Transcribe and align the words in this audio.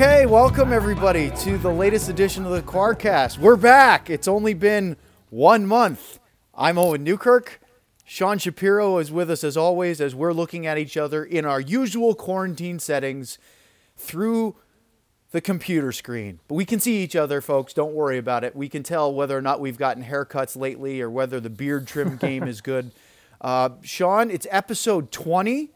Okay, 0.00 0.26
welcome 0.26 0.72
everybody 0.72 1.32
to 1.38 1.58
the 1.58 1.72
latest 1.72 2.08
edition 2.08 2.44
of 2.44 2.52
the 2.52 2.62
Quarcast. 2.62 3.38
We're 3.38 3.56
back. 3.56 4.08
It's 4.08 4.28
only 4.28 4.54
been 4.54 4.96
one 5.28 5.66
month. 5.66 6.20
I'm 6.54 6.78
Owen 6.78 7.02
Newkirk. 7.02 7.60
Sean 8.04 8.38
Shapiro 8.38 8.98
is 8.98 9.10
with 9.10 9.28
us 9.28 9.42
as 9.42 9.56
always 9.56 10.00
as 10.00 10.14
we're 10.14 10.32
looking 10.32 10.68
at 10.68 10.78
each 10.78 10.96
other 10.96 11.24
in 11.24 11.44
our 11.44 11.60
usual 11.60 12.14
quarantine 12.14 12.78
settings 12.78 13.38
through 13.96 14.54
the 15.32 15.40
computer 15.40 15.90
screen. 15.90 16.38
But 16.46 16.54
we 16.54 16.64
can 16.64 16.78
see 16.78 17.02
each 17.02 17.16
other, 17.16 17.40
folks. 17.40 17.72
Don't 17.72 17.92
worry 17.92 18.18
about 18.18 18.44
it. 18.44 18.54
We 18.54 18.68
can 18.68 18.84
tell 18.84 19.12
whether 19.12 19.36
or 19.36 19.42
not 19.42 19.58
we've 19.58 19.78
gotten 19.78 20.04
haircuts 20.04 20.56
lately 20.56 21.00
or 21.00 21.10
whether 21.10 21.40
the 21.40 21.50
beard 21.50 21.88
trim 21.88 22.18
game 22.18 22.44
is 22.44 22.60
good. 22.60 22.92
Uh, 23.40 23.70
Sean, 23.82 24.32
it's 24.32 24.48
episode 24.50 25.12
20. 25.12 25.70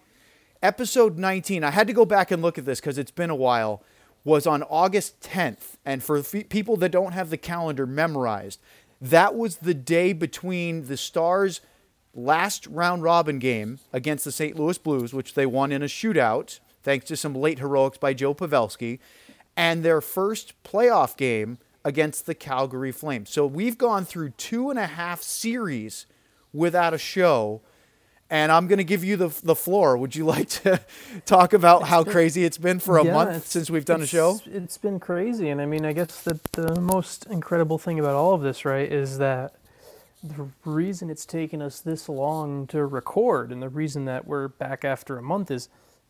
Episode 0.62 1.18
19, 1.18 1.62
I 1.64 1.70
had 1.70 1.88
to 1.88 1.92
go 1.92 2.04
back 2.04 2.32
and 2.32 2.40
look 2.40 2.58
at 2.58 2.64
this 2.64 2.80
because 2.80 2.98
it's 2.98 3.12
been 3.12 3.30
a 3.30 3.36
while, 3.36 3.84
was 4.24 4.46
on 4.46 4.62
August 4.64 5.20
10th. 5.20 5.76
And 5.84 6.02
for 6.02 6.18
f- 6.18 6.48
people 6.48 6.76
that 6.76 6.92
don't 6.92 7.12
have 7.12 7.30
the 7.30 7.36
calendar 7.36 7.86
memorized, 7.86 8.60
that 9.00 9.34
was 9.34 9.56
the 9.56 9.74
day 9.74 10.12
between 10.12 10.86
the 10.86 10.96
Stars' 10.96 11.60
last 12.14 12.66
round 12.66 13.02
robin 13.02 13.38
game 13.38 13.78
against 13.92 14.24
the 14.24 14.32
St. 14.32 14.56
Louis 14.56 14.78
Blues, 14.78 15.12
which 15.12 15.34
they 15.34 15.46
won 15.46 15.72
in 15.72 15.82
a 15.82 15.86
shootout, 15.86 16.60
thanks 16.82 17.06
to 17.06 17.16
some 17.16 17.34
late 17.34 17.58
heroics 17.58 17.98
by 17.98 18.14
Joe 18.14 18.34
Pavelski, 18.34 18.98
and 19.56 19.82
their 19.82 20.00
first 20.00 20.54
playoff 20.62 21.16
game 21.16 21.58
against 21.84 22.26
the 22.26 22.34
Calgary 22.34 22.92
Flames. 22.92 23.30
So 23.30 23.44
we've 23.46 23.76
gone 23.78 24.04
through 24.04 24.30
two 24.30 24.70
and 24.70 24.78
a 24.78 24.86
half 24.86 25.22
series 25.22 26.06
without 26.52 26.94
a 26.94 26.98
show 26.98 27.60
and 28.32 28.50
I'm 28.50 28.66
going 28.66 28.78
to 28.78 28.84
give 28.84 29.04
you 29.04 29.16
the 29.16 29.28
the 29.44 29.54
floor. 29.54 29.96
Would 29.96 30.16
you 30.16 30.24
like 30.34 30.48
to 30.64 30.80
talk 31.26 31.52
about 31.52 31.84
how 31.84 32.02
been- 32.02 32.14
crezy 32.14 32.44
it's 32.44 32.58
been 32.58 32.80
for 32.80 32.96
a 32.98 33.04
Yeah, 33.04 33.12
month 33.12 33.46
since 33.46 33.70
we've 33.70 33.84
done 33.84 34.00
a 34.02 34.06
show? 34.06 34.40
It's 34.46 34.78
been 34.78 34.98
crazy, 34.98 35.50
and 35.50 35.60
I 35.60 35.66
mean, 35.66 35.84
I 35.84 35.92
guess 35.92 36.22
the 36.22 36.40
the 36.52 36.80
most 36.80 37.26
incredible 37.26 37.78
thing 37.78 38.00
about 38.00 38.14
all 38.14 38.32
of 38.34 38.40
this, 38.40 38.64
right, 38.64 38.90
is 38.90 39.18
that 39.18 39.54
the 40.24 40.48
reason 40.64 41.10
it's 41.10 41.26
taken 41.26 41.60
us 41.60 41.80
this 41.80 42.08
long 42.08 42.66
to 42.68 42.86
record, 42.86 43.52
and 43.52 43.62
the 43.62 43.68
reason 43.68 44.06
that 44.06 44.26
we're 44.26 44.48
back 44.48 44.84
after 44.84 45.18
a 45.18 45.22
month 45.22 45.50
is, 45.50 45.68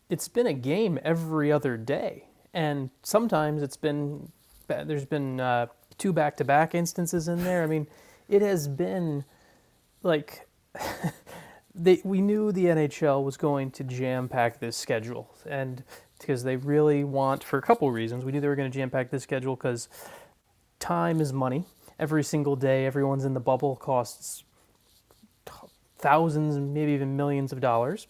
it's 0.09 0.27
been 0.29 0.47
a 0.47 0.53
game 0.53 0.99
every 1.03 1.51
other 1.51 1.75
day, 1.75 2.25
and 2.53 2.89
sometimes 3.03 3.61
it's 3.61 3.77
been 3.77 4.31
there's 4.67 5.05
been 5.05 5.41
uh, 5.41 5.65
two 5.97 6.13
back 6.13 6.37
to 6.37 6.45
back 6.45 6.73
instances 6.73 7.27
in 7.27 7.43
there. 7.43 7.63
I 7.63 7.67
mean, 7.67 7.85
it 8.29 8.41
has 8.41 8.67
been 8.69 9.25
like 10.03 10.47
they, 11.75 12.01
we 12.03 12.21
knew 12.21 12.51
the 12.51 12.65
NHL 12.65 13.23
was 13.23 13.37
going 13.37 13.71
to 13.71 13.83
jam 13.83 14.29
pack 14.29 14.59
this 14.59 14.77
schedule, 14.77 15.33
and 15.47 15.83
because 16.19 16.43
they 16.43 16.55
really 16.55 17.03
want, 17.03 17.43
for 17.43 17.57
a 17.57 17.61
couple 17.61 17.91
reasons, 17.91 18.23
we 18.23 18.31
knew 18.31 18.39
they 18.39 18.47
were 18.47 18.55
going 18.55 18.71
to 18.71 18.77
jam 18.77 18.89
pack 18.89 19.09
this 19.09 19.23
schedule 19.23 19.55
because 19.55 19.89
time 20.79 21.19
is 21.19 21.33
money. 21.33 21.65
Every 21.99 22.23
single 22.23 22.55
day, 22.55 22.85
everyone's 22.85 23.25
in 23.25 23.33
the 23.33 23.39
bubble 23.39 23.75
costs 23.75 24.43
thousands, 25.97 26.59
maybe 26.59 26.91
even 26.91 27.15
millions 27.15 27.53
of 27.53 27.61
dollars, 27.61 28.07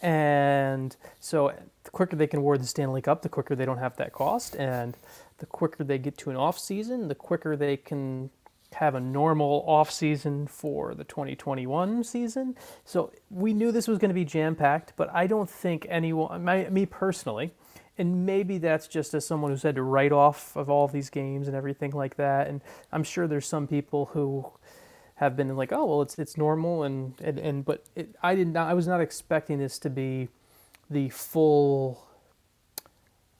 and 0.00 0.96
so 1.18 1.52
the 1.82 1.90
quicker 1.90 2.16
they 2.16 2.26
can 2.26 2.40
award 2.40 2.62
the 2.62 2.66
Stanley 2.66 3.02
Cup, 3.02 3.22
the 3.22 3.28
quicker 3.28 3.54
they 3.54 3.64
don't 3.64 3.78
have 3.78 3.96
that 3.96 4.12
cost, 4.12 4.54
and 4.56 4.96
the 5.38 5.46
quicker 5.46 5.82
they 5.82 5.98
get 5.98 6.16
to 6.18 6.30
an 6.30 6.36
off 6.36 6.58
season, 6.58 7.08
the 7.08 7.14
quicker 7.14 7.56
they 7.56 7.76
can 7.76 8.30
have 8.74 8.94
a 8.94 9.00
normal 9.00 9.64
off 9.66 9.90
season 9.90 10.46
for 10.46 10.94
the 10.94 11.04
2021 11.04 12.04
season. 12.04 12.56
So 12.84 13.12
we 13.30 13.54
knew 13.54 13.72
this 13.72 13.88
was 13.88 13.98
going 13.98 14.10
to 14.10 14.14
be 14.14 14.24
jam 14.24 14.54
packed, 14.54 14.94
but 14.96 15.12
I 15.14 15.26
don't 15.26 15.48
think 15.48 15.86
anyone, 15.88 16.44
my, 16.44 16.68
me 16.70 16.86
personally, 16.86 17.52
and 17.96 18.26
maybe 18.26 18.58
that's 18.58 18.88
just 18.88 19.14
as 19.14 19.26
someone 19.26 19.50
who's 19.50 19.62
had 19.62 19.76
to 19.76 19.82
write 19.82 20.12
off 20.12 20.56
of 20.56 20.68
all 20.68 20.88
these 20.88 21.10
games 21.10 21.46
and 21.46 21.56
everything 21.56 21.92
like 21.92 22.16
that. 22.16 22.48
And 22.48 22.60
I'm 22.92 23.04
sure 23.04 23.26
there's 23.26 23.46
some 23.46 23.66
people 23.66 24.06
who 24.06 24.50
have 25.16 25.36
been 25.36 25.56
like, 25.56 25.72
oh 25.72 25.84
well, 25.84 26.02
it's 26.02 26.18
it's 26.18 26.36
normal 26.36 26.82
and 26.82 27.14
and, 27.20 27.38
and 27.38 27.64
but 27.64 27.84
it, 27.94 28.16
I 28.22 28.34
did 28.34 28.48
not, 28.48 28.68
I 28.68 28.74
was 28.74 28.88
not 28.88 29.00
expecting 29.00 29.58
this 29.58 29.78
to 29.80 29.90
be 29.90 30.28
the 30.90 31.08
full 31.10 32.04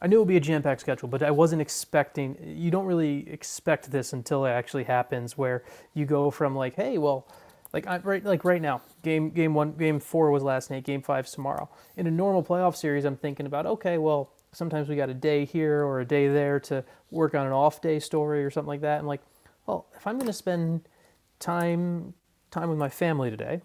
I 0.04 0.06
knew 0.06 0.16
it 0.16 0.18
would 0.18 0.28
be 0.28 0.36
a 0.36 0.40
jam-packed 0.40 0.82
schedule, 0.82 1.08
but 1.08 1.22
I 1.22 1.30
wasn't 1.30 1.62
expecting. 1.62 2.36
You 2.44 2.70
don't 2.70 2.84
really 2.84 3.26
expect 3.30 3.90
this 3.90 4.12
until 4.12 4.44
it 4.44 4.50
actually 4.50 4.84
happens, 4.84 5.38
where 5.38 5.64
you 5.94 6.04
go 6.04 6.30
from 6.30 6.54
like, 6.54 6.74
hey, 6.74 6.98
well, 6.98 7.26
like 7.72 7.86
I, 7.86 7.96
right, 8.00 8.22
like 8.22 8.44
right 8.44 8.60
now, 8.60 8.82
game 9.02 9.30
game 9.30 9.54
one, 9.54 9.72
game 9.72 9.98
four 9.98 10.30
was 10.30 10.42
last 10.42 10.70
night, 10.70 10.84
game 10.84 11.00
five's 11.00 11.32
tomorrow. 11.32 11.70
In 11.96 12.06
a 12.06 12.10
normal 12.10 12.44
playoff 12.44 12.76
series, 12.76 13.06
I'm 13.06 13.16
thinking 13.16 13.46
about, 13.46 13.64
okay, 13.64 13.96
well, 13.96 14.30
sometimes 14.52 14.90
we 14.90 14.94
got 14.94 15.08
a 15.08 15.14
day 15.14 15.46
here 15.46 15.82
or 15.86 16.00
a 16.00 16.04
day 16.04 16.28
there 16.28 16.60
to 16.60 16.84
work 17.10 17.34
on 17.34 17.46
an 17.46 17.54
off-day 17.54 17.98
story 17.98 18.44
or 18.44 18.50
something 18.50 18.68
like 18.68 18.82
that. 18.82 18.98
And 18.98 19.08
like, 19.08 19.22
well, 19.64 19.86
if 19.96 20.06
I'm 20.06 20.16
going 20.16 20.26
to 20.26 20.34
spend 20.34 20.86
time 21.38 22.12
time 22.50 22.68
with 22.68 22.78
my 22.78 22.90
family 22.90 23.30
today, 23.30 23.62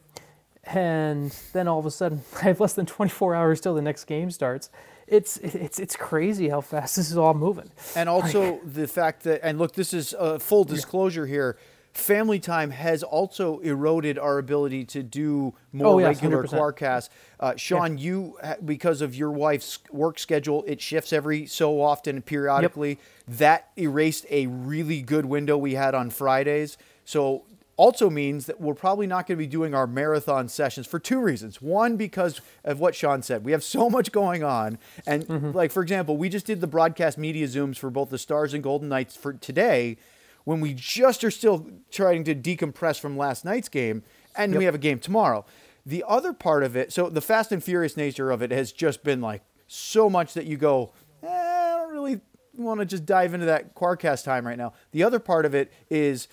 and 0.64 1.36
then 1.52 1.68
all 1.68 1.80
of 1.80 1.86
a 1.86 1.92
sudden 1.92 2.22
I 2.38 2.46
have 2.46 2.62
less 2.62 2.74
than 2.74 2.86
24 2.86 3.36
hours 3.36 3.60
till 3.60 3.76
the 3.76 3.82
next 3.82 4.06
game 4.06 4.32
starts. 4.32 4.70
It's 5.10 5.38
it's 5.38 5.80
it's 5.80 5.96
crazy 5.96 6.50
how 6.50 6.62
fast 6.62 6.96
this 6.98 7.10
is 7.12 7.18
all 7.18 7.34
moving. 7.34 7.70
And 7.96 8.08
also 8.08 8.60
the 8.64 8.88
fact 8.88 9.24
that, 9.24 9.42
and 9.44 9.58
look, 9.58 9.74
this 9.74 9.94
is 9.94 10.14
a 10.18 10.40
full 10.40 10.64
disclosure 10.64 11.26
here. 11.26 11.58
Family 11.92 12.40
time 12.40 12.70
has 12.70 13.02
also 13.02 13.58
eroded 13.60 14.20
our 14.20 14.38
ability 14.38 14.86
to 14.86 15.02
do 15.02 15.56
more 15.74 15.96
Oh, 15.96 15.98
yes, 16.00 16.22
regular 16.22 16.44
100%. 16.44 16.50
Quarcast. 16.78 17.10
Uh, 17.40 17.56
Sean, 17.56 17.98
you 17.98 18.38
because 18.64 19.02
of 19.02 19.16
your 19.16 19.32
wife's 19.32 19.80
work 19.92 20.20
schedule, 20.20 20.64
it 20.68 20.80
shifts 20.80 21.12
every 21.12 21.48
so 21.48 21.82
often 21.82 22.22
periodically. 22.22 23.00
That 23.28 23.70
erased 23.76 24.28
a 24.30 24.46
really 24.48 25.02
good 25.02 25.26
window 25.26 25.58
we 25.58 25.74
had 25.74 25.96
on 25.96 26.12
Fridays. 26.12 26.78
So 27.06 27.44
also 27.80 28.10
means 28.10 28.46
that 28.48 28.60
we're 28.60 28.74
probably 28.74 29.08
not 29.08 29.26
going 29.26 29.38
to 29.38 29.42
be 29.42 29.48
doing 29.48 29.74
our 29.74 29.88
marathon 29.88 30.50
sessions 30.50 30.86
for 30.86 31.00
two 31.00 31.18
reasons. 31.22 31.62
One, 31.62 31.96
because 31.96 32.42
of 32.66 32.82
what 32.82 32.94
Sean 32.94 33.22
said, 33.22 33.46
we 33.46 33.54
have 33.54 33.64
so 33.64 33.90
much 33.90 34.12
going 34.12 34.44
on, 34.44 34.78
and 35.08 35.26
Mm-hmm. 35.26 35.52
like 35.52 35.72
for 35.72 35.82
example, 35.82 36.18
we 36.18 36.28
just 36.28 36.46
did 36.46 36.60
the 36.60 36.68
broadcast 36.68 37.18
media 37.18 37.48
zooms 37.48 37.78
for 37.78 37.90
both 37.90 38.10
the 38.10 38.18
Stars 38.18 38.54
and 38.54 38.62
Golden 38.62 38.90
Knights 38.90 39.16
for 39.16 39.32
today, 39.32 39.96
when 40.44 40.60
we 40.60 40.74
just 40.74 41.24
are 41.24 41.32
still 41.32 41.66
trying 41.90 42.26
to 42.26 42.36
decompress 42.36 43.00
from 43.00 43.16
last 43.18 43.46
night's 43.46 43.70
game, 43.70 44.04
and 44.36 44.56
we 44.58 44.66
have 44.66 44.76
a 44.76 44.80
game 44.80 45.00
tomorrow. 45.00 45.46
The 45.86 46.04
other 46.06 46.34
part 46.34 46.64
of 46.64 46.76
it, 46.76 46.92
so 46.92 47.10
the 47.10 47.22
fast 47.22 47.52
and 47.54 47.64
furious 47.64 47.96
nature 47.96 48.30
of 48.30 48.42
it 48.42 48.52
has 48.52 48.74
just 48.74 49.04
been 49.06 49.22
like 49.22 49.42
so 49.68 50.10
much 50.10 50.34
that 50.34 50.46
you 50.46 50.58
go, 50.58 50.92
eh, 51.24 51.28
I 51.28 51.78
don't 51.78 51.94
really 51.94 52.20
want 52.58 52.82
to 52.82 52.86
just 52.86 53.06
dive 53.06 53.34
into 53.34 53.46
that 53.46 53.74
Quarcast 53.74 54.26
time 54.26 54.46
right 54.46 54.58
now. 54.58 54.74
The 54.92 55.04
other 55.04 55.20
part 55.20 55.46
of 55.46 55.56
it 55.56 55.72
is 55.90 56.28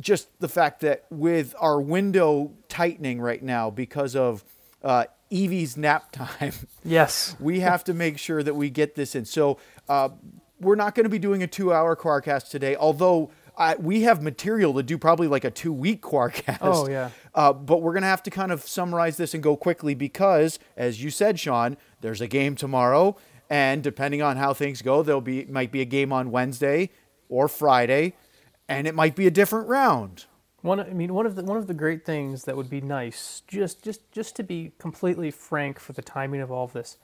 just 0.00 0.28
the 0.40 0.48
fact 0.48 0.80
that 0.80 1.04
with 1.10 1.54
our 1.60 1.80
window 1.80 2.52
tightening 2.68 3.20
right 3.20 3.42
now 3.42 3.70
because 3.70 4.16
of 4.16 4.44
uh, 4.82 5.04
Evie's 5.30 5.76
nap 5.76 6.10
time, 6.12 6.52
Yes. 6.84 7.36
we 7.40 7.60
have 7.60 7.84
to 7.84 7.94
make 7.94 8.18
sure 8.18 8.42
that 8.42 8.54
we 8.54 8.70
get 8.70 8.94
this 8.94 9.14
in. 9.14 9.24
So 9.24 9.58
uh, 9.88 10.10
we're 10.60 10.74
not 10.76 10.94
going 10.94 11.04
to 11.04 11.10
be 11.10 11.18
doing 11.18 11.42
a 11.42 11.46
two-hour 11.46 11.96
Quarkcast 11.96 12.50
today, 12.50 12.76
although 12.76 13.30
I, 13.56 13.76
we 13.76 14.02
have 14.02 14.20
material 14.22 14.74
to 14.74 14.82
do 14.82 14.98
probably 14.98 15.28
like 15.28 15.44
a 15.44 15.50
two-week 15.50 16.02
Quarkcast. 16.02 16.58
Oh, 16.60 16.88
yeah. 16.88 17.10
Uh, 17.34 17.52
but 17.52 17.82
we're 17.82 17.92
going 17.92 18.02
to 18.02 18.08
have 18.08 18.22
to 18.24 18.30
kind 18.30 18.50
of 18.52 18.62
summarize 18.62 19.16
this 19.16 19.32
and 19.32 19.42
go 19.42 19.56
quickly 19.56 19.94
because, 19.94 20.58
as 20.76 21.02
you 21.02 21.10
said, 21.10 21.38
Sean, 21.38 21.76
there's 22.00 22.20
a 22.20 22.26
game 22.26 22.56
tomorrow, 22.56 23.16
and 23.48 23.82
depending 23.82 24.22
on 24.22 24.36
how 24.38 24.54
things 24.54 24.82
go, 24.82 25.02
there'll 25.04 25.20
be 25.20 25.44
might 25.46 25.70
be 25.70 25.80
a 25.80 25.84
game 25.84 26.12
on 26.12 26.30
Wednesday 26.32 26.90
or 27.28 27.46
Friday, 27.48 28.14
and 28.68 28.86
it 28.86 28.94
might 28.94 29.14
be 29.16 29.26
a 29.26 29.30
different 29.30 29.68
round. 29.68 30.26
One, 30.62 30.80
I 30.80 30.90
mean, 30.90 31.12
one 31.12 31.26
of 31.26 31.34
the 31.36 31.42
one 31.44 31.56
of 31.58 31.66
the 31.66 31.74
great 31.74 32.04
things 32.06 32.44
that 32.44 32.56
would 32.56 32.70
be 32.70 32.80
nice, 32.80 33.42
just 33.46 33.82
just 33.84 34.10
just 34.12 34.34
to 34.36 34.42
be 34.42 34.72
completely 34.78 35.30
frank 35.30 35.78
for 35.78 35.92
the 35.92 36.02
timing 36.02 36.40
of 36.40 36.50
all 36.50 36.64
of 36.64 36.72
this, 36.72 36.96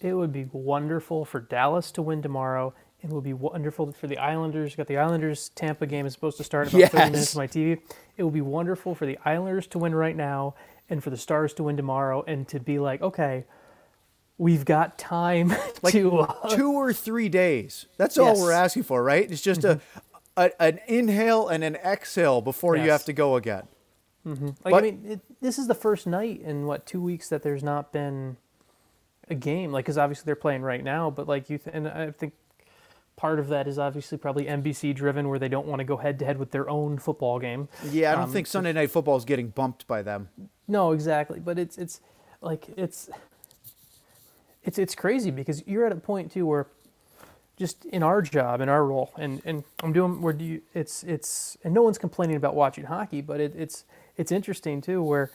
it 0.00 0.14
would 0.14 0.32
be 0.32 0.46
wonderful 0.52 1.24
for 1.24 1.38
Dallas 1.40 1.92
to 1.92 2.02
win 2.02 2.22
tomorrow. 2.22 2.74
And 3.02 3.12
it 3.12 3.14
would 3.14 3.22
be 3.24 3.34
wonderful 3.34 3.92
for 3.92 4.06
the 4.06 4.16
Islanders. 4.18 4.72
You 4.72 4.78
got 4.78 4.86
the 4.86 4.96
Islanders 4.96 5.50
Tampa 5.50 5.86
game 5.86 6.06
is 6.06 6.14
supposed 6.14 6.38
to 6.38 6.44
start 6.44 6.72
in 6.72 6.80
about 6.80 6.90
30 6.92 7.04
minutes 7.10 7.20
Yes. 7.20 7.36
on 7.36 7.42
my 7.42 7.46
TV. 7.46 7.78
It 8.16 8.22
would 8.24 8.32
be 8.32 8.40
wonderful 8.40 8.94
for 8.94 9.04
the 9.04 9.18
Islanders 9.26 9.66
to 9.68 9.78
win 9.78 9.94
right 9.94 10.16
now 10.16 10.54
and 10.88 11.04
for 11.04 11.10
the 11.10 11.18
Stars 11.18 11.52
to 11.54 11.62
win 11.64 11.76
tomorrow 11.76 12.24
and 12.26 12.48
to 12.48 12.58
be 12.58 12.78
like, 12.78 13.02
okay, 13.02 13.44
we've 14.38 14.64
got 14.64 14.98
time 14.98 15.52
to 15.88 16.20
uh, 16.20 16.48
two 16.56 16.72
or 16.72 16.92
three 16.94 17.28
days. 17.28 17.84
That's 17.98 18.16
all 18.18 18.28
Yes. 18.28 18.36
Mm-hmm. 18.38 18.44
we're 18.46 18.52
asking 18.52 18.82
for, 18.84 19.02
right? 19.02 19.30
It's 19.30 19.42
just 19.42 19.64
a, 19.64 19.80
a 20.36 20.50
an 20.62 20.80
inhale 20.86 21.48
and 21.48 21.62
an 21.64 21.76
exhale 21.76 22.40
before 22.40 22.76
you 22.76 22.90
have 22.90 23.04
to 23.04 23.12
go 23.12 23.36
again. 23.36 23.66
Like 24.24 24.54
But- 24.62 24.74
I 24.74 24.80
mean, 24.80 25.02
it, 25.04 25.20
this 25.42 25.58
is 25.58 25.66
the 25.66 25.74
first 25.74 26.06
night 26.06 26.40
in 26.40 26.66
what 26.66 26.86
two 26.86 27.02
weeks 27.02 27.28
that 27.28 27.42
there's 27.42 27.62
not 27.62 27.92
been 27.92 28.36
a 29.28 29.34
game. 29.34 29.70
Like, 29.70 29.84
because 29.84 29.98
obviously 29.98 30.24
they're 30.26 30.34
playing 30.36 30.62
right 30.62 30.82
now, 30.82 31.10
but 31.10 31.28
like 31.28 31.50
you, 31.50 31.58
th- 31.58 31.74
and 31.76 31.86
I 31.88 32.10
think 32.10 32.32
part 33.16 33.38
of 33.38 33.48
that 33.48 33.68
is 33.68 33.78
obviously 33.78 34.16
probably 34.18 34.46
NBC 34.46 34.94
driven, 34.94 35.28
where 35.28 35.38
they 35.38 35.48
don't 35.48 35.66
want 35.66 35.80
to 35.80 35.84
go 35.84 35.98
head 35.98 36.18
to 36.20 36.24
head 36.24 36.38
with 36.38 36.50
their 36.52 36.68
own 36.70 36.98
football 36.98 37.38
game. 37.38 37.68
Yeah, 37.90 38.12
I 38.12 38.14
don't 38.14 38.24
Um, 38.24 38.30
think 38.32 38.46
Sunday 38.46 38.72
Night 38.72 38.90
Football 38.90 39.16
is 39.16 39.24
getting 39.26 39.48
bumped 39.48 39.86
by 39.86 40.00
them. 40.02 40.30
No, 40.66 40.92
exactly. 40.92 41.38
But 41.38 41.58
it's 41.58 41.76
it's 41.78 42.00
like 42.40 42.70
it's 42.78 43.10
it's 44.62 44.78
it's 44.78 44.94
crazy 44.94 45.30
because 45.30 45.62
you're 45.66 45.84
at 45.84 45.92
a 45.92 45.96
point 45.96 46.32
too 46.32 46.46
where 46.46 46.66
just 47.56 47.84
in 47.84 48.02
our 48.02 48.20
job, 48.20 48.60
in 48.60 48.68
our 48.68 48.84
role, 48.84 49.12
and, 49.16 49.40
and 49.44 49.64
I'm 49.82 49.92
doing 49.92 50.20
where 50.20 50.32
do 50.32 50.44
you, 50.44 50.62
it's 50.74 51.04
it's 51.04 51.56
and 51.62 51.72
no 51.72 51.82
one's 51.82 51.98
complaining 51.98 52.36
about 52.36 52.54
watching 52.54 52.84
hockey, 52.84 53.20
but 53.20 53.40
it, 53.40 53.54
it's 53.56 53.84
it's 54.16 54.32
interesting 54.32 54.80
too 54.80 55.02
where 55.02 55.30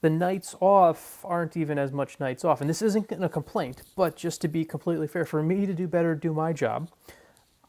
the 0.00 0.10
nights 0.10 0.54
off 0.60 1.20
aren't 1.24 1.56
even 1.56 1.78
as 1.78 1.92
much 1.92 2.20
nights 2.20 2.44
off, 2.44 2.60
and 2.60 2.70
this 2.70 2.82
isn't 2.82 3.10
a 3.12 3.28
complaint, 3.28 3.82
but 3.96 4.16
just 4.16 4.40
to 4.40 4.48
be 4.48 4.64
completely 4.64 5.06
fair, 5.06 5.24
for 5.24 5.42
me 5.42 5.66
to 5.66 5.74
do 5.74 5.86
better, 5.86 6.14
do 6.14 6.32
my 6.32 6.52
job, 6.52 6.88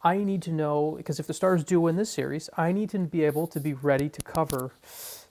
I 0.04 0.18
need 0.18 0.42
to 0.44 0.52
know 0.52 0.94
because 0.98 1.20
if 1.20 1.28
the 1.28 1.34
Stars 1.34 1.64
do 1.64 1.82
win 1.82 1.96
this 1.96 2.10
series, 2.10 2.50
I 2.58 2.72
need 2.72 2.90
to 2.92 3.00
be 3.00 3.24
able 3.24 3.48
to 3.48 3.60
be 3.60 3.74
ready 3.74 4.10
to 4.10 4.22
cover 4.22 4.72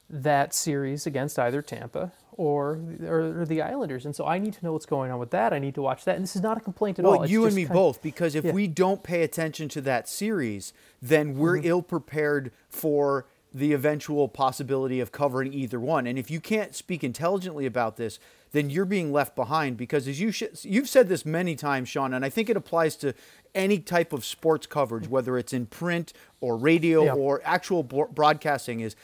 that 0.08 0.52
series 0.52 1.06
against 1.06 1.38
either 1.38 1.62
Tampa 1.62 2.12
or, 2.40 2.80
or, 3.06 3.40
or 3.42 3.44
the 3.44 3.60
Islanders, 3.60 4.06
and 4.06 4.16
so 4.16 4.24
I 4.26 4.38
need 4.38 4.54
to 4.54 4.64
know 4.64 4.72
what's 4.72 4.86
going 4.86 5.10
on 5.10 5.18
with 5.18 5.30
that. 5.32 5.52
I 5.52 5.58
need 5.58 5.74
to 5.74 5.82
watch 5.82 6.04
that, 6.06 6.16
and 6.16 6.22
this 6.24 6.34
is 6.34 6.40
not 6.40 6.56
a 6.56 6.60
complaint 6.60 6.98
at 6.98 7.04
well, 7.04 7.12
all. 7.14 7.20
Well, 7.20 7.28
you 7.30 7.44
and 7.44 7.54
me 7.54 7.66
both, 7.66 8.00
because 8.00 8.34
if 8.34 8.46
Yeah. 8.46 8.52
we 8.52 8.66
don't 8.66 9.02
pay 9.02 9.22
attention 9.22 9.68
to 9.70 9.80
that 9.82 10.08
series, 10.08 10.72
then 11.02 11.36
we're 11.36 11.58
Mm-hmm. 11.58 11.66
ill 11.66 11.82
prepared 11.82 12.50
for 12.70 13.26
the 13.52 13.72
eventual 13.74 14.26
possibility 14.28 15.00
of 15.00 15.12
covering 15.12 15.52
either 15.52 15.78
one. 15.78 16.06
And 16.06 16.18
if 16.18 16.30
you 16.30 16.40
can't 16.40 16.74
speak 16.74 17.04
intelligently 17.04 17.66
about 17.66 17.96
this, 17.98 18.18
then 18.52 18.70
you're 18.70 18.84
being 18.86 19.12
left 19.12 19.36
behind 19.36 19.76
because 19.76 20.08
as 20.08 20.18
you 20.20 20.30
sh- 20.32 20.44
you've 20.62 20.88
said 20.88 21.08
this 21.08 21.26
many 21.26 21.56
times, 21.56 21.88
Sean, 21.90 22.14
and 22.14 22.24
I 22.24 22.30
think 22.30 22.48
it 22.48 22.56
applies 22.56 22.96
to 22.96 23.12
any 23.54 23.80
type 23.80 24.12
of 24.14 24.24
sports 24.24 24.66
coverage, 24.66 25.08
whether 25.08 25.36
it's 25.36 25.52
in 25.52 25.66
print 25.66 26.12
or 26.40 26.56
radio 26.56 27.04
Yeah. 27.04 27.14
or 27.14 27.42
actual 27.44 27.82
bro- 27.82 28.06
broadcasting 28.06 28.80
is 28.80 28.94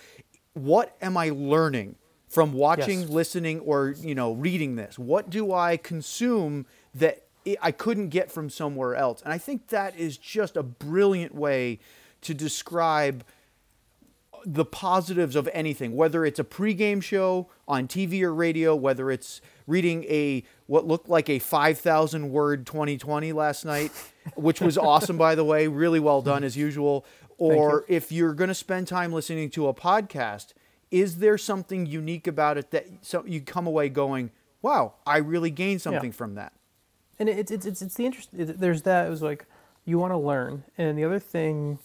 what 0.55 0.97
am 1.03 1.17
I 1.17 1.31
learning 1.31 1.97
from 2.29 2.53
watching, 2.53 3.01
Yes. 3.01 3.09
listening, 3.09 3.61
or 3.61 3.95
you 4.01 4.15
know, 4.15 4.33
reading 4.33 4.77
this? 4.77 4.99
What 4.99 5.31
do 5.31 5.53
I 5.53 5.77
consume 5.77 6.67
that 6.95 7.23
I- 7.47 7.57
I 7.63 7.71
couldn't 7.73 8.09
get 8.09 8.31
from 8.33 8.51
somewhere 8.51 8.95
else? 8.97 9.23
And 9.23 9.33
I 9.33 9.39
think 9.39 9.69
that 9.69 9.97
is 9.99 10.17
just 10.19 10.57
a 10.57 10.63
brilliant 10.63 11.35
way 11.35 11.79
to 12.23 12.35
describe 12.35 13.25
the 14.45 14.65
positives 14.65 15.35
of 15.35 15.49
anything, 15.53 15.97
whether 15.97 16.25
it's 16.25 16.39
a 16.39 16.45
pregame 16.45 17.03
show 17.03 17.49
on 17.67 17.89
TV 17.89 18.23
or 18.23 18.33
radio, 18.33 18.77
whether 18.77 19.11
it's 19.11 19.41
reading 19.67 20.05
a 20.05 20.45
what 20.67 20.87
looked 20.87 21.09
like 21.09 21.29
a 21.29 21.39
5,000 21.41 22.31
word 22.31 22.65
2020 22.67 23.33
last 23.33 23.65
night, 23.65 23.91
which 24.37 24.61
was 24.61 24.79
awesome, 24.93 25.17
by 25.19 25.35
the 25.35 25.45
way, 25.45 25.67
really 25.67 25.99
well 26.01 26.23
done 26.23 26.45
as 26.45 26.57
usual. 26.57 27.05
Or 27.39 27.85
if 27.89 28.11
you're 28.13 28.35
going 28.35 28.49
to 28.49 28.55
spend 28.55 28.87
time 28.87 29.13
listening 29.13 29.51
to 29.51 29.67
a 29.69 29.75
podcast, 29.75 30.53
is 30.91 31.19
there 31.19 31.37
something 31.39 31.87
unique 31.87 32.27
about 32.27 32.59
it 32.59 32.71
that 32.71 32.87
so 33.03 33.25
you 33.27 33.41
come 33.41 33.67
away 33.67 33.89
going, 33.89 34.31
"Wow, 34.63 34.95
I 35.07 35.19
really 35.19 35.51
gained 35.51 35.83
something 35.83 36.13
from 36.13 36.35
that." 36.35 36.53
and 37.19 37.29
it's 37.29 37.51
it's 37.51 37.67
it's, 37.67 37.83
it's 37.83 37.95
the 37.95 38.07
interest. 38.07 38.29
There's 38.33 38.83
that. 38.83 39.07
It 39.07 39.11
was 39.11 39.23
like 39.23 39.47
you 39.85 39.99
want 39.99 40.13
to 40.13 40.19
learn, 40.19 40.65
and 40.77 40.99
the 40.99 41.05
other 41.05 41.19
thing 41.19 41.79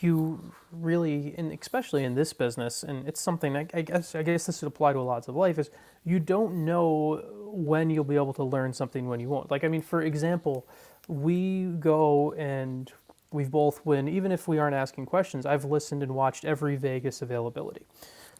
you 0.00 0.52
really, 0.70 1.34
and 1.36 1.52
especially 1.52 2.04
in 2.04 2.14
this 2.14 2.32
business, 2.32 2.82
and 2.82 3.06
it's 3.08 3.20
something 3.20 3.56
I, 3.56 3.66
I 3.74 3.82
guess 3.82 4.14
I 4.14 4.22
guess 4.22 4.46
this 4.46 4.62
would 4.62 4.68
apply 4.68 4.92
to 4.92 4.98
a 4.98 5.02
lots 5.02 5.28
of 5.28 5.36
life 5.36 5.58
is 5.58 5.70
you 6.04 6.20
don't 6.20 6.64
know 6.64 7.22
when 7.52 7.90
you'll 7.90 8.04
be 8.04 8.14
able 8.14 8.34
to 8.34 8.44
learn 8.44 8.72
something 8.72 9.08
when 9.08 9.20
you 9.20 9.28
won't. 9.28 9.50
Like 9.50 9.64
I 9.64 9.68
mean, 9.68 9.82
for 9.82 10.02
example, 10.02 10.66
we 11.08 11.64
go 11.64 12.32
and 12.34 12.92
we've 13.32 13.50
both 13.50 13.80
when 13.84 14.08
even 14.08 14.30
if 14.30 14.46
we 14.46 14.58
aren't 14.58 14.76
asking 14.76 15.06
questions, 15.06 15.46
I've 15.46 15.64
listened 15.64 16.02
and 16.02 16.14
watched 16.14 16.44
every 16.44 16.76
Vegas 16.76 17.22
availability. 17.22 17.86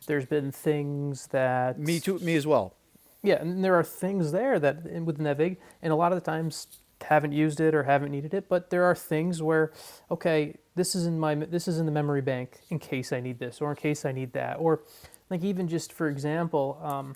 There's 0.06 0.26
been 0.26 0.50
things 0.52 1.26
that 1.28 1.78
Me 1.78 2.00
too, 2.00 2.18
me 2.20 2.34
as 2.36 2.46
well. 2.46 2.74
yeah, 3.22 3.36
and 3.40 3.62
there 3.64 3.74
are 3.74 3.84
things 3.84 4.32
there 4.32 4.58
that 4.58 4.82
with 4.84 5.02
within 5.04 5.24
that 5.24 5.36
vig, 5.36 5.58
and 5.82 5.92
a 5.92 5.96
lot 5.96 6.12
of 6.12 6.16
the 6.16 6.24
times 6.24 6.66
haven't 7.02 7.32
used 7.32 7.60
it 7.60 7.74
or 7.74 7.84
haven't 7.84 8.10
needed 8.10 8.34
it. 8.34 8.48
But 8.48 8.70
there 8.70 8.84
are 8.84 8.94
things 8.94 9.42
where, 9.42 9.72
okay, 10.10 10.54
this 10.74 10.94
is 10.94 11.06
in 11.06 11.18
my 11.18 11.34
this 11.34 11.66
is 11.68 11.78
in 11.78 11.86
the 11.86 11.92
memory 11.92 12.20
bank 12.22 12.58
in 12.70 12.78
case 12.78 13.12
I 13.12 13.20
need 13.20 13.38
this 13.38 13.60
or 13.60 13.70
in 13.70 13.76
case 13.76 14.04
I 14.04 14.12
need 14.12 14.32
that, 14.34 14.56
or 14.58 14.82
like 15.30 15.42
even 15.44 15.68
just 15.68 15.92
for 15.92 16.08
example, 16.08 16.78
um, 16.82 17.14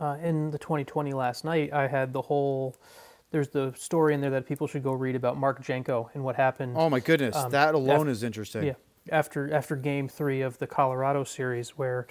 uh, 0.00 0.16
in 0.22 0.50
the 0.50 0.58
2020 0.58 1.12
last 1.12 1.44
night, 1.44 1.72
I 1.72 1.86
had 1.86 2.12
the 2.12 2.22
whole. 2.22 2.76
There's 3.30 3.48
the 3.48 3.72
story 3.76 4.14
in 4.14 4.20
there 4.20 4.30
that 4.30 4.46
people 4.46 4.66
should 4.68 4.84
go 4.84 4.92
read 4.92 5.16
about 5.16 5.36
Mark 5.36 5.60
Janko 5.60 6.08
and 6.14 6.22
what 6.22 6.36
happened. 6.36 6.74
Oh 6.76 6.88
my 6.88 7.00
goodness, 7.00 7.34
Um, 7.36 7.50
that 7.50 7.74
alone 7.74 8.06
af- 8.08 8.12
is 8.12 8.22
interesting. 8.22 8.62
Yeah, 8.64 8.74
after 9.10 9.52
after 9.52 9.76
Game 9.76 10.08
Three 10.08 10.40
of 10.40 10.58
the 10.58 10.66
Colorado 10.66 11.24
series, 11.24 11.70
where 11.70 12.06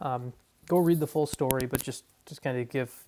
um, 0.00 0.32
go 0.66 0.78
read 0.78 1.00
the 1.00 1.06
full 1.06 1.26
story, 1.26 1.66
but 1.66 1.82
just 1.82 2.04
just 2.26 2.42
kind 2.42 2.58
of 2.58 2.68
give 2.68 3.04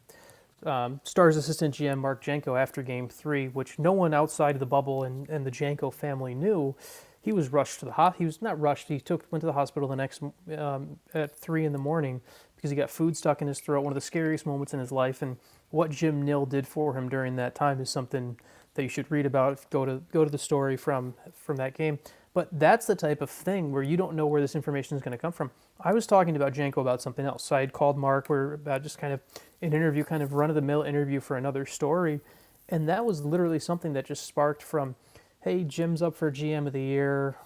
um, 0.64 1.00
Stars 1.04 1.36
assistant 1.36 1.74
GM 1.74 1.98
Mark 1.98 2.22
Janko 2.22 2.56
after 2.56 2.82
Game 2.82 3.08
Three, 3.08 3.48
which 3.48 3.78
no 3.78 3.92
one 3.92 4.14
outside 4.14 4.56
of 4.56 4.60
the 4.60 4.66
bubble 4.66 5.04
and, 5.04 5.28
and 5.28 5.46
the 5.46 5.50
Janko 5.50 5.90
family 5.90 6.34
knew. 6.34 6.74
He 7.20 7.32
was 7.32 7.48
rushed 7.50 7.80
to 7.80 7.86
the 7.86 7.92
hot. 7.92 8.16
He 8.18 8.26
was 8.26 8.42
not 8.42 8.60
rushed. 8.60 8.88
He 8.88 9.00
took 9.00 9.24
went 9.32 9.40
to 9.40 9.46
the 9.46 9.54
hospital 9.54 9.88
the 9.88 9.96
next 9.96 10.22
um, 10.58 10.98
at 11.14 11.34
three 11.34 11.64
in 11.64 11.72
the 11.72 11.78
morning 11.78 12.20
because 12.54 12.70
he 12.70 12.76
got 12.76 12.90
food 12.90 13.16
stuck 13.16 13.40
in 13.40 13.48
his 13.48 13.60
throat. 13.60 13.82
One 13.82 13.92
of 13.92 13.94
the 13.94 14.02
scariest 14.02 14.44
moments 14.44 14.74
in 14.74 14.80
his 14.80 14.92
life, 14.92 15.22
and 15.22 15.38
what 15.70 15.90
Jim 15.90 16.22
Nill 16.22 16.44
did 16.44 16.66
for 16.66 16.96
him 16.96 17.08
during 17.08 17.36
that 17.36 17.54
time 17.54 17.80
is 17.80 17.88
something 17.88 18.38
that 18.74 18.82
you 18.82 18.90
should 18.90 19.10
read 19.10 19.24
about. 19.24 19.64
Go 19.70 19.86
to 19.86 20.02
go 20.12 20.24
to 20.24 20.30
the 20.30 20.38
story 20.38 20.76
from 20.76 21.14
from 21.32 21.56
that 21.56 21.74
game. 21.74 21.98
But 22.34 22.48
that's 22.52 22.86
the 22.86 22.96
type 22.96 23.22
of 23.22 23.30
thing 23.30 23.70
where 23.70 23.82
you 23.82 23.96
don't 23.96 24.14
know 24.16 24.26
where 24.26 24.40
this 24.40 24.56
information 24.56 24.96
is 24.96 25.02
going 25.02 25.12
to 25.12 25.18
come 25.18 25.30
from. 25.30 25.52
I 25.80 25.92
was 25.92 26.04
talking 26.04 26.34
about 26.34 26.52
Janko 26.52 26.80
about 26.80 27.00
something 27.00 27.24
else. 27.24 27.44
So 27.44 27.54
I 27.54 27.60
had 27.60 27.72
called 27.72 27.96
Mark 27.96 28.28
where 28.28 28.54
about 28.54 28.82
just 28.82 28.98
kind 28.98 29.12
of 29.12 29.20
an 29.62 29.72
interview, 29.72 30.02
kind 30.02 30.22
of 30.22 30.32
run 30.32 30.50
of 30.50 30.56
the 30.56 30.62
mill 30.62 30.82
interview 30.82 31.20
for 31.20 31.36
another 31.36 31.64
story, 31.64 32.20
and 32.68 32.88
that 32.88 33.04
was 33.04 33.24
literally 33.24 33.60
something 33.60 33.92
that 33.92 34.04
just 34.04 34.26
sparked 34.26 34.62
from, 34.62 34.96
hey, 35.42 35.62
Jim's 35.62 36.02
up 36.02 36.16
for 36.16 36.30
GM 36.32 36.66
of 36.66 36.72
the 36.72 36.82
year. 36.82 37.36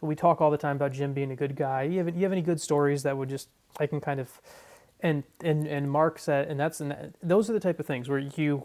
We 0.00 0.16
talk 0.16 0.40
all 0.40 0.50
the 0.50 0.58
time 0.58 0.76
about 0.76 0.92
Jim 0.92 1.12
being 1.12 1.30
a 1.30 1.36
good 1.36 1.54
guy. 1.54 1.82
You 1.82 1.98
have, 1.98 2.16
you 2.16 2.22
have 2.22 2.32
any 2.32 2.42
good 2.42 2.60
stories 2.60 3.02
that 3.02 3.16
would 3.16 3.28
just 3.28 3.48
I 3.78 3.86
can 3.86 4.00
kind 4.00 4.18
of, 4.18 4.40
and 5.00 5.24
and 5.44 5.66
and 5.66 5.90
Mark 5.90 6.18
said, 6.18 6.48
and 6.48 6.58
that's 6.58 6.80
and 6.80 7.12
those 7.22 7.50
are 7.50 7.52
the 7.52 7.60
type 7.60 7.78
of 7.78 7.86
things 7.86 8.08
where 8.08 8.18
you 8.18 8.64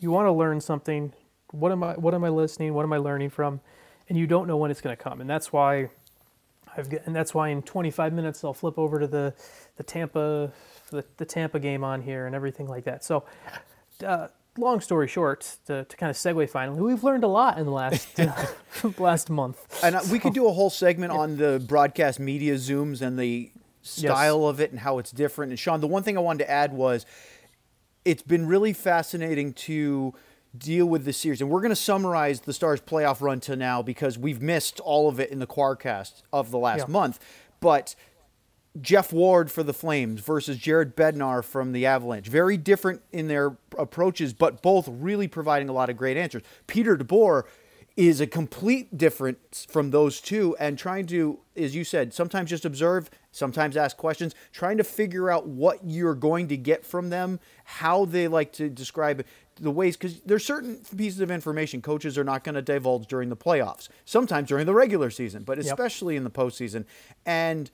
you 0.00 0.10
want 0.10 0.26
to 0.26 0.32
learn 0.32 0.60
something. 0.60 1.12
What 1.52 1.70
am 1.70 1.84
I 1.84 1.94
what 1.94 2.14
am 2.14 2.24
I 2.24 2.30
listening? 2.30 2.74
What 2.74 2.82
am 2.82 2.92
I 2.92 2.98
learning 2.98 3.30
from? 3.30 3.60
And 4.08 4.16
you 4.16 4.26
don't 4.26 4.46
know 4.46 4.56
when 4.56 4.70
it's 4.70 4.80
going 4.80 4.96
to 4.96 5.02
come. 5.02 5.20
And 5.20 5.28
that's 5.28 5.52
why 5.52 5.90
I've 6.76 6.88
got, 6.88 7.02
and 7.06 7.14
that's 7.14 7.34
why 7.34 7.48
in 7.48 7.62
25 7.62 8.12
minutes 8.12 8.44
I'll 8.44 8.54
flip 8.54 8.78
over 8.78 8.98
to 9.00 9.06
the 9.06 9.34
the 9.76 9.82
Tampa 9.82 10.52
the, 10.90 11.04
the 11.18 11.24
Tampa 11.24 11.58
game 11.60 11.84
on 11.84 12.02
here 12.02 12.26
and 12.26 12.34
everything 12.34 12.66
like 12.66 12.84
that. 12.84 13.04
So 13.04 13.24
uh, 14.04 14.28
long 14.56 14.80
story 14.80 15.08
short, 15.08 15.56
to, 15.66 15.84
to 15.84 15.96
kind 15.96 16.10
of 16.10 16.16
segue 16.16 16.48
finally, 16.50 16.80
we've 16.80 17.04
learned 17.04 17.24
a 17.24 17.28
lot 17.28 17.58
in 17.58 17.66
the 17.66 17.72
last 17.72 18.18
uh, 18.18 18.46
last 18.98 19.30
month. 19.30 19.82
And 19.82 19.96
uh, 19.96 20.02
we 20.10 20.18
could 20.18 20.34
do 20.34 20.46
a 20.48 20.52
whole 20.52 20.70
segment 20.70 21.12
on 21.12 21.36
the 21.36 21.62
broadcast 21.66 22.20
media 22.20 22.54
zooms 22.54 23.02
and 23.02 23.18
the 23.18 23.50
style 23.82 24.46
of 24.46 24.60
it 24.60 24.70
and 24.70 24.80
how 24.80 24.98
it's 24.98 25.10
different. 25.10 25.50
And 25.50 25.58
Sean, 25.58 25.80
the 25.80 25.86
one 25.86 26.02
thing 26.02 26.16
I 26.16 26.20
wanted 26.20 26.44
to 26.44 26.50
add 26.50 26.72
was 26.72 27.06
it's 28.04 28.22
been 28.22 28.46
really 28.46 28.72
fascinating 28.72 29.52
to 29.54 30.14
deal 30.56 30.86
with 30.86 31.04
the 31.04 31.12
series. 31.12 31.40
And 31.40 31.50
we're 31.50 31.60
going 31.60 31.70
to 31.70 31.76
summarize 31.76 32.40
the 32.40 32.52
Stars 32.52 32.80
playoff 32.80 33.20
run 33.20 33.40
to 33.40 33.56
now 33.56 33.82
because 33.82 34.18
we've 34.18 34.40
missed 34.40 34.80
all 34.80 35.08
of 35.08 35.20
it 35.20 35.30
in 35.30 35.38
the 35.38 35.46
Quarcast 35.46 36.22
of 36.32 36.50
the 36.50 36.58
last 36.58 36.80
Yeah. 36.88 36.92
month. 36.92 37.18
But 37.60 37.94
Geoff 38.80 39.12
Ward 39.12 39.50
for 39.50 39.62
the 39.62 39.72
Flames 39.72 40.20
versus 40.20 40.56
Jared 40.56 40.96
Bednar 40.96 41.44
from 41.44 41.72
the 41.72 41.84
Avalanche. 41.86 42.28
Very 42.28 42.56
different 42.56 43.02
in 43.12 43.28
their 43.28 43.56
approaches, 43.76 44.32
but 44.32 44.62
both 44.62 44.88
really 44.88 45.26
providing 45.28 45.68
a 45.68 45.72
lot 45.72 45.90
of 45.90 45.96
great 45.96 46.16
answers. 46.16 46.42
Peter 46.66 46.96
DeBoer 46.96 47.44
is 47.96 48.20
a 48.20 48.26
complete 48.28 48.96
difference 48.96 49.66
from 49.68 49.90
those 49.90 50.20
two 50.20 50.54
and 50.60 50.78
trying 50.78 51.04
to, 51.04 51.40
as 51.56 51.74
you 51.74 51.82
said, 51.82 52.14
sometimes 52.14 52.48
just 52.48 52.64
observe, 52.64 53.10
sometimes 53.32 53.76
ask 53.76 53.96
questions, 53.96 54.36
trying 54.52 54.76
to 54.76 54.84
figure 54.84 55.28
out 55.28 55.48
what 55.48 55.80
you're 55.82 56.14
going 56.14 56.46
to 56.46 56.56
get 56.56 56.86
from 56.86 57.10
them, 57.10 57.40
how 57.64 58.04
they 58.04 58.28
like 58.28 58.52
to 58.52 58.68
describe 58.68 59.18
it, 59.18 59.26
the 59.60 59.70
ways, 59.70 59.96
because 59.96 60.20
there's 60.20 60.44
certain 60.44 60.76
pieces 60.96 61.20
of 61.20 61.30
information 61.30 61.82
coaches 61.82 62.16
are 62.16 62.24
not 62.24 62.44
going 62.44 62.54
to 62.54 62.62
divulge 62.62 63.06
during 63.06 63.28
the 63.28 63.36
playoffs, 63.36 63.88
sometimes 64.04 64.48
during 64.48 64.66
the 64.66 64.74
regular 64.74 65.10
season, 65.10 65.42
but 65.42 65.58
especially 65.58 66.16
in 66.16 66.24
the 66.24 66.30
postseason. 66.30 66.84
And 67.26 67.70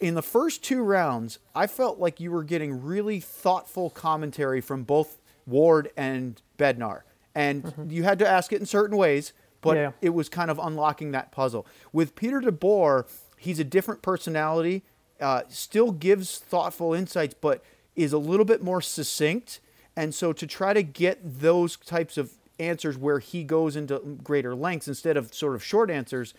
in 0.00 0.14
the 0.14 0.22
first 0.22 0.62
two 0.64 0.82
rounds, 0.82 1.38
I 1.54 1.66
felt 1.66 1.98
like 1.98 2.20
you 2.20 2.30
were 2.30 2.42
getting 2.44 2.82
really 2.82 3.20
thoughtful 3.20 3.90
commentary 3.90 4.60
from 4.60 4.82
both 4.82 5.20
Ward 5.46 5.90
and 5.96 6.40
Bednar. 6.58 7.02
And 7.34 7.72
you 7.88 8.02
had 8.02 8.18
to 8.20 8.28
ask 8.28 8.52
it 8.52 8.60
in 8.60 8.66
certain 8.66 8.96
ways, 8.96 9.32
but 9.60 9.76
Yeah. 9.76 9.92
it 10.00 10.10
was 10.10 10.28
kind 10.28 10.50
of 10.50 10.58
unlocking 10.58 11.12
that 11.12 11.32
puzzle. 11.32 11.66
With 11.92 12.14
Peter 12.14 12.40
DeBoer, 12.40 13.06
he's 13.38 13.58
a 13.58 13.64
different 13.64 14.02
personality, 14.02 14.82
uh, 15.20 15.42
still 15.48 15.90
gives 15.92 16.38
thoughtful 16.38 16.92
insights, 16.92 17.34
but 17.40 17.62
is 17.96 18.12
a 18.12 18.18
little 18.18 18.44
bit 18.44 18.62
more 18.62 18.80
succinct. 18.80 19.60
And 19.96 20.14
so 20.14 20.32
to 20.32 20.46
try 20.46 20.72
to 20.72 20.82
get 20.82 21.20
those 21.40 21.76
types 21.76 22.16
of 22.18 22.32
answers 22.58 22.96
where 22.96 23.18
he 23.18 23.44
goes 23.44 23.76
into 23.76 23.98
greater 24.22 24.54
lengths 24.54 24.88
instead 24.88 25.16
of 25.16 25.34
sort 25.34 25.54
of 25.54 25.62
short 25.62 25.90
answers, 25.90 26.34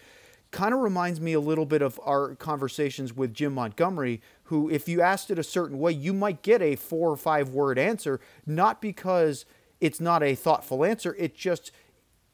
kind 0.51 0.73
of 0.73 0.79
reminds 0.79 1.19
me 1.19 1.33
a 1.33 1.39
little 1.39 1.65
bit 1.65 1.81
of 1.81 1.99
our 2.03 2.35
conversations 2.35 3.13
with 3.13 3.33
Jim 3.33 3.53
Montgomery, 3.53 4.21
who, 4.43 4.69
if 4.69 4.87
you 4.87 5.01
asked 5.01 5.29
it 5.31 5.39
a 5.39 5.43
certain 5.43 5.79
way, 5.79 5.91
you 5.91 6.13
might 6.13 6.41
get 6.41 6.61
a 6.61 6.75
four 6.75 7.09
or 7.11 7.17
five 7.17 7.49
word 7.49 7.77
answer, 7.77 8.19
not 8.45 8.81
because 8.81 9.45
it's 9.81 9.99
not 9.99 10.23
a 10.23 10.35
thoughtful 10.35 10.85
answer, 10.85 11.15
it 11.19 11.35
just 11.35 11.71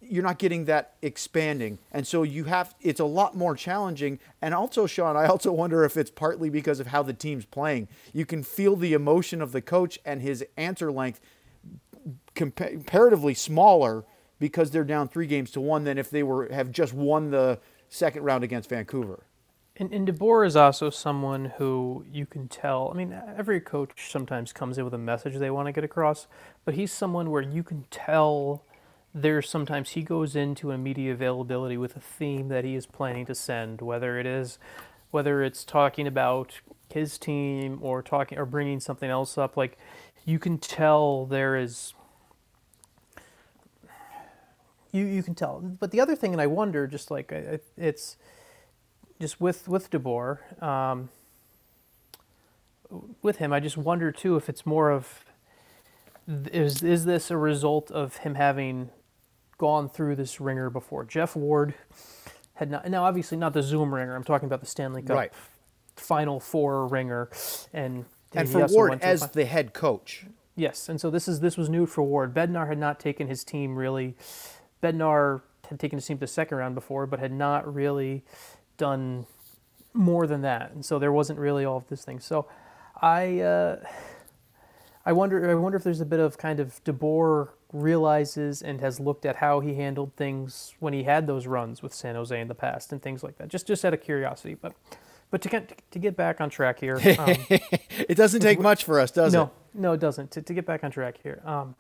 you're 0.02 0.24
not 0.24 0.40
getting 0.40 0.66
that 0.66 0.96
expanding. 1.02 1.80
And 1.92 2.06
so 2.06 2.24
you 2.24 2.46
have 2.46 2.76
it's 2.82 3.00
a 3.00 3.06
lot 3.06 3.36
more 3.36 3.56
challenging. 3.56 4.20
And 4.42 4.54
also, 4.54 4.88
Sean, 4.88 5.16
I 5.16 5.28
also 5.28 5.52
wonder 5.52 5.84
if 5.86 5.96
it's 5.96 6.12
partly 6.12 6.50
because 6.50 6.80
of 6.80 6.88
how 6.88 7.04
the 7.04 7.14
team's 7.14 7.46
playing. 7.46 7.88
You 8.14 8.26
can 8.26 8.44
feel 8.44 8.76
the 8.76 8.94
emotion 8.94 9.42
of 9.42 9.52
the 9.52 9.62
coach 9.62 10.00
and 10.06 10.22
his 10.22 10.44
answer 10.58 10.92
length 10.92 11.22
comparatively 12.34 13.34
smaller 13.34 14.06
because 14.40 14.72
they're 14.72 14.84
down 14.84 15.08
three 15.08 15.28
games 15.28 15.52
to 15.52 15.62
one 15.62 15.84
than 15.84 15.98
if 15.98 16.10
they 16.10 16.24
were 16.24 16.52
have 16.52 16.72
just 16.72 16.94
won 16.94 17.30
the 17.30 17.60
second 17.90 18.24
round 18.24 18.44
against 18.44 18.70
Vancouver. 18.70 19.26
And, 19.78 19.94
and 19.94 20.08
DeBoer 20.08 20.46
is 20.46 20.56
also 20.56 20.90
someone 20.90 21.46
who 21.58 22.06
you 22.12 22.26
can 22.26 22.48
tell. 22.48 22.92
I 22.94 22.98
mean, 22.98 23.18
every 23.38 23.62
coach 23.62 24.12
sometimes 24.12 24.52
comes 24.52 24.78
in 24.78 24.84
with 24.84 24.94
a 24.94 24.98
message 24.98 25.36
they 25.36 25.50
want 25.50 25.68
to 25.68 25.72
get 25.72 25.84
across, 25.84 26.28
but 26.66 26.74
he's 26.74 26.92
someone 26.92 27.32
where 27.32 27.42
you 27.42 27.64
can 27.64 27.86
tell 27.90 28.66
there's 29.14 29.50
sometimes 29.50 29.92
he 29.92 30.04
goes 30.04 30.36
into 30.36 30.72
a 30.72 30.78
media 30.78 31.12
availability 31.12 31.78
with 31.78 31.96
a 31.96 32.00
theme 32.00 32.48
that 32.48 32.64
he 32.64 32.76
is 32.76 32.86
planning 32.86 33.26
to 33.26 33.36
send, 33.36 33.82
whether 33.82 34.20
it 34.20 34.26
is 34.26 34.58
whether 35.12 35.44
it's 35.44 35.66
talking 35.66 36.08
about 36.08 36.62
his 36.90 37.18
team 37.18 37.80
or 37.82 38.02
talking 38.02 38.38
or 38.38 38.46
bringing 38.46 38.80
something 38.80 39.10
else 39.10 39.38
up. 39.38 39.58
Like 39.58 39.78
you 40.26 40.40
can 40.40 40.58
tell 40.58 41.26
there 41.26 41.58
is 41.58 41.94
you 44.92 45.06
you 45.06 45.24
can 45.24 45.36
tell. 45.36 45.60
But 45.60 45.92
the 45.92 46.00
other 46.00 46.16
thing, 46.16 46.34
and 46.34 46.42
I 46.42 46.48
wonder, 46.48 46.88
just 46.88 47.12
like 47.12 47.32
it's 47.78 48.18
just 49.20 49.40
with 49.40 49.68
with 49.68 49.90
DeBoer, 49.90 50.62
um, 50.62 51.10
with 53.22 53.38
him, 53.38 53.54
I 53.54 53.60
just 53.60 53.78
wonder 53.78 54.12
too 54.12 54.36
if 54.36 54.50
it's 54.50 54.66
more 54.66 54.92
of 54.92 55.26
is 56.28 56.84
is 56.84 57.06
this 57.06 57.32
a 57.32 57.38
result 57.38 57.92
of 57.92 58.18
him 58.18 58.36
having 58.36 58.90
gone 59.62 59.88
through 59.88 60.16
this 60.16 60.42
ringer 60.42 60.72
before. 60.72 61.06
Geoff 61.06 61.36
Ward 61.36 61.76
had 62.56 62.72
not 62.72 62.90
now 62.90 63.04
obviously 63.04 63.38
not 63.38 63.54
the 63.54 63.62
Zoom 63.62 63.94
ringer. 63.94 64.16
I'm 64.16 64.24
talking 64.24 64.48
about 64.48 64.60
the 64.60 64.66
Stanley 64.66 65.04
Cup 65.04 65.16
right. 65.16 65.34
Final 65.96 66.40
Four 66.40 66.88
ringer, 66.88 67.30
and 67.72 68.06
and 68.34 68.50
for 68.50 68.66
Ward 68.66 69.00
as 69.04 69.22
the, 69.22 69.28
the 69.28 69.46
head 69.46 69.74
coach. 69.74 70.26
Yes, 70.56 70.90
and 70.90 71.00
so 71.00 71.12
this 71.12 71.28
is 71.28 71.42
this 71.42 71.58
was 71.58 71.70
new 71.70 71.86
for 71.86 72.02
Ward. 72.02 72.34
Bednar 72.34 72.68
had 72.70 72.80
not 72.80 73.00
taken 73.00 73.28
his 73.28 73.44
team 73.44 73.76
really. 73.76 74.16
Bednar 74.82 75.44
had 75.70 75.80
taken 75.80 75.98
his 75.98 76.08
team 76.08 76.18
to 76.18 76.22
the 76.22 76.28
second 76.28 76.58
round 76.58 76.74
before, 76.74 77.06
but 77.06 77.20
had 77.20 77.32
not 77.32 77.72
really 77.72 78.26
done 78.78 79.28
more 79.94 80.26
than 80.26 80.42
that, 80.42 80.72
and 80.72 80.84
so 80.84 80.98
there 80.98 81.12
wasn't 81.12 81.38
really 81.38 81.66
all 81.66 81.78
of 81.78 81.88
this 81.88 82.04
thing. 82.04 82.20
So, 82.20 82.48
I. 83.00 83.42
Uh, 83.42 83.76
I 85.04 85.14
wonder. 85.14 85.50
I 85.50 85.56
wonder 85.56 85.78
if 85.78 85.84
there's 85.84 86.02
a 86.02 86.06
bit 86.06 86.20
of 86.20 86.38
kind 86.38 86.60
of 86.60 86.84
DeBoer 86.84 87.50
realizes 87.74 88.62
and 88.62 88.82
has 88.82 89.00
looked 89.00 89.26
at 89.26 89.38
how 89.38 89.60
he 89.60 89.76
handled 89.76 90.14
things 90.16 90.74
when 90.80 90.94
he 90.94 91.04
had 91.04 91.28
those 91.28 91.48
runs 91.48 91.82
with 91.82 91.94
San 91.94 92.16
Jose 92.16 92.40
in 92.40 92.48
the 92.48 92.56
past 92.56 92.92
and 92.92 93.02
things 93.02 93.24
like 93.24 93.38
that. 93.38 93.48
Just 93.48 93.68
just 93.68 93.86
out 93.86 93.94
of 93.94 94.02
curiosity, 94.02 94.56
but 94.56 94.74
but 95.30 95.42
to 95.42 95.50
get 95.50 95.82
to 95.92 96.00
get 96.00 96.16
back 96.16 96.42
on 96.42 96.50
track 96.50 96.80
here, 96.80 96.96
um, 97.20 97.36
it 97.50 98.16
doesn't 98.16 98.42
take 98.42 98.60
much 98.60 98.84
for 98.84 99.00
us, 99.00 99.12
does 99.12 99.34
no, 99.34 99.44
it? 99.44 99.50
No, 99.74 99.82
no, 99.82 99.94
it 99.94 100.00
doesn't. 100.00 100.32
To, 100.32 100.42
to 100.42 100.54
get 100.54 100.66
back 100.66 100.84
on 100.84 100.92
track 100.92 101.18
here, 101.24 101.42
um, 101.46 101.76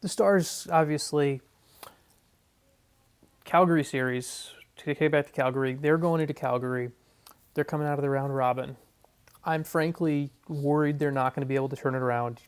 the 0.00 0.08
Stars 0.08 0.66
obviously 0.70 1.40
Calgary 3.44 3.84
series. 3.84 4.52
To 4.78 4.94
get 4.94 5.12
back 5.12 5.26
to 5.26 5.32
Calgary, 5.32 5.74
they're 5.74 5.98
going 5.98 6.22
into 6.22 6.32
Calgary. 6.32 6.90
They're 7.52 7.64
coming 7.64 7.86
out 7.86 7.98
of 7.98 8.02
the 8.02 8.08
round 8.08 8.34
robin. 8.34 8.76
I'm 9.44 9.62
frankly 9.62 10.30
worried 10.48 10.98
they're 10.98 11.10
not 11.10 11.34
going 11.34 11.42
to 11.42 11.46
be 11.46 11.54
able 11.54 11.68
to 11.68 11.76
turn 11.76 11.94
it 11.94 11.98
around 11.98 12.40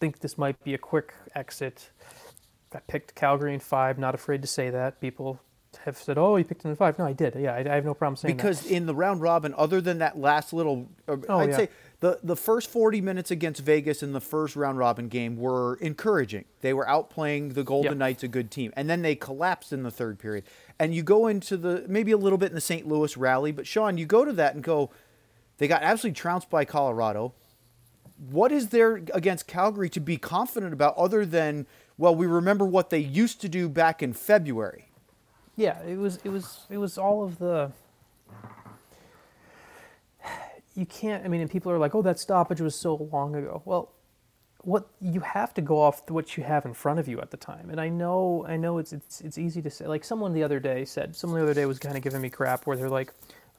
think 0.00 0.20
this 0.20 0.38
might 0.38 0.62
be 0.64 0.74
a 0.74 0.78
quick 0.78 1.14
exit. 1.34 1.90
I 2.74 2.80
picked 2.80 3.14
Calgary 3.14 3.54
in 3.54 3.60
five. 3.60 3.98
Not 3.98 4.14
afraid 4.14 4.42
to 4.42 4.48
say 4.48 4.70
that. 4.70 5.00
People 5.00 5.40
have 5.84 5.96
said, 5.96 6.18
"Oh, 6.18 6.36
you 6.36 6.44
picked 6.44 6.64
him 6.64 6.70
in 6.70 6.76
five. 6.76 6.98
No, 6.98 7.06
I 7.06 7.12
did. 7.12 7.34
Yeah, 7.34 7.54
I, 7.54 7.58
I 7.58 7.74
have 7.74 7.84
no 7.84 7.94
problem 7.94 8.16
saying 8.16 8.36
because 8.36 8.58
that. 8.58 8.64
Because 8.64 8.76
in 8.76 8.86
the 8.86 8.94
round 8.94 9.20
robin, 9.20 9.54
other 9.56 9.80
than 9.80 9.98
that 9.98 10.18
last 10.18 10.52
little, 10.52 10.88
uh, 11.08 11.16
oh, 11.28 11.38
I'd 11.38 11.50
yeah. 11.50 11.56
say 11.56 11.68
the 12.00 12.18
the 12.22 12.36
first 12.36 12.70
forty 12.70 13.00
minutes 13.00 13.30
against 13.30 13.62
Vegas 13.62 14.02
in 14.02 14.12
the 14.12 14.20
first 14.20 14.56
round 14.56 14.78
robin 14.78 15.08
game 15.08 15.36
were 15.36 15.76
encouraging. 15.76 16.44
They 16.60 16.72
were 16.72 16.86
outplaying 16.86 17.54
the 17.54 17.64
Golden 17.64 17.92
yep. 17.92 17.98
Knights, 17.98 18.22
a 18.22 18.28
good 18.28 18.50
team, 18.50 18.72
and 18.76 18.88
then 18.88 19.02
they 19.02 19.14
collapsed 19.14 19.72
in 19.72 19.82
the 19.82 19.90
third 19.90 20.18
period. 20.18 20.44
And 20.78 20.94
you 20.94 21.02
go 21.02 21.26
into 21.26 21.56
the 21.56 21.84
maybe 21.88 22.12
a 22.12 22.18
little 22.18 22.38
bit 22.38 22.50
in 22.50 22.54
the 22.54 22.60
St. 22.60 22.86
Louis 22.86 23.16
rally, 23.16 23.52
but 23.52 23.66
Sean, 23.66 23.98
you 23.98 24.06
go 24.06 24.24
to 24.24 24.32
that 24.32 24.54
and 24.54 24.62
go, 24.62 24.90
they 25.58 25.68
got 25.68 25.82
absolutely 25.82 26.16
trounced 26.16 26.50
by 26.50 26.64
Colorado 26.64 27.34
what 28.18 28.52
is 28.52 28.68
there 28.68 28.96
against 29.14 29.46
Calgary 29.46 29.88
to 29.90 30.00
be 30.00 30.16
confident 30.16 30.72
about 30.72 30.96
other 30.96 31.26
than 31.26 31.66
well, 31.98 32.14
we 32.14 32.26
remember 32.26 32.66
what 32.66 32.90
they 32.90 32.98
used 32.98 33.40
to 33.40 33.48
do 33.48 33.68
back 33.68 34.02
in 34.02 34.12
February? 34.12 34.90
Yeah, 35.56 35.82
it 35.82 35.96
was 35.96 36.18
it 36.24 36.28
was 36.28 36.66
it 36.68 36.78
was 36.78 36.98
all 36.98 37.24
of 37.24 37.38
the 37.38 37.72
you 40.74 40.84
can't 40.86 41.24
I 41.24 41.28
mean 41.28 41.40
and 41.40 41.50
people 41.50 41.72
are 41.72 41.78
like, 41.78 41.94
"Oh, 41.94 42.02
that 42.02 42.18
stoppage 42.18 42.60
was 42.60 42.74
so 42.74 43.08
long 43.10 43.34
ago." 43.34 43.62
Well, 43.64 43.92
what 44.66 44.88
you 45.00 45.20
have 45.20 45.54
to 45.54 45.62
go 45.62 45.80
off 45.80 46.02
what 46.10 46.36
you 46.36 46.42
have 46.42 46.66
in 46.66 46.74
front 46.74 46.98
of 46.98 47.06
you 47.06 47.20
at 47.20 47.30
the 47.30 47.36
time. 47.36 47.70
And 47.70 47.80
I 47.80 47.88
know 47.88 48.44
I 48.48 48.56
know 48.56 48.78
it's 48.78 48.92
it's 48.92 49.20
it's 49.20 49.38
easy 49.38 49.62
to 49.62 49.70
say. 49.70 49.86
Like 49.86 50.04
someone 50.04 50.32
the 50.32 50.42
other 50.42 50.58
day 50.58 50.84
said, 50.84 51.14
someone 51.14 51.38
the 51.38 51.44
other 51.44 51.54
day 51.54 51.66
was 51.66 51.78
kind 51.78 51.96
of 51.96 52.02
giving 52.02 52.20
me 52.20 52.28
crap 52.28 52.66
where 52.66 52.76
they're 52.76 52.88
like, 52.90 53.14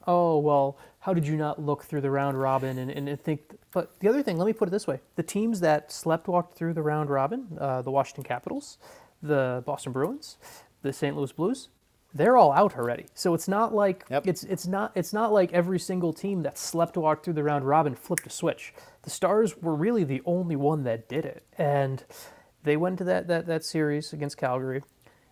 oh, 0.06 0.38
well, 0.38 0.78
how 1.00 1.14
did 1.14 1.26
you 1.26 1.36
not 1.36 1.60
look 1.60 1.84
through 1.84 2.00
the 2.00 2.10
round 2.10 2.40
robin 2.40 2.78
and, 2.78 2.90
and 2.90 3.20
think? 3.22 3.56
But 3.72 3.98
the 4.00 4.08
other 4.08 4.22
thing, 4.22 4.38
let 4.38 4.46
me 4.46 4.52
put 4.52 4.68
it 4.68 4.70
this 4.70 4.86
way 4.86 5.00
the 5.16 5.22
teams 5.22 5.60
that 5.60 5.92
slept 5.92 6.28
walked 6.28 6.56
through 6.56 6.74
the 6.74 6.82
round 6.82 7.10
robin, 7.10 7.56
uh, 7.60 7.82
the 7.82 7.90
Washington 7.90 8.24
Capitals, 8.24 8.78
the 9.22 9.62
Boston 9.66 9.92
Bruins, 9.92 10.36
the 10.82 10.92
St. 10.92 11.16
Louis 11.16 11.32
Blues, 11.32 11.68
they're 12.14 12.36
all 12.36 12.52
out 12.52 12.76
already. 12.76 13.06
So 13.14 13.34
it's 13.34 13.48
not 13.48 13.74
like 13.74 14.04
yep. 14.10 14.26
it's 14.26 14.42
it's 14.44 14.66
not 14.66 14.92
it's 14.94 15.12
not 15.12 15.32
like 15.32 15.52
every 15.52 15.78
single 15.78 16.12
team 16.12 16.42
that 16.42 16.56
slept 16.56 16.96
walked 16.96 17.24
through 17.24 17.34
the 17.34 17.42
round 17.42 17.66
robin 17.66 17.94
flipped 17.94 18.26
a 18.26 18.30
switch. 18.30 18.72
The 19.02 19.10
Stars 19.10 19.56
were 19.58 19.74
really 19.74 20.04
the 20.04 20.22
only 20.24 20.56
one 20.56 20.84
that 20.84 21.08
did 21.08 21.24
it, 21.24 21.44
and 21.56 22.04
they 22.64 22.76
went 22.76 22.98
to 22.98 23.04
that 23.04 23.28
that 23.28 23.46
that 23.46 23.64
series 23.64 24.12
against 24.12 24.36
Calgary. 24.36 24.82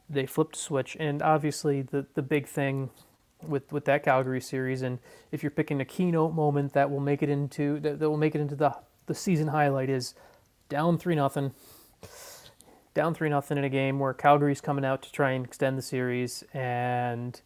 They 0.08 0.26
flipped 0.26 0.56
a 0.56 0.58
switch, 0.58 0.96
and 1.00 1.22
obviously 1.22 1.82
the 1.82 2.06
the 2.14 2.22
big 2.22 2.46
thing 2.46 2.90
with 3.48 3.72
with 3.72 3.84
that 3.86 4.02
Calgary 4.02 4.40
series. 4.40 4.82
And 4.82 4.98
if 5.32 5.42
you're 5.42 5.50
picking 5.50 5.80
a 5.80 5.84
keynote 5.84 6.34
moment 6.34 6.72
that 6.74 6.90
will 6.90 7.00
make 7.00 7.22
it 7.22 7.28
into 7.28 7.80
that, 7.80 7.98
that 7.98 8.10
will 8.10 8.16
make 8.16 8.34
it 8.34 8.40
into 8.40 8.56
the 8.56 8.76
the 9.06 9.14
season 9.14 9.48
highlight 9.48 9.88
is 9.88 10.14
down 10.68 10.98
three 10.98 11.14
nothing, 11.14 11.52
down 12.94 13.14
three 13.14 13.28
nothing 13.28 13.58
in 13.58 13.64
a 13.64 13.68
game 13.68 13.98
where 13.98 14.12
Calgary's 14.12 14.60
coming 14.60 14.84
out 14.84 15.02
to 15.02 15.12
try 15.12 15.32
and 15.32 15.44
extend 15.44 15.78
the 15.78 15.82
series, 15.82 16.44
and 16.52 17.40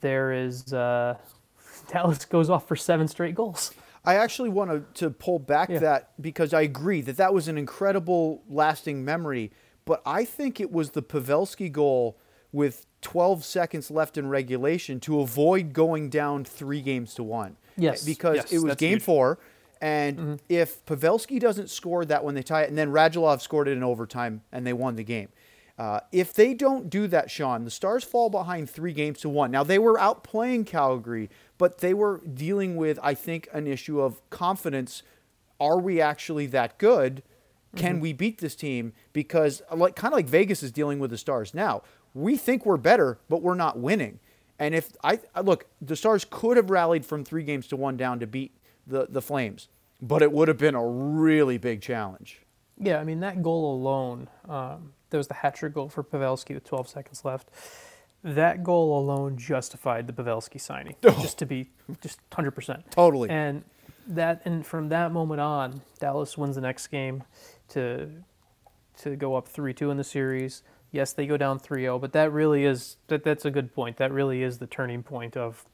there 0.00 0.32
is 0.32 0.72
uh, 0.72 1.16
Dallas 1.92 2.24
goes 2.24 2.50
off 2.50 2.68
for 2.68 2.76
seven 2.76 3.08
straight 3.08 3.34
goals. 3.34 3.72
I 4.04 4.14
actually 4.14 4.48
want 4.48 4.70
to, 4.70 5.04
to 5.04 5.10
pull 5.10 5.38
back 5.38 5.68
yeah. 5.68 5.78
that 5.80 6.10
because 6.20 6.54
I 6.54 6.62
agree 6.62 7.02
that 7.02 7.18
that 7.18 7.34
was 7.34 7.48
an 7.48 7.58
incredible 7.58 8.42
lasting 8.48 9.04
memory, 9.04 9.52
but 9.84 10.00
I 10.06 10.24
think 10.24 10.58
it 10.58 10.72
was 10.72 10.90
the 10.90 11.02
Pavelski 11.02 11.70
goal 11.70 12.18
with 12.52 12.86
12 13.02 13.44
seconds 13.44 13.90
left 13.90 14.18
in 14.18 14.28
regulation 14.28 15.00
to 15.00 15.20
avoid 15.20 15.72
going 15.72 16.10
down 16.10 16.44
three 16.44 16.82
games 16.82 17.14
to 17.14 17.22
one. 17.22 17.56
Yes. 17.76 18.04
Because 18.04 18.36
yes, 18.36 18.52
it 18.52 18.58
was 18.58 18.76
game 18.76 18.94
huge. 18.94 19.02
four. 19.02 19.38
And 19.80 20.18
mm-hmm. 20.18 20.34
if 20.48 20.84
Pavelski 20.84 21.40
doesn't 21.40 21.70
score 21.70 22.04
that 22.04 22.22
when 22.24 22.34
they 22.34 22.42
tie 22.42 22.62
it, 22.62 22.68
and 22.68 22.76
then 22.76 22.90
Radulov 22.90 23.40
scored 23.40 23.68
it 23.68 23.72
in 23.72 23.82
overtime 23.82 24.42
and 24.52 24.66
they 24.66 24.72
won 24.72 24.96
the 24.96 25.04
game. 25.04 25.28
Uh, 25.78 26.00
if 26.12 26.34
they 26.34 26.52
don't 26.52 26.90
do 26.90 27.06
that, 27.06 27.30
Sean, 27.30 27.64
the 27.64 27.70
Stars 27.70 28.04
fall 28.04 28.28
behind 28.28 28.68
three 28.68 28.92
games 28.92 29.20
to 29.20 29.30
one. 29.30 29.50
Now, 29.50 29.64
they 29.64 29.78
were 29.78 29.96
outplaying 29.96 30.66
Calgary, 30.66 31.30
but 31.56 31.78
they 31.78 31.94
were 31.94 32.20
dealing 32.34 32.76
with, 32.76 32.98
I 33.02 33.14
think, 33.14 33.48
an 33.54 33.66
issue 33.66 33.98
of 33.98 34.20
confidence. 34.28 35.02
Are 35.58 35.78
we 35.78 35.98
actually 35.98 36.44
that 36.48 36.76
good? 36.76 37.22
Can 37.76 37.94
mm-hmm. 37.94 38.02
we 38.02 38.12
beat 38.12 38.42
this 38.42 38.54
team? 38.54 38.92
Because, 39.14 39.62
like, 39.74 39.96
kind 39.96 40.12
of 40.12 40.18
like 40.18 40.28
Vegas 40.28 40.62
is 40.62 40.70
dealing 40.70 40.98
with 40.98 41.10
the 41.12 41.16
Stars 41.16 41.54
now 41.54 41.82
we 42.14 42.36
think 42.36 42.66
we're 42.66 42.76
better, 42.76 43.18
but 43.28 43.42
we're 43.42 43.54
not 43.54 43.78
winning. 43.78 44.18
And 44.58 44.74
if 44.74 44.92
I 45.02 45.18
look, 45.42 45.66
the 45.80 45.96
Stars 45.96 46.26
could 46.28 46.56
have 46.56 46.70
rallied 46.70 47.06
from 47.06 47.24
three 47.24 47.42
games 47.42 47.66
to 47.68 47.76
one 47.76 47.96
down 47.96 48.20
to 48.20 48.26
beat 48.26 48.52
the, 48.86 49.06
the 49.08 49.22
Flames, 49.22 49.68
but 50.02 50.22
it 50.22 50.32
would 50.32 50.48
have 50.48 50.58
been 50.58 50.74
a 50.74 50.86
really 50.86 51.56
big 51.56 51.80
challenge. 51.80 52.40
Yeah, 52.78 52.98
I 52.98 53.04
mean, 53.04 53.20
that 53.20 53.42
goal 53.42 53.74
alone, 53.74 54.28
um, 54.48 54.92
there 55.10 55.18
was 55.18 55.28
the 55.28 55.34
hat 55.34 55.54
trick 55.54 55.74
goal 55.74 55.88
for 55.88 56.02
Pavelski 56.02 56.54
with 56.54 56.64
12 56.64 56.88
seconds 56.88 57.24
left. 57.24 57.50
That 58.22 58.62
goal 58.62 58.98
alone 58.98 59.38
justified 59.38 60.06
the 60.06 60.12
Pavelski 60.12 60.60
signing, 60.60 60.96
oh. 61.04 61.10
just 61.22 61.38
to 61.38 61.46
be 61.46 61.70
just 62.02 62.20
100%. 62.30 62.90
Totally. 62.90 63.30
And 63.30 63.64
that 64.06 64.42
and 64.44 64.66
from 64.66 64.88
that 64.90 65.12
moment 65.12 65.40
on, 65.40 65.82
Dallas 65.98 66.36
wins 66.36 66.56
the 66.56 66.60
next 66.60 66.88
game 66.88 67.22
to 67.68 68.10
to 69.02 69.16
go 69.16 69.34
up 69.34 69.48
3-2 69.48 69.90
in 69.90 69.96
the 69.96 70.04
series. 70.04 70.62
Yes, 70.92 71.12
they 71.12 71.26
go 71.26 71.36
down 71.36 71.60
3-0, 71.60 72.00
but 72.00 72.12
that 72.12 72.32
really 72.32 72.64
is 72.64 72.96
that 73.06 73.22
that's 73.22 73.44
a 73.44 73.50
good 73.50 73.74
point. 73.74 73.96
That 73.98 74.12
really 74.12 74.42
is 74.42 74.58
the 74.58 74.66
turning 74.66 75.02
point 75.02 75.36
of 75.36 75.64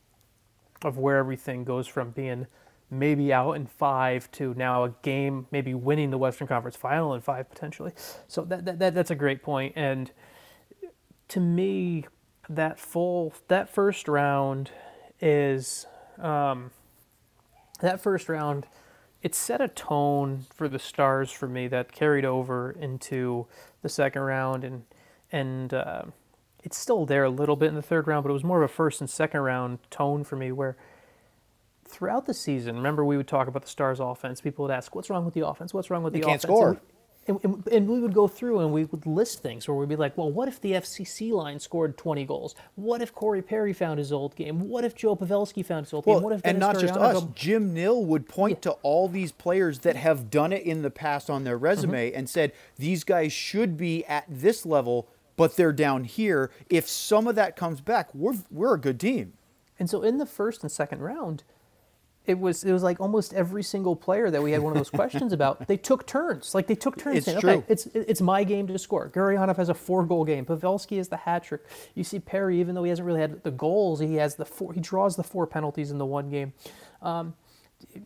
of 0.83 0.99
where 0.99 1.17
everything 1.17 1.65
goes 1.65 1.87
from 1.87 2.11
being 2.11 2.47
maybe 2.91 3.33
out 3.33 3.53
in 3.53 3.67
five 3.67 4.31
to 4.33 4.55
now 4.55 4.85
a 4.85 4.91
game, 5.03 5.47
maybe 5.51 5.75
winning 5.75 6.11
the 6.11 6.19
Western 6.19 6.47
Conference 6.47 6.77
Final 6.77 7.15
in 7.15 7.21
five 7.21 7.49
potentially. 7.49 7.93
So 8.29 8.43
that, 8.43 8.65
that, 8.65 8.79
that 8.79 8.95
that's 8.95 9.11
a 9.11 9.15
great 9.15 9.43
point. 9.43 9.73
And 9.77 10.11
to 11.29 11.41
me, 11.41 12.07
that 12.49 12.79
full 12.79 13.35
that 13.49 13.69
first 13.69 14.09
round 14.09 14.71
is 15.21 15.87
um, 16.19 16.71
that 17.81 18.01
first 18.01 18.29
round. 18.29 18.67
It 19.23 19.35
set 19.35 19.61
a 19.61 19.67
tone 19.67 20.45
for 20.55 20.69
the 20.69 20.79
Stars 20.79 21.33
for 21.33 21.49
me 21.49 21.67
that 21.69 21.91
carried 21.91 22.25
over 22.25 22.71
into 22.71 23.47
the 23.83 23.89
second 23.89 24.23
round, 24.23 24.63
and 24.63 24.85
and 25.33 25.73
uh, 25.75 26.03
it's 26.63 26.79
still 26.79 27.07
there 27.07 27.25
a 27.25 27.31
little 27.31 27.57
bit 27.57 27.69
in 27.69 27.75
the 27.75 27.83
third 27.83 28.07
round, 28.07 28.23
but 28.25 28.31
it 28.31 28.33
was 28.35 28.45
more 28.45 28.63
of 28.63 28.71
a 28.71 28.73
first 28.73 29.01
and 29.01 29.09
second 29.11 29.41
round 29.41 29.79
tone 29.91 30.25
for 30.25 30.37
me 30.37 30.53
where 30.53 30.77
throughout 31.89 32.27
the 32.27 32.35
season, 32.35 32.77
remember 32.77 33.05
we 33.05 33.17
would 33.17 33.29
talk 33.29 33.49
about 33.49 33.63
the 33.63 33.69
Stars 33.69 34.01
offense. 34.01 34.41
People 34.41 34.65
would 34.65 34.73
ask, 34.73 34.95
"What's 34.95 35.11
wrong 35.11 35.25
with 35.25 35.35
the 35.35 35.47
offense? 35.47 35.73
What's 35.73 35.91
wrong 35.91 36.03
with 36.03 36.13
They 36.13 36.21
the 36.21 36.27
can't 36.27 36.43
offense?" 36.45 36.57
score. 36.59 36.81
And, 37.29 37.41
and, 37.43 37.55
and, 37.55 37.67
and 37.73 37.89
we 37.89 37.99
would 37.99 38.15
go 38.15 38.29
through 38.29 38.61
and 38.61 38.73
we 38.73 38.85
would 38.85 39.05
list 39.05 39.43
things 39.43 39.67
where 39.67 39.77
we'd 39.77 39.89
be 39.89 39.97
like, 39.97 40.17
"Well, 40.17 40.31
what 40.31 40.47
if 40.49 40.61
the 40.61 40.73
FCC 40.73 41.33
line 41.33 41.59
scored 41.61 41.97
20 41.97 42.25
goals? 42.25 42.55
What 42.77 43.03
if 43.03 43.13
Corey 43.13 43.43
Perry 43.43 43.73
found 43.73 43.99
his 43.99 44.13
old 44.13 44.37
game? 44.37 44.69
What 44.69 44.85
if 44.85 44.95
Joe 44.95 45.17
Pavelski 45.17 45.65
found 45.65 45.87
his 45.87 45.93
old 45.93 46.05
game? 46.05 46.23
What 46.23 46.33
if 46.33 46.41
and 46.45 46.61
Dennis 46.61 46.75
not 46.75 46.81
just 46.81 46.95
us. 46.97 47.21
go- 47.21 47.33
Jim 47.35 47.75
Nill 47.75 48.05
would 48.05 48.29
point 48.29 48.63
to 48.63 48.73
all 48.83 49.09
these 49.09 49.33
players 49.33 49.81
that 49.81 49.97
have 49.97 50.31
done 50.31 50.53
it 50.53 50.63
in 50.63 50.83
the 50.83 50.91
past 50.91 51.29
on 51.31 51.43
their 51.45 51.59
resume 51.59 52.11
Mm-hmm. 52.11 52.19
and 52.19 52.29
said 52.29 52.53
these 52.77 53.03
guys 53.05 53.33
should 53.33 53.77
be 53.77 54.05
at 54.05 54.25
this 54.29 54.65
level, 54.65 55.09
but 55.37 55.57
they're 55.57 55.73
down 55.73 56.05
here. 56.05 56.51
If 56.69 56.89
some 56.89 57.27
of 57.27 57.35
that 57.37 57.57
comes 57.57 57.81
back, 57.81 58.15
we're 58.15 58.37
we're 58.51 58.75
a 58.75 58.81
good 58.81 58.99
team. 58.99 59.35
And 59.79 59.89
so 59.91 60.03
in 60.03 60.19
the 60.19 60.27
first 60.27 60.63
and 60.63 60.73
second 60.73 61.01
round, 61.01 61.45
it 62.25 62.39
was 62.39 62.65
it 62.65 62.73
was 62.73 62.83
like 62.83 63.01
almost 63.01 63.35
every 63.35 63.63
single 63.63 63.95
player 63.95 64.31
that 64.31 64.43
we 64.43 64.53
had 64.53 64.61
one 64.61 64.73
of 64.73 64.79
those 64.79 64.91
questions 64.91 65.33
about. 65.33 65.57
They 65.67 65.77
took 65.77 66.07
turns, 66.07 66.55
like 66.55 66.67
they 66.67 66.75
took 66.75 66.97
turns. 66.97 67.19
It's 67.19 67.27
saying, 67.27 67.41
true. 67.41 67.51
Okay, 67.51 67.65
it's 67.69 67.87
it's 67.87 68.21
my 68.21 68.45
game 68.45 68.67
to 68.69 68.79
score. 68.79 69.09
Gurianov 69.09 69.57
has 69.57 69.69
a 69.69 69.75
four 69.75 70.05
goal 70.05 70.25
game. 70.25 70.45
Pavelski 70.45 70.97
has 70.97 71.09
the 71.09 71.17
hat 71.17 71.45
trick. 71.45 71.63
You 71.95 72.05
see 72.05 72.19
Perry, 72.19 72.61
even 72.61 72.75
though 72.75 72.85
he 72.85 72.91
hasn't 72.91 73.07
really 73.07 73.21
had 73.21 73.43
the 73.43 73.51
goals, 73.51 74.01
he 74.01 74.15
has 74.17 74.37
the 74.37 74.45
four. 74.45 74.73
He 74.73 74.81
draws 74.81 75.17
the 75.17 75.23
four 75.23 75.47
penalties 75.47 75.91
in 75.91 75.99
the 75.99 76.07
one 76.07 76.31
game. 76.31 76.53
Um, 77.03 77.35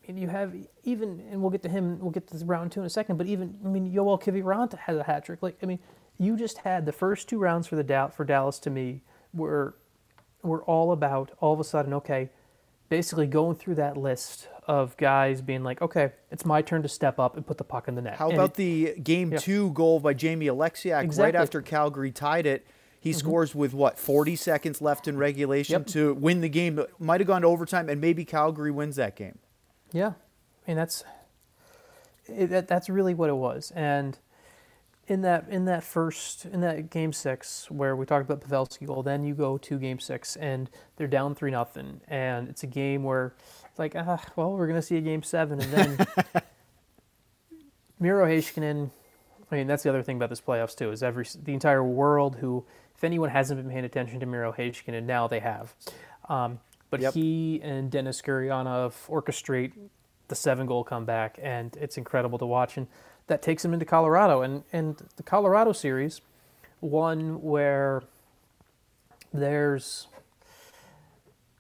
and 0.09 0.19
you 0.19 0.29
have 0.29 0.55
even, 0.85 1.23
and 1.31 1.41
we'll 1.41 1.51
get 1.51 1.63
to 1.63 1.69
him. 1.69 1.99
We'll 2.01 2.11
get 2.11 2.27
to 2.29 2.45
round 2.45 2.73
two 2.73 2.81
in 2.81 2.87
a 2.87 2.91
second. 2.91 3.17
But 3.17 3.27
even, 3.27 3.59
I 3.65 3.69
mean, 3.69 3.91
Yoel 3.93 4.21
Kiviranta 4.21 4.79
has 4.79 4.97
a 4.97 5.03
hat 5.03 5.25
trick. 5.25 5.43
Like, 5.43 5.57
I 5.63 5.67
mean, 5.67 5.79
you 6.21 6.37
just 6.37 6.59
had 6.59 6.85
the 6.87 6.93
first 6.93 7.29
two 7.29 7.39
rounds 7.39 7.67
for 7.67 7.75
the 7.77 7.83
Dow- 7.83 8.09
for 8.09 8.25
Dallas. 8.25 8.59
To 8.61 8.71
me, 8.71 9.01
were 9.33 9.75
were 10.43 10.63
all 10.65 10.93
about 10.93 11.33
all 11.41 11.53
of 11.55 11.61
a 11.61 11.65
sudden, 11.65 11.93
okay, 11.95 12.29
basically 12.91 13.27
going 13.27 13.57
through 13.57 13.75
that 13.77 13.97
list 13.97 14.49
of 14.67 14.97
guys 14.97 15.41
being 15.43 15.63
like, 15.65 15.83
okay, 15.83 16.13
it's 16.31 16.45
my 16.45 16.63
turn 16.63 16.83
to 16.83 16.89
step 16.89 17.19
up 17.19 17.37
and 17.37 17.47
put 17.47 17.59
the 17.59 17.65
puck 17.65 17.89
in 17.89 17.95
the 17.95 18.03
net. 18.03 18.17
How 18.17 18.27
And 18.29 18.35
about 18.35 18.51
it- 18.51 18.55
the 18.55 18.95
game 19.03 19.33
Yeah. 19.33 19.39
two 19.39 19.71
goal 19.73 19.99
by 20.01 20.13
Jamie 20.15 20.47
Oleksiak 20.47 20.95
right 20.95 21.05
Exactly. 21.05 21.33
Mm-hmm. 21.33 21.43
after 21.43 21.63
Calgary 21.63 22.11
tied 22.13 22.47
it? 22.47 22.67
He 23.01 23.13
scores 23.15 23.55
with 23.55 23.73
what 23.73 23.99
40 23.99 24.37
seconds 24.37 24.83
left 24.83 25.09
in 25.09 25.17
regulation 25.17 25.73
Yep. 25.81 25.87
to 25.89 26.15
win 26.15 26.43
the 26.43 26.51
game. 26.51 26.85
Might 26.99 27.21
have 27.21 27.27
gone 27.27 27.43
to 27.43 27.49
overtime, 27.49 27.89
and 27.89 27.99
maybe 28.01 28.25
Calgary 28.27 28.71
wins 28.71 28.97
that 28.97 29.17
game. 29.17 29.39
Yeah, 29.93 30.09
I 30.09 30.69
mean 30.71 30.77
that's 30.77 31.03
it, 32.29 32.47
that, 32.49 32.69
that's 32.69 32.89
really 32.89 33.15
what 33.15 33.29
it 33.31 33.37
was. 33.37 33.73
And 33.75 34.19
in 35.11 35.23
that 35.23 35.47
in 35.49 35.65
that 35.65 35.83
first 35.83 36.47
in 36.47 36.61
that 36.61 36.89
game 36.89 37.13
six 37.13 37.69
where 37.69 37.97
we 37.97 38.07
talked 38.07 38.31
about 38.31 38.49
Pavelski 38.49 38.87
goal, 38.87 39.03
then 39.03 39.25
you 39.25 39.35
go 39.35 39.59
to 39.59 39.77
game 39.77 39.99
six 39.99 40.37
and 40.37 40.71
they're 40.97 41.09
down 41.09 41.35
three 41.35 41.51
nothing, 41.51 42.01
and 42.07 42.49
it's 42.49 42.63
a 42.63 42.69
game 42.69 43.03
where 43.03 43.35
it's 43.69 43.79
like 43.79 43.95
ah 43.97 44.23
well 44.37 44.53
we're 44.53 44.69
gonna 44.69 44.81
see 44.81 44.97
a 44.97 45.01
game 45.01 45.25
seven, 45.25 45.61
and 45.61 45.73
then 45.73 46.07
Miro 47.99 48.25
Heiskanen. 48.25 48.91
I 49.51 49.57
mean 49.57 49.67
that's 49.67 49.83
the 49.83 49.89
other 49.89 50.03
thing 50.05 50.17
about 50.17 50.31
this 50.31 50.41
playoffs 50.41 50.77
too 50.77 50.93
is 50.93 51.03
every 51.03 51.27
the 51.43 51.55
entire 51.55 51.83
world 51.83 52.37
who 52.37 52.65
if 52.97 53.03
anyone 53.03 53.31
hasn't 53.31 53.61
been 53.61 53.71
paying 53.71 53.85
attention 53.85 54.21
to 54.21 54.27
Miro 54.27 54.53
Heiskanen 54.53 55.03
now 55.05 55.27
they 55.27 55.41
have. 55.41 55.75
Um, 56.29 56.61
but 56.91 57.01
Yep. 57.01 57.15
he 57.15 57.61
and 57.65 57.91
Dennis 57.91 58.23
Gurianov 58.23 58.93
orchestrate 59.09 59.73
the 60.29 60.35
seven 60.37 60.67
goal 60.67 60.85
comeback, 60.85 61.39
and 61.43 61.77
it's 61.81 61.99
incredible 61.99 62.39
to 62.39 62.47
watch. 62.47 62.77
And 62.77 62.87
that 63.31 63.43
takes 63.43 63.65
him 63.65 63.73
into 63.73 63.87
Colorado. 63.87 64.43
And, 64.43 64.65
and 64.73 64.97
the 65.15 65.23
Colorado 65.23 65.71
series, 65.73 66.21
one 66.81 67.41
where 67.41 68.03
there's 69.33 70.09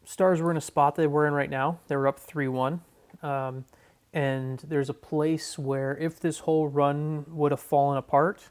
Stars 0.04 0.40
were 0.42 0.50
in 0.50 0.56
a 0.56 0.60
spot 0.60 0.96
they 0.96 1.06
were 1.06 1.28
in 1.28 1.32
right 1.32 1.48
now. 1.48 1.78
They 1.86 1.94
were 1.94 2.08
up 2.08 2.18
3 2.18 2.48
1. 2.48 2.80
Um, 3.22 3.64
and 4.12 4.58
there's 4.66 4.88
a 4.88 4.94
place 4.94 5.56
where 5.56 5.96
if 5.96 6.18
this 6.18 6.40
whole 6.40 6.66
run 6.66 7.24
would 7.28 7.52
have 7.52 7.60
fallen 7.60 7.96
apart, 7.96 8.48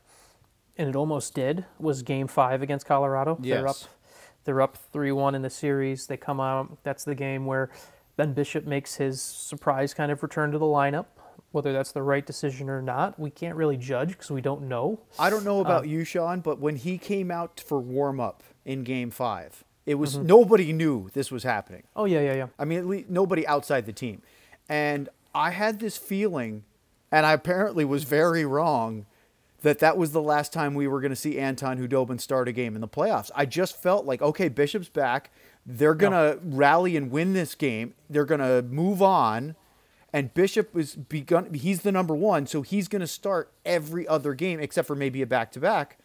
and 0.78 0.88
it 0.88 0.96
almost 0.96 1.34
did, 1.36 1.66
was 1.78 2.02
game 2.02 2.28
five 2.28 2.62
against 2.62 2.86
Colorado. 2.86 3.38
They're 3.42 3.68
up 3.68 3.76
Yes. 3.76 3.88
they're 4.46 4.62
up 4.62 4.78
3 4.94 5.12
1 5.12 5.36
in 5.36 5.42
the 5.42 5.50
series. 5.50 6.08
They 6.08 6.16
come 6.16 6.40
out. 6.40 6.78
That's 6.84 7.04
the 7.04 7.16
game 7.16 7.46
where 7.46 7.70
Ben 8.16 8.32
Bishop 8.32 8.66
makes 8.66 8.96
his 8.96 9.22
surprise 9.22 9.94
kind 9.94 10.10
of 10.14 10.24
return 10.24 10.54
to 10.54 10.58
the 10.58 10.66
lineup. 10.66 11.08
Whether 11.52 11.74
that's 11.74 11.92
the 11.92 12.04
right 12.04 12.26
decision 12.26 12.70
or 12.70 12.82
not, 12.82 13.20
we 13.20 13.32
can't 13.32 13.56
really 13.56 13.76
judge 13.78 14.10
because 14.10 14.30
we 14.30 14.42
don't 14.42 14.64
know. 14.64 15.02
I 15.18 15.30
don't 15.32 15.44
know 15.44 15.62
about 15.62 15.88
you, 15.88 16.04
Sean, 16.04 16.42
but 16.42 16.60
when 16.60 16.76
he 16.76 16.98
came 17.00 17.32
out 17.32 17.60
for 17.66 17.80
warm 17.80 18.20
up 18.20 18.44
in 18.66 18.84
Game 18.84 19.10
Five, 19.10 19.64
it 19.86 19.96
was 19.96 20.16
Mm-hmm. 20.16 20.28
nobody 20.28 20.74
knew 20.74 21.10
this 21.14 21.32
was 21.32 21.42
happening. 21.44 21.84
Oh, 21.96 22.06
yeah, 22.06 22.20
yeah, 22.22 22.34
yeah. 22.36 22.48
I 22.60 22.66
mean, 22.66 22.78
at 22.80 22.86
least 22.86 23.10
nobody 23.10 23.48
outside 23.48 23.88
the 23.88 23.94
team, 23.94 24.22
and 24.68 25.10
I 25.34 25.50
had 25.50 25.80
this 25.80 25.98
feeling, 25.98 26.66
and 27.12 27.26
I 27.26 27.34
apparently 27.34 27.84
was 27.84 28.04
very 28.04 28.46
wrong, 28.46 29.08
that 29.62 29.80
that 29.80 29.98
was 29.98 30.12
the 30.12 30.22
last 30.22 30.54
time 30.54 30.76
we 30.76 30.88
were 30.88 31.02
going 31.02 31.10
to 31.12 31.16
see 31.16 31.40
Anton 31.40 31.80
Khudobin 31.80 32.22
start 32.22 32.48
a 32.48 32.52
game 32.52 32.76
in 32.76 32.82
the 32.82 32.88
playoffs. 32.88 33.32
I 33.36 33.46
just 33.46 33.76
felt 33.82 34.06
like, 34.06 34.22
okay, 34.22 34.48
Bishop's 34.50 34.88
back. 34.90 35.32
They're 35.66 35.96
going 35.96 36.14
to 36.14 36.40
rally 36.44 36.96
and 36.96 37.12
win 37.12 37.34
this 37.34 37.56
game. 37.56 37.94
They're 38.10 38.24
going 38.26 38.40
to 38.40 38.62
move 38.62 39.02
on. 39.02 39.56
And 40.12 40.34
Bishop 40.34 40.76
is 40.76 40.96
begun. 40.96 41.54
He's 41.54 41.82
the 41.82 41.92
number 41.92 42.16
one, 42.16 42.48
so 42.48 42.62
he's 42.62 42.88
going 42.88 43.02
to 43.02 43.08
start 43.08 43.52
every 43.66 44.08
other 44.08 44.34
game 44.34 44.60
except 44.60 44.88
for 44.88 44.96
maybe 44.96 45.22
a 45.22 45.28
back 45.28 45.52
to 45.52 45.60
back. 45.60 46.00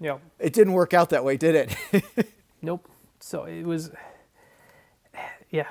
Yeah. 0.00 0.18
It 0.38 0.52
didn't 0.52 0.74
work 0.74 0.94
out 0.94 1.10
that 1.10 1.24
way, 1.24 1.36
did 1.36 1.54
it? 1.54 2.26
Nope. 2.60 2.88
So 3.20 3.44
it 3.44 3.62
was, 3.62 3.92
yeah. 5.50 5.68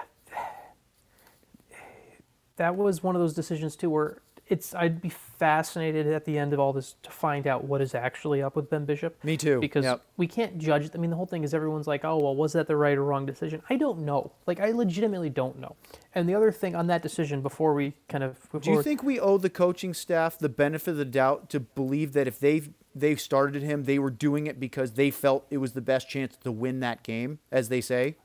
That 2.55 2.75
was 2.77 3.03
one 3.03 3.15
of 3.15 3.21
those 3.21 3.33
decisions 3.33 3.75
too, 3.75 3.89
where 3.89 4.21
it's. 4.49 4.73
I'd 4.75 5.01
be 5.01 5.09
fascinated 5.09 6.07
at 6.07 6.25
the 6.25 6.37
end 6.37 6.53
of 6.53 6.59
all 6.59 6.73
this 6.73 6.95
to 7.03 7.11
find 7.11 7.47
out 7.47 7.63
what 7.63 7.81
is 7.81 7.93
actually 7.95 8.41
up 8.41 8.55
with 8.55 8.69
Ben 8.69 8.85
Bishop. 8.85 9.23
Me 9.23 9.37
too. 9.37 9.59
Because 9.59 9.85
Yep. 9.85 10.01
we 10.17 10.27
can't 10.27 10.57
judge. 10.57 10.89
I 10.93 10.97
mean, 10.97 11.09
the 11.09 11.15
whole 11.15 11.25
thing 11.25 11.43
is 11.43 11.53
everyone's 11.53 11.87
like, 11.87 12.03
"Oh, 12.03 12.17
well, 12.17 12.35
was 12.35 12.53
that 12.53 12.67
the 12.67 12.75
right 12.75 12.97
or 12.97 13.03
wrong 13.03 13.25
decision?" 13.25 13.61
I 13.69 13.75
don't 13.75 13.99
know. 13.99 14.31
Like, 14.45 14.59
I 14.59 14.71
legitimately 14.71 15.29
don't 15.29 15.59
know. 15.59 15.75
And 16.15 16.27
the 16.27 16.35
other 16.35 16.51
thing 16.51 16.75
on 16.75 16.87
that 16.87 17.01
decision, 17.01 17.41
before 17.41 17.73
we 17.73 17.93
kind 18.09 18.23
of, 18.23 18.41
before, 18.51 18.59
Do 18.61 18.71
you 18.71 18.81
think 18.83 19.03
we 19.03 19.19
owe 19.19 19.37
the 19.37 19.49
coaching 19.49 19.93
staff 19.93 20.37
the 20.39 20.49
benefit 20.49 20.91
of 20.91 20.97
the 20.97 21.05
doubt 21.05 21.49
to 21.51 21.59
believe 21.59 22.13
that 22.13 22.27
if 22.27 22.39
they 22.39 22.63
they 22.95 23.15
started 23.15 23.61
him, 23.61 23.83
they 23.83 23.99
were 23.99 24.09
doing 24.09 24.47
it 24.47 24.59
because 24.59 24.93
they 24.93 25.11
felt 25.11 25.45
it 25.51 25.57
was 25.57 25.73
the 25.73 25.81
best 25.81 26.09
chance 26.09 26.35
to 26.37 26.51
win 26.51 26.79
that 26.79 27.03
game, 27.03 27.37
as 27.51 27.69
they 27.69 27.79
say? 27.79 28.15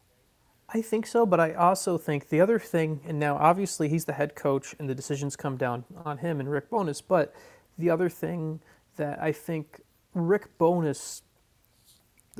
I 0.74 0.80
think 0.80 1.06
so, 1.06 1.26
but 1.26 1.38
I 1.38 1.52
also 1.52 1.98
think 1.98 2.30
the 2.30 2.40
other 2.40 2.58
thing, 2.58 3.00
and 3.06 3.18
now 3.18 3.36
obviously 3.36 3.90
he's 3.90 4.06
the 4.06 4.14
head 4.14 4.34
coach 4.34 4.74
and 4.78 4.88
the 4.88 4.94
decisions 4.94 5.36
come 5.36 5.58
down 5.58 5.84
on 6.04 6.18
him 6.18 6.40
and 6.40 6.50
Rick 6.50 6.70
Bowness, 6.70 7.02
but 7.06 7.34
the 7.76 7.90
other 7.90 8.08
thing 8.08 8.60
that 8.96 9.20
I 9.20 9.32
think 9.32 9.82
Rick 10.14 10.56
Bowness 10.58 11.22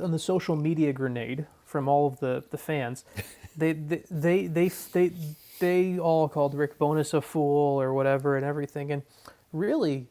on 0.01 0.11
the 0.11 0.19
social 0.19 0.55
media 0.55 0.93
grenade 0.93 1.45
from 1.63 1.87
all 1.87 2.07
of 2.07 2.19
the, 2.19 2.43
the 2.49 2.57
fans, 2.57 3.05
they, 3.57 3.73
they, 3.73 4.03
they, 4.09 4.47
they, 4.47 4.69
they, 4.69 5.11
they 5.59 5.99
all 5.99 6.27
called 6.27 6.55
Rick 6.55 6.79
Bowness 6.79 7.13
a 7.13 7.21
fool 7.21 7.79
or 7.79 7.93
whatever 7.93 8.35
and 8.35 8.43
everything. 8.43 8.91
And 8.91 9.03
really, 9.51 10.07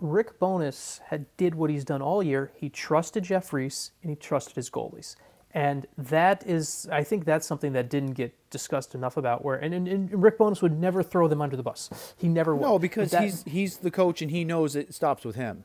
Rick 0.00 0.40
Bowness 0.40 1.00
had 1.06 1.26
did 1.36 1.54
what 1.54 1.70
he's 1.70 1.84
done 1.84 2.02
all 2.02 2.24
year. 2.24 2.50
He 2.56 2.68
trusted 2.68 3.22
Jeff 3.22 3.52
Reese 3.52 3.92
and 4.02 4.10
he 4.10 4.16
trusted 4.16 4.56
his 4.56 4.68
goalies. 4.68 5.14
And 5.58 5.86
that 5.96 6.46
is, 6.46 6.88
I 6.92 7.02
think 7.02 7.24
that's 7.24 7.44
something 7.44 7.72
that 7.72 7.90
didn't 7.90 8.12
get 8.12 8.32
discussed 8.48 8.94
enough 8.94 9.16
about. 9.16 9.44
Where 9.44 9.56
and, 9.56 9.74
and, 9.74 9.88
and 9.88 10.22
Rick 10.22 10.38
Bowness 10.38 10.62
would 10.62 10.78
never 10.78 11.02
throw 11.02 11.26
them 11.26 11.42
under 11.42 11.56
the 11.56 11.64
bus. 11.64 12.14
He 12.16 12.28
never 12.28 12.54
would. 12.54 12.62
No, 12.62 12.78
because 12.78 13.10
That- 13.10 13.24
he's 13.24 13.42
he's 13.42 13.78
the 13.78 13.90
coach 13.90 14.22
and 14.22 14.30
he 14.30 14.44
knows 14.44 14.76
it 14.76 14.94
stops 14.94 15.24
with 15.24 15.34
him. 15.34 15.64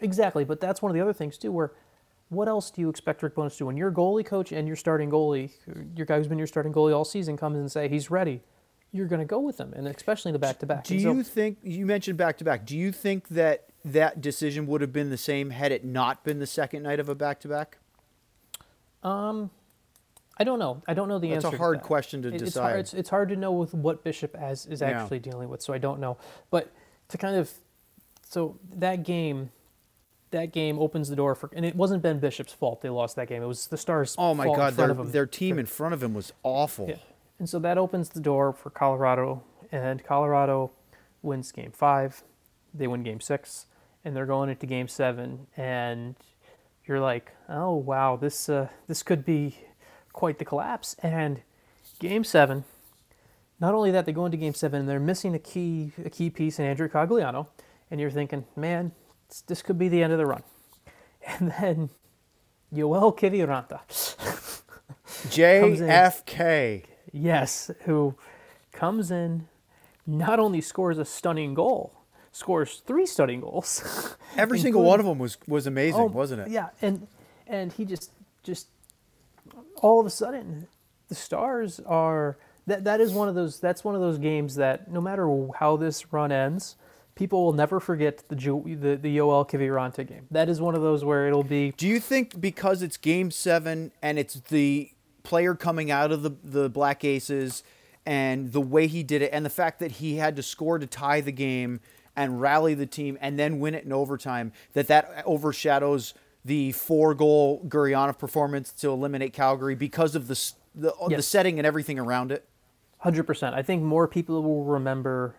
exactly. 0.00 0.44
But 0.44 0.60
that's 0.60 0.80
one 0.80 0.90
of 0.90 0.94
the 0.94 1.00
other 1.00 1.12
things 1.12 1.36
too. 1.38 1.50
Where 1.50 1.72
what 2.28 2.46
else 2.46 2.70
do 2.70 2.80
you 2.82 2.88
expect 2.88 3.20
Rick 3.22 3.34
Bowness 3.34 3.54
to 3.54 3.58
do 3.58 3.66
when 3.66 3.76
your 3.76 3.90
goalie 3.90 4.24
coach 4.24 4.52
and 4.52 4.66
your 4.68 4.76
starting 4.76 5.10
goalie, 5.10 5.50
your 5.96 6.06
guy 6.06 6.18
who's 6.18 6.28
been 6.28 6.38
your 6.38 6.46
starting 6.46 6.72
goalie 6.72 6.94
all 6.94 7.04
season, 7.04 7.36
comes 7.36 7.58
and 7.58 7.70
say 7.70 7.88
he's 7.88 8.10
ready? 8.12 8.42
You're 8.92 9.08
going 9.08 9.20
to 9.20 9.26
go 9.26 9.40
with 9.40 9.58
him, 9.58 9.72
and 9.74 9.88
especially 9.88 10.28
in 10.28 10.34
the 10.34 10.38
back 10.38 10.58
to 10.60 10.66
back. 10.66 10.84
Do 10.84 10.94
you 10.96 11.22
think 11.24 11.58
you 11.62 11.84
mentioned 11.84 12.16
back 12.16 12.38
to 12.38 12.44
back? 12.44 12.64
Do 12.64 12.76
you 12.76 12.92
think 12.92 13.28
that 13.30 13.64
that 13.84 14.20
decision 14.20 14.66
would 14.68 14.82
have 14.82 14.92
been 14.92 15.10
the 15.10 15.16
same 15.16 15.50
had 15.50 15.72
it 15.72 15.84
not 15.84 16.22
been 16.24 16.38
the 16.38 16.46
second 16.46 16.82
night 16.84 17.00
of 17.00 17.08
a 17.08 17.14
back 17.14 17.40
to 17.40 17.48
back? 17.48 17.78
Um, 19.02 19.50
I 20.38 20.44
don't 20.44 20.58
know. 20.58 20.82
I 20.88 20.94
don't 20.94 21.08
know 21.08 21.18
the 21.18 21.30
That's 21.30 21.44
answer. 21.44 21.54
It's 21.56 21.60
a 21.60 21.62
hard 21.62 21.80
to 21.80 21.84
question 21.84 22.22
to 22.22 22.28
It- 22.28 22.34
It's 22.34 22.44
decide. 22.44 22.62
hard, 22.62 22.80
it's, 22.80 22.94
it's 22.94 23.10
hard 23.10 23.28
to 23.28 23.36
know 23.36 23.52
with 23.52 23.74
what 23.74 24.02
Bishop 24.02 24.34
as 24.34 24.66
is 24.66 24.80
Yeah. 24.80 24.88
actually 25.02 25.18
dealing 25.18 25.48
with, 25.48 25.60
so 25.62 25.72
I 25.72 25.78
don't 25.78 26.00
know. 26.00 26.16
But 26.50 26.70
to 27.08 27.18
kind 27.18 27.36
of, 27.36 27.52
so 28.22 28.56
that 28.70 29.02
game, 29.02 29.50
that 30.30 30.46
game 30.52 30.78
opens 30.78 31.10
the 31.10 31.16
door 31.16 31.34
for, 31.34 31.50
and 31.54 31.66
it 31.66 31.76
wasn't 31.76 32.02
Ben 32.02 32.18
Bishop's 32.18 32.52
fault 32.54 32.80
they 32.80 32.88
lost 32.88 33.16
that 33.16 33.28
game. 33.28 33.42
It 33.42 33.46
was 33.46 33.66
the 33.66 33.76
Stars' 33.76 34.14
Oh 34.18 34.34
my 34.34 34.44
fault 34.44 34.56
in 34.56 34.60
God, 34.64 34.74
front 34.74 34.96
their, 34.96 35.04
their 35.06 35.26
team 35.26 35.58
in 35.58 35.66
front 35.66 35.92
of 35.92 36.02
him 36.02 36.14
was 36.14 36.32
awful. 36.42 36.88
Yeah. 36.88 36.96
And 37.38 37.48
so 37.48 37.58
that 37.58 37.76
opens 37.76 38.08
the 38.10 38.20
door 38.20 38.52
for 38.54 38.70
Colorado, 38.70 39.42
and 39.70 40.02
Colorado 40.02 40.70
wins 41.20 41.52
game 41.52 41.72
five. 41.72 42.22
They 42.72 42.86
win 42.86 43.02
game 43.02 43.20
six, 43.20 43.66
and 44.04 44.16
they're 44.16 44.26
going 44.26 44.48
into 44.48 44.64
game 44.64 44.88
seven. 44.88 45.46
And 45.56 46.14
you're 46.86 47.00
like, 47.00 47.32
oh, 47.48 47.74
wow, 47.76 48.16
this, 48.16 48.48
uh, 48.48 48.68
this 48.88 49.02
could 49.02 49.24
be 49.24 49.58
quite 50.12 50.38
the 50.38 50.44
collapse. 50.44 50.96
And 51.02 51.42
game 51.98 52.24
seven, 52.24 52.64
not 53.60 53.74
only 53.74 53.90
that, 53.92 54.06
they 54.06 54.12
go 54.12 54.26
into 54.26 54.36
game 54.36 54.54
seven 54.54 54.80
and 54.80 54.88
they're 54.88 55.00
missing 55.00 55.34
a 55.34 55.38
key, 55.38 55.92
a 56.04 56.10
key 56.10 56.30
piece 56.30 56.58
in 56.58 56.64
Andrew 56.64 56.88
Cogliano. 56.88 57.46
And 57.90 58.00
you're 58.00 58.10
thinking, 58.10 58.44
man, 58.56 58.92
this- 59.46 59.62
could 59.62 59.78
be 59.78 59.88
the 59.88 60.02
end 60.02 60.12
of 60.12 60.18
the 60.18 60.26
run. 60.26 60.42
And 61.24 61.52
then 61.60 61.90
Yoel 62.74 63.16
Kiviranta. 63.16 63.80
JFK. 65.28 66.84
Yes, 67.12 67.70
who 67.84 68.16
comes 68.72 69.12
in, 69.12 69.46
not 70.04 70.40
only 70.40 70.60
scores 70.60 70.98
a 70.98 71.04
stunning 71.04 71.54
goal, 71.54 71.92
scores 72.32 72.82
three 72.86 73.06
stunning 73.06 73.40
goals. 73.40 74.16
Every 74.36 74.58
single 74.58 74.82
one 74.82 74.98
of 75.00 75.06
them 75.06 75.18
was 75.18 75.38
was 75.46 75.66
amazing, 75.66 76.00
Oh, 76.00 76.06
wasn't 76.06 76.40
it? 76.42 76.48
Yeah, 76.48 76.70
and 76.80 77.06
and 77.46 77.72
he 77.72 77.84
just 77.84 78.10
just 78.42 78.68
all 79.76 80.00
of 80.00 80.06
a 80.06 80.10
sudden 80.10 80.66
the 81.08 81.14
stars 81.14 81.80
are 81.86 82.38
that 82.66 82.84
that 82.84 83.00
is 83.00 83.12
one 83.12 83.28
of 83.28 83.34
those 83.34 83.60
that's 83.60 83.84
one 83.84 83.94
of 83.94 84.00
those 84.00 84.18
games 84.18 84.56
that 84.56 84.90
no 84.90 85.00
matter 85.00 85.28
how 85.58 85.76
this 85.76 86.12
run 86.12 86.32
ends, 86.32 86.76
people 87.14 87.44
will 87.44 87.52
never 87.52 87.80
forget 87.80 88.24
the 88.28 88.34
the 88.34 88.96
the 89.00 89.16
Yoel 89.16 89.48
Kiviranta 89.48 90.06
game. 90.06 90.26
That 90.30 90.48
is 90.48 90.60
one 90.60 90.74
of 90.74 90.82
those 90.82 91.04
where 91.04 91.26
it'll 91.28 91.42
be 91.44 91.72
Do 91.76 91.86
you 91.86 92.00
think 92.00 92.40
because 92.40 92.82
it's 92.82 92.96
game 92.96 93.30
seven 93.30 93.92
and 94.00 94.18
it's 94.18 94.34
the 94.34 94.90
player 95.22 95.54
coming 95.54 95.90
out 95.90 96.10
of 96.10 96.22
the, 96.22 96.32
the 96.42 96.68
Black 96.68 97.04
Aces 97.04 97.62
and 98.04 98.52
the 98.52 98.60
way 98.60 98.88
he 98.88 99.02
did 99.04 99.22
it 99.22 99.30
and 99.32 99.44
the 99.44 99.50
fact 99.50 99.78
that 99.78 99.92
he 99.92 100.16
had 100.16 100.34
to 100.36 100.42
score 100.42 100.78
to 100.78 100.86
tie 100.86 101.20
the 101.20 101.30
game 101.30 101.80
and 102.16 102.40
rally 102.40 102.74
the 102.74 102.86
team 102.86 103.18
and 103.20 103.38
then 103.38 103.58
win 103.58 103.74
it 103.74 103.84
in 103.84 103.92
overtime, 103.92 104.52
that 104.72 104.88
that 104.88 105.22
overshadows 105.26 106.14
the 106.44 106.72
four 106.72 107.14
goal 107.14 107.64
Gurianov 107.68 108.18
performance 108.18 108.72
to 108.72 108.90
eliminate 108.90 109.32
Calgary 109.32 109.74
because 109.74 110.14
of 110.14 110.28
the, 110.28 110.52
the, 110.74 110.92
the 111.08 111.22
setting 111.22 111.58
and 111.58 111.66
everything 111.66 111.98
around 111.98 112.32
it? 112.32 112.48
Hundred 112.98 113.24
percent. 113.24 113.54
I 113.54 113.62
think 113.62 113.82
more 113.82 114.06
people 114.06 114.42
will 114.42 114.64
remember 114.64 115.36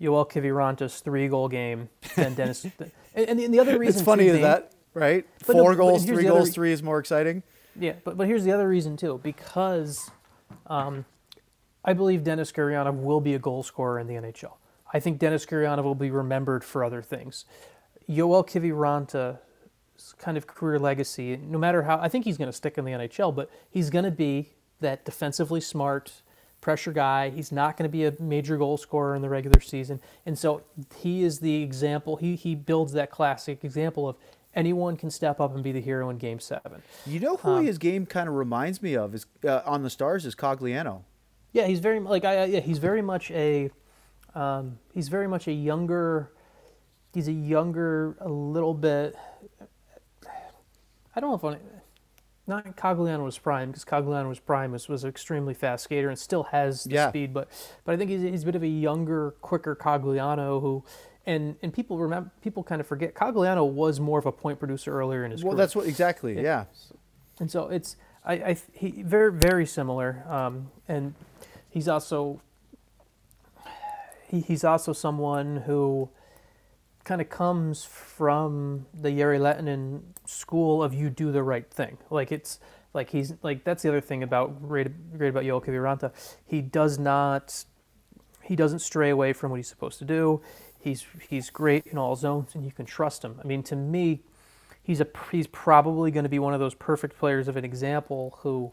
Yoel 0.00 0.30
Kiviranta's 0.30 1.00
three-goal 1.00 1.48
game 1.48 1.88
than 2.16 2.34
Dennis. 2.34 2.64
and, 3.14 3.28
and 3.28 3.38
the, 3.38 3.44
and 3.44 3.54
the 3.54 3.60
other 3.60 3.78
reason 3.78 3.98
It's 3.98 4.04
funny 4.04 4.28
too, 4.28 4.38
that, 4.38 4.72
right? 4.94 5.26
No, 5.48 5.54
Four 5.54 5.72
but 5.72 5.78
goals, 5.78 6.04
three 6.04 6.24
goals, 6.24 6.48
re- 6.48 6.52
three 6.52 6.72
is 6.72 6.82
more 6.82 6.98
exciting. 6.98 7.42
Yeah, 7.78 7.94
but 8.04 8.16
but 8.16 8.26
here's 8.26 8.44
the 8.44 8.52
other 8.52 8.68
reason 8.68 8.96
too, 8.96 9.20
because 9.22 10.10
um, 10.66 11.04
I 11.84 11.92
believe 11.92 12.24
Dennis 12.24 12.52
Gurianov 12.52 12.94
will 12.94 13.20
be 13.20 13.34
a 13.34 13.38
goal 13.38 13.62
scorer 13.62 13.98
in 13.98 14.06
the 14.06 14.14
NHL. 14.14 14.52
I 14.92 15.00
think 15.00 15.18
Dennis 15.18 15.46
Gurianov 15.46 15.84
will 15.84 15.94
be 15.94 16.10
remembered 16.10 16.64
for 16.64 16.84
other 16.84 17.02
things. 17.02 17.44
Yoel 18.08 18.46
Kiviranta's 18.46 20.14
kind 20.18 20.36
of 20.36 20.46
career 20.46 20.78
legacy, 20.78 21.36
no 21.36 21.58
matter 21.58 21.82
how, 21.82 21.98
I 22.00 22.08
think 22.08 22.24
he's 22.24 22.36
going 22.36 22.50
to 22.50 22.56
stick 22.56 22.76
in 22.76 22.84
the 22.84 22.92
NHL, 22.92 23.34
but 23.34 23.50
he's 23.70 23.90
going 23.90 24.04
to 24.04 24.10
be 24.10 24.50
that 24.80 25.04
defensively 25.04 25.60
smart 25.60 26.22
pressure 26.60 26.92
guy. 26.92 27.30
He's 27.30 27.52
not 27.52 27.76
going 27.76 27.88
to 27.88 27.92
be 27.92 28.04
a 28.04 28.14
major 28.20 28.56
goal 28.56 28.76
scorer 28.76 29.14
in 29.14 29.22
the 29.22 29.28
regular 29.28 29.60
season, 29.60 30.00
and 30.26 30.38
so 30.38 30.62
he 30.96 31.22
is 31.22 31.40
the 31.40 31.62
example. 31.62 32.16
He 32.16 32.36
he 32.36 32.54
builds 32.54 32.92
that 32.92 33.10
classic 33.10 33.64
example 33.64 34.08
of 34.08 34.16
anyone 34.54 34.96
can 34.96 35.10
step 35.10 35.40
up 35.40 35.54
and 35.54 35.62
be 35.62 35.72
the 35.72 35.80
hero 35.80 36.10
in 36.10 36.18
Game 36.18 36.40
Seven. 36.40 36.82
You 37.06 37.20
know 37.20 37.36
who 37.36 37.60
his 37.60 37.78
game 37.78 38.06
kind 38.06 38.28
of 38.28 38.34
reminds 38.34 38.82
me 38.82 38.94
of 38.96 39.14
is 39.14 39.26
uh, 39.44 39.62
on 39.64 39.82
the 39.82 39.90
Stars 39.90 40.26
is 40.26 40.34
Cogliano. 40.34 41.02
Yeah, 41.52 41.66
he's 41.66 41.80
very 41.80 42.00
like 42.00 42.24
I, 42.24 42.42
I 42.42 42.44
yeah, 42.46 42.60
he's 42.60 42.78
very 42.78 43.02
much 43.02 43.30
a 43.30 43.70
um, 44.34 44.78
he's 44.94 45.08
very 45.08 45.26
much 45.28 45.48
a 45.48 45.52
younger 45.52 46.30
he's 47.12 47.28
a 47.28 47.32
younger 47.32 48.16
a 48.20 48.28
little 48.28 48.74
bit 48.74 49.16
I 51.14 51.20
don't 51.20 51.30
know 51.42 51.50
if 51.50 51.56
I, 51.56 51.58
not 52.46 52.76
Cogliano 52.76 53.24
was 53.24 53.38
prime 53.38 53.70
because 53.70 53.84
Cogliano 53.84 54.28
was 54.28 54.38
prime 54.38 54.72
was, 54.72 54.88
was 54.88 55.04
an 55.04 55.10
extremely 55.10 55.54
fast 55.54 55.84
skater 55.84 56.08
and 56.08 56.18
still 56.18 56.44
has 56.44 56.84
the 56.84 56.94
Yeah. 56.94 57.08
speed 57.08 57.32
but 57.34 57.48
but 57.84 57.92
I 57.94 57.96
think 57.96 58.10
he's, 58.10 58.22
he's 58.22 58.42
a 58.42 58.46
bit 58.46 58.54
of 58.56 58.62
a 58.62 58.68
younger 58.68 59.32
quicker 59.40 59.74
Cogliano 59.76 60.60
who 60.60 60.84
and 61.26 61.56
and 61.62 61.72
people 61.72 61.98
remember 61.98 62.30
people 62.42 62.62
kind 62.62 62.80
of 62.80 62.86
forget 62.86 63.14
Cogliano 63.14 63.68
was 63.68 64.00
more 64.00 64.18
of 64.18 64.26
a 64.26 64.32
point 64.32 64.58
producer 64.58 64.92
earlier 64.98 65.24
in 65.24 65.30
his 65.32 65.42
Well, 65.44 65.52
career. 65.52 65.58
that's 65.58 65.76
what 65.76 65.86
exactly. 65.86 66.40
Yeah. 66.40 66.64
And 67.40 67.50
so 67.50 67.68
it's 67.68 67.96
I, 68.24 68.32
I 68.34 68.56
he 68.72 69.02
very 69.02 69.32
very 69.32 69.64
similar, 69.66 70.24
um, 70.28 70.70
and 70.88 71.14
he's 71.70 71.88
also 71.88 72.40
he's 74.30 74.64
also 74.64 74.92
someone 74.92 75.58
who 75.58 76.10
kind 77.04 77.20
of 77.20 77.28
comes 77.28 77.84
from 77.84 78.86
the 78.94 79.10
Jere 79.10 79.38
Lehtinen 79.38 80.02
school 80.26 80.82
of 80.82 80.94
you 80.94 81.10
do 81.10 81.32
the 81.32 81.42
right 81.42 81.68
thing. 81.70 81.98
Like 82.10 82.30
it's 82.30 82.60
like 82.92 83.10
he's 83.10 83.34
like 83.42 83.64
that's 83.64 83.82
the 83.82 83.88
other 83.88 84.00
thing 84.00 84.22
about 84.22 84.62
great 84.62 85.16
great 85.16 85.28
about 85.28 85.44
Yoel 85.44 85.64
Kiviranta. 85.64 86.12
He 86.44 86.60
does 86.60 86.98
not 86.98 87.64
he 88.42 88.56
doesn't 88.56 88.80
stray 88.80 89.10
away 89.10 89.32
from 89.32 89.50
what 89.50 89.58
he's 89.58 89.68
supposed 89.68 89.98
to 90.00 90.04
do. 90.04 90.40
He's 90.78 91.06
he's 91.28 91.50
great 91.50 91.86
in 91.86 91.98
all 91.98 92.16
zones, 92.16 92.54
and 92.54 92.64
you 92.64 92.72
can 92.72 92.86
trust 92.86 93.24
him. 93.24 93.38
I 93.42 93.46
mean, 93.46 93.62
to 93.64 93.76
me, 93.76 94.22
he's 94.82 95.00
a 95.00 95.06
he's 95.30 95.46
probably 95.46 96.10
going 96.10 96.24
to 96.24 96.30
be 96.30 96.38
one 96.38 96.54
of 96.54 96.60
those 96.60 96.74
perfect 96.74 97.18
players 97.18 97.48
of 97.48 97.56
an 97.56 97.64
example 97.64 98.38
who, 98.40 98.72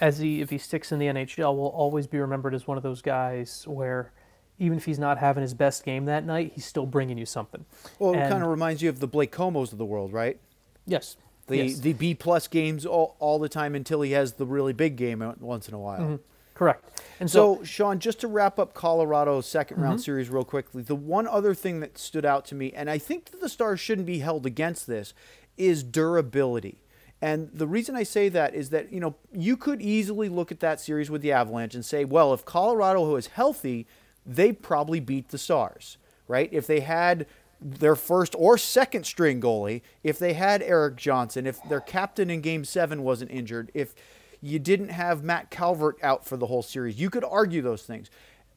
as 0.00 0.18
he 0.18 0.40
if 0.40 0.50
he 0.50 0.58
sticks 0.58 0.92
in 0.92 0.98
the 0.98 1.06
NHL, 1.06 1.56
will 1.56 1.68
always 1.68 2.06
be 2.06 2.18
remembered 2.18 2.54
as 2.54 2.66
one 2.66 2.76
of 2.76 2.82
those 2.82 3.02
guys 3.02 3.64
where. 3.66 4.12
Even 4.62 4.78
if 4.78 4.84
he's 4.84 4.98
not 4.98 5.18
having 5.18 5.42
his 5.42 5.54
best 5.54 5.84
game 5.84 6.04
that 6.04 6.24
night, 6.24 6.52
he's 6.54 6.64
still 6.64 6.86
bringing 6.86 7.18
you 7.18 7.26
something. 7.26 7.64
Well, 7.98 8.14
it 8.14 8.28
kind 8.28 8.42
of 8.42 8.48
reminds 8.48 8.82
you 8.82 8.88
of 8.88 9.00
the 9.00 9.08
Blake 9.08 9.32
Comeaus 9.32 9.72
of 9.72 9.78
the 9.78 9.84
world, 9.84 10.12
right? 10.12 10.38
Yes. 10.86 11.16
The 11.48 11.56
yes. 11.56 11.80
the 11.80 11.92
B 11.92 12.14
plus 12.14 12.46
games 12.46 12.86
all, 12.86 13.16
all 13.18 13.38
the 13.38 13.48
time 13.48 13.74
until 13.74 14.02
he 14.02 14.12
has 14.12 14.34
the 14.34 14.46
really 14.46 14.72
big 14.72 14.96
game 14.96 15.34
once 15.40 15.68
in 15.68 15.74
a 15.74 15.78
while. 15.78 16.00
Mm-hmm. 16.00 16.16
Correct. 16.54 17.02
And 17.18 17.30
so, 17.30 17.56
So, 17.56 17.64
Sean, 17.64 17.98
just 17.98 18.20
to 18.20 18.28
wrap 18.28 18.58
up 18.58 18.74
Colorado's 18.74 19.46
2nd 19.46 19.78
round 19.78 19.94
mm-hmm. 19.94 19.98
series 19.98 20.30
real 20.30 20.44
quickly, 20.44 20.82
the 20.82 20.94
one 20.94 21.26
other 21.26 21.54
thing 21.54 21.80
that 21.80 21.98
stood 21.98 22.24
out 22.24 22.44
to 22.46 22.54
me, 22.54 22.72
and 22.72 22.88
I 22.88 22.98
think 22.98 23.30
that 23.30 23.40
the 23.40 23.48
Stars 23.48 23.80
shouldn't 23.80 24.06
be 24.06 24.20
held 24.20 24.46
against 24.46 24.86
this, 24.86 25.14
is 25.56 25.82
durability. 25.82 26.78
And 27.20 27.50
the 27.52 27.68
reason 27.68 27.94
I 27.94 28.02
say 28.02 28.28
that 28.30 28.54
is 28.54 28.70
that, 28.70 28.92
you 28.92 28.98
know, 28.98 29.14
you 29.32 29.56
could 29.56 29.80
easily 29.80 30.28
look 30.28 30.50
at 30.50 30.60
that 30.60 30.80
series 30.80 31.10
with 31.10 31.22
the 31.22 31.32
Avalanche 31.32 31.74
and 31.74 31.84
say, 31.84 32.04
well, 32.04 32.34
if 32.34 32.44
Colorado 32.44 33.08
was 33.08 33.28
healthy, 33.28 33.86
they 34.24 34.52
probably 34.52 35.00
beat 35.00 35.28
the 35.28 35.38
Stars, 35.38 35.98
right? 36.28 36.48
If 36.52 36.66
they 36.66 36.80
had 36.80 37.26
their 37.60 37.96
first 37.96 38.34
or 38.36 38.58
second 38.58 39.04
string 39.04 39.40
goalie, 39.40 39.82
if 40.02 40.18
they 40.18 40.32
had 40.32 40.62
Erik 40.62 40.96
Johnson, 40.96 41.46
if 41.46 41.62
their 41.68 41.80
captain 41.80 42.30
in 42.30 42.40
game 42.40 42.64
seven 42.64 43.02
wasn't 43.02 43.30
injured, 43.30 43.70
if 43.74 43.94
you 44.42 44.58
didn't 44.58 44.88
have 44.88 45.22
Matt 45.22 45.50
Calvert 45.50 45.96
out 46.02 46.26
for 46.26 46.36
the 46.36 46.46
whole 46.46 46.62
series. 46.62 47.00
You 47.00 47.08
could 47.08 47.24
argue 47.24 47.62
those 47.62 47.84
things. 47.84 48.10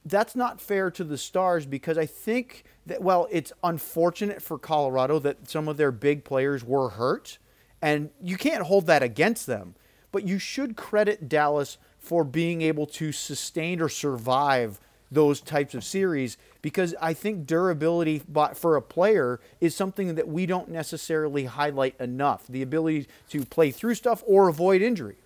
That's 0.04 0.36
not 0.36 0.60
fair 0.60 0.92
to 0.92 1.04
the 1.04 1.18
Stars 1.18 1.66
because 1.66 1.98
I 1.98 2.08
think 2.08 2.64
that, 2.88 3.02
well, 3.02 3.28
it's 3.32 3.54
unfortunate 3.64 4.42
for 4.42 4.58
Colorado 4.58 5.20
that 5.20 5.50
some 5.50 5.68
of 5.68 5.78
their 5.78 5.92
big 5.92 6.24
players 6.24 6.64
were 6.64 6.90
hurt, 6.90 7.38
and 7.82 8.10
you 8.22 8.36
can't 8.36 8.64
hold 8.64 8.88
that 8.88 9.04
against 9.04 9.46
them. 9.46 9.76
But 10.12 10.28
you 10.28 10.40
should 10.40 10.76
credit 10.76 11.30
Dallas 11.30 11.78
for 12.00 12.24
being 12.24 12.62
able 12.62 12.88
to 12.88 13.12
sustain 13.12 13.82
or 13.82 13.90
survive 13.90 14.80
those 15.12 15.40
types 15.42 15.74
of 15.76 15.84
series 15.84 16.38
because 16.62 16.96
I 17.00 17.14
think 17.14 17.46
durability 17.46 18.24
for 18.56 18.76
a 18.76 18.82
player 18.82 19.40
is 19.62 19.76
something 19.76 20.16
that 20.16 20.28
we 20.28 20.46
don't 20.46 20.70
necessarily 20.70 21.46
highlight 21.46 21.96
enough. 22.00 22.48
The 22.48 22.62
ability 22.62 23.08
to 23.30 23.46
play 23.46 23.72
through 23.72 23.96
stuff 23.96 24.24
or 24.26 24.48
avoid 24.48 24.82
injury. 24.82 25.18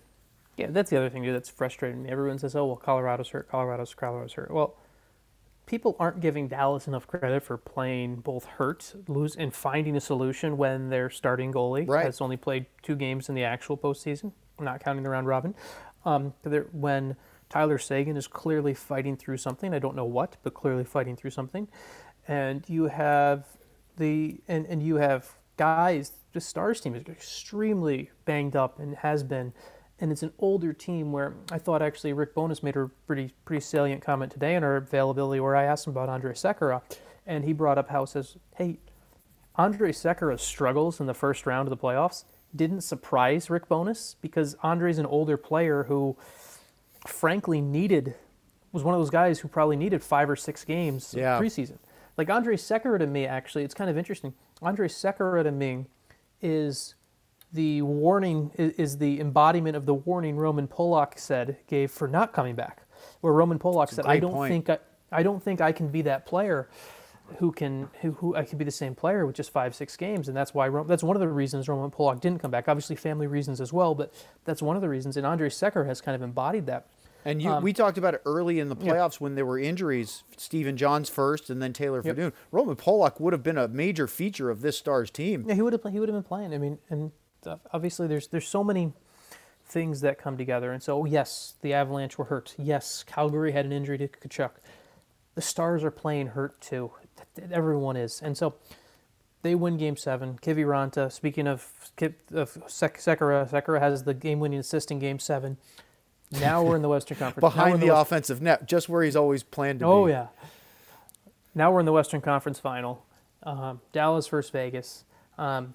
yeah, 0.56 0.66
that's 0.70 0.90
the 0.90 0.96
other 0.98 1.08
thing 1.08 1.24
too 1.24 1.32
that's 1.32 1.48
frustrating 1.48 2.02
me. 2.02 2.10
Everyone 2.10 2.38
says, 2.38 2.54
"Oh, 2.54 2.66
well, 2.66 2.76
Colorado's 2.76 3.30
hurt. 3.30 3.48
Colorado's 3.48 3.94
Colorado's 3.94 4.34
hurt." 4.34 4.50
Well, 4.50 4.76
people 5.64 5.96
aren't 5.98 6.20
giving 6.20 6.48
Dallas 6.48 6.86
enough 6.86 7.06
credit 7.06 7.42
for 7.42 7.56
playing 7.56 8.16
both 8.16 8.44
hurt, 8.44 8.94
lose, 9.08 9.34
and 9.36 9.54
finding 9.54 9.96
a 9.96 10.00
solution 10.00 10.56
when 10.58 10.90
their 10.90 11.08
starting 11.08 11.52
goalie 11.52 11.88
Right. 11.88 12.04
has 12.04 12.20
only 12.20 12.36
played 12.36 12.66
two 12.82 12.96
games 12.96 13.28
in 13.30 13.34
the 13.34 13.44
actual 13.44 13.76
postseason, 13.78 14.32
not 14.58 14.82
counting 14.84 15.02
the 15.04 15.08
round 15.10 15.26
robin. 15.26 15.54
Um, 16.04 16.34
when 16.72 17.16
Tyler 17.50 17.78
Seguin 17.78 18.16
is 18.16 18.26
clearly 18.26 18.72
fighting 18.72 19.16
through 19.16 19.36
something, 19.36 19.74
I 19.74 19.80
don't 19.80 19.96
know 19.96 20.04
what, 20.04 20.36
but 20.42 20.54
clearly 20.54 20.84
fighting 20.84 21.16
through 21.16 21.32
something, 21.32 21.68
and 22.26 22.66
you 22.68 22.84
have 22.84 23.44
the 23.96 24.40
and, 24.48 24.64
and 24.66 24.82
you 24.82 24.96
have 24.96 25.36
guys. 25.56 26.12
The 26.32 26.40
Stars 26.40 26.80
team 26.80 26.94
is 26.94 27.02
extremely 27.08 28.10
banged 28.24 28.54
up 28.54 28.78
and 28.78 28.94
has 28.96 29.22
been. 29.24 29.52
And 30.02 30.10
it's 30.10 30.22
an 30.22 30.32
older 30.38 30.72
team 30.72 31.12
where 31.12 31.34
I 31.52 31.58
thought 31.58 31.82
actually 31.82 32.14
Rick 32.14 32.34
Bowness 32.34 32.62
made 32.62 32.76
a 32.76 32.88
pretty 33.06 33.34
pretty 33.44 33.60
salient 33.60 34.02
comment 34.02 34.32
today 34.32 34.56
on 34.56 34.64
our 34.64 34.76
availability 34.76 35.40
where 35.40 35.56
I 35.56 35.64
asked 35.64 35.86
him 35.86 35.90
about 35.90 36.08
Andre 36.08 36.32
Sekera, 36.32 36.80
and 37.26 37.44
he 37.44 37.52
brought 37.52 37.76
up 37.76 37.90
how 37.90 38.06
says, 38.06 38.36
"Hey, 38.56 38.78
Andre 39.56 39.92
Sekera's 39.92 40.40
struggles 40.40 41.00
in 41.00 41.06
the 41.06 41.12
first 41.12 41.44
round 41.44 41.68
of 41.68 41.70
the 41.70 41.76
playoffs 41.76 42.24
didn't 42.54 42.80
surprise 42.80 43.50
Rick 43.50 43.68
Bowness 43.68 44.16
because 44.20 44.56
Andre's 44.62 44.98
an 44.98 45.06
older 45.06 45.36
player 45.36 45.84
who, 45.84 46.16
frankly, 47.06 47.60
needed 47.60 48.14
was 48.72 48.84
one 48.84 48.94
of 48.94 49.00
those 49.00 49.10
guys 49.10 49.40
who 49.40 49.48
probably 49.48 49.76
needed 49.76 50.02
five 50.02 50.30
or 50.30 50.36
six 50.36 50.64
games 50.64 51.14
Yeah. 51.16 51.38
preseason. 51.40 51.78
Like 52.16 52.30
Andre 52.30 52.56
Sekera 52.56 52.98
to 52.98 53.06
me, 53.06 53.26
actually, 53.26 53.64
it's 53.64 53.74
kind 53.74 53.90
of 53.90 53.96
interesting. 53.98 54.34
Andre 54.62 54.88
Sekera 54.88 55.42
to 55.42 55.50
me 55.50 55.86
is 56.40 56.94
the 57.52 57.82
warning 57.82 58.52
is 58.56 58.98
the 58.98 59.20
embodiment 59.20 59.76
of 59.76 59.86
the 59.86 59.94
warning 59.94 60.36
Roman 60.36 60.68
Polak 60.68 61.18
said 61.18 61.56
gave 61.66 61.90
for 61.90 62.06
not 62.06 62.32
coming 62.32 62.54
back, 62.54 62.82
where 63.22 63.32
Roman 63.32 63.58
Polak 63.58 63.88
said, 63.88 64.06
"I 64.06 64.20
don't 64.20 64.32
point. 64.32 64.50
think 64.50 64.70
I, 64.70 64.78
I 65.10 65.22
don't 65.22 65.42
think 65.42 65.60
I 65.60 65.72
can 65.72 65.88
be 65.88 66.02
that 66.02 66.26
player." 66.26 66.68
Who 67.38 67.52
can 67.52 67.88
who, 68.00 68.12
who 68.12 68.36
I 68.36 68.44
can 68.44 68.58
be 68.58 68.64
the 68.64 68.70
same 68.70 68.94
player 68.94 69.24
with 69.24 69.36
just 69.36 69.50
five 69.50 69.74
six 69.74 69.96
games, 69.96 70.28
and 70.28 70.36
that's 70.36 70.52
why 70.52 70.68
that's 70.84 71.02
one 71.02 71.16
of 71.16 71.20
the 71.20 71.28
reasons 71.28 71.68
Roman 71.68 71.90
Polak 71.90 72.20
didn't 72.20 72.40
come 72.40 72.50
back. 72.50 72.68
Obviously, 72.68 72.96
family 72.96 73.26
reasons 73.26 73.60
as 73.60 73.72
well, 73.72 73.94
but 73.94 74.12
that's 74.44 74.60
one 74.62 74.76
of 74.76 74.82
the 74.82 74.88
reasons. 74.88 75.16
And 75.16 75.24
Andre 75.26 75.48
Secker 75.48 75.84
has 75.84 76.00
kind 76.00 76.14
of 76.14 76.22
embodied 76.22 76.66
that. 76.66 76.86
And 77.24 77.42
you, 77.42 77.50
um, 77.50 77.62
we 77.62 77.72
talked 77.72 77.98
about 77.98 78.14
it 78.14 78.22
early 78.24 78.60
in 78.60 78.68
the 78.68 78.76
playoffs 78.76 79.20
when 79.20 79.34
there 79.34 79.44
were 79.44 79.58
injuries. 79.58 80.24
Stephen 80.36 80.76
Johns 80.76 81.08
first, 81.08 81.50
and 81.50 81.60
then 81.60 81.72
Taylor 81.72 82.00
Yep. 82.04 82.16
Fedun. 82.16 82.32
Roman 82.50 82.76
Polak 82.76 83.20
would 83.20 83.32
have 83.32 83.42
been 83.42 83.58
a 83.58 83.68
major 83.68 84.06
feature 84.06 84.50
of 84.50 84.62
this 84.62 84.78
Stars 84.78 85.10
team. 85.10 85.44
Yeah, 85.46 85.54
he 85.54 85.62
would 85.62 85.72
have 85.72 85.82
he 85.92 86.00
would 86.00 86.08
have 86.08 86.16
been 86.16 86.24
playing. 86.24 86.54
I 86.54 86.58
mean, 86.58 86.78
and 86.88 87.12
obviously 87.72 88.06
there's 88.06 88.28
there's 88.28 88.48
so 88.48 88.64
many 88.64 88.92
things 89.66 90.00
that 90.00 90.18
come 90.18 90.36
together. 90.36 90.72
And 90.72 90.82
so 90.82 91.04
yes, 91.04 91.54
the 91.62 91.74
Avalanche 91.74 92.18
were 92.18 92.24
hurt. 92.26 92.54
Yes, 92.58 93.04
Calgary 93.06 93.52
had 93.52 93.64
an 93.64 93.72
injury 93.72 93.98
to 93.98 94.08
Tkachuk. 94.08 94.50
The 95.34 95.42
Stars 95.42 95.84
are 95.84 95.90
playing 95.90 96.28
hurt 96.28 96.60
too. 96.60 96.90
Everyone 97.52 97.96
is. 97.96 98.20
And 98.22 98.36
so 98.36 98.54
they 99.42 99.54
win 99.54 99.76
Game 99.76 99.96
Seven. 99.96 100.38
Kiviranta, 100.42 101.10
Speaking 101.10 101.46
of, 101.46 101.66
of 102.32 102.58
Sek- 102.66 102.98
Sekera, 102.98 103.48
Sekera 103.50 103.80
has 103.80 104.04
the 104.04 104.14
game-winning 104.14 104.58
assist 104.60 104.90
in 104.90 104.98
Game 104.98 105.18
Seven. 105.18 105.56
Now 106.32 106.62
we're 106.62 106.76
in 106.76 106.82
the 106.82 106.88
Western 106.88 107.16
Conference. 107.18 107.40
Behind 107.40 107.74
in 107.74 107.80
the 107.80 107.88
West- 107.94 108.02
offensive 108.02 108.40
net, 108.42 108.66
just 108.68 108.88
where 108.88 109.02
he's 109.02 109.16
always 109.16 109.42
planned 109.42 109.80
to 109.80 109.86
Oh 109.86 110.06
be. 110.06 110.12
Oh, 110.12 110.14
yeah. 110.14 110.26
Now 111.54 111.72
we're 111.72 111.80
in 111.80 111.86
the 111.86 111.92
Western 111.92 112.20
Conference 112.20 112.58
Final. 112.60 113.04
Um, 113.42 113.80
Dallas 113.92 114.28
versus 114.28 114.50
Vegas. 114.50 115.04
Um, 115.38 115.74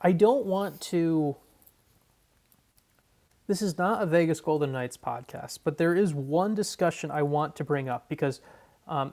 I 0.00 0.12
don't 0.12 0.46
want 0.46 0.80
to. 0.82 1.36
This 3.46 3.60
is 3.60 3.76
not 3.76 4.02
a 4.02 4.06
Vegas 4.06 4.40
Golden 4.40 4.72
Knights 4.72 4.96
podcast, 4.96 5.58
but 5.64 5.76
there 5.76 5.94
is 5.94 6.14
one 6.14 6.54
discussion 6.54 7.10
I 7.10 7.22
want 7.22 7.56
to 7.56 7.64
bring 7.64 7.88
up 7.90 8.08
because, 8.08 8.40
um, 8.88 9.12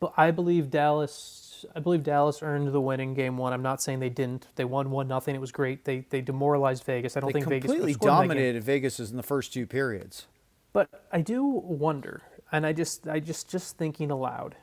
but 0.00 0.12
I 0.16 0.30
believe 0.30 0.70
Dallas. 0.70 1.64
I 1.74 1.80
believe 1.80 2.02
Dallas 2.02 2.42
earned 2.42 2.72
the 2.72 2.80
win 2.80 3.00
in 3.00 3.14
Game 3.14 3.36
One. 3.38 3.52
I'm 3.52 3.62
not 3.62 3.82
saying 3.82 4.00
they 4.00 4.10
didn't. 4.10 4.46
They 4.56 4.64
won 4.64 4.90
one 4.90 5.08
nothing. 5.08 5.34
It 5.34 5.40
was 5.40 5.52
great. 5.52 5.84
They 5.84 6.06
they 6.10 6.20
demoralized 6.20 6.84
Vegas. 6.84 7.16
I 7.16 7.20
don't 7.20 7.32
They 7.32 7.32
think 7.32 7.48
Vegas 7.48 7.70
completely 7.70 7.94
scored 7.94 8.12
in 8.12 8.18
that 8.18 8.28
game. 8.28 8.36
dominated 8.36 8.62
Vegas 8.64 9.00
in 9.00 9.16
the 9.16 9.22
first 9.22 9.52
two 9.52 9.66
periods. 9.66 10.26
But 10.72 10.90
I 11.10 11.22
do 11.22 11.44
wonder, 11.44 12.22
and 12.52 12.66
I 12.66 12.72
just 12.74 13.08
I 13.08 13.20
just 13.20 13.48
just 13.50 13.78
thinking 13.78 14.10
aloud, 14.10 14.56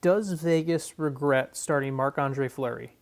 does 0.00 0.32
Vegas 0.32 0.98
regret 0.98 1.56
starting 1.56 1.94
Marc 1.94 2.18
Andre 2.18 2.48
Fleury 2.48 2.94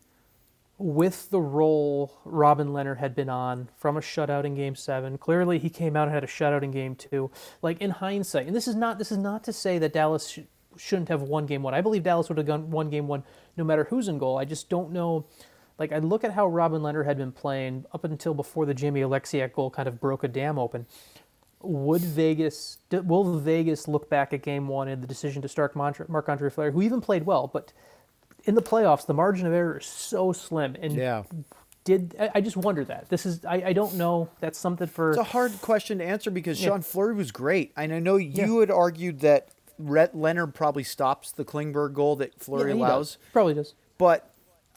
with 0.78 1.30
the 1.30 1.40
role 1.40 2.18
Robin 2.24 2.68
Lehner 2.68 2.98
had 2.98 3.14
been 3.14 3.28
on 3.30 3.68
from 3.76 3.96
a 3.96 4.00
shutout 4.00 4.44
in 4.44 4.56
game 4.56 4.74
seven? 4.74 5.16
Clearly 5.18 5.58
he 5.60 5.70
came 5.70 5.96
out 5.96 6.08
and 6.08 6.14
had 6.14 6.24
a 6.24 6.28
shutout 6.28 6.62
in 6.64 6.72
game 6.72 6.96
two. 6.96 7.30
Like 7.62 7.80
in 7.80 7.90
hindsight, 7.90 8.48
and 8.48 8.56
this 8.56 8.66
is 8.66 8.74
not 8.74 8.98
this 8.98 9.12
is 9.12 9.18
not 9.18 9.44
to 9.44 9.52
say 9.52 9.78
that 9.78 9.92
Dallas 9.92 10.38
shouldn't 10.78 11.08
have 11.08 11.22
won 11.22 11.46
game 11.46 11.62
one. 11.62 11.74
I 11.74 11.80
believe 11.80 12.02
Dallas 12.02 12.28
would 12.28 12.38
have 12.38 12.46
gone 12.46 12.70
won 12.70 12.90
game 12.90 13.08
one 13.08 13.22
no 13.56 13.64
matter 13.64 13.84
who's 13.84 14.08
in 14.08 14.18
goal. 14.18 14.38
I 14.38 14.44
just 14.44 14.68
don't 14.68 14.92
know 14.92 15.24
like 15.78 15.92
I 15.92 15.98
look 15.98 16.24
at 16.24 16.32
how 16.32 16.46
Robin 16.46 16.80
Lehner 16.82 17.04
had 17.04 17.18
been 17.18 17.32
playing 17.32 17.84
up 17.92 18.04
until 18.04 18.34
before 18.34 18.64
the 18.66 18.74
Jamie 18.74 19.00
Oleksiak 19.02 19.52
goal 19.52 19.70
kind 19.70 19.88
of 19.88 20.00
broke 20.00 20.24
a 20.24 20.28
dam 20.28 20.58
open 20.58 20.86
would 21.62 22.02
Vegas 22.02 22.78
will 22.90 23.38
Vegas 23.38 23.88
look 23.88 24.08
back 24.08 24.32
at 24.32 24.42
Game 24.42 24.68
One 24.68 24.88
and 24.88 25.02
the 25.02 25.06
decision 25.06 25.42
to 25.42 25.48
start 25.48 25.74
Marc 25.74 26.28
Andre 26.28 26.50
Fleury, 26.50 26.72
who 26.72 26.82
even 26.82 27.00
played 27.00 27.24
well, 27.26 27.48
but 27.48 27.72
in 28.44 28.54
the 28.54 28.62
playoffs 28.62 29.06
the 29.06 29.14
margin 29.14 29.46
of 29.46 29.52
error 29.52 29.78
is 29.78 29.86
so 29.86 30.32
slim. 30.32 30.76
And 30.80 30.92
Yeah. 30.94 31.24
did 31.84 32.14
I, 32.34 32.40
just 32.40 32.56
wonder 32.56 32.84
that 32.84 33.08
this 33.08 33.26
is 33.26 33.44
I, 33.44 33.62
I 33.66 33.72
don't 33.72 33.94
know. 33.94 34.28
That's 34.40 34.58
something 34.58 34.86
for 34.86 35.10
It's 35.10 35.18
a 35.18 35.24
hard 35.24 35.52
question 35.62 35.98
to 35.98 36.04
answer 36.04 36.30
because 36.30 36.60
Yeah. 36.60 36.68
Sean 36.68 36.82
Fleury 36.82 37.14
was 37.14 37.32
great. 37.32 37.72
And 37.76 37.92
I 37.92 37.98
know 37.98 38.16
you 38.16 38.54
Yeah. 38.56 38.60
had 38.60 38.70
argued 38.70 39.20
that 39.20 39.48
Lehner 39.80 40.52
probably 40.52 40.82
stops 40.82 41.32
the 41.32 41.44
Klingberg 41.44 41.92
goal 41.92 42.16
that 42.16 42.40
Fleury 42.40 42.70
Yeah, 42.72 42.76
allows. 42.78 43.16
does. 43.16 43.18
Probably 43.32 43.54
does. 43.54 43.74
But 43.98 44.30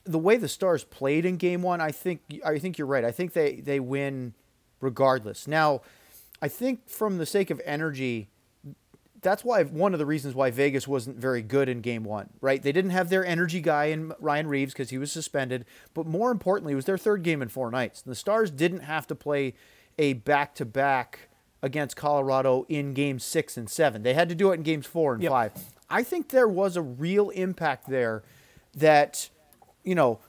the 0.03 0.19
way 0.19 0.37
the 0.37 0.47
Stars 0.47 0.83
played 0.83 1.25
in 1.25 1.37
Game 1.37 1.61
One, 1.61 1.81
I 1.81 1.91
think 1.91 2.21
I 2.45 2.59
think 2.59 2.77
you're 2.77 2.87
right. 2.87 3.03
I 3.05 3.11
think 3.11 3.33
they 3.33 3.55
they 3.61 3.79
win 3.79 4.33
regardless. 4.81 5.47
Now, 5.47 5.81
I 6.41 6.47
think 6.47 6.89
from 6.89 7.17
the 7.17 7.25
sake 7.25 7.49
of 7.49 7.61
energy, 7.65 8.29
that's 9.21 9.43
why 9.43 9.63
one 9.63 9.93
of 9.93 9.99
the 9.99 10.05
reasons 10.05 10.35
why 10.35 10.49
Vegas 10.51 10.87
wasn't 10.87 11.17
very 11.17 11.41
good 11.41 11.67
in 11.69 11.81
Game 11.81 12.03
One. 12.03 12.29
Right? 12.41 12.61
They 12.61 12.71
didn't 12.71 12.91
have 12.91 13.09
their 13.09 13.25
energy 13.25 13.61
guy 13.61 13.85
in 13.85 14.13
Ryan 14.19 14.47
Reaves 14.47 14.73
because 14.73 14.89
he 14.89 14.97
was 14.97 15.11
suspended. 15.11 15.65
But 15.93 16.05
more 16.07 16.31
importantly, 16.31 16.73
it 16.73 16.77
was 16.77 16.85
their 16.85 16.97
third 16.97 17.23
game 17.23 17.41
in 17.41 17.49
four 17.49 17.69
nights. 17.71 18.01
The 18.01 18.15
Stars 18.15 18.51
didn't 18.51 18.81
have 18.81 19.05
to 19.07 19.15
play 19.15 19.53
a 19.97 20.13
back 20.13 20.55
to 20.55 20.65
back 20.65 21.28
against 21.61 21.95
Colorado 21.95 22.65
in 22.69 22.93
Game 22.93 23.19
Six 23.19 23.57
and 23.57 23.69
Seven. 23.69 24.03
They 24.03 24.13
had 24.13 24.29
to 24.29 24.35
do 24.35 24.51
it 24.51 24.55
in 24.55 24.63
Games 24.63 24.85
Four 24.85 25.13
and 25.13 25.23
Yep. 25.23 25.31
Five. 25.31 25.51
I 25.89 26.03
think 26.03 26.29
there 26.29 26.47
was 26.47 26.75
a 26.77 26.81
real 26.81 27.29
impact 27.31 27.89
there 27.89 28.23
that 28.75 29.29
you 29.83 29.95
know, 29.95 30.19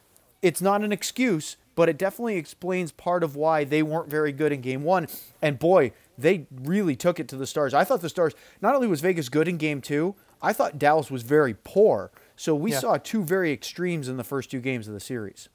it's 0.43 0.63
not 0.63 0.83
an 0.83 0.93
excuse, 0.93 1.57
but 1.75 1.89
it 1.89 1.99
definitely 1.99 2.37
explains 2.37 2.93
part 2.93 3.23
of 3.23 3.37
why 3.37 3.65
they 3.65 3.83
weren't 3.83 4.09
very 4.09 4.33
good 4.33 4.53
in 4.53 4.61
game 4.61 4.83
one. 4.85 5.07
And 5.43 5.59
boy, 5.59 5.93
they 6.17 6.47
really 6.63 6.95
took 6.97 7.19
it 7.21 7.29
to 7.29 7.37
the 7.37 7.47
Stars. 7.47 7.75
I 7.75 7.85
thought 7.85 8.01
the 8.01 8.09
Stars, 8.09 8.35
not 8.63 8.75
only 8.75 8.87
was 8.87 9.01
Vegas 9.01 9.29
good 9.29 9.49
in 9.49 9.57
game 9.59 9.81
two, 9.81 10.15
I 10.41 10.53
thought 10.53 10.79
Dallas 10.79 11.11
was 11.11 11.23
very 11.23 11.55
poor. 11.65 12.11
So 12.37 12.55
we 12.55 12.71
Yeah. 12.73 12.79
saw 12.79 12.97
two 12.97 13.23
very 13.25 13.53
extremes 13.53 14.09
in 14.09 14.17
the 14.17 14.25
first 14.25 14.51
two 14.51 14.61
games 14.61 14.89
of 14.89 14.95
the 14.95 15.01
series. 15.01 15.49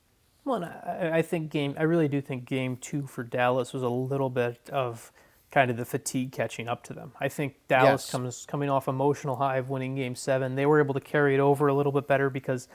Well, 0.44 0.64
I, 0.64 1.18
I 1.18 1.22
think 1.24 1.50
game. 1.50 1.74
I 1.80 1.84
really 1.84 2.08
do 2.08 2.22
think 2.22 2.46
game 2.46 2.78
two 2.78 3.08
for 3.08 3.24
Dallas 3.24 3.74
was 3.74 3.82
a 3.82 3.90
little 3.90 4.30
bit 4.30 4.70
of 4.72 5.12
kind 5.56 5.72
of 5.72 5.78
the 5.78 5.86
fatigue 5.86 6.34
catching 6.34 6.68
up 6.68 6.84
to 6.84 6.94
them. 6.94 7.14
I 7.18 7.30
think 7.30 7.56
Dallas 7.70 8.04
Yes. 8.08 8.12
comes 8.12 8.46
coming 8.46 8.70
off 8.70 8.90
emotional 8.90 9.38
high 9.38 9.56
of 9.56 9.70
winning 9.70 9.96
game 9.96 10.14
seven. 10.14 10.56
They 10.56 10.66
were 10.66 10.82
able 10.82 10.94
to 10.94 11.00
carry 11.00 11.34
it 11.34 11.40
over 11.40 11.68
a 11.70 11.74
little 11.74 11.94
bit 11.94 12.08
better 12.08 12.30
because 12.30 12.68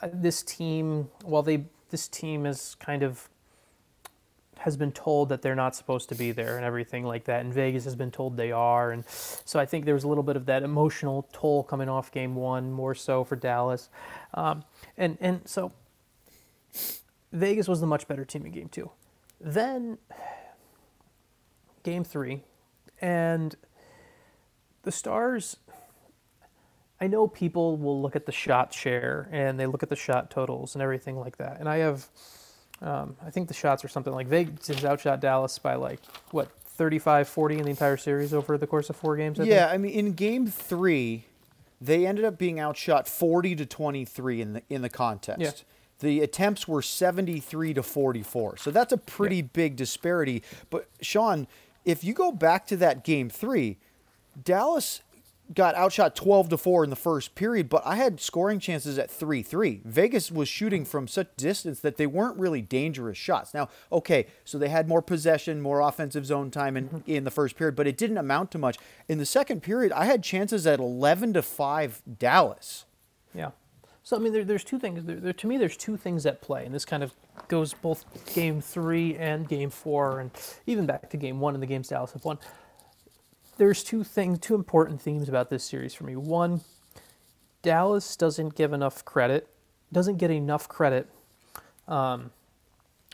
uh, 0.00 0.08
this 0.12 0.44
team, 0.44 1.10
while 1.24 1.42
they 1.42 1.64
this 1.88 2.06
team 2.06 2.46
is 2.46 2.76
kind 2.78 3.02
of 3.02 3.28
has 4.58 4.76
been 4.76 4.92
told 4.92 5.30
that 5.30 5.42
they're 5.42 5.56
not 5.56 5.74
supposed 5.74 6.08
to 6.10 6.14
be 6.14 6.30
there 6.30 6.56
and 6.56 6.64
everything 6.64 7.04
like 7.04 7.24
that, 7.24 7.40
and 7.44 7.52
Vegas 7.52 7.82
has 7.86 7.96
been 7.96 8.12
told 8.12 8.36
they 8.36 8.52
are, 8.52 8.92
and 8.92 9.02
so 9.08 9.58
I 9.58 9.66
think 9.66 9.84
there 9.84 9.94
was 9.94 10.04
a 10.04 10.08
little 10.08 10.22
bit 10.22 10.36
of 10.36 10.46
that 10.46 10.62
emotional 10.62 11.26
toll 11.32 11.64
coming 11.64 11.88
off 11.88 12.12
game 12.12 12.36
one, 12.36 12.70
more 12.70 12.94
so 12.94 13.24
for 13.24 13.34
Dallas, 13.34 13.88
um, 14.34 14.62
and 14.96 15.18
and 15.20 15.40
so 15.44 15.72
Vegas 17.32 17.66
was 17.66 17.80
the 17.80 17.86
much 17.88 18.06
better 18.06 18.24
team 18.24 18.46
in 18.46 18.52
game 18.52 18.68
two. 18.68 18.90
Then 19.40 19.98
game 21.82 22.04
three, 22.04 22.42
and 23.00 23.56
the 24.82 24.92
Stars. 24.92 25.56
I 27.02 27.06
know 27.06 27.26
people 27.26 27.78
will 27.78 28.00
look 28.02 28.14
at 28.14 28.26
the 28.26 28.32
shot 28.32 28.74
share 28.74 29.26
and 29.32 29.58
they 29.58 29.64
look 29.64 29.82
at 29.82 29.88
the 29.88 29.96
shot 29.96 30.30
totals 30.30 30.74
and 30.74 30.82
everything 30.82 31.18
like 31.18 31.38
that. 31.38 31.58
And 31.58 31.66
I 31.66 31.78
have, 31.78 32.06
um, 32.82 33.16
I 33.24 33.30
think 33.30 33.48
the 33.48 33.54
shots 33.54 33.82
are 33.86 33.88
something 33.88 34.12
like 34.12 34.26
Vegas 34.26 34.68
has 34.68 34.84
outshot 34.84 35.18
Dallas 35.20 35.58
by 35.58 35.76
like, 35.76 36.00
what, 36.30 36.50
35, 36.80 37.26
40 37.28 37.58
in 37.58 37.64
the 37.64 37.70
entire 37.70 37.96
series 37.96 38.34
over 38.34 38.58
the 38.58 38.66
course 38.66 38.90
of 38.90 38.96
four 38.96 39.16
games? 39.16 39.40
I 39.40 39.44
yeah, 39.44 39.68
think? 39.68 39.72
I 39.72 39.76
mean, 39.78 39.92
in 39.92 40.12
game 40.12 40.46
three, 40.46 41.24
they 41.80 42.06
ended 42.06 42.24
up 42.24 42.38
being 42.38 42.60
outshot 42.60 43.08
40 43.08 43.56
to 43.56 43.66
23 43.66 44.40
in 44.40 44.52
the 44.54 44.62
in 44.68 44.82
the 44.82 44.88
contest. 44.88 45.40
Yeah. 45.40 45.50
The 46.00 46.22
attempts 46.22 46.66
were 46.66 46.80
73 46.80 47.74
to 47.74 47.82
44. 47.82 48.56
So 48.56 48.70
that's 48.70 48.92
a 48.92 48.96
pretty 48.96 49.42
big 49.42 49.76
disparity. 49.76 50.42
But 50.70 50.88
Sean, 51.02 51.46
if 51.84 52.04
you 52.04 52.14
go 52.14 52.32
back 52.32 52.66
to 52.68 52.76
that 52.76 53.04
game 53.04 53.28
three, 53.28 53.78
Dallas 54.42 55.02
got 55.52 55.74
outshot 55.74 56.14
12 56.14 56.50
to 56.50 56.56
4 56.56 56.84
in 56.84 56.90
the 56.90 56.96
first 56.96 57.34
period, 57.34 57.68
but 57.68 57.82
I 57.84 57.96
had 57.96 58.20
scoring 58.20 58.60
chances 58.60 58.98
at 58.98 59.10
3 59.10 59.42
3. 59.42 59.82
Vegas 59.84 60.30
was 60.30 60.48
shooting 60.48 60.84
from 60.84 61.08
such 61.08 61.34
distance 61.36 61.80
that 61.80 61.96
they 61.96 62.06
weren't 62.06 62.38
really 62.38 62.62
dangerous 62.62 63.18
shots. 63.18 63.52
Now, 63.52 63.68
okay, 63.90 64.26
so 64.44 64.58
they 64.58 64.68
had 64.68 64.88
more 64.88 65.02
possession, 65.02 65.60
more 65.60 65.80
offensive 65.80 66.26
zone 66.26 66.50
time 66.50 66.76
in, 66.76 66.88
mm-hmm. 66.88 67.10
in 67.10 67.24
the 67.24 67.30
first 67.30 67.56
period, 67.56 67.76
but 67.76 67.86
it 67.86 67.96
didn't 67.96 68.18
amount 68.18 68.52
to 68.52 68.58
much. 68.58 68.78
In 69.08 69.18
the 69.18 69.26
second 69.26 69.62
period, 69.62 69.92
I 69.92 70.04
had 70.04 70.22
chances 70.22 70.66
at 70.66 70.78
11 70.78 71.32
to 71.32 71.42
5 71.42 72.02
Dallas. 72.18 72.84
So 74.02 74.16
I 74.16 74.20
mean, 74.20 74.32
there, 74.32 74.44
there's 74.44 74.64
two 74.64 74.78
things. 74.78 75.04
There, 75.04 75.16
there, 75.16 75.32
to 75.32 75.46
me, 75.46 75.56
there's 75.56 75.76
two 75.76 75.96
things 75.96 76.26
at 76.26 76.40
play, 76.40 76.64
and 76.64 76.74
this 76.74 76.84
kind 76.84 77.02
of 77.02 77.12
goes 77.48 77.74
both 77.74 78.04
game 78.34 78.60
three 78.60 79.16
and 79.16 79.48
game 79.48 79.70
four, 79.70 80.20
and 80.20 80.30
even 80.66 80.86
back 80.86 81.10
to 81.10 81.16
game 81.16 81.40
one 81.40 81.54
and 81.54 81.62
the 81.62 81.66
games 81.66 81.88
Dallas 81.88 82.12
have 82.12 82.24
won. 82.24 82.38
There's 83.58 83.84
two 83.84 84.04
things, 84.04 84.38
two 84.38 84.54
important 84.54 85.02
themes 85.02 85.28
about 85.28 85.50
this 85.50 85.62
series 85.64 85.92
for 85.92 86.04
me. 86.04 86.16
One, 86.16 86.62
Dallas 87.62 88.16
doesn't 88.16 88.54
give 88.54 88.72
enough 88.72 89.04
credit 89.04 89.48
doesn't 89.92 90.16
get 90.16 90.30
enough 90.30 90.68
credit. 90.68 91.08
Um, 91.88 92.30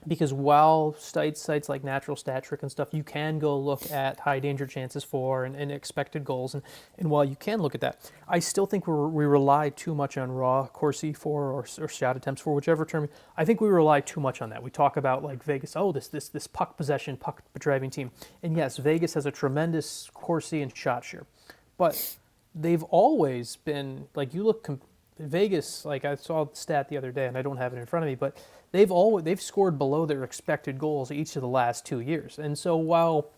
because 0.07 0.33
while 0.33 0.95
sites 0.99 1.41
sites 1.41 1.69
like 1.69 1.83
Natural 1.83 2.17
Stat 2.17 2.45
Trick 2.45 2.63
and 2.63 2.71
stuff, 2.71 2.89
you 2.93 3.03
can 3.03 3.39
go 3.39 3.59
look 3.59 3.91
at 3.91 4.21
high 4.21 4.39
danger 4.39 4.67
chances 4.67 5.03
for 5.05 5.45
and, 5.45 5.57
and 5.57 5.73
expected 5.73 6.25
goals, 6.25 6.55
and, 6.55 6.63
and 6.99 7.11
while 7.11 7.25
you 7.25 7.37
can 7.37 7.61
look 7.61 7.75
at 7.75 7.81
that, 7.81 8.11
I 8.29 8.39
still 8.39 8.67
think 8.67 8.87
we 8.87 9.25
rely 9.25 9.71
too 9.71 9.95
much 9.95 10.17
on 10.17 10.31
raw 10.31 10.67
Corsi 10.67 11.13
for 11.13 11.51
or, 11.53 11.67
or 11.79 11.89
shot 11.89 12.17
attempts 12.17 12.41
for 12.43 12.55
whichever 12.55 12.85
term. 12.85 13.09
I 13.37 13.45
think 13.45 13.61
we 13.61 13.69
rely 13.69 14.01
too 14.01 14.21
much 14.21 14.41
on 14.43 14.51
that. 14.51 14.63
We 14.63 14.71
talk 14.71 14.97
about 14.97 15.23
like 15.23 15.43
Vegas, 15.43 15.75
oh 15.77 15.93
this 15.93 16.09
this 16.09 16.29
this 16.29 16.47
puck 16.47 16.77
possession, 16.77 17.17
puck 17.17 17.43
driving 17.59 17.91
team, 17.91 18.11
and 18.43 18.57
yes, 18.57 18.77
Vegas 18.77 19.15
has 19.15 19.27
a 19.27 19.31
tremendous 19.31 20.11
Corsi 20.15 20.63
and 20.63 20.77
shot 20.77 21.05
share, 21.05 21.27
but 21.79 22.17
they've 22.55 22.85
always 22.85 23.57
been 23.57 24.07
like 24.15 24.35
you 24.35 24.45
look. 24.45 24.69
Vegas, 25.19 25.87
like 25.87 26.05
I 26.05 26.15
saw 26.15 26.45
the 26.45 26.55
stat 26.55 26.91
the 26.91 26.99
other 26.99 27.11
day, 27.11 27.25
and 27.25 27.39
I 27.39 27.43
don't 27.43 27.57
have 27.57 27.73
it 27.73 27.79
in 27.79 27.87
front 27.87 28.05
of 28.05 28.09
me, 28.09 28.17
but 28.17 28.37
they've 28.77 28.91
all 28.91 29.21
they've 29.21 29.41
scored 29.41 29.79
below 29.79 30.07
their 30.07 30.23
expected 30.25 30.79
goals 30.79 31.11
each 31.11 31.37
of 31.37 31.43
the 31.43 31.49
last 31.49 31.85
two 31.87 32.01
years. 32.01 32.39
And 32.39 32.59
so 32.59 32.77
while 32.77 33.31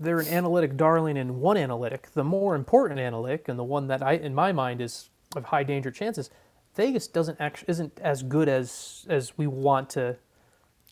they're 0.00 0.20
an 0.20 0.28
analytic 0.28 0.76
darling 0.76 1.16
in 1.16 1.40
one 1.40 1.56
analytic, 1.56 2.10
the 2.12 2.24
more 2.24 2.54
important 2.54 2.98
analytic 2.98 3.48
and 3.48 3.58
the 3.58 3.64
one 3.64 3.88
that 3.88 4.02
I 4.02 4.14
in 4.14 4.34
my 4.34 4.52
mind 4.52 4.80
is 4.80 5.10
of 5.36 5.46
high 5.46 5.62
danger 5.62 5.90
chances, 5.90 6.30
Vegas 6.74 7.06
doesn't 7.06 7.40
actually 7.40 7.70
isn't 7.70 7.98
as 8.00 8.22
good 8.22 8.48
as 8.48 9.06
as 9.08 9.36
we 9.36 9.46
want 9.46 9.90
to 9.90 10.16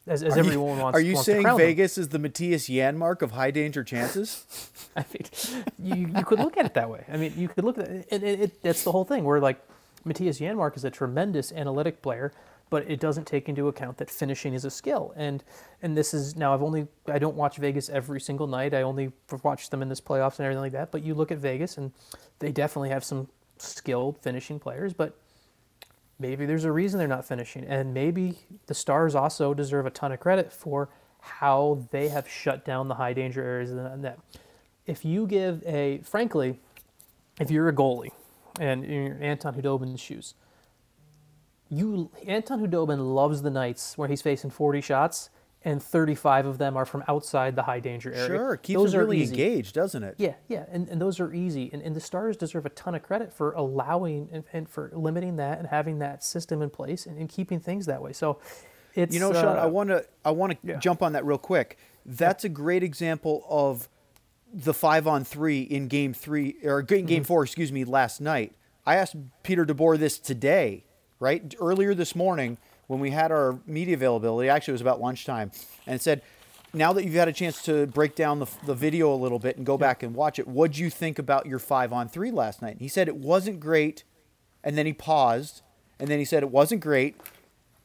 as, 0.06 0.22
as 0.22 0.36
Are 0.36 0.40
everyone 0.40 0.76
you, 0.76 0.82
wants. 0.82 0.96
Are 0.96 1.00
you 1.00 1.14
wants 1.14 1.26
saying 1.26 1.42
crown 1.42 1.58
them. 1.58 1.66
Vegas 1.66 1.98
is 1.98 2.08
the 2.08 2.18
Mattias 2.18 2.68
Janmark 2.68 3.22
of 3.22 3.32
high 3.32 3.50
danger 3.50 3.84
chances? 3.84 4.44
I 4.96 5.04
mean, 5.12 5.24
you, 5.78 6.18
you 6.18 6.24
could 6.24 6.38
look 6.38 6.56
at 6.56 6.64
it 6.64 6.74
that 6.74 6.88
way. 6.90 7.04
I 7.10 7.16
mean, 7.16 7.34
you 7.36 7.48
could 7.48 7.64
look 7.64 7.78
at 7.78 7.86
it, 7.86 8.08
and 8.10 8.22
it, 8.22 8.40
it, 8.40 8.62
that's 8.62 8.82
the 8.82 8.92
whole 8.92 9.04
thing. 9.04 9.24
Where 9.24 9.40
like 9.40 9.60
Mattias 10.06 10.40
Janmark 10.40 10.76
is 10.76 10.84
a 10.84 10.90
tremendous 10.90 11.52
analytic 11.52 12.02
player, 12.02 12.32
but 12.70 12.88
it 12.90 13.00
doesn't 13.00 13.26
take 13.26 13.48
into 13.48 13.68
account 13.68 13.98
that 13.98 14.08
finishing 14.08 14.54
is 14.54 14.64
a 14.64 14.70
skill. 14.70 15.12
And 15.16 15.44
and 15.82 15.96
this 15.96 16.14
is 16.14 16.36
now 16.36 16.54
I've 16.54 16.62
only 16.62 16.86
I 17.06 17.18
don't 17.18 17.36
watch 17.36 17.58
Vegas 17.58 17.88
every 17.88 18.20
single 18.20 18.46
night. 18.46 18.74
I 18.74 18.82
only 18.82 19.12
watch 19.42 19.70
them 19.70 19.82
in 19.82 19.88
this 19.88 20.00
playoffs 20.00 20.38
and 20.38 20.46
everything 20.46 20.62
like 20.62 20.72
that. 20.72 20.90
But 20.90 21.02
you 21.02 21.14
look 21.14 21.30
at 21.30 21.38
Vegas, 21.38 21.76
and 21.76 21.92
they 22.38 22.52
definitely 22.52 22.90
have 22.90 23.04
some 23.04 23.28
skilled 23.58 24.18
finishing 24.18 24.58
players, 24.58 24.92
but. 24.92 25.16
Maybe 26.22 26.44
there's 26.44 26.64
a 26.64 26.72
reason 26.72 26.98
they're 26.98 27.08
not 27.08 27.26
finishing, 27.26 27.64
and 27.64 27.94
maybe 27.94 28.36
the 28.66 28.74
Stars 28.74 29.14
also 29.14 29.54
deserve 29.54 29.86
a 29.86 29.90
ton 29.90 30.12
of 30.12 30.20
credit 30.20 30.52
for 30.52 30.90
how 31.18 31.86
they 31.92 32.10
have 32.10 32.28
shut 32.28 32.62
down 32.62 32.88
the 32.88 32.96
high 32.96 33.14
danger 33.14 33.42
areas 33.42 33.70
of 33.70 33.78
the 33.78 33.96
net 33.96 34.18
if 34.90 35.04
you 35.04 35.26
give 35.26 35.62
a 35.66 36.00
frankly, 36.02 36.58
if 37.38 37.50
you're 37.50 37.68
a 37.68 37.72
goalie 37.72 38.10
and 38.58 38.84
you're 38.84 39.16
Anton 39.20 39.54
Khudobin's 39.54 40.00
shoes, 40.00 40.34
you 41.70 42.10
Anton 42.26 42.60
Khudobin 42.60 43.14
loves 43.14 43.42
the 43.42 43.50
nights 43.50 43.96
where 43.96 44.08
he's 44.08 44.20
facing 44.22 44.50
40 44.50 44.80
shots 44.80 45.30
and 45.62 45.82
35 45.82 46.46
of 46.46 46.58
them 46.58 46.76
are 46.76 46.86
from 46.86 47.04
outside 47.06 47.54
the 47.54 47.62
high 47.64 47.80
danger 47.80 48.12
area. 48.12 48.26
Sure, 48.26 48.56
keeps 48.56 48.78
those 48.78 48.94
him 48.94 49.00
are 49.00 49.04
really 49.04 49.18
easy. 49.20 49.34
engaged, 49.34 49.74
doesn't 49.74 50.02
it? 50.02 50.14
Yeah, 50.16 50.34
yeah, 50.48 50.64
and, 50.72 50.88
and 50.88 51.00
those 51.00 51.20
are 51.20 51.34
easy. 51.34 51.68
And, 51.72 51.82
and 51.82 51.94
the 51.94 52.00
Stars 52.00 52.36
deserve 52.38 52.64
a 52.64 52.70
ton 52.70 52.94
of 52.94 53.02
credit 53.02 53.30
for 53.32 53.52
allowing 53.52 54.30
and, 54.32 54.44
and 54.54 54.68
for 54.68 54.90
limiting 54.94 55.36
that 55.36 55.58
and 55.58 55.68
having 55.68 55.98
that 55.98 56.24
system 56.24 56.62
in 56.62 56.70
place 56.70 57.04
and, 57.06 57.18
and 57.18 57.28
keeping 57.28 57.60
things 57.60 57.84
that 57.86 58.00
way. 58.02 58.12
So 58.14 58.38
it's 58.94 59.12
You 59.14 59.20
know, 59.20 59.32
Sean, 59.32 59.58
uh, 59.58 59.60
I 59.60 59.66
want 59.66 59.90
to 59.90 60.04
I 60.24 60.30
want 60.30 60.52
to 60.52 60.58
yeah. 60.64 60.78
jump 60.78 61.02
on 61.02 61.12
that 61.12 61.24
real 61.26 61.38
quick. 61.38 61.76
That's 62.06 62.42
a 62.44 62.48
great 62.48 62.82
example 62.82 63.44
of 63.48 63.88
the 64.52 64.72
five 64.74 65.06
on 65.06 65.24
three 65.24 65.60
in 65.60 65.88
game 65.88 66.14
three 66.14 66.56
or 66.64 66.80
in 66.80 66.86
game 66.86 67.06
Mm-hmm. 67.06 67.22
four, 67.24 67.44
excuse 67.44 67.70
me, 67.70 67.84
last 67.84 68.20
night. 68.20 68.54
I 68.86 68.96
asked 68.96 69.14
Peter 69.42 69.66
DeBoer 69.66 69.98
this 69.98 70.18
today, 70.18 70.84
right 71.20 71.54
earlier 71.60 71.94
this 71.94 72.16
morning 72.16 72.58
when 72.88 72.98
we 72.98 73.10
had 73.10 73.30
our 73.30 73.60
media 73.66 73.94
availability. 73.94 74.48
Actually, 74.48 74.72
it 74.72 74.74
was 74.74 74.80
about 74.80 75.00
lunchtime, 75.00 75.52
and 75.86 75.94
it 75.94 76.02
said, 76.02 76.22
"Now 76.74 76.92
that 76.92 77.04
you've 77.04 77.14
had 77.14 77.28
a 77.28 77.32
chance 77.32 77.62
to 77.62 77.86
break 77.86 78.16
down 78.16 78.40
the, 78.40 78.46
the 78.66 78.74
video 78.74 79.12
a 79.12 79.14
little 79.14 79.38
bit 79.38 79.56
and 79.56 79.64
go 79.64 79.78
back 79.78 80.02
and 80.02 80.14
watch 80.14 80.38
it, 80.38 80.48
what'd 80.48 80.76
you 80.76 80.90
think 80.90 81.18
about 81.18 81.46
your 81.46 81.60
five 81.60 81.92
on 81.92 82.08
three 82.08 82.32
last 82.32 82.62
night?" 82.62 82.72
And 82.72 82.80
he 82.80 82.88
said 82.88 83.06
it 83.06 83.16
wasn't 83.16 83.60
great, 83.60 84.02
and 84.64 84.76
then 84.76 84.86
he 84.86 84.92
paused, 84.92 85.62
and 86.00 86.08
then 86.08 86.18
he 86.18 86.24
said 86.24 86.42
it 86.42 86.50
wasn't 86.50 86.80
great, 86.80 87.14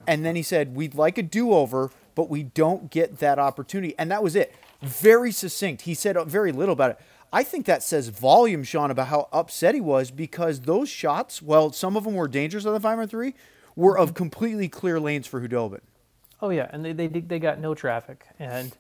and 0.08 0.26
then 0.26 0.36
he 0.36 0.43
said, 0.43 0.76
We'd 0.76 0.95
like 0.95 1.17
a 1.17 1.24
do 1.24 1.54
over, 1.54 1.91
but 2.13 2.30
we 2.30 2.43
don't 2.43 2.89
get 2.89 3.19
that 3.19 3.39
opportunity. 3.39 3.95
And 3.98 4.12
that 4.12 4.24
was 4.24 4.36
it. 4.36 4.54
Very 4.82 5.32
succinct. 5.32 5.84
He 5.84 5.93
said 5.93 6.17
very 6.26 6.52
little 6.52 6.74
about 6.74 6.91
it. 6.91 7.00
I 7.34 7.44
think 7.44 7.66
that 7.66 7.84
says 7.84 8.10
volume, 8.10 8.64
Sean, 8.64 8.92
about 8.92 9.08
how 9.08 9.28
upset 9.34 9.76
he 9.76 9.82
was 9.82 10.12
because 10.12 10.62
those 10.62 10.90
shots, 10.90 11.42
well, 11.42 11.72
some 11.72 11.98
of 11.98 12.04
them 12.04 12.16
were 12.16 12.28
dangerous 12.28 12.66
on 12.66 12.74
the 12.74 12.80
5 12.80 13.00
on 13.00 13.08
3, 13.08 13.34
were 13.76 13.98
of 13.98 14.14
completely 14.14 14.70
clear 14.70 15.00
lanes 15.00 15.28
for 15.28 15.42
Khudobin. 15.42 15.82
Oh 16.42 16.50
yeah, 16.50 16.70
and 16.72 16.84
they 16.84 16.92
they 16.92 17.08
they 17.08 17.40
got 17.40 17.60
no 17.60 17.74
traffic, 17.74 18.26
and 18.38 18.76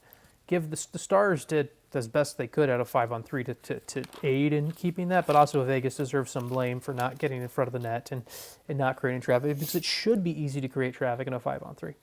give 0.45 0.69
the, 0.71 0.87
the 0.91 0.99
Stars 0.99 1.45
did 1.45 1.69
as 1.95 2.07
best 2.07 2.37
they 2.37 2.47
could 2.47 2.69
out 2.69 2.81
of 2.81 2.89
five 2.89 3.11
on 3.11 3.23
three 3.23 3.43
to, 3.43 3.53
to, 3.53 3.79
to 3.79 4.03
aid 4.21 4.51
in 4.53 4.71
keeping 4.71 5.07
that, 5.07 5.25
but 5.25 5.35
also 5.35 5.63
Vegas 5.63 5.95
deserves 5.95 6.31
some 6.31 6.49
blame 6.49 6.79
for 6.79 6.93
not 6.93 7.17
getting 7.17 7.41
in 7.41 7.47
front 7.47 7.67
of 7.67 7.73
the 7.73 7.79
net 7.79 8.11
and, 8.11 8.23
and 8.67 8.77
not 8.77 8.97
creating 8.97 9.21
traffic 9.21 9.57
because 9.57 9.75
it 9.75 9.85
should 9.85 10.23
be 10.23 10.31
easy 10.39 10.59
to 10.59 10.67
create 10.67 10.93
traffic 10.93 11.25
in 11.27 11.33
a 11.33 11.39
five 11.39 11.63
on 11.63 11.73
three. 11.75 11.93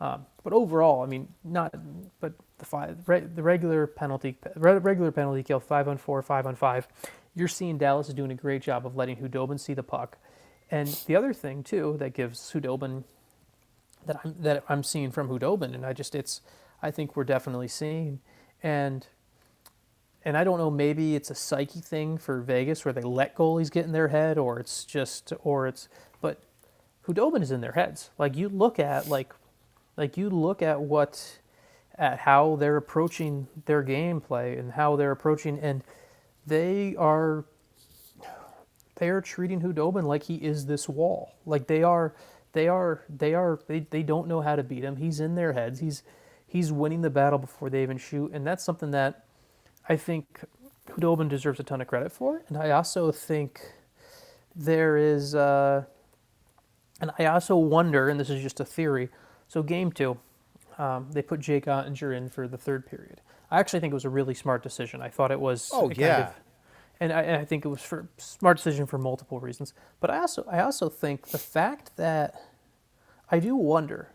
Um, 0.00 0.26
but 0.42 0.52
overall, 0.52 1.02
I 1.02 1.06
mean, 1.06 1.28
not 1.44 1.74
but 2.20 2.32
the 2.58 2.64
five 2.64 3.04
the 3.06 3.42
regular 3.42 3.86
penalty 3.86 4.38
re, 4.56 4.74
regular 4.78 5.10
penalty 5.10 5.42
kill 5.42 5.60
five 5.60 5.88
on 5.88 5.98
four, 5.98 6.22
five 6.22 6.46
on 6.46 6.54
five. 6.54 6.88
You're 7.34 7.48
seeing 7.48 7.78
Dallas 7.78 8.08
is 8.08 8.14
doing 8.14 8.30
a 8.30 8.36
great 8.36 8.62
job 8.62 8.86
of 8.86 8.96
letting 8.96 9.16
Khudobin 9.16 9.58
see 9.58 9.74
the 9.74 9.82
puck, 9.82 10.18
and 10.70 10.88
the 11.06 11.16
other 11.16 11.32
thing 11.32 11.62
too 11.62 11.96
that 11.98 12.14
gives 12.14 12.40
Khudobin 12.52 13.04
that 14.06 14.20
I'm 14.24 14.34
that 14.40 14.64
I'm 14.68 14.82
seeing 14.82 15.10
from 15.10 15.28
Khudobin, 15.28 15.74
and 15.74 15.84
I 15.84 15.92
just 15.92 16.14
it's 16.14 16.40
I 16.82 16.90
think 16.90 17.16
we're 17.16 17.24
definitely 17.24 17.68
seeing, 17.68 18.20
and 18.62 19.06
and 20.24 20.36
I 20.36 20.44
don't 20.44 20.58
know 20.58 20.70
maybe 20.70 21.16
it's 21.16 21.30
a 21.30 21.34
psyche 21.34 21.80
thing 21.80 22.18
for 22.18 22.40
Vegas 22.40 22.84
where 22.84 22.92
they 22.92 23.02
let 23.02 23.34
goalies 23.34 23.70
get 23.70 23.84
in 23.84 23.92
their 23.92 24.08
head, 24.08 24.38
or 24.38 24.58
it's 24.58 24.84
just 24.84 25.32
or 25.42 25.66
it's 25.66 25.88
but 26.20 26.42
Khudobin 27.06 27.42
is 27.42 27.50
in 27.50 27.60
their 27.60 27.72
heads. 27.72 28.10
Like 28.18 28.36
you 28.36 28.48
look 28.48 28.78
at 28.78 29.08
like 29.08 29.32
like 29.96 30.16
you 30.16 30.30
look 30.30 30.62
at 30.62 30.80
what 30.80 31.38
at 31.96 32.18
how 32.20 32.56
they're 32.56 32.76
approaching 32.76 33.46
their 33.66 33.82
gameplay 33.82 34.58
and 34.58 34.72
how 34.72 34.96
they're 34.96 35.12
approaching 35.12 35.58
and 35.60 35.82
they 36.46 36.94
are 36.96 37.44
they 38.96 39.08
are 39.08 39.20
treating 39.20 39.60
Khudobin 39.60 40.04
like 40.04 40.24
he 40.24 40.36
is 40.36 40.66
this 40.66 40.88
wall. 40.88 41.34
Like 41.46 41.66
they 41.66 41.82
are 41.82 42.14
they 42.52 42.68
are 42.68 43.02
they 43.08 43.34
are 43.34 43.60
they, 43.66 43.80
they 43.80 44.02
don't 44.02 44.28
know 44.28 44.40
how 44.40 44.56
to 44.56 44.62
beat 44.62 44.84
him. 44.84 44.96
He's 44.96 45.20
in 45.20 45.34
their 45.34 45.52
heads. 45.52 45.80
He's 45.80 46.02
he's 46.46 46.70
winning 46.70 47.02
the 47.02 47.10
battle 47.10 47.38
before 47.38 47.70
they 47.70 47.82
even 47.82 47.98
shoot. 47.98 48.30
And 48.32 48.46
that's 48.46 48.62
something 48.62 48.92
that 48.92 49.24
I 49.88 49.96
think 49.96 50.44
Khudobin 50.88 51.28
deserves 51.28 51.58
a 51.58 51.64
ton 51.64 51.80
of 51.80 51.88
credit 51.88 52.12
for. 52.12 52.42
And 52.48 52.56
I 52.56 52.70
also 52.70 53.10
think 53.10 53.60
there 54.54 54.96
is 54.96 55.34
uh, 55.34 55.84
and 57.00 57.10
I 57.18 57.26
also 57.26 57.56
wonder, 57.56 58.08
and 58.08 58.20
this 58.20 58.30
is 58.30 58.42
just 58.42 58.60
a 58.60 58.64
theory. 58.64 59.08
So 59.48 59.62
game 59.62 59.90
two, 59.90 60.18
um, 60.78 61.08
they 61.12 61.22
put 61.22 61.40
Jake 61.40 61.66
Oettinger 61.66 62.16
in 62.16 62.28
for 62.28 62.48
the 62.48 62.58
third 62.58 62.86
period. 62.86 63.20
I 63.50 63.60
actually 63.60 63.80
think 63.80 63.92
it 63.92 63.94
was 63.94 64.04
a 64.04 64.10
really 64.10 64.34
smart 64.34 64.62
decision. 64.62 65.00
I 65.00 65.08
thought 65.08 65.30
it 65.30 65.40
was. 65.40 65.70
Oh, 65.72 65.88
kind 65.88 65.98
yeah. 65.98 66.28
of- 66.28 66.34
and 67.00 67.12
I, 67.12 67.22
and 67.22 67.36
I 67.36 67.44
think 67.44 67.64
it 67.64 67.68
was 67.68 67.82
for 67.82 68.08
smart 68.18 68.56
decision 68.58 68.86
for 68.86 68.98
multiple 68.98 69.40
reasons. 69.40 69.74
But 70.00 70.10
I 70.10 70.18
also 70.18 70.44
I 70.50 70.60
also 70.60 70.88
think 70.88 71.28
the 71.28 71.38
fact 71.38 71.96
that 71.96 72.40
I 73.30 73.40
do 73.40 73.56
wonder, 73.56 74.10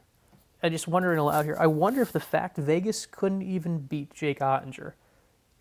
I 0.64 0.70
just 0.70 0.88
wondering 0.88 1.20
aloud 1.20 1.43
here. 1.45 1.57
I 1.60 1.68
wonder 1.68 2.01
if 2.01 2.12
the 2.14 2.22
fact 2.22 2.57
Vegas 2.57 3.05
couldn't 3.05 3.41
even 3.41 3.80
beat 3.80 4.14
Jake 4.14 4.39
Oettinger, 4.39 4.93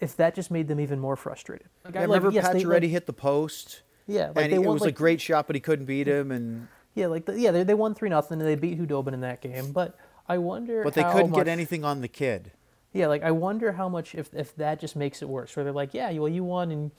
if 0.00 0.16
that 0.16 0.34
just 0.36 0.50
made 0.50 0.68
them 0.68 0.78
even 0.78 1.00
more 1.00 1.16
frustrated. 1.16 1.66
Like, 1.84 1.96
I 1.96 2.02
I- 2.02 2.04
like, 2.06 2.16
remember 2.22 2.34
yes, 2.34 2.48
Pacioretty 2.48 2.82
like- 2.82 2.90
hit 2.90 3.06
the 3.06 3.12
post. 3.12 3.82
Yeah, 4.06 4.28
like 4.28 4.44
and 4.44 4.52
they 4.52 4.56
it 4.56 4.60
won, 4.60 4.74
was 4.74 4.82
like- 4.82 4.90
a 4.94 4.96
great 4.96 5.20
shot, 5.20 5.46
but 5.48 5.56
he 5.56 5.60
couldn't 5.60 5.86
beat 5.86 6.06
him. 6.06 6.30
And 6.30 6.68
Yeah, 6.94 7.08
like 7.08 7.26
the, 7.26 7.38
yeah, 7.38 7.50
they, 7.50 7.62
they 7.64 7.74
won 7.74 7.94
three 7.94 8.08
nothing 8.08 8.40
and 8.40 8.48
they 8.48 8.54
beat 8.54 8.78
Khudobin 8.78 9.12
in 9.12 9.20
that 9.20 9.40
game. 9.42 9.72
But 9.72 9.98
I 10.28 10.38
wonder. 10.38 10.82
but 10.84 10.94
they 10.94 11.02
couldn't 11.04 11.30
much- 11.30 11.38
get 11.38 11.48
anything 11.48 11.84
on 11.84 12.00
the 12.00 12.08
kid. 12.08 12.52
Yeah, 12.92 13.06
like 13.06 13.22
I 13.22 13.30
wonder 13.30 13.72
how 13.72 13.88
much 13.88 14.14
if, 14.14 14.32
if 14.34 14.56
that 14.56 14.80
just 14.80 14.96
makes 14.96 15.20
it 15.22 15.28
worse. 15.28 15.54
Where 15.54 15.64
they're 15.64 15.72
like, 15.72 15.92
yeah, 15.94 16.10
well, 16.12 16.28
you 16.28 16.42
won 16.44 16.70
and 16.70 16.90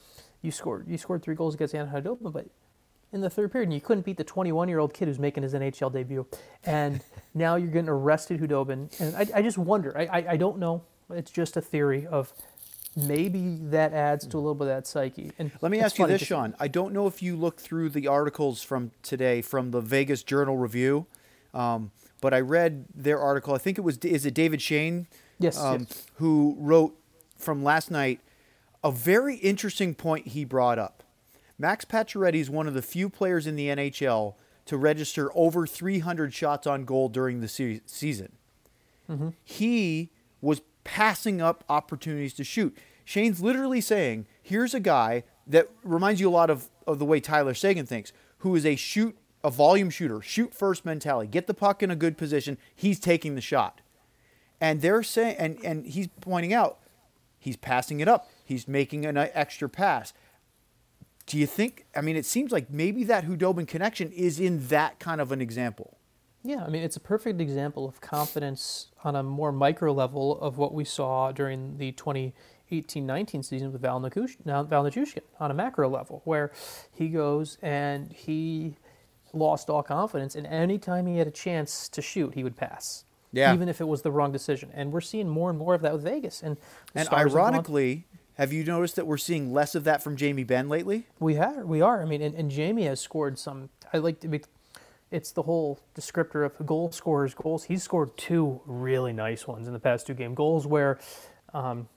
you 0.41 0.51
scored 0.51 0.87
you 0.87 0.97
scored 0.97 1.21
three 1.23 1.35
goals 1.35 1.55
against 1.55 1.73
Anton 1.75 2.01
Khudobin, 2.01 2.31
but 2.31 2.47
in 3.11 3.21
the 3.21 3.29
third 3.29 3.51
period 3.51 3.73
you 3.73 3.81
couldn't 3.81 4.05
beat 4.05 4.17
the 4.17 4.23
21 4.23 4.69
year 4.69 4.79
old 4.79 4.93
kid 4.93 5.07
who's 5.07 5.19
making 5.19 5.43
his 5.43 5.53
NHL 5.53 5.91
debut, 5.91 6.25
and 6.63 7.01
now 7.33 7.55
you're 7.55 7.71
getting 7.71 7.89
arrested 7.89 8.39
Khudobin. 8.39 8.99
And 9.01 9.15
I, 9.15 9.39
I 9.39 9.41
just 9.41 9.57
wonder. 9.57 9.97
I, 9.97 10.05
I 10.05 10.25
I 10.31 10.37
don't 10.37 10.59
know. 10.59 10.83
It's 11.11 11.31
just 11.31 11.57
a 11.57 11.61
theory 11.61 12.05
of 12.05 12.31
maybe 12.95 13.57
that 13.69 13.93
adds 13.93 14.25
to 14.27 14.37
a 14.37 14.39
little 14.39 14.55
bit 14.55 14.63
of 14.63 14.75
that 14.75 14.87
psyche. 14.87 15.31
And 15.39 15.51
Let 15.61 15.71
me 15.71 15.79
ask 15.79 15.97
you 15.97 16.07
this, 16.07 16.21
Sean. 16.21 16.55
I 16.59 16.67
don't 16.67 16.93
know 16.93 17.07
if 17.07 17.21
you 17.21 17.35
looked 17.35 17.59
through 17.59 17.89
the 17.89 18.07
articles 18.07 18.61
from 18.61 18.91
today 19.03 19.41
from 19.41 19.71
the 19.71 19.81
Vegas 19.81 20.23
Journal 20.23 20.57
Review, 20.57 21.05
um, 21.53 21.91
but 22.21 22.33
I 22.33 22.39
read 22.41 22.85
their 22.93 23.19
article. 23.19 23.53
I 23.53 23.57
think 23.57 23.77
it 23.77 23.81
was 23.81 23.97
is 23.99 24.25
it 24.25 24.33
David 24.33 24.61
Schoen, 24.61 25.07
Yes, 25.39 25.57
um, 25.57 25.81
yes. 25.87 26.05
who 26.15 26.55
wrote 26.59 26.97
from 27.37 27.63
last 27.63 27.89
night 27.91 28.19
a 28.83 28.91
very 28.91 29.35
interesting 29.37 29.93
point 29.95 30.27
he 30.27 30.43
brought 30.45 30.79
up. 30.79 31.03
Max 31.57 31.83
Pacioretty 31.85 32.35
is 32.35 32.49
one 32.49 32.67
of 32.67 32.73
the 32.73 32.81
few 32.81 33.09
players 33.09 33.45
in 33.47 33.55
the 33.55 33.67
NHL 33.67 34.35
to 34.65 34.77
register 34.77 35.29
over 35.35 35.65
300 35.67 36.33
shots 36.33 36.65
on 36.67 36.85
goal 36.85 37.09
during 37.09 37.41
the 37.41 37.47
se- 37.47 37.81
season. 37.85 38.31
He 39.43 40.11
was 40.39 40.61
passing 40.83 41.41
up 41.41 41.63
opportunities 41.67 42.33
to 42.35 42.43
shoot. 42.43 42.77
Schoen's 43.03 43.41
literally 43.41 43.81
saying, 43.81 44.27
here's 44.41 44.73
a 44.75 44.79
guy 44.79 45.23
that 45.47 45.67
reminds 45.83 46.21
you 46.21 46.29
a 46.29 46.31
lot 46.31 46.49
of, 46.51 46.69
of 46.85 46.99
the 46.99 47.05
way 47.05 47.19
Tyler 47.19 47.55
Seguin 47.55 47.87
thinks, 47.87 48.13
who 48.39 48.55
is 48.55 48.65
a 48.65 48.75
shoot, 48.75 49.17
a 49.43 49.49
volume 49.49 49.89
shooter, 49.89 50.21
shoot 50.21 50.53
first 50.53 50.85
mentality, 50.85 51.27
get 51.27 51.47
the 51.47 51.53
puck 51.53 51.81
in 51.81 51.91
a 51.91 51.95
good 51.95 52.17
position. 52.17 52.57
He's 52.75 52.99
taking 52.99 53.35
the 53.35 53.41
shot. 53.41 53.81
And 54.61 54.81
they're 54.81 55.03
saying, 55.03 55.37
and, 55.37 55.57
and 55.63 55.85
he's 55.85 56.07
pointing 56.19 56.53
out, 56.53 56.79
he's 57.39 57.55
passing 57.55 58.01
it 58.01 58.07
up. 58.07 58.29
He's 58.43 58.67
making 58.67 59.05
an 59.05 59.17
extra 59.17 59.69
pass. 59.69 60.13
Do 61.25 61.37
you 61.37 61.45
think? 61.45 61.85
I 61.95 62.01
mean, 62.01 62.15
it 62.15 62.25
seems 62.25 62.51
like 62.51 62.69
maybe 62.69 63.03
that 63.05 63.25
Khudobin 63.25 63.67
connection 63.67 64.11
is 64.11 64.39
in 64.39 64.67
that 64.67 64.99
kind 64.99 65.21
of 65.21 65.31
an 65.31 65.41
example. 65.41 65.97
Yeah, 66.41 66.63
I 66.63 66.69
mean, 66.69 66.83
it's 66.83 66.95
a 66.95 67.01
perfect 67.01 67.39
example 67.41 67.87
of 67.87 68.01
confidence 68.01 68.87
on 69.03 69.15
a 69.15 69.23
more 69.23 69.51
micro 69.51 69.93
level 69.93 70.39
of 70.39 70.57
what 70.57 70.73
we 70.73 70.85
saw 70.85 71.31
during 71.31 71.77
the 71.77 71.91
2018-19 71.91 73.43
season 73.43 73.71
with 73.71 73.81
Val 73.81 73.99
Nichushkin 73.99 75.21
on 75.39 75.51
a 75.51 75.53
macro 75.53 75.89
level, 75.89 76.21
where 76.23 76.51
he 76.91 77.09
goes 77.09 77.57
and 77.61 78.11
he 78.13 78.77
lost 79.33 79.69
all 79.69 79.83
confidence, 79.83 80.35
and 80.35 80.45
anytime 80.47 81.05
he 81.05 81.17
had 81.17 81.27
a 81.27 81.31
chance 81.31 81.89
to 81.89 82.01
shoot, 82.01 82.33
he 82.33 82.43
would 82.43 82.55
pass. 82.55 83.05
Yeah. 83.31 83.53
Even 83.53 83.69
if 83.69 83.79
it 83.79 83.87
was 83.87 84.01
the 84.01 84.11
wrong 84.11 84.31
decision. 84.31 84.71
And 84.73 84.91
we're 84.91 85.01
seeing 85.01 85.29
more 85.29 85.51
and 85.51 85.59
more 85.59 85.75
of 85.75 85.81
that 85.81 85.93
with 85.93 86.03
Vegas. 86.03 86.41
And, 86.41 86.57
And 86.95 87.07
ironically, 87.09 88.07
have 88.39 88.51
you 88.51 88.63
noticed 88.63 88.95
that 88.95 89.05
we're 89.05 89.17
seeing 89.17 89.53
less 89.53 89.75
of 89.75 89.83
that 89.83 90.01
from 90.01 90.15
Jamie 90.15 90.43
Benn 90.43 90.67
lately? 90.67 91.07
We 91.19 91.35
have, 91.35 91.65
we 91.65 91.81
are. 91.81 92.01
I 92.01 92.05
mean, 92.05 92.21
and, 92.23 92.33
and 92.33 92.49
Jamie 92.49 92.85
has 92.85 92.99
scored 92.99 93.37
some. 93.37 93.69
I 93.93 93.97
like 93.97 94.19
to 94.21 94.27
be. 94.27 94.41
It's 95.11 95.31
the 95.31 95.43
whole 95.43 95.79
descriptor 95.95 96.45
of 96.45 96.65
goal 96.65 96.91
scorers 96.91 97.33
goals. 97.33 97.65
He's 97.65 97.83
scored 97.83 98.15
two 98.17 98.61
really 98.65 99.13
nice 99.13 99.45
ones 99.45 99.67
in 99.67 99.73
the 99.73 99.79
past 99.79 100.07
two 100.07 100.13
game 100.13 100.33
goals 100.35 100.65
where, 100.65 100.99
um, 101.53 101.87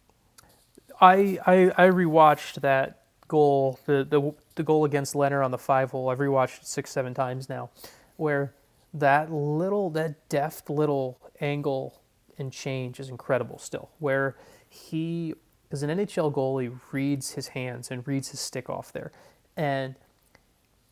I 1.00 1.38
I 1.46 1.72
I 1.76 1.88
rewatched 1.88 2.60
that 2.60 3.02
goal 3.28 3.78
the 3.86 4.04
the 4.04 4.34
the 4.54 4.62
goal 4.62 4.84
against 4.84 5.14
Lehner 5.14 5.44
on 5.44 5.50
the 5.50 5.58
five 5.58 5.90
hole. 5.90 6.08
I've 6.08 6.18
rewatched 6.18 6.64
six 6.64 6.90
seven 6.90 7.14
times 7.14 7.48
now, 7.48 7.70
where 8.16 8.54
that 8.94 9.32
little 9.32 9.90
that 9.90 10.28
deft 10.28 10.68
little 10.68 11.18
angle 11.40 12.00
and 12.38 12.52
change 12.52 13.00
is 13.00 13.08
incredible 13.08 13.58
still. 13.58 13.90
Where 13.98 14.36
he 14.68 15.34
as 15.70 15.82
an 15.82 15.90
NHL 15.90 16.32
goalie 16.32 16.78
reads 16.90 17.32
his 17.32 17.48
hands 17.48 17.90
and 17.90 18.06
reads 18.06 18.28
his 18.28 18.40
stick 18.40 18.68
off 18.68 18.92
there, 18.92 19.12
and 19.56 19.94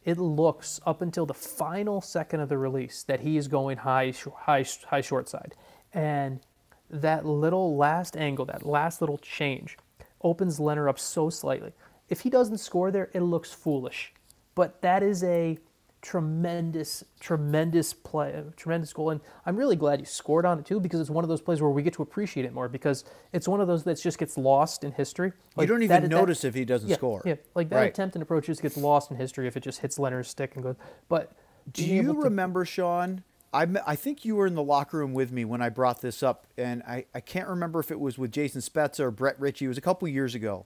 it 0.04 0.18
looks 0.18 0.80
up 0.86 1.02
until 1.02 1.26
the 1.26 1.34
final 1.34 2.00
second 2.00 2.40
of 2.40 2.48
the 2.48 2.56
release 2.56 3.02
that 3.02 3.20
he 3.20 3.36
is 3.36 3.48
going 3.48 3.78
high, 3.78 4.14
high, 4.38 4.64
high 4.86 5.00
short 5.00 5.28
side, 5.28 5.54
and 5.92 6.40
that 6.88 7.26
little 7.26 7.76
last 7.76 8.16
angle, 8.16 8.46
that 8.46 8.64
last 8.64 9.00
little 9.00 9.18
change, 9.18 9.76
opens 10.22 10.58
Lehner 10.58 10.88
up 10.88 10.98
so 10.98 11.30
slightly. 11.30 11.72
If 12.10 12.20
he 12.20 12.30
doesn't 12.30 12.58
score 12.58 12.90
there, 12.90 13.08
it 13.14 13.20
looks 13.20 13.52
foolish, 13.52 14.12
but 14.54 14.82
that 14.82 15.02
is 15.02 15.22
a 15.24 15.58
tremendous, 16.02 17.04
tremendous 17.20 17.92
play, 17.92 18.42
tremendous 18.56 18.92
goal, 18.92 19.10
and 19.10 19.20
I'm 19.46 19.56
really 19.56 19.76
glad 19.76 20.00
you 20.00 20.06
scored 20.06 20.44
on 20.44 20.58
it 20.58 20.64
too 20.64 20.80
because 20.80 20.98
it's 21.00 21.10
one 21.10 21.24
of 21.24 21.28
those 21.28 21.40
plays 21.40 21.60
where 21.62 21.70
we 21.70 21.82
get 21.82 21.92
to 21.94 22.02
appreciate 22.02 22.44
it 22.46 22.52
more 22.52 22.68
because 22.68 23.04
it's 23.32 23.46
one 23.46 23.60
of 23.60 23.68
those 23.68 23.84
that 23.84 24.00
just 24.00 24.18
gets 24.18 24.36
lost 24.36 24.82
in 24.82 24.92
history. 24.92 25.32
you 25.58 25.66
don't 25.66 25.82
even 25.82 26.02
that- 26.02 26.08
notice 26.08 26.42
if 26.42 26.54
he 26.54 26.64
doesn't 26.64 26.88
yeah, 26.88 26.96
score. 26.96 27.22
Yeah, 27.24 27.36
like 27.54 27.68
that 27.68 27.76
Right. 27.76 27.90
attempt 27.90 28.16
and 28.16 28.22
approach 28.22 28.46
just 28.46 28.62
gets 28.62 28.76
lost 28.76 29.10
in 29.10 29.16
history 29.18 29.46
if 29.46 29.56
it 29.56 29.62
just 29.62 29.80
hits 29.80 29.98
Lehner's 29.98 30.28
stick 30.28 30.54
and 30.56 30.64
goes. 30.64 30.76
But 31.08 31.32
Do 31.72 31.86
you 31.86 32.02
to- 32.14 32.18
remember, 32.18 32.64
Sean? 32.64 33.22
I, 33.52 33.66
I 33.86 33.94
think 33.96 34.24
you 34.24 34.36
were 34.36 34.46
in 34.46 34.54
the 34.54 34.62
locker 34.62 34.98
room 34.98 35.12
with 35.12 35.32
me 35.32 35.44
when 35.44 35.60
I 35.60 35.68
brought 35.68 36.00
this 36.00 36.22
up, 36.22 36.46
and 36.56 36.82
I, 36.84 37.04
I 37.14 37.20
can't 37.20 37.48
remember 37.48 37.80
if 37.80 37.90
it 37.90 37.98
was 38.00 38.16
with 38.16 38.30
Jason 38.32 38.60
Spezza 38.60 39.00
or 39.00 39.10
Brett 39.10 39.38
Ritchie. 39.40 39.64
It 39.64 39.68
was 39.68 39.78
a 39.78 39.80
couple 39.82 40.06
years 40.08 40.34
ago. 40.36 40.64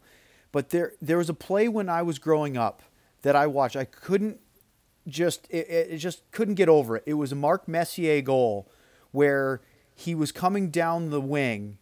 But 0.54 0.70
there, 0.70 0.92
there 1.02 1.18
was 1.18 1.28
a 1.28 1.34
play 1.34 1.66
when 1.66 1.88
I 1.88 2.02
was 2.02 2.20
growing 2.20 2.56
up 2.56 2.80
that 3.22 3.34
I 3.34 3.48
watched. 3.48 3.74
I 3.74 3.86
couldn't 3.86 4.38
just 5.08 5.48
it, 5.50 5.66
it 5.68 5.96
just 5.96 6.22
couldn't 6.30 6.54
get 6.54 6.68
over 6.68 6.96
it. 6.96 7.02
It 7.06 7.14
was 7.14 7.32
a 7.32 7.34
Mark 7.34 7.66
Messier 7.66 8.22
goal 8.22 8.70
where 9.10 9.62
he 9.96 10.14
was 10.14 10.30
coming 10.30 10.70
down 10.70 11.10
the 11.10 11.20
wing 11.20 11.78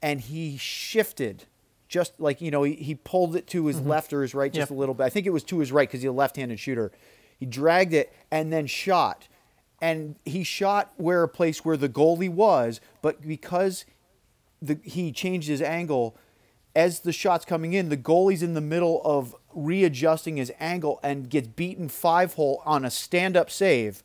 and 0.00 0.22
he 0.22 0.56
shifted 0.56 1.44
just 1.86 2.18
like 2.18 2.40
you 2.40 2.50
know 2.50 2.62
he, 2.62 2.72
he 2.72 2.94
pulled 2.94 3.36
it 3.36 3.46
to 3.48 3.66
his 3.66 3.76
mm-hmm. 3.76 3.90
left 3.90 4.10
or 4.10 4.22
his 4.22 4.34
right 4.34 4.50
just 4.50 4.70
Yep. 4.70 4.76
a 4.76 4.80
little 4.80 4.94
bit. 4.94 5.04
I 5.04 5.10
think 5.10 5.26
it 5.26 5.30
was 5.30 5.44
to 5.44 5.58
his 5.58 5.70
right 5.70 5.86
because 5.86 6.00
he's 6.00 6.08
a 6.08 6.12
left-handed 6.12 6.58
shooter. 6.58 6.92
He 7.38 7.44
dragged 7.44 7.92
it 7.92 8.10
and 8.30 8.50
then 8.50 8.66
shot, 8.66 9.28
and 9.82 10.16
he 10.24 10.44
shot 10.44 10.94
where 10.96 11.22
a 11.24 11.28
place 11.28 11.62
where 11.62 11.76
the 11.76 11.90
goalie 11.90 12.30
was, 12.30 12.80
but 13.02 13.20
because 13.20 13.84
the 14.62 14.78
he 14.82 15.12
changed 15.12 15.46
his 15.46 15.60
angle 15.60 16.16
as 16.76 17.00
the 17.00 17.12
shot's 17.12 17.44
coming 17.44 17.72
in, 17.72 17.88
the 17.88 17.96
goalie's 17.96 18.42
in 18.42 18.54
the 18.54 18.60
middle 18.60 19.00
of 19.04 19.34
readjusting 19.54 20.36
his 20.36 20.52
angle 20.58 20.98
and 21.02 21.28
gets 21.30 21.46
beaten 21.48 21.88
five 21.88 22.34
hole 22.34 22.62
on 22.66 22.84
a 22.84 22.90
stand 22.90 23.36
up 23.36 23.50
save 23.50 24.02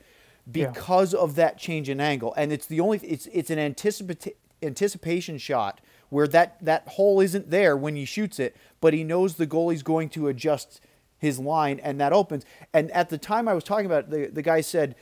Yeah. 0.51 0.69
because 0.69 1.13
of 1.13 1.35
that 1.35 1.57
change 1.57 1.89
in 1.89 1.99
angle. 1.99 2.33
And 2.37 2.51
it's 2.51 2.65
the 2.67 2.79
only 2.79 2.99
it's 2.99 3.27
it's 3.27 3.49
an 3.49 3.57
anticipata- 3.57 4.33
anticipation 4.61 5.37
shot 5.37 5.81
where 6.09 6.27
that 6.27 6.63
that 6.63 6.87
hole 6.89 7.19
isn't 7.19 7.49
there 7.49 7.75
when 7.75 7.95
he 7.95 8.05
shoots 8.05 8.39
it, 8.39 8.55
but 8.81 8.93
he 8.93 9.03
knows 9.03 9.35
the 9.35 9.47
goalie's 9.47 9.83
going 9.83 10.09
to 10.09 10.27
adjust 10.27 10.81
his 11.17 11.39
line 11.39 11.79
and 11.83 11.99
that 11.99 12.13
opens. 12.13 12.45
And 12.73 12.89
at 12.91 13.09
the 13.09 13.17
time 13.17 13.47
I 13.47 13.53
was 13.53 13.63
talking 13.63 13.85
about 13.85 14.05
it, 14.05 14.09
the 14.11 14.25
the 14.27 14.41
guy 14.41 14.61
said 14.61 14.95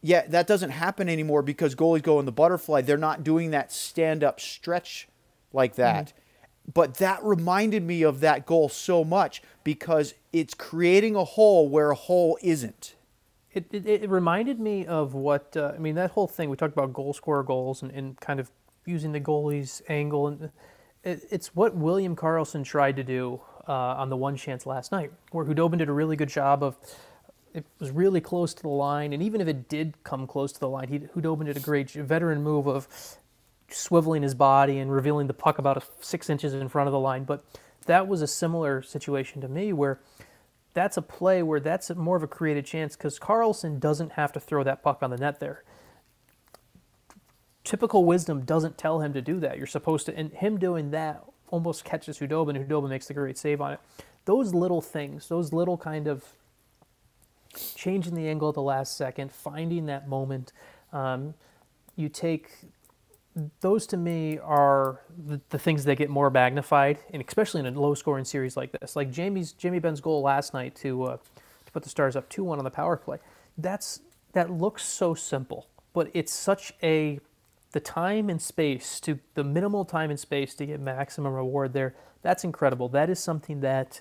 yeah, 0.00 0.24
that 0.28 0.46
doesn't 0.46 0.70
happen 0.70 1.08
anymore 1.08 1.42
because 1.42 1.74
goalies 1.74 2.02
go 2.04 2.20
in 2.20 2.24
the 2.26 2.30
butterfly. 2.30 2.82
They're 2.82 2.96
not 2.96 3.24
doing 3.24 3.50
that 3.50 3.72
stand 3.72 4.22
up 4.22 4.38
stretch 4.38 5.08
like 5.52 5.74
that. 5.74 6.06
Mm-hmm. 6.06 6.18
But 6.72 6.96
that 6.96 7.22
reminded 7.24 7.82
me 7.82 8.02
of 8.02 8.20
that 8.20 8.44
goal 8.44 8.68
so 8.68 9.02
much 9.02 9.42
because 9.64 10.14
it's 10.32 10.52
creating 10.54 11.16
a 11.16 11.24
hole 11.24 11.68
where 11.68 11.90
a 11.90 11.94
hole 11.94 12.38
isn't. 12.42 12.94
It, 13.52 13.66
it, 13.72 13.86
it 13.86 14.10
reminded 14.10 14.60
me 14.60 14.84
of 14.84 15.14
what 15.14 15.56
uh, 15.56 15.72
I 15.74 15.78
mean. 15.78 15.94
That 15.94 16.10
whole 16.10 16.28
thing 16.28 16.50
we 16.50 16.56
talked 16.56 16.74
about 16.74 16.92
goal 16.92 17.14
scorer 17.14 17.42
goals 17.42 17.82
and, 17.82 17.90
and 17.92 18.20
kind 18.20 18.38
of 18.38 18.50
using 18.84 19.12
the 19.12 19.20
goalie's 19.20 19.82
angle, 19.88 20.28
and 20.28 20.50
it, 21.02 21.22
it's 21.30 21.56
what 21.56 21.74
William 21.74 22.14
Karlsson 22.14 22.64
tried 22.64 22.96
to 22.96 23.02
do 23.02 23.40
uh, 23.66 23.72
on 23.72 24.10
the 24.10 24.16
one 24.16 24.36
chance 24.36 24.66
last 24.66 24.92
night, 24.92 25.10
where 25.32 25.46
Khudobin 25.46 25.78
did 25.78 25.88
a 25.88 25.92
really 25.92 26.16
good 26.16 26.28
job 26.28 26.62
of. 26.62 26.76
It 27.54 27.64
was 27.80 27.90
really 27.90 28.20
close 28.20 28.52
to 28.52 28.62
the 28.62 28.68
line, 28.68 29.14
and 29.14 29.22
even 29.22 29.40
if 29.40 29.48
it 29.48 29.70
did 29.70 29.94
come 30.04 30.26
close 30.26 30.52
to 30.52 30.60
the 30.60 30.68
line, 30.68 30.88
he 30.88 30.98
Khudobin 30.98 31.46
did 31.46 31.56
a 31.56 31.60
great 31.60 31.90
veteran 31.90 32.42
move 32.42 32.66
of 32.66 32.86
swiveling 33.70 34.22
his 34.22 34.34
body 34.34 34.78
and 34.78 34.92
revealing 34.92 35.26
the 35.26 35.34
puck 35.34 35.58
about 35.58 35.82
six 36.00 36.30
inches 36.30 36.54
in 36.54 36.68
front 36.68 36.88
of 36.88 36.92
the 36.92 36.98
line. 36.98 37.24
But 37.24 37.44
that 37.86 38.08
was 38.08 38.22
a 38.22 38.26
similar 38.26 38.82
situation 38.82 39.40
to 39.40 39.48
me 39.48 39.72
where 39.72 40.00
that's 40.74 40.96
a 40.96 41.02
play 41.02 41.42
where 41.42 41.60
that's 41.60 41.90
more 41.90 42.16
of 42.16 42.22
a 42.22 42.28
created 42.28 42.64
chance 42.64 42.96
because 42.96 43.18
Karlsson 43.18 43.80
doesn't 43.80 44.12
have 44.12 44.32
to 44.32 44.40
throw 44.40 44.62
that 44.62 44.82
puck 44.82 45.02
on 45.02 45.10
the 45.10 45.16
net 45.16 45.40
there. 45.40 45.64
Typical 47.64 48.04
wisdom 48.04 48.44
doesn't 48.44 48.78
tell 48.78 49.00
him 49.00 49.12
to 49.12 49.20
do 49.20 49.40
that. 49.40 49.58
You're 49.58 49.66
supposed 49.66 50.06
to, 50.06 50.16
and 50.16 50.32
him 50.32 50.58
doing 50.58 50.90
that 50.92 51.24
almost 51.50 51.84
catches 51.84 52.18
Khudobin, 52.18 52.56
and 52.56 52.68
Khudobin 52.68 52.88
makes 52.90 53.06
the 53.06 53.14
great 53.14 53.36
save 53.36 53.60
on 53.60 53.72
it. 53.72 53.80
Those 54.24 54.54
little 54.54 54.80
things, 54.80 55.28
those 55.28 55.52
little 55.52 55.76
kind 55.76 56.06
of 56.06 56.24
changing 57.74 58.14
the 58.14 58.28
angle 58.28 58.48
at 58.48 58.54
the 58.54 58.62
last 58.62 58.96
second, 58.96 59.32
finding 59.32 59.86
that 59.86 60.08
moment. 60.08 60.52
Um, 60.92 61.34
you 61.96 62.08
take 62.08 62.50
those 63.60 63.86
to 63.88 63.96
me 63.96 64.38
are 64.38 65.00
the, 65.26 65.40
the 65.50 65.58
things 65.58 65.84
that 65.84 65.96
get 65.96 66.10
more 66.10 66.30
magnified, 66.30 66.98
and 67.12 67.22
especially 67.26 67.60
in 67.60 67.66
a 67.66 67.80
low-scoring 67.80 68.24
series 68.24 68.56
like 68.56 68.72
this, 68.72 68.96
like 68.96 69.10
Jamie's 69.10 69.52
Jamie 69.52 69.78
Benn's 69.78 70.00
goal 70.00 70.22
last 70.22 70.54
night 70.54 70.74
to 70.76 71.04
uh, 71.04 71.16
to 71.66 71.72
put 71.72 71.82
the 71.82 71.88
Stars 71.88 72.16
up 72.16 72.28
two-one 72.28 72.58
on 72.58 72.64
the 72.64 72.70
power 72.70 72.96
play. 72.96 73.18
That's 73.56 74.00
that 74.32 74.50
looks 74.50 74.82
so 74.84 75.14
simple, 75.14 75.66
but 75.92 76.10
it's 76.14 76.32
such 76.32 76.72
a 76.82 77.20
the 77.72 77.80
time 77.80 78.30
and 78.30 78.40
space 78.40 78.98
to 79.00 79.18
the 79.34 79.44
minimal 79.44 79.84
time 79.84 80.10
and 80.10 80.18
space 80.18 80.54
to 80.54 80.66
get 80.66 80.80
maximum 80.80 81.34
reward 81.34 81.72
there. 81.72 81.94
That's 82.22 82.44
incredible. 82.44 82.88
That 82.88 83.10
is 83.10 83.18
something 83.18 83.60
that 83.60 84.00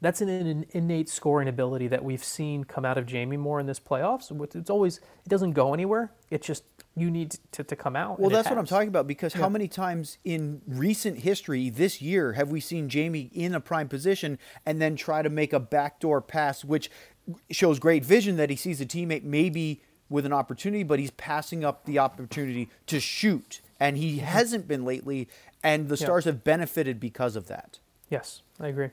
that's 0.00 0.20
an, 0.20 0.28
an 0.28 0.66
innate 0.70 1.08
scoring 1.08 1.48
ability 1.48 1.88
that 1.88 2.04
we've 2.04 2.22
seen 2.22 2.64
come 2.64 2.84
out 2.84 2.98
of 2.98 3.06
Jamie 3.06 3.36
more 3.36 3.60
in 3.60 3.66
this 3.66 3.80
playoffs. 3.80 4.30
It's 4.54 4.70
always 4.70 4.98
it 4.98 5.28
doesn't 5.28 5.52
go 5.52 5.72
anywhere. 5.72 6.12
It's 6.30 6.46
just 6.46 6.64
you 6.96 7.10
need 7.10 7.36
to, 7.52 7.64
to 7.64 7.76
come 7.76 7.96
out. 7.96 8.20
Well, 8.20 8.30
that's 8.30 8.48
what 8.48 8.58
I'm 8.58 8.66
talking 8.66 8.88
about 8.88 9.06
because 9.06 9.32
how 9.32 9.48
many 9.48 9.66
times 9.66 10.18
in 10.24 10.62
recent 10.66 11.18
history 11.18 11.68
this 11.70 12.00
year 12.00 12.34
have 12.34 12.50
we 12.50 12.60
seen 12.60 12.88
Jamie 12.88 13.30
in 13.32 13.54
a 13.54 13.60
prime 13.60 13.88
position 13.88 14.38
and 14.64 14.80
then 14.80 14.94
try 14.94 15.22
to 15.22 15.30
make 15.30 15.52
a 15.52 15.60
backdoor 15.60 16.20
pass, 16.20 16.64
which 16.64 16.90
shows 17.50 17.78
great 17.78 18.04
vision 18.04 18.36
that 18.36 18.50
he 18.50 18.56
sees 18.56 18.80
a 18.80 18.86
teammate 18.86 19.24
maybe 19.24 19.82
with 20.08 20.26
an 20.26 20.32
opportunity, 20.32 20.82
but 20.82 20.98
he's 20.98 21.10
passing 21.12 21.64
up 21.64 21.84
the 21.84 21.98
opportunity 21.98 22.68
to 22.86 23.00
shoot. 23.00 23.60
And 23.80 23.96
he 23.96 24.16
mm-hmm. 24.18 24.26
hasn't 24.26 24.68
been 24.68 24.84
lately, 24.84 25.28
and 25.62 25.88
the 25.88 25.96
Yeah. 25.96 26.04
Stars 26.04 26.24
have 26.26 26.44
benefited 26.44 27.00
because 27.00 27.34
of 27.34 27.48
that. 27.48 27.80
Yes, 28.08 28.42
I 28.60 28.68
agree. 28.68 28.90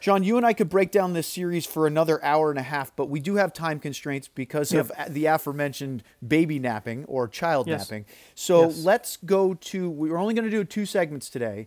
Sean, 0.00 0.22
you 0.22 0.36
and 0.36 0.46
I 0.46 0.52
could 0.52 0.68
break 0.68 0.90
down 0.90 1.12
this 1.12 1.26
series 1.26 1.66
for 1.66 1.86
another 1.86 2.22
hour 2.24 2.50
and 2.50 2.58
a 2.58 2.62
half, 2.62 2.94
but 2.94 3.06
we 3.08 3.20
do 3.20 3.34
have 3.36 3.52
time 3.52 3.80
constraints 3.80 4.28
because 4.28 4.72
Yep. 4.72 4.90
of 4.90 5.12
the 5.14 5.26
aforementioned 5.26 6.02
baby 6.26 6.58
napping 6.58 7.04
or 7.06 7.26
child 7.26 7.66
Yes. 7.66 7.90
napping. 7.90 8.04
So 8.34 8.66
Yes. 8.68 8.84
let's 8.84 9.16
go 9.18 9.54
to. 9.54 9.90
We're 9.90 10.16
only 10.16 10.34
going 10.34 10.44
to 10.44 10.50
do 10.50 10.62
two 10.64 10.86
segments 10.86 11.28
today. 11.28 11.66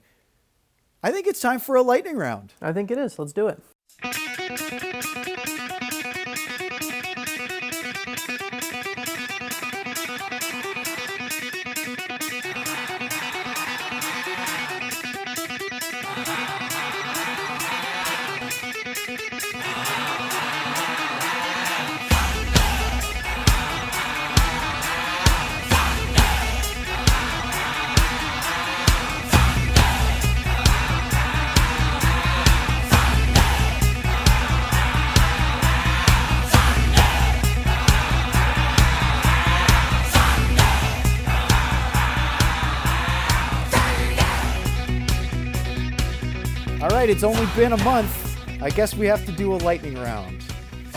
I 1.04 1.12
think 1.12 1.28
it's 1.28 1.42
time 1.42 1.60
for 1.60 1.76
a 1.76 1.82
lightning 1.82 2.16
round. 2.18 2.54
I 2.62 2.72
think 2.74 2.90
it 2.92 2.98
is. 2.98 3.18
Let's 3.20 3.34
do 3.34 3.48
it. 3.48 3.60
Right, 47.02 47.10
it's 47.10 47.24
only 47.24 47.48
been 47.56 47.74
a 47.74 47.84
month. 47.84 48.38
I 48.62 48.70
guess 48.70 48.94
we 48.94 49.08
have 49.08 49.26
to 49.26 49.32
do 49.32 49.56
a 49.56 49.58
lightning 49.58 49.96
round. 49.96 50.44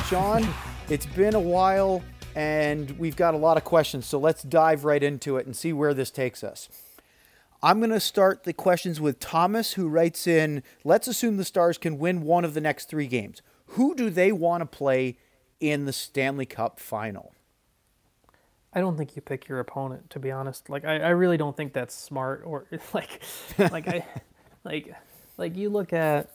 Sean, 0.07 0.47
it's 0.91 1.07
been 1.07 1.35
a 1.35 1.41
while 1.41 2.03
and 2.35 2.91
we've 2.99 3.17
got 3.17 3.33
a 3.33 3.39
lot 3.39 3.57
of 3.57 3.65
questions, 3.65 4.05
so 4.05 4.19
let's 4.19 4.43
dive 4.43 4.85
right 4.85 5.03
into 5.03 5.39
it 5.39 5.47
and 5.47 5.57
see 5.57 5.73
where 5.73 5.95
this 5.95 6.11
takes 6.11 6.45
us. 6.45 6.69
I'm 7.63 7.79
going 7.79 7.89
to 7.89 8.01
start 8.01 8.45
the 8.45 8.53
questions 8.53 9.01
with 9.01 9.19
Thomas, 9.19 9.75
who 9.75 9.89
writes 9.89 10.27
in 10.27 10.63
Let's 10.85 11.09
assume 11.09 11.39
the 11.39 11.45
Stars 11.45 11.79
can 11.79 11.97
win 11.97 12.21
one 12.21 12.45
of 12.45 12.53
the 12.53 12.61
next 12.61 12.91
three 12.91 13.07
games. 13.07 13.41
Who 13.69 13.95
do 13.95 14.11
they 14.11 14.31
want 14.31 14.61
to 14.61 14.67
play 14.67 15.17
in 15.59 15.87
the 15.87 15.93
Stanley 15.95 16.45
Cup 16.45 16.79
final? 16.79 17.33
I 18.75 18.81
don't 18.81 18.99
think 18.99 19.17
you 19.17 19.23
pick 19.23 19.49
your 19.49 19.59
opponent, 19.59 20.11
to 20.11 20.19
be 20.19 20.31
honest. 20.31 20.69
Like 20.69 20.85
I, 20.85 20.99
I 20.99 21.11
really 21.11 21.39
don't 21.39 21.57
think 21.57 21.73
that's 21.73 21.95
smart 21.95 22.43
or 22.45 22.67
like 22.93 23.23
like 23.57 23.89
I 23.89 24.05
like 24.65 24.95
like 25.37 25.57
you 25.57 25.69
look 25.69 25.93
at 25.93 26.31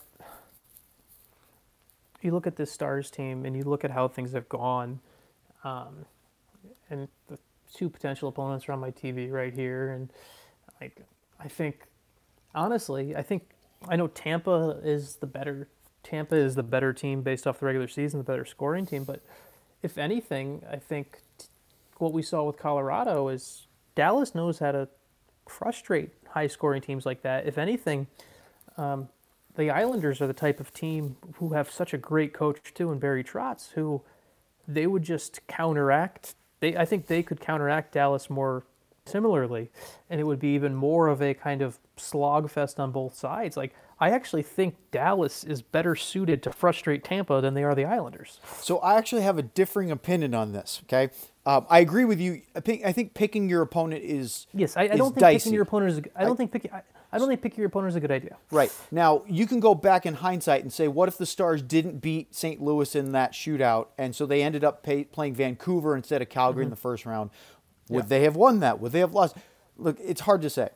you 2.21 2.31
look 2.31 2.45
at 2.45 2.57
this 2.57 2.71
stars 2.71 3.09
team 3.09 3.45
and 3.45 3.55
you 3.55 3.63
look 3.63 3.85
at 3.85 3.91
how 3.91 4.07
things 4.07 4.33
have 4.33 4.49
gone 4.49 4.99
um, 5.63 6.05
and 6.89 7.07
the 7.27 7.37
two 7.73 7.89
potential 7.89 8.27
opponents 8.27 8.67
are 8.67 8.73
on 8.73 8.79
my 8.79 8.91
tv 8.91 9.31
right 9.31 9.53
here. 9.53 9.91
And 9.91 10.09
like 10.81 11.01
i 11.39 11.47
think 11.47 11.85
honestly 12.55 13.15
i 13.15 13.21
think 13.21 13.43
i 13.87 13.95
know 13.95 14.07
tampa 14.07 14.79
is 14.83 15.17
the 15.17 15.27
better 15.27 15.67
tampa 16.03 16.35
is 16.35 16.55
the 16.55 16.63
better 16.63 16.93
team 16.93 17.21
based 17.21 17.45
off 17.45 17.59
the 17.59 17.65
regular 17.65 17.87
season 17.87 18.19
the 18.19 18.23
better 18.23 18.45
scoring 18.45 18.85
team. 18.85 19.03
But 19.03 19.21
if 19.81 19.97
anything 19.97 20.63
i 20.69 20.77
think 20.77 21.21
t- 21.37 21.45
what 21.97 22.11
we 22.11 22.21
saw 22.21 22.43
with 22.43 22.57
colorado 22.57 23.27
is 23.29 23.67
dallas 23.95 24.33
knows 24.33 24.59
how 24.59 24.71
to 24.71 24.87
frustrate 25.49 26.11
high 26.29 26.47
scoring 26.47 26.81
teams 26.81 27.05
like 27.05 27.23
that. 27.23 27.47
If 27.47 27.57
anything 27.57 28.07
um, 28.79 29.09
the 29.55 29.69
Islanders 29.69 30.21
are 30.21 30.27
the 30.27 30.33
type 30.33 30.59
of 30.59 30.73
team 30.73 31.17
who 31.35 31.53
have 31.53 31.69
such 31.69 31.93
a 31.93 31.97
great 31.97 32.33
coach 32.33 32.73
too, 32.73 32.91
in 32.91 32.99
Barry 32.99 33.23
Trotz, 33.23 33.73
who 33.73 34.01
they 34.67 34.87
would 34.87 35.03
just 35.03 35.45
counteract. 35.47 36.35
They, 36.61 36.77
I 36.77 36.85
think 36.85 37.07
they 37.07 37.23
could 37.23 37.39
counteract 37.41 37.93
Dallas 37.93 38.29
more 38.29 38.63
similarly, 39.05 39.69
and 40.09 40.21
it 40.21 40.23
would 40.23 40.39
be 40.39 40.49
even 40.49 40.75
more 40.75 41.07
of 41.07 41.21
a 41.21 41.33
kind 41.33 41.61
of 41.61 41.79
slog 41.97 42.49
fest 42.49 42.79
on 42.79 42.91
both 42.91 43.15
sides. 43.15 43.57
Like 43.57 43.75
I 43.99 44.11
actually 44.11 44.43
think 44.43 44.75
Dallas 44.91 45.43
is 45.43 45.61
better 45.61 45.95
suited 45.95 46.41
to 46.43 46.51
frustrate 46.51 47.03
Tampa 47.03 47.41
than 47.41 47.53
they 47.53 47.63
are 47.63 47.75
the 47.75 47.85
Islanders. 47.85 48.39
So 48.61 48.77
I 48.79 48.97
actually 48.97 49.23
have 49.23 49.37
a 49.37 49.43
differing 49.43 49.91
opinion 49.91 50.33
on 50.33 50.53
this. 50.53 50.81
Okay, 50.85 51.09
um, 51.45 51.65
I 51.69 51.79
agree 51.79 52.05
with 52.05 52.19
you. 52.21 52.43
I 52.55 52.61
think 52.61 52.85
I 52.85 52.93
think 52.93 53.13
picking 53.13 53.49
your 53.49 53.61
opponent 53.61 54.03
is 54.03 54.47
Yes, 54.53 54.77
I, 54.77 54.83
I 54.83 54.87
don't 54.95 55.11
think 55.11 55.19
dicey. 55.19 55.37
picking 55.37 55.53
your 55.53 55.63
opponent 55.63 55.91
is. 55.91 56.11
I 56.15 56.23
don't 56.23 56.37
think 56.37 56.51
picking. 56.51 56.71
I, 56.71 56.83
I 57.11 57.17
don't 57.17 57.27
think 57.27 57.41
picking 57.41 57.59
your 57.59 57.67
opponent 57.67 57.89
is 57.89 57.95
a 57.95 57.99
good 57.99 58.11
idea. 58.11 58.37
Right. 58.51 58.71
Now, 58.91 59.23
you 59.27 59.47
can 59.47 59.59
go 59.59 59.73
back 59.73 60.05
in 60.05 60.15
hindsight 60.15 60.61
and 60.61 60.71
say, 60.71 60.87
what 60.87 61.09
if 61.09 61.17
the 61.17 61.25
Stars 61.25 61.61
didn't 61.61 62.01
beat 62.01 62.35
St. 62.35 62.61
Louis 62.61 62.95
in 62.95 63.13
that 63.13 63.33
shootout, 63.33 63.87
and 63.97 64.15
so 64.15 64.25
they 64.25 64.43
ended 64.43 64.63
up 64.63 64.83
pay, 64.83 65.05
playing 65.05 65.33
Vancouver 65.33 65.95
instead 65.95 66.21
of 66.21 66.29
Calgary 66.29 66.63
in 66.63 66.69
the 66.69 66.75
mm-hmm. 66.75 66.81
first 66.81 67.05
round? 67.05 67.31
Would 67.89 68.03
Yeah. 68.05 68.07
they 68.09 68.23
have 68.23 68.35
won 68.35 68.59
that? 68.59 68.79
Would 68.79 68.91
they 68.91 68.99
have 68.99 69.13
lost? 69.13 69.35
Look, 69.77 69.97
it's 69.99 70.21
hard 70.21 70.41
to 70.43 70.49
say. 70.49 70.69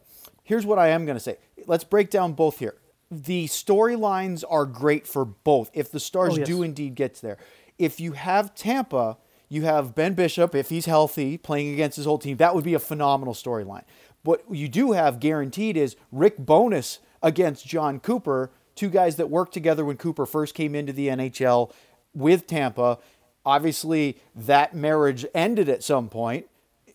Here's 0.43 0.65
what 0.65 0.79
I 0.79 0.89
am 0.89 1.05
going 1.05 1.15
to 1.15 1.23
say. 1.23 1.37
Let's 1.67 1.83
break 1.83 2.09
down 2.09 2.33
both 2.33 2.59
here. 2.59 2.75
The 3.11 3.45
storylines 3.45 4.43
are 4.49 4.65
great 4.65 5.05
for 5.05 5.23
both 5.23 5.69
if 5.73 5.91
the 5.91 5.99
Stars 5.99 6.33
Oh, 6.33 6.37
yes. 6.37 6.47
do 6.47 6.63
indeed 6.63 6.95
get 6.95 7.15
there. 7.15 7.37
If 7.77 7.99
you 7.99 8.13
have 8.13 8.55
Tampa, 8.55 9.17
you 9.49 9.63
have 9.63 9.93
Ben 9.93 10.15
Bishop, 10.15 10.55
if 10.55 10.69
he's 10.69 10.85
healthy, 10.87 11.37
playing 11.37 11.73
against 11.73 11.97
his 11.97 12.05
whole 12.05 12.17
team, 12.17 12.37
that 12.37 12.55
would 12.55 12.63
be 12.63 12.73
a 12.73 12.79
phenomenal 12.79 13.35
storyline. 13.35 13.83
What 14.23 14.43
you 14.49 14.69
do 14.69 14.93
have 14.93 15.19
guaranteed 15.19 15.77
is 15.77 15.95
Rick 16.11 16.37
Bowness 16.37 16.99
against 17.21 17.67
Jon 17.67 17.99
Cooper, 17.99 18.51
two 18.75 18.89
guys 18.89 19.17
that 19.17 19.29
worked 19.29 19.53
together 19.53 19.83
when 19.85 19.97
Cooper 19.97 20.25
first 20.25 20.55
came 20.55 20.75
into 20.75 20.93
the 20.93 21.09
NHL 21.09 21.71
with 22.13 22.47
Tampa. 22.47 22.99
Obviously, 23.45 24.17
that 24.33 24.73
marriage 24.73 25.25
ended 25.33 25.67
at 25.67 25.83
some 25.83 26.07
point. 26.09 26.47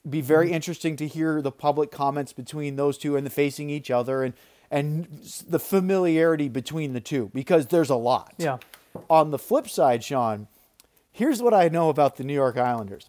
Be 0.09 0.23
very 0.23 0.47
mm-hmm. 0.47 0.55
interesting 0.55 0.97
to 0.97 1.07
hear 1.07 1.43
the 1.43 1.53
public 1.53 1.91
comments 1.91 2.33
between 2.33 2.77
those 2.77 2.97
two 2.97 3.17
and 3.17 3.27
the 3.27 3.31
facing 3.31 3.69
each 3.71 3.91
other 3.91 4.23
and 4.23 4.35
and 4.71 5.07
the 5.49 5.59
familiarity 5.59 6.49
between 6.49 6.93
the 6.93 7.01
two 7.01 7.31
because 7.33 7.69
there's 7.69 7.91
a 7.91 7.97
lot. 7.97 8.35
Yeah. 8.37 8.59
On 9.09 9.31
the 9.31 9.39
flip 9.39 9.69
side, 9.69 10.05
Sean, 10.05 10.47
here's 11.11 11.41
what 11.41 11.55
I 11.55 11.69
know 11.69 11.89
about 11.89 12.17
the 12.17 12.25
New 12.25 12.35
York 12.35 12.59
Islanders. 12.59 13.09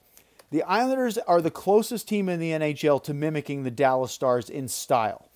The 0.51 0.63
Islanders 0.63 1.17
are 1.19 1.41
the 1.41 1.51
closest 1.51 2.07
team 2.07 2.27
in 2.29 2.39
the 2.39 2.51
NHL 2.51 3.03
to 3.03 3.13
mimicking 3.13 3.63
the 3.63 3.71
Dallas 3.71 4.11
Stars 4.11 4.49
in 4.49 4.67
style. 4.67 5.29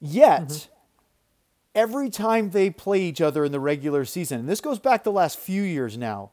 Yet, 0.00 0.68
every 1.74 2.08
time 2.10 2.50
they 2.50 2.70
play 2.70 3.00
each 3.02 3.20
other 3.20 3.44
in 3.44 3.52
the 3.52 3.60
regular 3.60 4.04
season, 4.04 4.40
and 4.40 4.48
this 4.48 4.60
goes 4.60 4.78
back 4.78 5.04
the 5.04 5.12
last 5.12 5.38
few 5.38 5.62
years 5.62 5.98
now, 5.98 6.30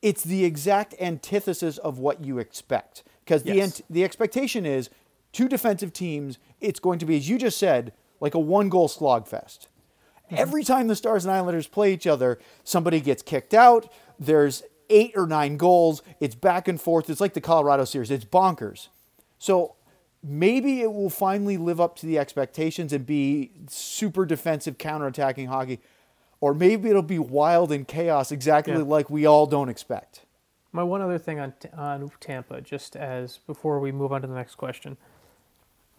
it's 0.00 0.22
the 0.22 0.44
exact 0.44 0.94
antithesis 1.00 1.78
of 1.78 1.98
what 1.98 2.24
you 2.24 2.38
expect. 2.38 3.02
Because 3.24 3.42
the, 3.42 3.54
Yes. 3.56 3.80
ant- 3.80 3.86
the 3.90 4.04
expectation 4.04 4.64
is 4.66 4.90
two 5.32 5.48
defensive 5.48 5.92
teams, 5.92 6.38
it's 6.60 6.80
going 6.80 6.98
to 6.98 7.06
be, 7.06 7.16
as 7.16 7.28
you 7.28 7.38
just 7.38 7.58
said, 7.58 7.92
like 8.20 8.34
a 8.34 8.38
one 8.38 8.68
goal 8.68 8.88
slogfest. 8.88 9.66
Mm-hmm. 10.26 10.36
Every 10.36 10.64
time 10.64 10.88
the 10.88 10.96
Stars 10.96 11.24
and 11.24 11.32
Islanders 11.32 11.66
play 11.66 11.92
each 11.92 12.06
other, 12.06 12.38
somebody 12.64 13.00
gets 13.00 13.22
kicked 13.22 13.54
out. 13.54 13.92
There's 14.18 14.62
eight 14.92 15.12
or 15.16 15.26
nine 15.26 15.56
goals. 15.56 16.02
It's 16.20 16.34
back 16.34 16.68
and 16.68 16.80
forth. 16.80 17.08
It's 17.10 17.20
like 17.20 17.34
the 17.34 17.40
Colorado 17.40 17.84
series. 17.84 18.10
It's 18.10 18.24
bonkers. 18.24 18.88
So 19.38 19.74
maybe 20.22 20.80
it 20.82 20.92
will 20.92 21.10
finally 21.10 21.56
live 21.56 21.80
up 21.80 21.96
to 21.96 22.06
the 22.06 22.18
expectations 22.18 22.92
and 22.92 23.04
be 23.04 23.50
super 23.68 24.24
defensive, 24.24 24.78
counterattacking 24.78 25.48
hockey. 25.48 25.80
Or 26.40 26.54
maybe 26.54 26.90
it'll 26.90 27.02
be 27.02 27.18
wild 27.18 27.70
and 27.72 27.86
chaos 27.86 28.30
exactly 28.32 28.74
Yeah. 28.74 28.80
like 28.80 29.08
we 29.08 29.26
all 29.26 29.46
don't 29.46 29.68
expect. 29.68 30.22
My 30.72 30.82
one 30.82 31.00
other 31.02 31.18
thing 31.18 31.38
on 31.38 31.52
on 31.76 32.10
Tampa, 32.20 32.60
just 32.60 32.96
as 32.96 33.38
before 33.46 33.78
we 33.78 33.92
move 33.92 34.12
on 34.12 34.22
to 34.22 34.26
the 34.26 34.34
next 34.34 34.54
question, 34.54 34.96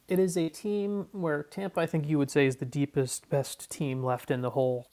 it 0.07 0.19
is 0.19 0.35
a 0.35 0.49
team 0.49 1.07
where 1.11 1.43
Tampa, 1.43 1.79
I 1.81 1.85
think 1.85 2.07
you 2.07 2.17
would 2.17 2.31
say, 2.31 2.45
is 2.45 2.57
the 2.57 2.65
deepest, 2.65 3.29
best 3.29 3.69
team 3.69 4.03
left 4.03 4.31
in 4.31 4.41
the 4.41 4.49
whole. 4.51 4.87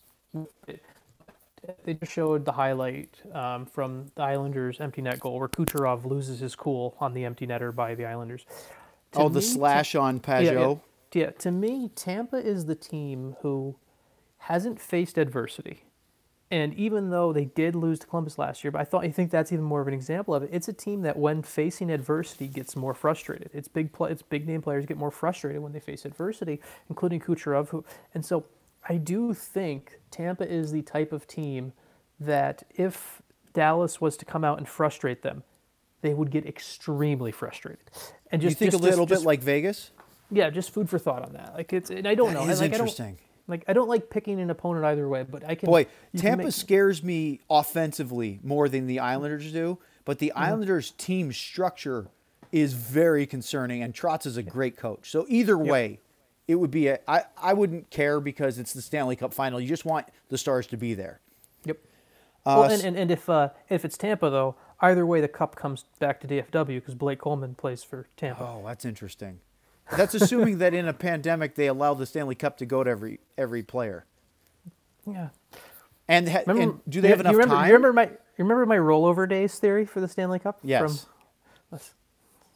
They 1.85 1.95
just 1.95 2.13
showed 2.13 2.45
the 2.45 2.53
highlight 2.53 3.21
um, 3.33 3.67
from 3.67 4.07
the 4.15 4.23
Islanders' 4.23 4.81
empty 4.81 5.03
net 5.03 5.21
goal 5.21 5.39
where 5.39 5.49
Kucherov 5.49 6.05
loses 6.05 6.41
his 6.41 6.55
cool 6.57 6.97
on 7.01 7.13
the 7.15 7.25
empty 7.25 7.47
netter 7.47 7.75
by 7.75 7.95
the 7.95 8.07
Islanders. 8.07 8.47
To 9.13 9.21
oh, 9.21 9.29
the 9.29 9.41
me, 9.41 9.45
slash 9.45 9.95
on 9.95 10.21
Pageau. 10.21 10.81
yeah. 11.13 11.23
yeah, 11.23 11.31
to 11.31 11.51
me, 11.51 11.91
Tampa 11.95 12.37
is 12.37 12.67
the 12.67 12.75
team 12.75 13.37
who 13.43 13.77
hasn't 14.39 14.81
faced 14.81 15.19
adversity. 15.19 15.85
And 16.53 16.75
even 16.75 17.11
though 17.11 17.33
they 17.33 17.45
did 17.45 17.77
lose 17.77 18.01
to 18.01 18.07
Columbus 18.09 18.37
last 18.37 18.65
year, 18.65 18.73
but 18.73 18.81
I 18.81 18.85
thought 18.85 19.05
I 19.05 19.11
think 19.11 19.31
that's 19.31 19.53
even 19.53 19.65
more 19.65 19.81
of 19.81 19.87
an 19.87 19.95
example 19.95 20.35
of 20.35 20.43
it. 20.43 20.51
It's 20.53 20.67
a 20.67 20.73
team 20.73 21.03
that, 21.03 21.17
when 21.17 21.43
facing 21.43 21.91
adversity, 21.91 22.49
gets 22.49 22.75
more 22.75 22.93
frustrated. 22.93 23.51
Its 23.53 23.69
big 23.69 23.93
play, 23.93 24.11
its 24.11 24.23
big 24.23 24.49
name 24.49 24.61
players 24.61 24.85
get 24.85 24.97
more 24.97 25.13
frustrated 25.13 25.63
when 25.63 25.73
they 25.73 25.79
face 25.79 26.05
adversity, 26.05 26.61
including 26.89 27.21
Kucherov. 27.21 27.69
Who, 27.69 27.85
and 28.15 28.25
so, 28.25 28.47
I 28.89 28.97
do 28.97 29.35
think 29.35 30.01
Tampa 30.11 30.49
is 30.51 30.73
the 30.73 30.83
type 30.83 31.13
of 31.13 31.27
team 31.27 31.73
that 32.19 32.63
if 32.75 33.23
Dallas 33.53 34.01
was 34.01 34.17
to 34.19 34.25
come 34.25 34.45
out 34.45 34.59
and 34.59 34.69
frustrate 34.69 35.23
them, 35.23 35.43
they 36.03 36.15
would 36.15 36.31
get 36.31 36.47
extremely 36.47 37.31
frustrated. 37.33 37.91
And 38.33 38.43
You 38.43 38.49
just 38.49 38.59
think 38.59 38.73
just- 38.73 38.83
a 38.83 38.87
little 38.87 39.05
just- 39.07 39.09
bit 39.11 39.15
just- 39.17 39.27
like 39.27 39.41
Vegas? 39.41 39.91
yeah, 40.31 40.49
just 40.51 40.71
food 40.71 40.89
for 40.89 40.99
thought 40.99 41.25
on 41.27 41.33
that. 41.35 41.55
Like 41.55 41.73
it's, 41.73 41.91
and 41.91 42.07
I 42.07 42.15
don't 42.15 42.33
know. 42.33 42.47
That 42.47 42.53
is 42.53 42.61
like, 42.61 42.73
I 42.73 42.79
don't- 42.79 42.87
interesting. 42.89 43.19
Like 43.49 43.65
I 43.67 43.73
don't 43.73 43.89
like 43.89 44.11
picking 44.11 44.41
an 44.41 44.49
opponent 44.49 44.85
either 44.85 45.09
way, 45.09 45.25
but 45.29 45.45
I 45.45 45.57
can. 45.57 45.67
Boy, 45.67 45.81
you 46.13 46.21
can 46.21 46.31
Tampa 46.31 46.45
make- 46.45 46.53
scares 46.55 47.03
me 47.03 47.41
offensively 47.51 48.39
more 48.45 48.69
than 48.69 48.87
the 48.87 49.01
Islanders 49.01 49.53
do, 49.53 49.79
but 50.05 50.21
the 50.21 50.29
Mm-hmm. 50.35 50.39
Islanders' 50.45 50.93
team 50.93 51.33
structure 51.33 52.07
is 52.53 52.75
very 52.75 53.27
concerning, 53.27 53.83
and 53.83 53.93
Trotz 53.93 54.25
is 54.25 54.37
a 54.37 54.43
great 54.43 54.77
coach. 54.77 55.11
So 55.11 55.27
either 55.29 55.59
way, 55.59 55.99
it 56.51 56.57
would 56.57 56.71
be 56.71 56.89
a. 56.89 56.99
I 57.07 57.23
I 57.41 57.53
wouldn't 57.53 57.91
care 57.91 58.21
because 58.21 58.59
it's 58.59 58.73
the 58.73 58.83
Stanley 58.83 59.17
Cup 59.17 59.33
final. 59.33 59.61
You 59.61 59.69
just 59.69 59.85
want 59.85 60.07
the 60.29 60.39
Stars 60.39 60.67
to 60.69 60.77
be 60.77 60.95
there. 60.95 61.21
Yep. 61.65 61.79
Uh, 62.45 62.57
well, 62.59 62.71
and, 62.71 62.83
and, 62.83 62.97
and 62.97 63.11
if 63.11 63.29
uh, 63.29 63.51
if 63.69 63.85
it's 63.85 63.97
Tampa 63.97 64.31
though, 64.31 64.57
either 64.81 65.07
way 65.07 65.21
the 65.21 65.29
cup 65.29 65.57
comes 65.57 65.85
back 65.99 66.21
to 66.21 66.27
DFW 66.27 66.67
because 66.67 66.95
Blake 66.95 67.21
Coleman 67.21 67.55
plays 67.55 67.83
for 67.83 68.07
Tampa. 68.17 68.43
Oh, 68.43 68.63
that's 68.67 68.85
interesting. 68.85 69.41
That's 69.97 70.15
assuming 70.15 70.59
that 70.59 70.75
in 70.75 70.87
a 70.87 70.93
pandemic 70.93 71.55
they 71.55 71.67
allow 71.67 71.95
the 71.95 72.07
Stanley 72.07 72.35
Cup 72.35 72.57
to 72.59 72.67
go 72.67 72.83
to 72.85 72.91
every 72.91 73.21
every 73.37 73.63
player. 73.63 74.07
Yeah. 75.07 75.29
And, 76.09 76.29
ha- 76.29 76.43
Remember, 76.47 76.75
and 76.75 76.81
do 76.89 77.01
they 77.01 77.09
have 77.09 77.19
you 77.19 77.21
enough 77.21 77.33
remember, 77.35 77.55
time? 77.55 77.69
You 77.69 77.75
remember 77.75 77.93
my 77.93 78.05
you 78.05 78.45
remember 78.45 78.67
my 78.67 78.79
rollover 78.79 79.29
days 79.29 79.59
theory 79.59 79.85
for 79.85 80.01
the 80.01 80.09
Stanley 80.09 80.39
Cup? 80.39 80.59
Yes. 80.63 80.81
From, 80.81 81.13
this, 81.71 81.95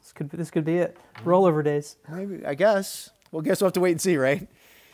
this 0.01 0.13
could 0.13 0.31
this 0.31 0.51
could 0.51 0.65
be 0.65 0.79
it. 0.79 0.97
Rollover 1.25 1.63
days. 1.63 1.97
Maybe 2.09 2.45
I 2.45 2.55
guess. 2.55 3.11
Well, 3.35 3.43
guess 3.43 3.61
we'll 3.61 3.67
have 3.67 3.73
to 3.73 3.81
wait 3.81 3.91
and 3.91 4.01
see, 4.01 4.17
right? 4.17 4.47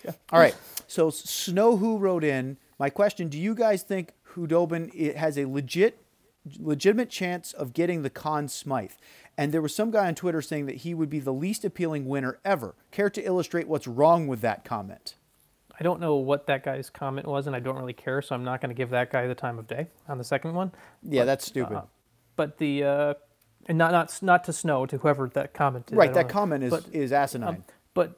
Yeah. 0.03 0.13
All 0.33 0.41
right. 0.41 0.57
So 0.87 1.11
Snow 1.11 1.77
Who 1.77 1.99
wrote 1.99 2.25
in 2.25 2.57
my 2.79 2.89
question: 2.89 3.29
Do 3.29 3.39
you 3.39 3.55
guys 3.55 3.83
think 3.83 4.15
Khudobin 4.27 5.15
has 5.15 5.37
a 5.37 5.45
legit, 5.45 6.03
legitimate 6.59 7.11
chance 7.11 7.53
of 7.53 7.75
getting 7.75 8.01
the 8.01 8.09
Conn 8.09 8.49
Smythe? 8.49 8.93
And 9.37 9.53
there 9.53 9.61
was 9.61 9.75
some 9.75 9.91
guy 9.91 10.07
on 10.07 10.15
Twitter 10.15 10.41
saying 10.41 10.65
that 10.65 10.77
he 10.77 10.95
would 10.95 11.11
be 11.11 11.19
the 11.19 11.35
least 11.35 11.67
appealing 11.67 12.07
winner 12.07 12.39
ever. 12.43 12.75
Care 12.91 13.11
to 13.11 13.23
illustrate 13.23 13.69
what's 13.69 13.87
wrong 13.87 14.27
with 14.27 14.41
that 14.41 14.65
comment? 14.65 15.17
I 15.79 15.83
don't 15.83 16.01
know 16.01 16.15
what 16.17 16.47
that 16.47 16.65
guy's 16.65 16.89
comment 16.89 17.27
was, 17.27 17.47
and 17.47 17.55
I 17.55 17.61
don't 17.61 17.77
really 17.77 17.93
care, 17.93 18.23
so 18.23 18.35
I'm 18.35 18.45
not 18.45 18.63
going 18.63 18.71
to 18.71 18.75
give 18.75 18.89
that 18.89 19.11
guy 19.11 19.27
the 19.27 19.35
time 19.35 19.59
of 19.59 19.67
day 19.67 19.89
on 20.09 20.17
the 20.17 20.25
second 20.25 20.55
one. 20.55 20.73
Yeah, 21.03 21.27
that's 21.27 21.45
stupid. 21.45 21.77
Uh, 21.77 21.83
but 22.37 22.57
the 22.57 22.85
uh, 22.85 23.15
and 23.67 23.77
not 23.77 23.93
not 23.93 24.19
not 24.23 24.45
to 24.45 24.55
Snow 24.55 24.87
to 24.87 24.97
whoever 24.97 25.29
that 25.35 25.53
comment 25.53 25.91
is. 25.91 25.97
Right. 25.99 26.15
That 26.15 26.29
know. 26.29 26.33
comment 26.33 26.65
is 26.65 26.71
But, 26.71 26.87
is 26.91 27.13
asinine. 27.13 27.49
um, 27.49 27.65
but 27.93 28.17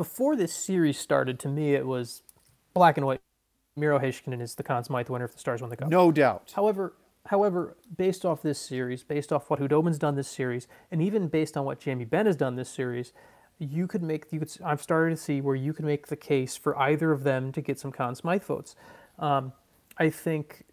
before 0.00 0.34
this 0.34 0.54
series 0.54 0.98
started, 0.98 1.38
to 1.38 1.46
me 1.46 1.74
it 1.74 1.86
was 1.86 2.22
black 2.72 2.96
and 2.96 3.04
white. 3.04 3.20
Miro 3.76 3.98
Heiskanen 3.98 4.40
is 4.40 4.54
the 4.54 4.62
Conn 4.62 4.82
Smythe 4.82 5.10
winner 5.10 5.26
if 5.26 5.34
the 5.34 5.38
Stars 5.38 5.60
win 5.60 5.68
the 5.68 5.76
cup. 5.76 5.90
no 5.90 6.10
doubt. 6.10 6.54
However, 6.56 6.94
however, 7.26 7.76
based 7.98 8.24
off 8.24 8.40
this 8.40 8.58
series, 8.58 9.02
based 9.02 9.30
off 9.30 9.50
what 9.50 9.60
Khudobin's 9.60 9.98
done 9.98 10.14
this 10.14 10.26
series, 10.26 10.66
and 10.90 11.02
even 11.02 11.28
based 11.28 11.54
on 11.54 11.66
what 11.66 11.80
Jamie 11.80 12.06
Benn 12.06 12.24
has 12.24 12.34
done 12.34 12.56
this 12.56 12.70
series, 12.70 13.12
you 13.58 13.86
could 13.86 14.02
make 14.02 14.24
you 14.30 14.38
could. 14.38 14.50
I'm 14.64 14.78
starting 14.78 15.14
to 15.14 15.22
see 15.22 15.42
where 15.42 15.54
you 15.54 15.74
can 15.74 15.84
make 15.84 16.06
the 16.06 16.16
case 16.16 16.56
for 16.56 16.78
either 16.78 17.12
of 17.12 17.22
them 17.22 17.52
to 17.52 17.60
get 17.60 17.78
some 17.78 17.92
Conn 17.92 18.14
Smythe 18.14 18.44
votes. 18.44 18.76
Um, 19.18 19.52
I 19.98 20.08
think. 20.08 20.64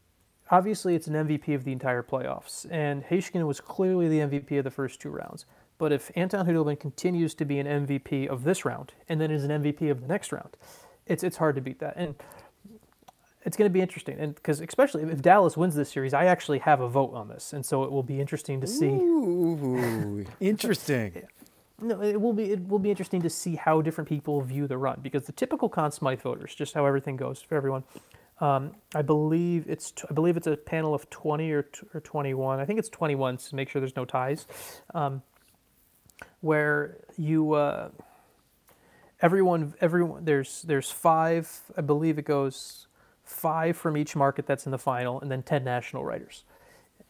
Obviously, 0.49 0.95
it's 0.95 1.07
an 1.07 1.15
MVP 1.15 1.53
of 1.53 1.65
the 1.65 1.73
entire 1.73 2.01
playoffs, 2.01 2.65
and 2.71 3.03
Heiskanen 3.03 3.45
was 3.45 3.59
clearly 3.59 4.07
the 4.07 4.19
MVP 4.19 4.57
of 4.59 4.63
the 4.63 4.71
first 4.71 5.01
two 5.01 5.09
rounds. 5.09 5.45
But 5.78 5.91
if 5.91 6.11
Anton 6.15 6.45
Khudobin 6.45 6.80
continues 6.80 7.34
to 7.36 7.45
be 7.45 7.59
an 7.59 7.67
MVP 7.67 8.28
of 8.28 8.43
this 8.43 8.65
round, 8.65 8.93
and 9.07 9.21
then 9.21 9.32
is 9.32 9.43
an 9.43 9.51
MVP 9.63 9.91
of 9.91 10.01
the 10.01 10.07
next 10.07 10.32
round, 10.32 10.57
it's 11.05 11.23
it's 11.23 11.38
hard 11.38 11.55
to 11.55 11.61
beat 11.61 11.80
that. 11.80 11.93
And 11.95 12.15
it's 13.45 13.55
going 13.55 13.69
to 13.69 13.73
be 13.73 13.82
interesting, 13.82 14.19
and 14.19 14.36
because 14.36 14.59
especially 14.59 15.03
if 15.03 15.21
Dallas 15.21 15.55
wins 15.55 15.75
this 15.75 15.89
series, 15.89 16.13
I 16.13 16.25
actually 16.25 16.59
have 16.59 16.82
a 16.82 16.89
vote 16.89 17.13
on 17.13 17.30
this, 17.30 17.53
and 17.53 17.65
so 17.65 17.84
it 17.84 17.91
will 17.91 18.03
be 18.03 18.19
interesting 18.19 18.59
to 18.61 18.67
see. 18.67 18.88
Ooh, 18.88 20.25
interesting. 20.39 21.23
No, 21.80 22.01
it 22.01 22.19
will 22.19 22.34
be 22.34 22.51
it 22.51 22.67
will 22.67 22.80
be 22.80 22.89
interesting 22.89 23.21
to 23.21 23.30
see 23.30 23.55
how 23.55 23.82
different 23.82 24.09
people 24.09 24.41
view 24.41 24.67
the 24.67 24.78
run 24.78 24.99
because 25.01 25.25
the 25.25 25.32
typical 25.32 25.69
Conn 25.69 25.91
Smythe 25.91 26.21
voters, 26.21 26.55
just 26.55 26.73
how 26.73 26.86
everything 26.86 27.15
goes 27.15 27.41
for 27.41 27.55
everyone. 27.55 27.84
Um, 28.39 28.75
I 28.93 29.01
believe 29.01 29.65
it's 29.67 29.91
t- 29.91 30.03
I 30.09 30.13
believe 30.13 30.38
it's 30.38 30.47
a 30.47 30.57
panel 30.57 30.93
of 30.93 31.09
twenty 31.09 31.51
or 31.51 31.63
t- 31.63 31.88
or 31.93 32.01
twenty 32.01 32.34
one. 32.34 32.59
I 32.59 32.65
think 32.65 32.80
it's 32.80 32.89
twenty 32.89 33.15
one 33.15 33.38
to 33.38 33.55
make 33.55 33.69
sure 33.69 33.80
there's 33.80 33.95
no 33.95 34.05
ties, 34.05 34.47
um, 34.93 35.21
where 36.41 36.97
you 37.17 37.53
uh, 37.53 37.89
everyone 39.21 39.73
everyone 39.81 40.25
there's 40.25 40.61
there's 40.63 40.91
five. 40.91 41.61
I 41.77 41.81
believe 41.81 42.17
it 42.17 42.25
goes 42.25 42.88
five 43.23 43.75
from 43.75 43.97
each 43.97 44.15
market 44.15 44.45
that's 44.45 44.65
in 44.65 44.71
the 44.71 44.77
final, 44.77 45.19
and 45.21 45.31
then 45.31 45.43
ten 45.43 45.63
national 45.63 46.05
writers 46.05 46.43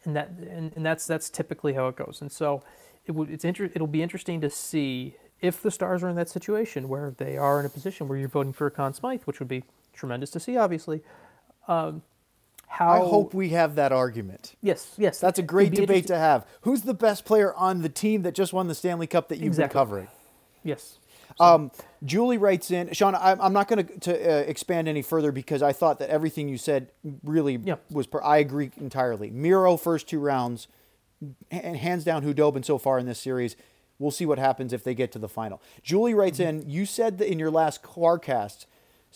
and 0.07 0.15
that 0.15 0.29
and, 0.29 0.71
and 0.75 0.85
that's 0.85 1.05
that's 1.05 1.29
typically 1.29 1.73
how 1.73 1.87
it 1.87 1.95
goes. 1.95 2.19
And 2.21 2.31
so 2.31 2.63
it 3.05 3.11
would 3.11 3.29
it's 3.29 3.45
inter- 3.45 3.69
it'll 3.73 3.87
be 3.87 4.01
interesting 4.01 4.41
to 4.41 4.49
see 4.49 5.15
if 5.41 5.61
the 5.61 5.69
Stars 5.69 6.03
are 6.03 6.09
in 6.09 6.15
that 6.15 6.29
situation 6.29 6.89
where 6.89 7.11
they 7.11 7.37
are 7.37 7.59
in 7.59 7.65
a 7.65 7.69
position 7.69 8.07
where 8.07 8.17
you're 8.17 8.27
voting 8.27 8.53
for 8.53 8.65
a 8.67 8.71
Conn 8.71 8.93
Smythe, 8.93 9.21
which 9.25 9.39
would 9.39 9.47
be 9.47 9.63
tremendous 9.93 10.31
to 10.31 10.39
see, 10.39 10.57
obviously. 10.57 11.01
Um, 11.67 12.01
how 12.67 12.89
I 12.89 12.97
hope 12.99 13.33
we 13.33 13.49
have 13.49 13.75
that 13.75 13.91
argument. 13.91 14.55
yes 14.61 14.93
yes 14.97 15.19
That's 15.19 15.39
a 15.39 15.43
great 15.43 15.73
debate 15.73 16.07
to 16.07 16.17
have. 16.17 16.45
Who's 16.61 16.81
the 16.83 16.93
best 16.93 17.25
player 17.25 17.53
on 17.55 17.81
the 17.81 17.89
team 17.89 18.21
that 18.23 18.35
just 18.35 18.53
won 18.53 18.67
the 18.67 18.75
Stanley 18.75 19.07
Cup 19.07 19.29
that 19.29 19.37
you've 19.37 19.47
Exactly. 19.47 19.73
been 19.73 19.81
covering? 19.85 20.07
yes 20.63 20.99
Um, 21.39 21.71
Julie 22.03 22.37
writes 22.37 22.71
in, 22.71 22.91
Sean. 22.93 23.13
I'm, 23.15 23.39
I'm 23.41 23.53
not 23.53 23.67
going 23.67 23.85
to 23.85 24.11
uh, 24.13 24.39
expand 24.47 24.87
any 24.87 25.01
further 25.01 25.31
because 25.31 25.61
I 25.61 25.71
thought 25.71 25.99
that 25.99 26.09
everything 26.09 26.49
you 26.49 26.57
said 26.57 26.91
really 27.23 27.55
Yeah. 27.63 27.75
was. 27.91 28.07
Per- 28.07 28.23
I 28.23 28.37
agree 28.37 28.71
entirely. 28.77 29.29
Miro 29.29 29.77
first 29.77 30.07
two 30.07 30.19
rounds, 30.19 30.67
and 31.51 31.77
hands 31.77 32.03
down, 32.03 32.23
Khudobin 32.23 32.63
so 32.65 32.77
far 32.77 32.97
in 32.99 33.05
this 33.05 33.19
series. 33.19 33.55
We'll 33.99 34.11
see 34.11 34.25
what 34.25 34.39
happens 34.39 34.73
if 34.73 34.83
they 34.83 34.93
get 34.95 35.11
to 35.13 35.19
the 35.19 35.29
final. 35.29 35.61
Julie 35.83 36.13
writes 36.15 36.39
Mm-hmm. 36.39 36.61
in, 36.61 36.69
you 36.69 36.85
said 36.85 37.17
that 37.19 37.31
in 37.31 37.37
your 37.39 37.51
last 37.51 37.81
Clarcast, 37.83 38.65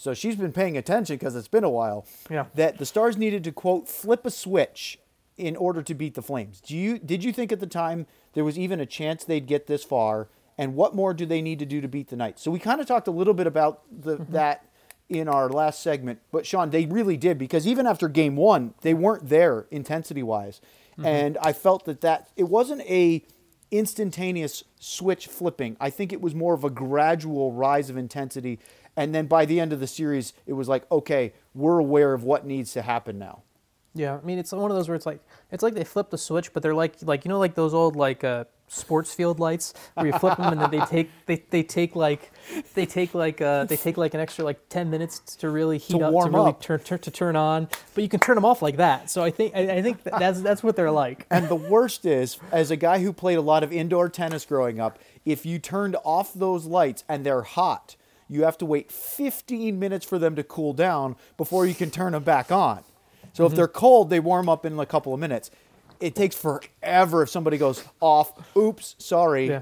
so 0.01 0.15
she's 0.15 0.35
been 0.35 0.51
paying 0.51 0.77
attention 0.77 1.17
because 1.17 1.35
it's 1.35 1.47
been 1.47 1.63
a 1.63 1.69
while. 1.69 2.07
Yeah. 2.27 2.45
That 2.55 2.79
the 2.79 2.87
Stars 2.87 3.17
needed 3.17 3.43
to 3.43 3.51
quote 3.51 3.87
flip 3.87 4.25
a 4.25 4.31
switch 4.31 4.97
in 5.37 5.55
order 5.55 5.83
to 5.83 5.93
beat 5.93 6.15
the 6.15 6.23
Flames. 6.23 6.59
Do 6.59 6.75
you 6.75 6.97
did 6.97 7.23
you 7.23 7.31
think 7.31 7.51
at 7.51 7.59
the 7.59 7.67
time 7.67 8.07
there 8.33 8.43
was 8.43 8.57
even 8.57 8.79
a 8.79 8.87
chance 8.87 9.23
they'd 9.23 9.45
get 9.45 9.67
this 9.67 9.83
far? 9.83 10.27
And 10.57 10.73
what 10.73 10.95
more 10.95 11.13
do 11.13 11.27
they 11.27 11.39
need 11.39 11.59
to 11.59 11.67
do 11.67 11.81
to 11.81 11.87
beat 11.87 12.09
the 12.09 12.15
Knights? 12.15 12.41
So 12.41 12.49
we 12.49 12.57
kind 12.57 12.81
of 12.81 12.87
talked 12.87 13.07
a 13.07 13.11
little 13.11 13.35
bit 13.35 13.45
about 13.45 13.83
the, 13.91 14.17
mm-hmm. 14.17 14.33
that 14.33 14.65
in 15.07 15.27
our 15.27 15.49
last 15.49 15.83
segment, 15.83 16.19
but 16.31 16.47
Sean, 16.47 16.71
they 16.71 16.85
really 16.87 17.17
did 17.17 17.37
because 17.37 17.67
even 17.67 17.85
after 17.85 18.07
Game 18.07 18.35
One, 18.35 18.73
they 18.81 18.95
weren't 18.95 19.29
there 19.29 19.67
intensity 19.69 20.23
wise, 20.23 20.61
mm-hmm. 20.93 21.05
and 21.05 21.37
I 21.43 21.53
felt 21.53 21.85
that 21.85 22.01
that 22.01 22.29
it 22.35 22.45
wasn't 22.45 22.81
a 22.81 23.23
instantaneous 23.71 24.63
switch 24.79 25.27
flipping. 25.27 25.77
I 25.79 25.89
think 25.89 26.11
it 26.11 26.21
was 26.21 26.35
more 26.35 26.53
of 26.53 26.63
a 26.63 26.69
gradual 26.69 27.53
rise 27.53 27.89
of 27.89 27.97
intensity, 27.97 28.59
and 29.01 29.13
then 29.15 29.25
by 29.27 29.45
the 29.45 29.59
end 29.59 29.73
of 29.73 29.79
the 29.79 29.87
series, 29.87 30.33
it 30.45 30.53
was 30.53 30.67
like, 30.67 30.89
okay, 30.91 31.33
we're 31.53 31.79
aware 31.79 32.13
of 32.13 32.23
what 32.23 32.45
needs 32.45 32.73
to 32.73 32.81
happen 32.81 33.17
now. 33.19 33.43
yeah 33.93 34.17
I 34.21 34.25
mean 34.25 34.39
it's 34.39 34.51
one 34.53 34.71
of 34.71 34.77
those 34.77 34.87
where 34.87 34.95
it's 34.95 35.05
like 35.05 35.19
it's 35.51 35.63
like 35.63 35.73
they 35.73 35.83
flip 35.83 36.09
the 36.09 36.17
switch 36.17 36.53
but 36.53 36.63
they're 36.63 36.73
like 36.83 36.93
like 37.03 37.25
you 37.25 37.29
know 37.29 37.39
like 37.39 37.55
those 37.55 37.73
old 37.73 37.97
like 37.97 38.23
uh, 38.23 38.45
sports 38.69 39.13
field 39.13 39.37
lights 39.47 39.73
where 39.95 40.07
you 40.07 40.13
flip 40.13 40.37
them 40.37 40.53
and 40.53 40.61
then 40.61 40.71
they 40.71 40.79
take 40.85 41.09
they, 41.25 41.43
they 41.49 41.61
take 41.61 41.93
like 41.93 42.31
they 42.73 42.85
take 42.85 43.13
like 43.13 43.41
uh, 43.41 43.65
they 43.65 43.75
take 43.75 43.97
like 43.97 44.13
an 44.13 44.21
extra 44.21 44.45
like 44.45 44.59
10 44.69 44.89
minutes 44.89 45.19
to 45.41 45.49
really 45.49 45.77
heat 45.77 46.01
up 46.01 46.13
warm 46.13 46.31
to 46.31 46.37
really 46.37 46.49
up. 46.51 46.61
Turn, 46.61 46.79
turn 46.79 46.99
to 46.99 47.11
turn 47.11 47.35
on 47.35 47.67
but 47.93 48.01
you 48.05 48.09
can 48.09 48.21
turn 48.21 48.35
them 48.35 48.45
off 48.45 48.61
like 48.61 48.77
that 48.77 49.09
so 49.09 49.23
i 49.25 49.29
think 49.29 49.53
i, 49.59 49.61
I 49.77 49.81
think 49.81 50.01
that's 50.03 50.39
that's 50.41 50.63
what 50.63 50.77
they're 50.77 50.95
like 51.05 51.27
And 51.29 51.49
the 51.49 51.55
worst 51.75 52.05
is, 52.05 52.39
as 52.53 52.71
a 52.71 52.77
guy 52.77 52.99
who 53.03 53.11
played 53.11 53.37
a 53.37 53.41
lot 53.53 53.61
of 53.61 53.73
indoor 53.73 54.07
tennis 54.07 54.45
growing 54.45 54.79
up, 54.79 54.99
if 55.25 55.45
you 55.45 55.59
turned 55.59 55.97
off 56.05 56.33
those 56.33 56.63
lights 56.65 57.03
and 57.09 57.25
they're 57.25 57.41
hot, 57.59 57.97
you 58.31 58.43
have 58.45 58.57
to 58.59 58.65
wait 58.65 58.91
15 58.91 59.77
minutes 59.77 60.05
for 60.05 60.17
them 60.17 60.35
to 60.37 60.43
cool 60.43 60.73
down 60.73 61.15
before 61.37 61.65
you 61.67 61.75
can 61.75 61.91
turn 61.91 62.13
them 62.13 62.23
back 62.23 62.51
on. 62.51 62.83
So 63.33 63.43
Mm-hmm. 63.43 63.51
if 63.53 63.55
they're 63.57 63.67
cold, 63.67 64.09
they 64.09 64.19
warm 64.19 64.49
up 64.49 64.65
in 64.65 64.79
a 64.79 64.85
couple 64.85 65.13
of 65.13 65.19
minutes. 65.19 65.51
It 65.99 66.15
takes 66.15 66.35
forever 66.35 67.21
if 67.23 67.29
somebody 67.29 67.57
goes 67.59 67.83
off. 67.99 68.33
Oops, 68.57 68.95
sorry. 68.97 69.47
yeah 69.49 69.61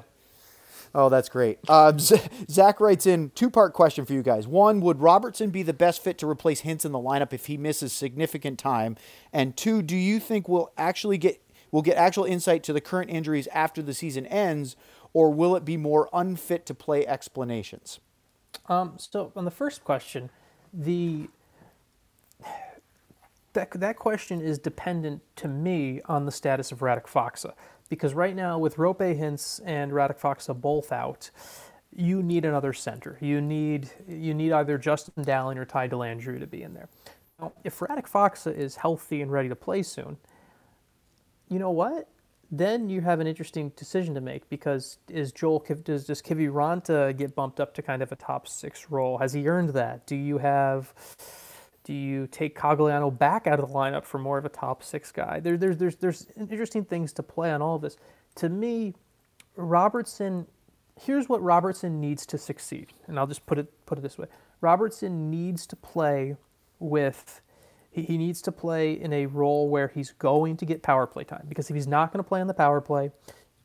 Oh, 0.95 1.07
that's 1.09 1.29
great. 1.29 1.59
Uh, 1.67 1.95
Z- 1.99 2.19
Zach 2.49 2.79
writes 2.79 3.05
in 3.05 3.29
two 3.35 3.51
part 3.51 3.73
question 3.73 4.05
for 4.05 4.13
you 4.13 4.23
guys. 4.23 4.47
One, 4.47 4.79
would 4.81 5.01
Robertson 5.01 5.51
be 5.51 5.61
the 5.61 5.73
best 5.73 6.03
fit 6.03 6.17
to 6.17 6.27
replace 6.27 6.61
Hintz 6.63 6.83
in 6.83 6.91
the 6.91 6.97
lineup 6.99 7.31
if 7.31 7.45
he 7.45 7.57
misses 7.57 7.93
significant 7.93 8.57
time? 8.57 8.95
And 9.31 9.55
two, 9.55 9.83
do 9.83 9.95
you 9.95 10.19
think 10.19 10.49
we'll 10.49 10.71
actually 10.79 11.19
get 11.19 11.41
we'll 11.71 11.83
get 11.83 11.95
actual 11.97 12.23
insight 12.25 12.63
to 12.63 12.73
the 12.73 12.81
current 12.81 13.11
injuries 13.11 13.47
after 13.53 13.83
the 13.83 13.93
season 13.93 14.25
ends, 14.25 14.75
or 15.13 15.29
will 15.31 15.55
it 15.55 15.63
be 15.63 15.77
more 15.77 16.09
unfit 16.11 16.65
to 16.65 16.73
play 16.73 17.05
explanations? 17.05 17.99
Um, 18.67 18.93
so 18.97 19.31
on 19.35 19.45
the 19.45 19.51
first 19.51 19.83
question, 19.83 20.29
the 20.73 21.29
that 23.53 23.71
that 23.71 23.95
question 23.95 24.41
is 24.41 24.59
dependent 24.59 25.21
to 25.37 25.47
me 25.47 26.01
on 26.05 26.25
the 26.25 26.31
status 26.31 26.71
of 26.71 26.79
Radek 26.79 27.07
Faksa 27.07 27.53
because 27.89 28.13
right 28.13 28.35
now 28.35 28.59
with 28.59 28.75
Roope 28.75 29.17
Hintz 29.17 29.59
and 29.65 29.91
Radek 29.91 30.19
Faksa 30.19 30.59
both 30.59 30.91
out, 30.91 31.31
you 31.95 32.21
need 32.21 32.45
another 32.45 32.73
center. 32.73 33.17
You 33.19 33.41
need 33.41 33.89
you 34.07 34.33
need 34.33 34.51
either 34.51 34.77
Justin 34.77 35.23
Dowling 35.23 35.57
or 35.57 35.65
Ty 35.65 35.89
Dellandrea 35.89 36.39
to 36.39 36.47
be 36.47 36.61
in 36.61 36.73
there. 36.73 36.89
Now, 37.39 37.53
if 37.63 37.79
Radek 37.79 38.07
Faksa 38.07 38.55
is 38.55 38.75
healthy 38.75 39.21
and 39.21 39.31
ready 39.31 39.49
to 39.49 39.55
play 39.55 39.81
soon, 39.81 40.17
you 41.49 41.57
know 41.57 41.71
what? 41.71 42.07
Then 42.51 42.89
you 42.89 43.01
have 43.01 43.19
an 43.19 43.27
interesting 43.27 43.69
decision 43.75 44.15
to 44.15 44.21
make 44.21 44.49
because 44.49 44.97
is 45.07 45.31
Joel 45.31 45.63
does 45.83 46.05
does 46.05 46.21
Kiviranta 46.21 47.15
get 47.15 47.35
bumped 47.35 47.59
up 47.59 47.73
to 47.75 47.81
kind 47.81 48.01
of 48.01 48.11
a 48.11 48.15
top 48.15 48.47
six 48.47 48.89
role? 48.89 49.17
Has 49.19 49.33
he 49.33 49.47
earned 49.47 49.69
that? 49.69 50.07
Do 50.07 50.15
you 50.15 50.39
have 50.39 50.93
do 51.83 51.93
you 51.93 52.27
take 52.27 52.57
Cogliano 52.57 53.15
back 53.15 53.47
out 53.47 53.59
of 53.59 53.67
the 53.67 53.73
lineup 53.73 54.03
for 54.03 54.17
more 54.17 54.37
of 54.37 54.45
a 54.45 54.49
top 54.49 54.83
six 54.83 55.11
guy? 55.11 55.39
There, 55.39 55.57
there's 55.57 55.77
there's 55.77 55.95
there's 55.95 56.27
interesting 56.37 56.85
things 56.85 57.13
to 57.13 57.23
play 57.23 57.51
on 57.51 57.61
all 57.61 57.75
of 57.75 57.81
this. 57.81 57.97
To 58.35 58.49
me, 58.49 58.93
Robertson. 59.55 60.47
Here's 61.01 61.29
what 61.29 61.41
Robertson 61.41 62.01
needs 62.01 62.25
to 62.25 62.37
succeed, 62.37 62.91
and 63.07 63.17
I'll 63.17 63.25
just 63.25 63.45
put 63.45 63.57
it 63.57 63.85
put 63.85 63.97
it 63.97 64.01
this 64.01 64.17
way: 64.17 64.27
Robertson 64.59 65.29
needs 65.29 65.65
to 65.67 65.75
play 65.77 66.35
with 66.79 67.41
he, 67.91 68.03
he 68.03 68.17
needs 68.17 68.41
to 68.43 68.51
play 68.51 68.93
in 68.93 69.13
a 69.13 69.25
role 69.25 69.69
where 69.69 69.87
he's 69.87 70.11
going 70.11 70.57
to 70.57 70.65
get 70.65 70.83
power 70.83 71.07
play 71.07 71.23
time 71.23 71.45
because 71.47 71.69
if 71.69 71.75
he's 71.75 71.87
not 71.87 72.11
going 72.11 72.23
to 72.23 72.27
play 72.27 72.41
on 72.41 72.47
the 72.47 72.53
power 72.53 72.81
play, 72.81 73.11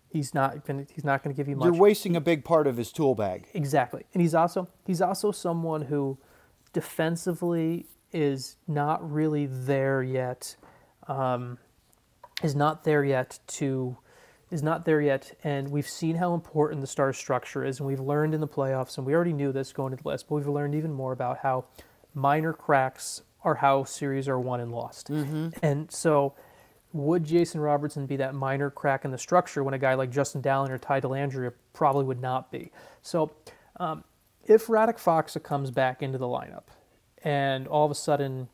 he's 0.08 0.34
not 0.34 0.64
going 0.66 0.86
to, 0.86 0.94
he's 0.94 1.04
not 1.04 1.22
going 1.22 1.34
to 1.34 1.36
give 1.36 1.48
you 1.48 1.56
much. 1.56 1.66
You're 1.66 1.74
wasting 1.74 2.16
a 2.16 2.20
big 2.20 2.44
part 2.44 2.66
of 2.66 2.76
his 2.76 2.92
tool 2.92 3.14
bag. 3.14 3.46
Exactly, 3.54 4.04
and 4.14 4.20
he's 4.20 4.34
also 4.34 4.68
he's 4.86 5.00
also 5.00 5.32
someone 5.32 5.82
who 5.82 6.18
defensively 6.72 7.86
is 8.12 8.56
not 8.66 9.10
really 9.10 9.46
there 9.46 10.02
yet. 10.02 10.56
Um, 11.06 11.58
is 12.42 12.54
not 12.54 12.84
there 12.84 13.04
yet 13.04 13.38
to 13.46 13.96
is 14.50 14.62
not 14.62 14.84
there 14.84 15.00
yet, 15.00 15.36
and 15.42 15.70
we've 15.70 15.88
seen 15.88 16.16
how 16.16 16.32
important 16.32 16.80
the 16.80 16.86
star 16.86 17.12
structure 17.12 17.64
is, 17.64 17.80
and 17.80 17.88
we've 17.88 18.00
learned 18.00 18.34
in 18.34 18.40
the 18.40 18.48
playoffs, 18.48 18.96
and 18.96 19.06
we 19.06 19.14
already 19.14 19.32
knew 19.32 19.52
this 19.52 19.72
going 19.72 19.96
to 19.96 20.00
the 20.00 20.08
list, 20.08 20.28
but 20.28 20.36
we've 20.36 20.46
learned 20.46 20.74
even 20.74 20.92
more 20.92 21.12
about 21.12 21.38
how 21.38 21.64
minor 22.14 22.52
cracks 22.52 23.22
are 23.44 23.56
how 23.56 23.84
series 23.84 24.28
are 24.28 24.40
won 24.40 24.60
and 24.60 24.72
lost. 24.72 25.08
Mm-hmm. 25.08 25.50
And 25.62 25.90
so, 25.90 26.34
would 26.92 27.24
Jason 27.24 27.60
Robertson 27.60 28.06
be 28.06 28.16
that 28.16 28.34
minor 28.34 28.70
crack 28.70 29.04
in 29.04 29.10
the 29.10 29.18
structure 29.18 29.62
when 29.62 29.74
a 29.74 29.78
guy 29.78 29.94
like 29.94 30.10
Justin 30.10 30.40
Dowling 30.40 30.70
or 30.70 30.78
Ty 30.78 31.00
Dellandrea 31.00 31.52
probably 31.72 32.04
would 32.04 32.20
not 32.20 32.50
be? 32.50 32.70
So, 33.02 33.32
um, 33.78 34.04
if 34.44 34.66
Radek 34.66 34.98
Faksa 34.98 35.42
comes 35.42 35.70
back 35.70 36.02
into 36.02 36.18
the 36.18 36.26
lineup 36.26 36.64
and 37.22 37.66
all 37.66 37.84
of 37.84 37.90
a 37.90 37.94
sudden, 37.94 38.48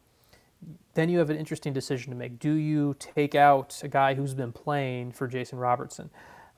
then 0.95 1.09
you 1.09 1.19
have 1.19 1.31
an 1.31 1.37
interesting 1.37 1.73
decision 1.73 2.11
to 2.11 2.17
make. 2.17 2.39
Do 2.39 2.53
you 2.53 2.97
take 2.99 3.35
out 3.35 3.81
a 3.83 3.89
guy 3.89 4.15
who's 4.15 4.35
been 4.35 4.53
playing 4.53 5.13
for 5.13 5.27
Jason 5.27 5.59
Robertson? 5.59 6.11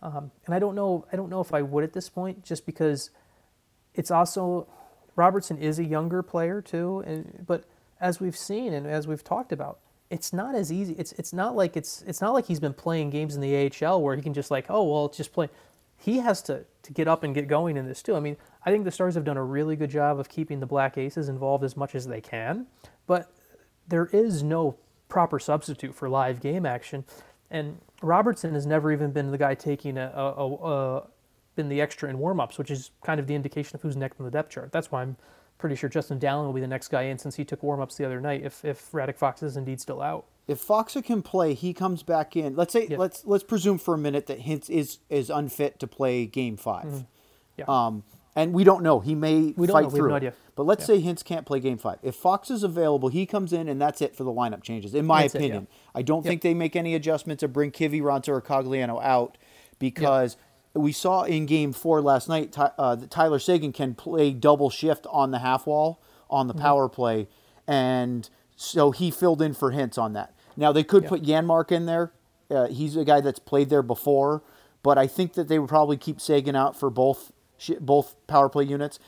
Um, 0.03 0.31
and 0.47 0.55
I 0.55 0.59
don't 0.59 0.75
know. 0.75 1.07
I 1.13 1.17
don't 1.17 1.31
know 1.31 1.41
if 1.41 1.55
I 1.55 1.63
would 1.63 1.85
at 1.85 1.93
this 1.93 2.09
point, 2.09 2.45
just 2.45 2.67
because 2.67 3.11
it's 3.95 4.11
also 4.11 4.67
Robertson 5.17 5.59
is 5.59 5.79
a 5.79 5.85
younger 5.85 6.23
player 6.23 6.61
too, 6.61 7.03
and 7.07 7.45
but 7.47 7.65
as 8.03 8.21
we've 8.21 8.37
seen 8.37 8.75
and 8.75 8.87
as 8.87 9.07
we've 9.07 9.25
talked 9.25 9.53
about, 9.53 9.79
it's 10.11 10.33
not 10.33 10.55
as 10.55 10.71
easy. 10.71 10.95
It's 10.99 11.13
it's 11.13 11.33
not 11.33 11.57
like 11.57 11.77
it's 11.77 12.03
it's 12.07 12.21
not 12.21 12.35
like 12.35 12.47
he's 12.47 12.61
been 12.61 12.75
playing 12.75 13.09
games 13.09 13.35
in 13.35 13.41
the 13.41 13.73
AHL 13.87 14.03
where 14.03 14.15
he 14.15 14.21
can 14.21 14.35
just 14.35 14.51
like, 14.51 14.67
oh 14.69 14.85
well, 14.85 15.09
just 15.09 15.33
play. 15.33 15.49
He 15.97 16.19
has 16.19 16.43
to 16.43 16.65
to 16.83 16.93
get 16.93 17.09
up 17.09 17.23
and 17.23 17.35
get 17.35 17.49
going 17.49 17.79
in 17.79 17.87
this 17.87 18.03
too. 18.03 18.15
I 18.15 18.21
mean, 18.21 18.37
I 18.67 18.71
think 18.71 18.85
the 18.85 18.91
Stars 18.91 19.15
have 19.15 19.25
done 19.25 19.39
a 19.39 19.45
really 19.45 19.77
good 19.77 19.89
job 19.89 20.19
of 20.19 20.29
keeping 20.29 20.61
the 20.61 20.67
Black 20.67 20.99
Aces 20.99 21.31
involved 21.31 21.65
as 21.65 21.77
much 21.77 21.95
as 21.95 22.07
they 22.07 22.21
can, 22.21 22.67
but 23.07 23.33
there 23.89 24.07
is 24.07 24.43
no 24.43 24.77
proper 25.09 25.39
substitute 25.39 25.95
for 25.95 26.09
live 26.11 26.41
game 26.41 26.67
action. 26.67 27.05
And 27.51 27.79
Robertson 28.03 28.55
has 28.55 28.67
never 28.67 28.91
even 28.93 29.13
been 29.13 29.31
the 29.31 29.39
guy 29.39 29.55
taking 29.55 29.97
a, 29.97 30.13
a, 30.15 30.45
a, 30.45 30.55
a 30.55 31.03
been 31.55 31.69
the 31.69 31.81
extra 31.81 32.09
in 32.09 32.19
warmups, 32.19 32.59
which 32.59 32.71
is 32.71 32.91
kind 33.05 33.21
of 33.21 33.27
the 33.27 33.35
indication 33.35 33.77
of 33.77 33.83
who's 33.83 33.97
next 33.97 34.19
on 34.19 34.25
the 34.25 34.31
depth 34.31 34.51
chart. 34.51 34.73
That's 34.73 34.91
why 34.91 35.03
I'm 35.03 35.17
pretty 35.63 35.77
sure 35.77 35.89
Justin 35.89 36.19
Dowling 36.19 36.47
will 36.47 36.53
be 36.53 36.61
the 36.61 36.67
next 36.67 36.89
guy 36.89 37.03
in 37.03 37.19
since 37.19 37.37
he 37.37 37.45
took 37.45 37.63
warmups 37.63 37.97
the 37.97 38.05
other 38.05 38.21
night. 38.21 38.43
If 38.43 38.65
if 38.65 38.91
Radek 38.91 39.17
Fox 39.17 39.43
is 39.43 39.57
indeed 39.57 39.81
still 39.81 40.03
out. 40.03 40.27
If 40.49 40.61
Faksa 40.61 41.05
can 41.05 41.23
play, 41.23 41.55
he 41.55 41.73
comes 41.73 42.03
back 42.03 42.37
in. 42.37 42.57
Let's 42.57 42.73
say 42.73 42.89
let's 42.89 43.25
let's 43.25 43.45
presume 43.45 43.79
for 43.79 43.95
a 43.95 43.99
minute 43.99 44.27
that 44.27 44.41
Hintz 44.41 44.69
is 44.69 44.99
is 45.09 45.31
unfit 45.31 45.79
to 45.79 45.87
play 45.87 46.27
Game 46.27 46.57
5 46.57 46.85
mm-hmm. 46.85 46.99
Yeah. 47.59 47.65
Um, 47.69 48.03
and 48.35 48.53
we 48.53 48.65
don't 48.65 48.83
know. 48.83 49.01
He 49.01 49.15
may 49.15 49.55
we 49.57 49.69
fight 49.69 49.91
through. 49.91 50.09
No 50.09 50.33
but 50.57 50.65
let's 50.65 50.89
yeah. 50.89 50.97
say 50.97 51.03
Hintz 51.03 51.23
can't 51.23 51.47
play 51.47 51.61
Game 51.61 51.79
Five. 51.79 51.99
If 52.03 52.17
Fox 52.17 52.51
is 52.51 52.65
available, 52.65 53.09
he 53.09 53.25
comes 53.25 53.53
in, 53.53 53.69
and 53.69 53.81
that's 53.81 54.03
it 54.03 54.17
for 54.17 54.25
the 54.25 54.33
lineup 54.33 54.63
changes. 54.63 54.95
In 54.95 55.07
my 55.07 55.23
that's 55.23 55.35
opinion, 55.37 55.65
it, 55.65 55.69
yeah. 55.71 55.91
I 55.95 56.03
don't 56.03 56.25
yep. 56.25 56.31
think 56.31 56.43
they 56.43 56.55
make 56.55 56.75
any 56.75 56.95
adjustments 56.95 57.41
to 57.41 57.49
bring 57.49 57.71
Kiviranta 57.71 58.29
or 58.29 58.43
Cogliano 58.43 59.03
out 59.03 59.39
because. 59.79 60.35
Yep 60.35 60.49
we 60.75 60.93
saw 60.93 61.23
in 61.23 61.47
game 61.47 61.73
four 61.73 62.01
last 62.01 62.29
night 62.29 62.57
uh, 62.59 62.95
that 62.95 63.11
Tyler 63.11 63.39
Seguin 63.39 63.73
can 63.73 63.95
play 63.95 64.33
double 64.33 64.71
shift 64.71 65.07
on 65.11 65.31
the 65.31 65.41
half 65.41 65.67
wall 65.67 66.01
on 66.31 66.49
the 66.49 66.55
mm-hmm. 66.55 66.63
power 66.63 66.89
play, 66.89 67.29
and 67.67 68.29
so 68.57 68.91
he 68.91 69.11
filled 69.11 69.43
in 69.43 69.55
for 69.55 69.73
Hintz 69.73 69.99
on 69.99 70.13
that. 70.15 70.35
Now 70.57 70.73
they 70.73 70.85
could 70.85 71.05
yeah. 71.05 71.09
put 71.09 71.23
Janmark 71.23 71.73
in 71.73 71.87
there. 71.87 72.13
Uh, 72.51 72.69
he's 72.69 72.97
a 72.97 73.05
guy 73.05 73.21
that's 73.21 73.39
played 73.39 73.71
there 73.71 73.83
before, 73.83 74.43
but 74.83 74.99
I 74.99 75.07
think 75.07 75.35
that 75.35 75.49
they 75.49 75.59
would 75.59 75.69
probably 75.69 75.97
keep 75.97 76.21
Seguin 76.21 76.57
out 76.57 76.79
for 76.79 76.91
both 76.91 77.33
both 77.81 78.15
power 78.27 78.49
play 78.49 78.65
units. 78.65 78.99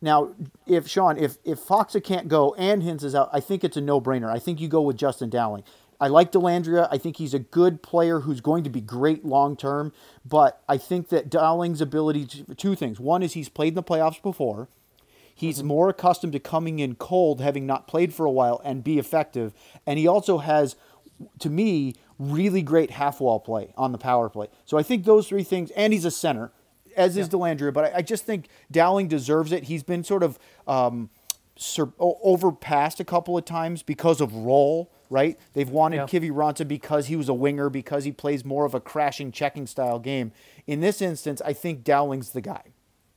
Now, 0.00 0.34
if 0.66 0.86
Sean, 0.86 1.16
if 1.16 1.38
if 1.44 1.58
Faksa 1.58 2.02
can't 2.02 2.28
go 2.28 2.54
and 2.58 2.82
Hintz 2.82 3.02
is 3.04 3.14
out, 3.14 3.30
I 3.32 3.40
think 3.40 3.64
it's 3.64 3.76
a 3.76 3.80
no 3.80 4.00
brainer. 4.00 4.30
I 4.30 4.38
think 4.38 4.60
you 4.60 4.68
go 4.68 4.82
with 4.82 4.98
Justin 4.98 5.30
Dowling. 5.30 5.64
I 6.00 6.08
like 6.08 6.32
Dellandrea. 6.32 6.88
I 6.90 6.98
think 6.98 7.16
he's 7.16 7.34
a 7.34 7.38
good 7.38 7.82
player 7.82 8.20
who's 8.20 8.40
going 8.40 8.64
to 8.64 8.70
be 8.70 8.80
great 8.80 9.24
long 9.24 9.56
term. 9.56 9.92
But 10.24 10.62
I 10.68 10.76
think 10.76 11.08
that 11.08 11.30
Dowling's 11.30 11.80
ability 11.80 12.26
to 12.26 12.54
two 12.54 12.74
things. 12.74 12.98
One 13.00 13.22
is 13.22 13.34
he's 13.34 13.48
played 13.48 13.68
in 13.68 13.74
the 13.74 13.82
playoffs 13.82 14.22
before. 14.22 14.68
He's 15.34 15.58
mm-hmm. 15.58 15.66
more 15.66 15.88
accustomed 15.88 16.32
to 16.34 16.40
coming 16.40 16.78
in 16.78 16.94
cold, 16.94 17.40
having 17.40 17.66
not 17.66 17.88
played 17.88 18.14
for 18.14 18.24
a 18.24 18.30
while, 18.30 18.60
and 18.64 18.84
be 18.84 18.98
effective. 18.98 19.52
And 19.86 19.98
he 19.98 20.06
also 20.06 20.38
has, 20.38 20.76
to 21.40 21.50
me, 21.50 21.94
really 22.18 22.62
great 22.62 22.92
half 22.92 23.20
wall 23.20 23.40
play 23.40 23.72
on 23.76 23.92
the 23.92 23.98
power 23.98 24.28
play. 24.28 24.48
So 24.64 24.78
I 24.78 24.82
think 24.82 25.04
those 25.04 25.28
three 25.28 25.42
things, 25.42 25.70
and 25.72 25.92
he's 25.92 26.04
a 26.04 26.10
center, 26.10 26.52
as 26.96 27.16
is 27.16 27.28
Dellandrea. 27.28 27.72
But 27.72 27.86
I, 27.86 27.98
I, 27.98 28.02
just 28.02 28.24
think 28.24 28.48
Dowling 28.70 29.08
deserves 29.08 29.50
it. 29.50 29.64
He's 29.64 29.82
been 29.82 30.04
sort 30.04 30.22
of 30.22 30.38
um, 30.68 31.10
sur- 31.56 31.92
overpassed 31.98 33.00
a 33.00 33.04
couple 33.04 33.36
of 33.36 33.44
times 33.44 33.82
because 33.82 34.20
of 34.20 34.32
role 34.32 34.92
right? 35.10 35.38
They've 35.52 35.68
wanted 35.68 35.96
yeah. 35.96 36.04
Kiviranta 36.06 36.66
because 36.66 37.06
he 37.06 37.16
was 37.16 37.28
a 37.28 37.34
winger, 37.34 37.70
because 37.70 38.04
he 38.04 38.12
plays 38.12 38.44
more 38.44 38.64
of 38.64 38.74
a 38.74 38.80
crashing 38.80 39.32
checking 39.32 39.66
style 39.66 39.98
game. 39.98 40.32
In 40.66 40.80
this 40.80 41.02
instance, 41.02 41.42
I 41.44 41.52
think 41.52 41.84
Dowling's 41.84 42.30
the 42.30 42.40
guy. 42.40 42.62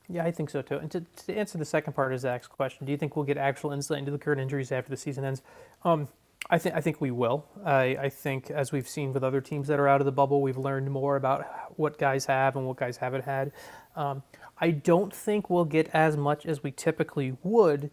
Yeah, 0.10 0.24
I 0.24 0.32
think 0.32 0.50
so 0.50 0.62
too. 0.62 0.78
And 0.78 0.90
to, 0.92 1.02
to 1.26 1.38
answer 1.38 1.58
the 1.58 1.66
second 1.66 1.94
part 1.94 2.14
of 2.14 2.20
Zach's 2.20 2.48
question, 2.48 2.86
do 2.86 2.92
you 2.92 2.98
think 2.98 3.16
we'll 3.16 3.26
get 3.26 3.38
actual 3.38 3.72
insight 3.72 4.00
into 4.00 4.12
the 4.12 4.18
current 4.18 4.40
injuries 4.40 4.72
after 4.72 4.90
the 4.90 4.98
season 4.98 5.26
ends? 5.26 5.42
Um, 5.84 6.08
I 6.50 6.58
think 6.58 6.76
I 6.76 6.82
think 6.82 7.02
we 7.02 7.12
will. 7.12 7.46
I, 7.66 7.98
I 8.00 8.10
think 8.10 8.50
as 8.52 8.72
we've 8.72 8.88
seen 8.88 9.12
with 9.12 9.24
other 9.24 9.42
teams 9.42 9.68
that 9.68 9.80
are 9.80 9.88
out 9.88 10.00
of 10.00 10.06
the 10.06 10.12
bubble, 10.12 10.42
we've 10.42 10.58
learned 10.58 10.90
more 10.90 11.18
about 11.18 11.46
what 11.76 11.98
guys 11.98 12.26
have 12.26 12.56
and 12.56 12.66
what 12.66 12.78
guys 12.78 12.98
haven't 12.98 13.26
had. 13.26 13.52
Um, 13.96 14.24
I 14.60 14.72
don't 14.72 15.14
think 15.14 15.50
we'll 15.50 15.66
get 15.66 15.90
as 15.94 16.16
much 16.16 16.46
as 16.46 16.64
we 16.64 16.72
typically 16.72 17.38
would, 17.44 17.92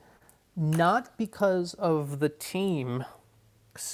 not 0.55 1.17
because 1.19 1.75
of 1.75 2.21
the 2.21 2.29
team 2.29 3.05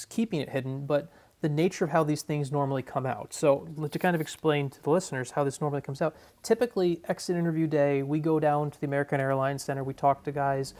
keeping 0.09 0.41
it 0.41 0.49
hidden, 0.49 0.85
but 0.85 1.11
the 1.41 1.49
nature 1.49 1.83
of 1.83 1.91
how 1.91 2.03
these 2.03 2.21
things 2.21 2.51
normally 2.51 2.83
come 2.83 3.05
out. 3.05 3.33
So, 3.33 3.67
to 3.91 3.99
kind 3.99 4.15
of 4.15 4.21
explain 4.21 4.69
to 4.69 4.81
the 4.81 4.91
listeners 4.91 5.31
how 5.31 5.43
this 5.43 5.59
normally 5.59 5.81
comes 5.81 6.01
out, 6.01 6.15
typically, 6.43 7.01
exit 7.07 7.35
interview 7.35 7.67
day, 7.67 8.03
we 8.03 8.19
go 8.19 8.39
down 8.39 8.71
to 8.71 8.79
the 8.79 8.85
American 8.85 9.19
Airlines 9.19 9.63
Center, 9.63 9.83
we 9.83 9.93
talk 9.93 10.23
to 10.25 10.31
guys, 10.31 10.73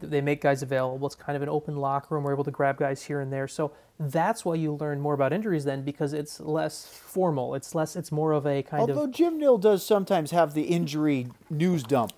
they 0.00 0.20
make 0.20 0.40
guys 0.40 0.62
available. 0.62 1.06
It's 1.06 1.14
kind 1.14 1.36
of 1.36 1.42
an 1.42 1.48
open 1.48 1.76
locker 1.76 2.16
room. 2.16 2.24
We're 2.24 2.32
able 2.32 2.42
to 2.42 2.50
grab 2.50 2.78
guys 2.78 3.04
here 3.04 3.20
and 3.20 3.32
there. 3.32 3.46
So, 3.46 3.72
that's 4.00 4.44
why 4.44 4.56
you 4.56 4.74
learn 4.74 5.00
more 5.00 5.14
about 5.14 5.32
injuries 5.32 5.64
then 5.64 5.82
because 5.82 6.12
it's 6.12 6.40
less 6.40 6.86
formal. 6.86 7.54
It's 7.54 7.74
less, 7.74 7.94
it's 7.94 8.10
more 8.10 8.32
of 8.32 8.44
a 8.44 8.62
kind 8.64 8.80
Although 8.80 8.92
of. 8.92 8.98
Although 8.98 9.12
Jim 9.12 9.38
Nill 9.38 9.58
does 9.58 9.86
sometimes 9.86 10.32
have 10.32 10.54
the 10.54 10.62
injury 10.62 11.28
news 11.48 11.84
dump. 11.84 12.12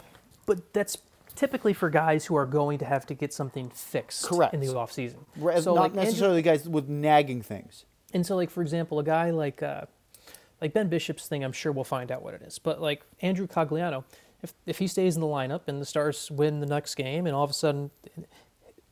But 0.46 0.72
that's 0.72 0.96
typically 1.34 1.72
for 1.72 1.90
guys 1.90 2.26
who 2.26 2.36
are 2.36 2.46
going 2.46 2.78
to 2.78 2.84
have 2.84 3.06
to 3.06 3.14
get 3.14 3.32
something 3.32 3.70
fixed 3.70 4.24
Correct. 4.24 4.54
in 4.54 4.60
the 4.60 4.74
off 4.74 4.92
season. 4.92 5.26
so 5.60 5.74
not 5.74 5.80
like 5.80 5.94
necessarily 5.94 6.38
Andrew, 6.38 6.52
guys 6.52 6.68
with 6.68 6.88
nagging 6.88 7.42
things. 7.42 7.84
And 8.12 8.24
so, 8.24 8.36
like 8.36 8.50
for 8.50 8.62
example, 8.62 8.98
a 8.98 9.04
guy 9.04 9.30
like 9.30 9.62
uh, 9.62 9.82
like 10.60 10.72
Ben 10.72 10.88
Bishop's 10.88 11.26
thing, 11.26 11.44
I'm 11.44 11.52
sure 11.52 11.72
we'll 11.72 11.84
find 11.84 12.10
out 12.10 12.22
what 12.22 12.34
it 12.34 12.42
is. 12.42 12.58
But 12.58 12.80
like 12.80 13.02
Andrew 13.20 13.46
Cogliano, 13.46 14.04
if 14.42 14.54
if 14.66 14.78
he 14.78 14.86
stays 14.86 15.14
in 15.14 15.20
the 15.20 15.26
lineup 15.26 15.62
and 15.66 15.80
the 15.80 15.86
Stars 15.86 16.30
win 16.30 16.60
the 16.60 16.66
next 16.66 16.94
game, 16.94 17.26
and 17.26 17.34
all 17.34 17.44
of 17.44 17.50
a 17.50 17.54
sudden 17.54 17.90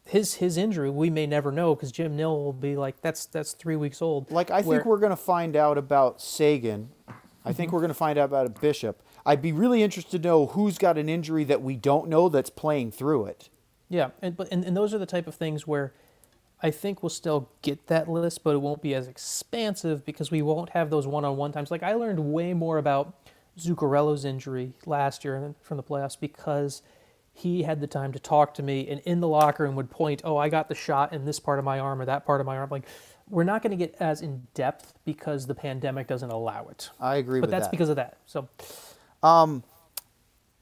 his 0.05 0.35
his 0.35 0.57
injury 0.57 0.91
we 0.91 1.11
may 1.11 1.27
never 1.27 1.53
know 1.53 1.75
because 1.75 1.93
Jim 1.93 2.17
Nill 2.17 2.37
will 2.43 2.53
be 2.53 2.77
like 2.77 3.01
that's 3.01 3.27
that's 3.27 3.53
three 3.53 3.77
weeks 3.77 4.03
old. 4.03 4.31
Like 4.31 4.51
I 4.51 4.61
where, 4.63 4.79
think 4.79 4.87
we're 4.87 4.99
going 4.99 5.11
to 5.11 5.17
find 5.17 5.57
out 5.57 5.79
about 5.79 6.21
Seguin. 6.21 6.91
I 7.09 7.13
mm-hmm. 7.13 7.53
think 7.53 7.73
we're 7.73 7.81
going 7.81 7.89
to 7.89 7.95
find 7.95 8.19
out 8.19 8.27
about 8.27 8.61
Bishop. 8.61 9.03
I'd 9.25 9.43
be 9.43 9.53
really 9.53 9.83
interested 9.83 10.23
to 10.23 10.29
know 10.29 10.47
who's 10.47 10.79
got 10.79 10.99
an 10.99 11.09
injury 11.09 11.45
that 11.45 11.63
we 11.63 11.77
don't 11.77 12.09
know 12.09 12.29
that's 12.29 12.51
playing 12.51 12.93
through 12.93 13.27
it. 13.27 13.49
Yeah, 13.89 14.11
and 14.21 14.37
but 14.37 14.49
and, 14.51 14.65
and 14.65 14.77
those 14.77 14.95
are 14.95 14.99
the 14.99 15.07
type 15.07 15.27
of 15.27 15.35
things 15.35 15.67
where 15.67 15.93
I 16.63 16.71
think 16.71 17.03
we'll 17.03 17.11
still 17.11 17.51
get 17.61 17.89
that 17.89 18.09
list, 18.09 18.45
but 18.45 18.55
it 18.55 18.59
won't 18.59 18.83
be 18.83 18.95
as 18.95 19.09
expansive 19.09 20.05
because 20.05 20.31
we 20.31 20.43
won't 20.43 20.71
have 20.71 20.91
those 20.91 21.07
one-on-one 21.07 21.53
times. 21.53 21.71
Like 21.71 21.83
I 21.83 21.95
learned 21.95 22.21
way 22.33 22.55
more 22.55 22.79
about 22.79 23.15
Zuccarello's 23.59 24.25
injury 24.25 24.73
last 24.87 25.25
year 25.25 25.55
from 25.61 25.77
the 25.77 25.83
playoffs 25.83 26.19
because 26.19 26.83
he 27.35 27.63
had 27.63 27.81
the 27.81 27.87
time 27.87 28.13
to 28.13 28.19
talk 28.19 28.55
to 28.55 28.63
me 28.63 28.87
and 28.89 29.01
in 29.01 29.21
the 29.21 29.29
locker 29.29 29.65
room 29.65 29.75
would 29.75 29.91
point, 29.91 30.21
oh, 30.25 30.37
I 30.37 30.49
got 30.49 30.69
the 30.69 30.75
shot 30.75 31.13
in 31.13 31.25
this 31.25 31.41
part 31.41 31.59
of 31.59 31.65
my 31.65 31.79
arm 31.79 32.01
or 32.01 32.05
that 32.05 32.27
part 32.27 32.41
of 32.41 32.47
my 32.47 32.57
arm. 32.59 32.69
Like, 32.71 32.87
we're 33.29 33.45
not 33.45 33.63
going 33.63 33.71
to 33.71 33.77
get 33.77 33.97
as 33.99 34.21
in 34.21 34.47
depth 34.53 34.93
because 35.05 35.47
the 35.47 35.55
pandemic 35.55 36.07
doesn't 36.07 36.31
allow 36.31 36.69
it. 36.69 36.91
I 37.01 37.17
agree 37.17 37.41
but 37.41 37.51
that's 37.51 37.67
that. 37.67 37.71
because 37.71 37.89
of 37.89 37.97
that. 37.97 38.19
So, 38.27 38.49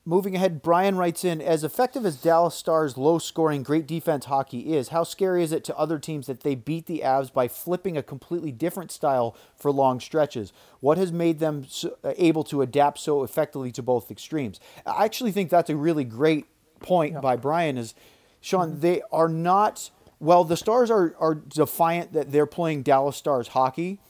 Moving 0.06 0.34
ahead, 0.34 0.62
Brian 0.62 0.96
writes 0.96 1.24
in 1.24 1.40
As 1.42 1.62
effective 1.62 2.06
as 2.06 2.16
Dallas 2.16 2.54
Stars' 2.54 2.96
low 2.96 3.18
scoring, 3.18 3.62
great 3.62 3.86
defense 3.86 4.24
hockey 4.24 4.74
is, 4.74 4.88
how 4.88 5.04
scary 5.04 5.44
is 5.44 5.52
it 5.52 5.62
to 5.64 5.76
other 5.76 5.98
teams 5.98 6.26
that 6.26 6.40
they 6.40 6.54
beat 6.54 6.86
the 6.86 7.02
Avs 7.04 7.32
by 7.32 7.48
flipping 7.48 7.96
a 7.96 8.02
completely 8.02 8.50
different 8.50 8.90
style 8.90 9.36
for 9.54 9.70
long 9.70 10.00
stretches? 10.00 10.52
What 10.80 10.96
has 10.96 11.12
made 11.12 11.38
them 11.38 11.66
so, 11.68 11.96
uh, 12.02 12.14
able 12.16 12.44
to 12.44 12.62
adapt 12.62 12.98
so 12.98 13.22
effectively 13.22 13.70
to 13.72 13.82
both 13.82 14.10
extremes? 14.10 14.58
I 14.86 15.04
actually 15.04 15.32
think 15.32 15.50
that's 15.50 15.70
a 15.70 15.76
really 15.76 16.04
great 16.04 16.46
point 16.80 17.20
by 17.20 17.36
Brian. 17.36 17.76
Is 17.76 17.94
Sean, 18.40 18.80
they 18.80 19.02
are 19.12 19.28
not, 19.28 19.90
well, 20.18 20.44
the 20.44 20.56
Stars 20.56 20.90
are, 20.90 21.14
are 21.20 21.34
defiant 21.34 22.14
that 22.14 22.32
they're 22.32 22.46
playing 22.46 22.82
Dallas 22.82 23.16
Stars 23.16 23.48
hockey. 23.48 24.00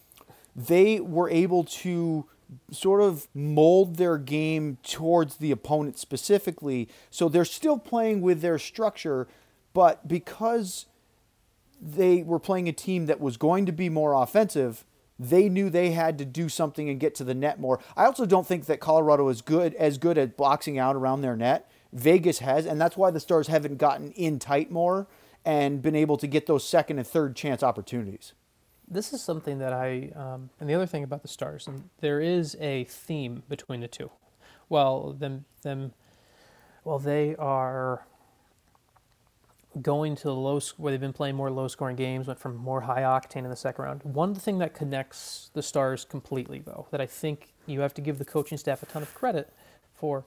They 0.54 1.00
were 1.00 1.28
able 1.28 1.64
to 1.64 2.26
sort 2.70 3.00
of 3.00 3.28
mold 3.34 3.96
their 3.96 4.18
game 4.18 4.78
towards 4.82 5.36
the 5.36 5.50
opponent 5.50 5.98
specifically. 5.98 6.88
So 7.10 7.28
they're 7.28 7.44
still 7.44 7.78
playing 7.78 8.20
with 8.20 8.40
their 8.40 8.58
structure, 8.58 9.28
but 9.72 10.06
because 10.08 10.86
they 11.80 12.22
were 12.22 12.38
playing 12.38 12.68
a 12.68 12.72
team 12.72 13.06
that 13.06 13.20
was 13.20 13.36
going 13.36 13.66
to 13.66 13.72
be 13.72 13.88
more 13.88 14.12
offensive, 14.12 14.84
they 15.18 15.48
knew 15.48 15.68
they 15.68 15.90
had 15.90 16.18
to 16.18 16.24
do 16.24 16.48
something 16.48 16.88
and 16.88 16.98
get 16.98 17.14
to 17.16 17.24
the 17.24 17.34
net 17.34 17.60
more. 17.60 17.78
I 17.96 18.06
also 18.06 18.26
don't 18.26 18.46
think 18.46 18.66
that 18.66 18.80
Colorado 18.80 19.28
is 19.28 19.42
good 19.42 19.74
as 19.74 19.98
good 19.98 20.16
at 20.18 20.36
boxing 20.36 20.78
out 20.78 20.96
around 20.96 21.20
their 21.20 21.36
net. 21.36 21.70
Vegas 21.92 22.38
has, 22.38 22.66
and 22.66 22.80
that's 22.80 22.96
why 22.96 23.10
the 23.10 23.20
Stars 23.20 23.48
haven't 23.48 23.76
gotten 23.76 24.12
in 24.12 24.38
tight 24.38 24.70
more 24.70 25.06
and 25.44 25.82
been 25.82 25.96
able 25.96 26.16
to 26.16 26.26
get 26.26 26.46
those 26.46 26.66
second 26.66 26.98
and 26.98 27.06
third 27.06 27.36
chance 27.36 27.62
opportunities. 27.62 28.32
This 28.92 29.12
is 29.12 29.22
something 29.22 29.58
that 29.58 29.72
I, 29.72 30.10
um, 30.16 30.50
and 30.58 30.68
the 30.68 30.74
other 30.74 30.86
thing 30.86 31.04
about 31.04 31.22
the 31.22 31.28
stars, 31.28 31.68
and 31.68 31.88
there 32.00 32.20
is 32.20 32.56
a 32.60 32.84
theme 32.84 33.44
between 33.48 33.80
the 33.80 33.88
two. 33.88 34.10
Well, 34.68 35.12
them, 35.12 35.44
them, 35.62 35.92
well, 36.82 36.98
they 36.98 37.36
are 37.36 38.04
going 39.80 40.16
to 40.16 40.22
the 40.24 40.34
low, 40.34 40.58
where 40.76 40.90
they've 40.90 41.00
been 41.00 41.12
playing 41.12 41.36
more 41.36 41.50
low 41.50 41.68
scoring 41.68 41.94
games, 41.94 42.26
went 42.26 42.40
from 42.40 42.56
more 42.56 42.80
high 42.80 43.02
octane 43.02 43.44
in 43.44 43.50
the 43.50 43.56
second 43.56 43.84
round. 43.84 44.02
One 44.02 44.34
thing 44.34 44.58
that 44.58 44.74
connects 44.74 45.50
the 45.54 45.62
stars 45.62 46.04
completely, 46.04 46.58
though, 46.58 46.88
that 46.90 47.00
I 47.00 47.06
think 47.06 47.54
you 47.66 47.80
have 47.80 47.94
to 47.94 48.00
give 48.00 48.18
the 48.18 48.24
coaching 48.24 48.58
staff 48.58 48.82
a 48.82 48.86
ton 48.86 49.02
of 49.02 49.14
credit 49.14 49.52
for, 49.94 50.24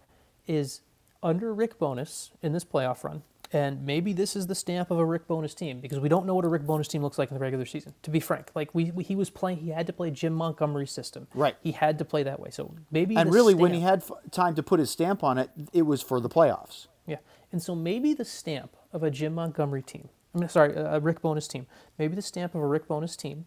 is 0.47 0.81
under 1.21 1.53
Rick 1.53 1.79
Bowness 1.79 2.31
in 2.41 2.53
this 2.53 2.63
playoff 2.63 3.03
run. 3.03 3.23
And 3.53 3.85
maybe 3.85 4.13
this 4.13 4.35
is 4.35 4.47
the 4.47 4.55
stamp 4.55 4.89
of 4.89 4.97
a 4.97 5.05
Rick 5.05 5.27
Bowness 5.27 5.53
team 5.53 5.79
because 5.79 5.99
we 5.99 6.09
don't 6.09 6.25
know 6.25 6.33
what 6.33 6.43
a 6.43 6.47
Rick 6.47 6.63
Bowness 6.63 6.87
team 6.87 7.03
looks 7.03 7.19
like 7.19 7.29
in 7.29 7.35
the 7.35 7.39
regular 7.39 7.65
season. 7.65 7.93
To 8.01 8.09
be 8.09 8.19
frank, 8.19 8.49
like 8.55 8.73
we, 8.73 8.89
we 8.91 9.03
he 9.03 9.15
was 9.15 9.29
playing, 9.29 9.59
he 9.59 9.69
had 9.69 9.85
to 9.87 9.93
play 9.93 10.09
Jim 10.09 10.33
Montgomery's 10.33 10.91
system. 10.91 11.27
Right. 11.35 11.55
He 11.61 11.71
had 11.71 11.99
to 11.99 12.05
play 12.05 12.23
that 12.23 12.39
way. 12.39 12.49
So 12.49 12.73
maybe 12.89 13.15
And 13.15 13.31
really, 13.31 13.53
when 13.53 13.71
he 13.71 13.81
had 13.81 13.99
f- 13.99 14.11
time 14.31 14.55
to 14.55 14.63
put 14.63 14.79
his 14.79 14.89
stamp 14.89 15.23
on 15.23 15.37
it, 15.37 15.51
it 15.71 15.83
was 15.83 16.01
for 16.01 16.19
the 16.19 16.29
playoffs. 16.29 16.87
Yeah. 17.05 17.17
And 17.51 17.61
so 17.61 17.75
maybe 17.75 18.13
the 18.15 18.25
stamp 18.25 18.75
of 18.91 19.03
a 19.03 19.11
Jim 19.11 19.35
Montgomery 19.35 19.83
team, 19.83 20.09
I 20.33 20.39
mean, 20.39 20.49
sorry, 20.49 20.73
a 20.73 20.95
a 20.95 20.99
Rick 20.99 21.21
Bowness 21.21 21.47
team, 21.47 21.67
maybe 21.99 22.15
the 22.15 22.23
stamp 22.23 22.55
of 22.55 22.61
a 22.61 22.67
Rick 22.67 22.87
Bowness 22.87 23.15
team, 23.15 23.45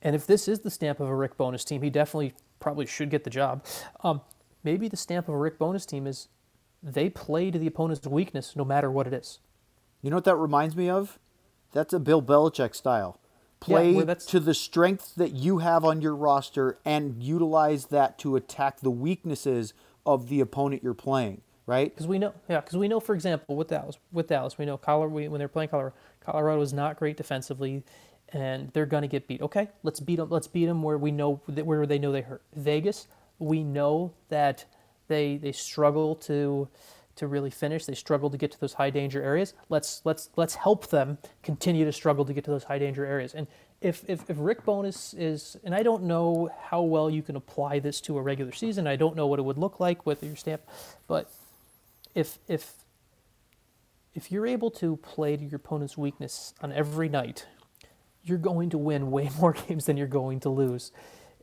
and 0.00 0.14
if 0.14 0.26
this 0.26 0.46
is 0.46 0.60
the 0.60 0.70
stamp 0.70 1.00
of 1.00 1.08
a 1.08 1.14
Rick 1.14 1.36
Bowness 1.36 1.64
team, 1.64 1.82
he 1.82 1.90
definitely 1.90 2.34
probably 2.60 2.86
should 2.86 3.10
get 3.10 3.24
the 3.24 3.30
job. 3.30 3.64
Um, 4.04 4.20
maybe 4.62 4.88
the 4.88 4.96
stamp 4.96 5.28
of 5.28 5.34
a 5.34 5.38
Rick 5.38 5.58
Bowness 5.58 5.86
team 5.86 6.06
is 6.06 6.28
they 6.82 7.10
play 7.10 7.50
to 7.50 7.58
the 7.58 7.66
opponent's 7.66 8.06
weakness 8.06 8.56
no 8.56 8.64
matter 8.64 8.90
what 8.90 9.06
it 9.06 9.12
is. 9.12 9.38
You 10.02 10.10
know 10.10 10.16
what 10.16 10.24
that 10.24 10.36
reminds 10.36 10.76
me 10.76 10.88
of? 10.88 11.18
That's 11.72 11.92
a 11.92 12.00
Bill 12.00 12.22
Belichick 12.22 12.74
style. 12.74 13.18
Play 13.60 13.92
that's- 13.92 14.24
to 14.26 14.40
the 14.40 14.54
strength 14.54 15.14
that 15.16 15.32
you 15.32 15.58
have 15.58 15.84
on 15.84 16.00
your 16.00 16.16
roster 16.16 16.78
and 16.84 17.22
utilize 17.22 17.86
that 17.86 18.18
to 18.20 18.36
attack 18.36 18.80
the 18.80 18.90
weaknesses 18.90 19.74
of 20.06 20.28
the 20.30 20.40
opponent 20.40 20.82
you're 20.82 20.94
playing, 20.94 21.42
right? 21.66 21.94
Because 21.94 22.06
we 22.06 22.18
know, 22.18 22.32
yeah, 22.48 22.60
because 22.60 22.78
we 22.78 22.88
know, 22.88 23.00
for 23.00 23.14
example, 23.14 23.56
with 23.56 23.68
Dallas, 23.68 23.98
with 24.12 24.28
Dallas, 24.28 24.56
we 24.56 24.64
know 24.64 24.78
Colorado, 24.78 25.14
we, 25.14 25.28
when 25.28 25.38
they're 25.38 25.48
playing 25.48 25.68
Colorado, 25.68 25.94
Colorado 26.20 26.62
is 26.62 26.72
not 26.72 26.98
great 26.98 27.18
defensively, 27.18 27.82
and 28.32 28.70
they're 28.72 28.86
gonna 28.86 29.08
get 29.08 29.28
beat. 29.28 29.42
Okay, 29.42 29.68
let's 29.82 30.00
beat 30.00 30.16
them. 30.16 30.30
Let's 30.30 30.48
beat 30.48 30.66
them 30.66 30.82
where 30.82 30.96
we 30.96 31.10
know 31.10 31.42
that 31.48 31.66
where 31.66 31.84
they 31.84 31.98
know 31.98 32.12
they 32.12 32.22
hurt. 32.22 32.42
Vegas, 32.54 33.08
we 33.38 33.62
know 33.62 34.12
that 34.30 34.64
they 35.10 35.36
they 35.36 35.52
struggle 35.52 36.14
to 36.16 36.68
to 37.16 37.26
really 37.26 37.50
finish. 37.50 37.84
They 37.84 37.94
struggle 37.94 38.30
to 38.30 38.38
get 38.38 38.50
to 38.52 38.60
those 38.60 38.72
high 38.72 38.88
danger 38.88 39.22
areas. 39.22 39.52
Let's 39.68 40.00
let's 40.04 40.30
let's 40.36 40.54
help 40.54 40.86
them 40.86 41.18
continue 41.42 41.84
to 41.84 41.92
struggle 41.92 42.24
to 42.24 42.32
get 42.32 42.44
to 42.44 42.50
those 42.50 42.64
high 42.64 42.78
danger 42.78 43.04
areas. 43.04 43.34
And 43.34 43.46
if 43.82 44.02
if, 44.08 44.30
if 44.30 44.36
Rick 44.38 44.64
Bowness 44.64 45.12
is, 45.12 45.58
and 45.62 45.74
I 45.74 45.82
don't 45.82 46.04
know 46.04 46.48
how 46.68 46.80
well 46.80 47.10
you 47.10 47.22
can 47.22 47.36
apply 47.36 47.80
this 47.80 48.00
to 48.02 48.16
a 48.16 48.22
regular 48.22 48.52
season. 48.52 48.86
I 48.86 48.96
don't 48.96 49.16
know 49.16 49.26
what 49.26 49.38
it 49.38 49.42
would 49.42 49.58
look 49.58 49.80
like 49.80 50.06
with 50.06 50.22
your 50.22 50.36
stamp, 50.36 50.62
but 51.06 51.30
if 52.14 52.38
if 52.48 52.72
if 54.14 54.32
you're 54.32 54.46
able 54.46 54.70
to 54.70 54.96
play 54.96 55.36
to 55.36 55.44
your 55.44 55.56
opponent's 55.56 55.98
weakness 55.98 56.54
on 56.62 56.72
every 56.72 57.08
night, 57.08 57.46
you're 58.22 58.38
going 58.38 58.70
to 58.70 58.78
win 58.78 59.10
way 59.10 59.28
more 59.40 59.52
games 59.52 59.86
than 59.86 59.96
you're 59.96 60.06
going 60.06 60.40
to 60.40 60.48
lose. 60.48 60.92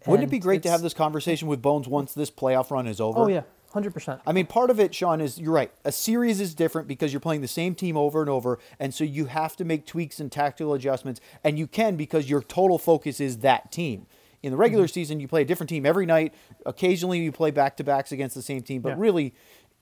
Wouldn't 0.06 0.28
it 0.28 0.32
be 0.32 0.40
great 0.40 0.64
to 0.64 0.70
have 0.70 0.82
this 0.82 0.94
conversation 0.94 1.48
with 1.48 1.62
Bones 1.62 1.88
once 1.88 2.14
this 2.14 2.32
playoff 2.32 2.72
run 2.72 2.88
is 2.88 3.02
over? 3.02 3.20
Oh 3.20 3.28
yeah, 3.28 3.42
hundred 3.72 3.94
percent. 3.94 4.22
I 4.26 4.32
mean, 4.32 4.46
part 4.46 4.70
of 4.70 4.80
it, 4.80 4.94
Sean, 4.96 5.22
is 5.22 5.40
you're 5.40 5.54
right. 5.54 5.72
A 5.84 5.92
series 5.92 6.40
is 6.40 6.54
different 6.56 6.88
because 6.88 7.14
you're 7.14 7.20
playing 7.20 7.42
the 7.42 7.48
same 7.48 7.76
team 7.76 7.98
over 7.98 8.22
and 8.22 8.30
over, 8.30 8.60
and 8.80 8.94
so 8.94 9.04
you 9.04 9.26
have 9.26 9.56
to 9.58 9.66
make 9.66 9.86
tweaks 9.86 10.20
and 10.20 10.32
tactical 10.32 10.74
adjustments, 10.74 11.22
and 11.44 11.58
you 11.60 11.68
can 11.68 11.96
because 11.96 12.30
your 12.30 12.42
total 12.42 12.78
focus 12.78 13.20
is 13.20 13.40
that 13.40 13.72
team. 13.72 14.08
In 14.44 14.52
the 14.52 14.58
regular 14.58 14.86
mm-hmm. 14.86 14.94
season, 14.94 15.20
you 15.20 15.28
play 15.28 15.42
a 15.42 15.46
different 15.46 15.70
team 15.70 15.86
every 15.86 16.06
night. 16.06 16.34
Occasionally, 16.66 17.20
you 17.20 17.32
play 17.32 17.52
back 17.52 17.76
to 17.78 17.84
backs 17.84 18.12
against 18.12 18.36
the 18.36 18.42
same 18.42 18.62
team, 18.62 18.82
but 18.82 18.90
Yeah. 18.90 18.96
really, 19.00 19.34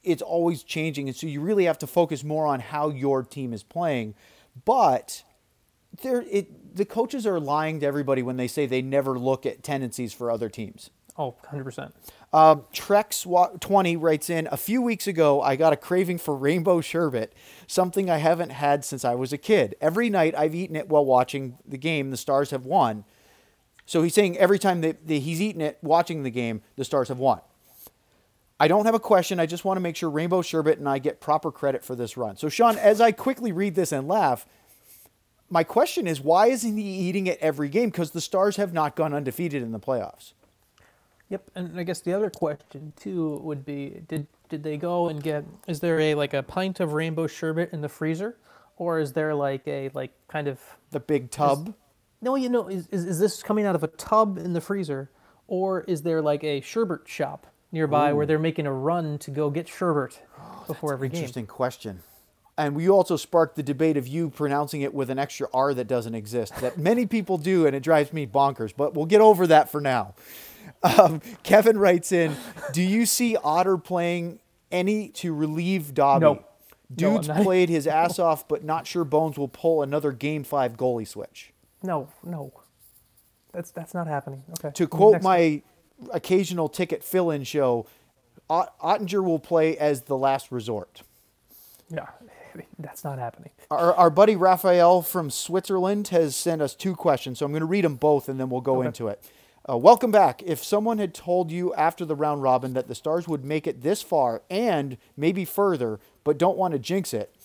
it's 0.04 0.22
always 0.22 0.64
changing, 0.64 1.08
and 1.08 1.16
so 1.16 1.28
you 1.28 1.42
really 1.42 1.66
have 1.66 1.78
to 1.80 1.88
focus 1.88 2.24
more 2.24 2.46
on 2.46 2.60
how 2.60 2.90
your 2.90 3.24
team 3.24 3.54
is 3.54 3.64
playing. 3.64 4.16
But 4.64 5.24
there, 6.02 6.24
it 6.30 6.76
the 6.76 6.86
coaches 6.86 7.26
are 7.26 7.40
lying 7.40 7.80
to 7.80 7.86
everybody 7.86 8.22
when 8.22 8.38
they 8.38 8.48
say 8.48 8.66
they 8.66 8.82
never 8.82 9.18
look 9.18 9.46
at 9.46 9.64
tendencies 9.64 10.14
for 10.14 10.30
other 10.30 10.50
teams. 10.50 10.90
Oh, 11.18 11.36
100%. 11.46 11.94
Um, 12.36 12.64
Trex20 12.74 13.96
writes 13.98 14.30
in 14.30 14.50
A 14.52 14.58
few 14.58 14.82
weeks 14.82 15.08
ago, 15.08 15.42
I 15.42 15.56
got 15.56 15.72
a 15.72 15.78
craving 15.78 16.18
for 16.18 16.36
rainbow 16.36 16.82
sherbet, 16.82 17.32
something 17.66 18.10
I 18.10 18.18
haven't 18.18 18.50
had 18.50 18.84
since 18.84 19.06
I 19.06 19.16
was 19.16 19.32
a 19.32 19.38
kid. 19.38 19.74
Every 19.80 20.10
night 20.10 20.36
I've 20.38 20.54
eaten 20.54 20.76
it 20.76 20.90
while 20.90 21.06
watching 21.06 21.58
the 21.66 21.78
game. 21.78 22.12
The 22.12 22.18
Stars 22.18 22.52
have 22.52 22.66
won. 22.66 23.06
So 23.86 24.04
he's 24.04 24.14
saying 24.14 24.38
every 24.38 24.60
time 24.60 24.82
that, 24.82 25.08
that 25.08 25.14
he's 25.14 25.42
eaten 25.42 25.62
it 25.62 25.78
watching 25.82 26.24
the 26.24 26.30
game, 26.30 26.62
the 26.76 26.84
Stars 26.84 27.08
have 27.08 27.20
won. 27.20 27.40
I 28.60 28.68
don't 28.68 28.86
have 28.86 28.96
a 28.96 29.00
question. 29.00 29.40
I 29.40 29.46
just 29.46 29.64
want 29.64 29.78
to 29.78 29.82
make 29.82 29.96
sure 29.96 30.10
Rainbow 30.10 30.42
Sherbet 30.42 30.78
and 30.78 30.90
I 30.90 31.00
get 31.00 31.22
proper 31.22 31.54
credit 31.54 31.86
for 31.86 31.96
this 31.96 32.18
run. 32.18 32.36
So, 32.36 32.50
Sean, 32.50 32.78
as 32.78 33.00
I 33.00 33.14
quickly 33.14 33.54
read 33.54 33.76
this 33.76 33.94
and 33.94 34.10
laugh, 34.10 34.46
my 35.50 35.64
question 35.64 36.06
is 36.06 36.20
why 36.20 36.48
isn't 36.48 36.76
he 36.76 36.84
eating 36.84 37.28
it 37.28 37.40
every 37.40 37.70
game? 37.70 37.92
Because 37.92 38.12
the 38.12 38.20
Stars 38.20 38.58
have 38.58 38.74
not 38.74 38.98
gone 38.98 39.14
undefeated 39.14 39.64
in 39.64 39.72
the 39.72 39.80
playoffs. 39.80 40.34
Yep, 41.30 41.52
and 41.56 41.80
I 41.80 41.84
guess 41.84 42.02
the 42.02 42.14
other 42.14 42.30
question 42.30 42.94
too 42.96 43.40
would 43.44 43.66
be 43.66 44.02
did 44.08 44.28
did 44.50 44.62
they 44.62 44.78
go 44.78 45.10
and 45.10 45.24
get 45.24 45.44
is 45.68 45.80
there 45.80 46.00
a 46.00 46.16
like 46.16 46.34
a 46.34 46.44
pint 46.44 46.80
of 46.80 46.94
rainbow 46.94 47.26
sherbet 47.26 47.74
in 47.74 47.82
the 47.82 47.90
freezer 47.90 48.38
or 48.78 49.00
is 49.00 49.14
there 49.14 49.34
like 49.34 49.68
a 49.68 49.90
like 49.94 50.12
kind 50.28 50.48
of 50.48 50.60
The 50.92 51.00
big 51.00 51.32
tub. 51.32 51.74
No, 52.22 52.36
you 52.36 52.50
know, 52.50 52.68
is, 52.68 52.88
is, 52.88 53.06
is 53.06 53.20
this 53.20 53.44
coming 53.44 53.66
out 53.66 53.76
of 53.76 53.84
a 53.84 53.88
tub 53.88 54.38
in 54.38 54.54
the 54.54 54.62
freezer, 54.62 55.12
or 55.48 55.82
is 55.82 56.02
there 56.02 56.22
like 56.22 56.44
a 56.44 56.62
sherbet 56.62 57.02
shop 57.06 57.48
nearby 57.72 58.14
where 58.14 58.26
they're 58.26 58.40
making 58.40 58.66
a 58.66 58.74
run 58.74 59.18
to 59.20 59.32
go 59.32 59.50
get 59.50 59.68
sherbet 59.68 60.22
oh, 60.40 60.64
before 60.68 60.94
every 60.94 61.10
game? 61.10 61.18
Interesting 61.18 61.48
question. 61.48 62.02
And 62.58 62.74
we 62.74 62.90
also 62.90 63.18
sparked 63.18 63.58
the 63.58 63.64
debate 63.64 63.98
of 63.98 64.08
you 64.08 64.30
pronouncing 64.30 64.82
it 64.82 64.94
with 64.94 65.10
an 65.10 65.20
extra 65.20 65.50
R 65.54 65.74
that 65.74 65.88
doesn't 65.88 66.16
exist, 66.16 66.56
that 66.62 66.78
many 66.78 67.06
people 67.06 67.38
do, 67.38 67.68
and 67.68 67.76
it 67.76 67.84
drives 67.84 68.14
me 68.14 68.26
bonkers. 68.26 68.74
But 68.76 68.94
we'll 68.94 69.06
get 69.06 69.20
over 69.20 69.46
that 69.48 69.70
for 69.70 69.82
now. 69.82 70.16
Um, 71.00 71.22
Kevin 71.44 71.78
writes 71.78 72.12
in 72.12 72.36
Do 72.74 72.82
you 72.82 73.06
see 73.06 73.36
Otter 73.44 73.78
playing 73.78 74.40
any 74.72 75.10
to 75.10 75.34
relieve 75.34 75.94
Dobby? 75.94 76.22
No. 76.26 76.34
No, 76.36 76.44
Dude's 77.16 77.30
I'm 77.30 77.44
played 77.44 77.70
his 77.70 77.88
ass 78.02 78.20
off, 78.20 78.48
but 78.48 78.64
not 78.64 78.86
sure 78.86 79.04
Bones 79.04 79.38
will 79.40 79.48
pull 79.48 79.82
another 79.82 80.12
game 80.12 80.44
five 80.44 80.78
goalie 80.78 81.08
switch. 81.08 81.52
No, 81.82 82.10
no, 82.24 82.54
that's 83.52 83.72
that's 83.72 83.94
not 83.96 84.06
happening. 84.08 84.44
Okay. 84.60 84.72
To 84.76 84.88
quote 84.88 85.14
Next- 85.14 85.24
my 85.24 85.62
occasional 86.12 86.70
ticket 86.70 87.04
fill 87.04 87.32
in 87.32 87.44
show, 87.44 87.88
Ot- 88.50 88.78
Oettinger 88.80 89.24
will 89.24 89.40
play 89.40 89.76
as 89.78 90.02
the 90.02 90.16
last 90.18 90.52
resort. 90.52 91.02
yeah, 91.90 92.08
that's 92.80 93.04
not 93.04 93.18
happening. 93.18 93.50
Our, 93.72 93.94
our 93.96 94.10
buddy 94.12 94.36
Raphael 94.36 95.02
from 95.02 95.32
Switzerland 95.32 96.10
has 96.10 96.36
sent 96.36 96.62
us 96.62 96.76
two 96.76 96.96
questions, 96.96 97.40
so 97.40 97.46
I'm 97.48 97.52
going 97.52 97.62
to 97.62 97.66
read 97.66 97.84
them 97.84 97.96
both 97.96 98.30
and 98.30 98.40
then 98.40 98.50
we'll 98.52 98.62
go 98.62 98.78
Okay. 98.80 98.88
into 98.88 99.08
it. 99.08 99.24
Uh, 99.68 99.76
welcome 99.76 100.11
back. 100.11 100.43
If 100.45 100.63
someone 100.63 100.99
had 100.99 101.11
told 101.16 101.51
you 101.51 101.74
after 101.74 102.05
the 102.05 102.16
round 102.16 102.43
robin 102.43 102.74
that 102.74 102.88
the 102.88 102.93
Stars 102.93 103.28
would 103.28 103.43
make 103.43 103.66
it 103.66 103.82
this 103.82 104.03
far 104.03 104.43
and 104.47 104.95
maybe 105.18 105.43
further, 105.43 105.99
but 106.24 106.38
don't 106.38 106.57
want 106.57 106.74
to 106.74 106.80
jinx 106.80 107.16
it, 107.16 107.36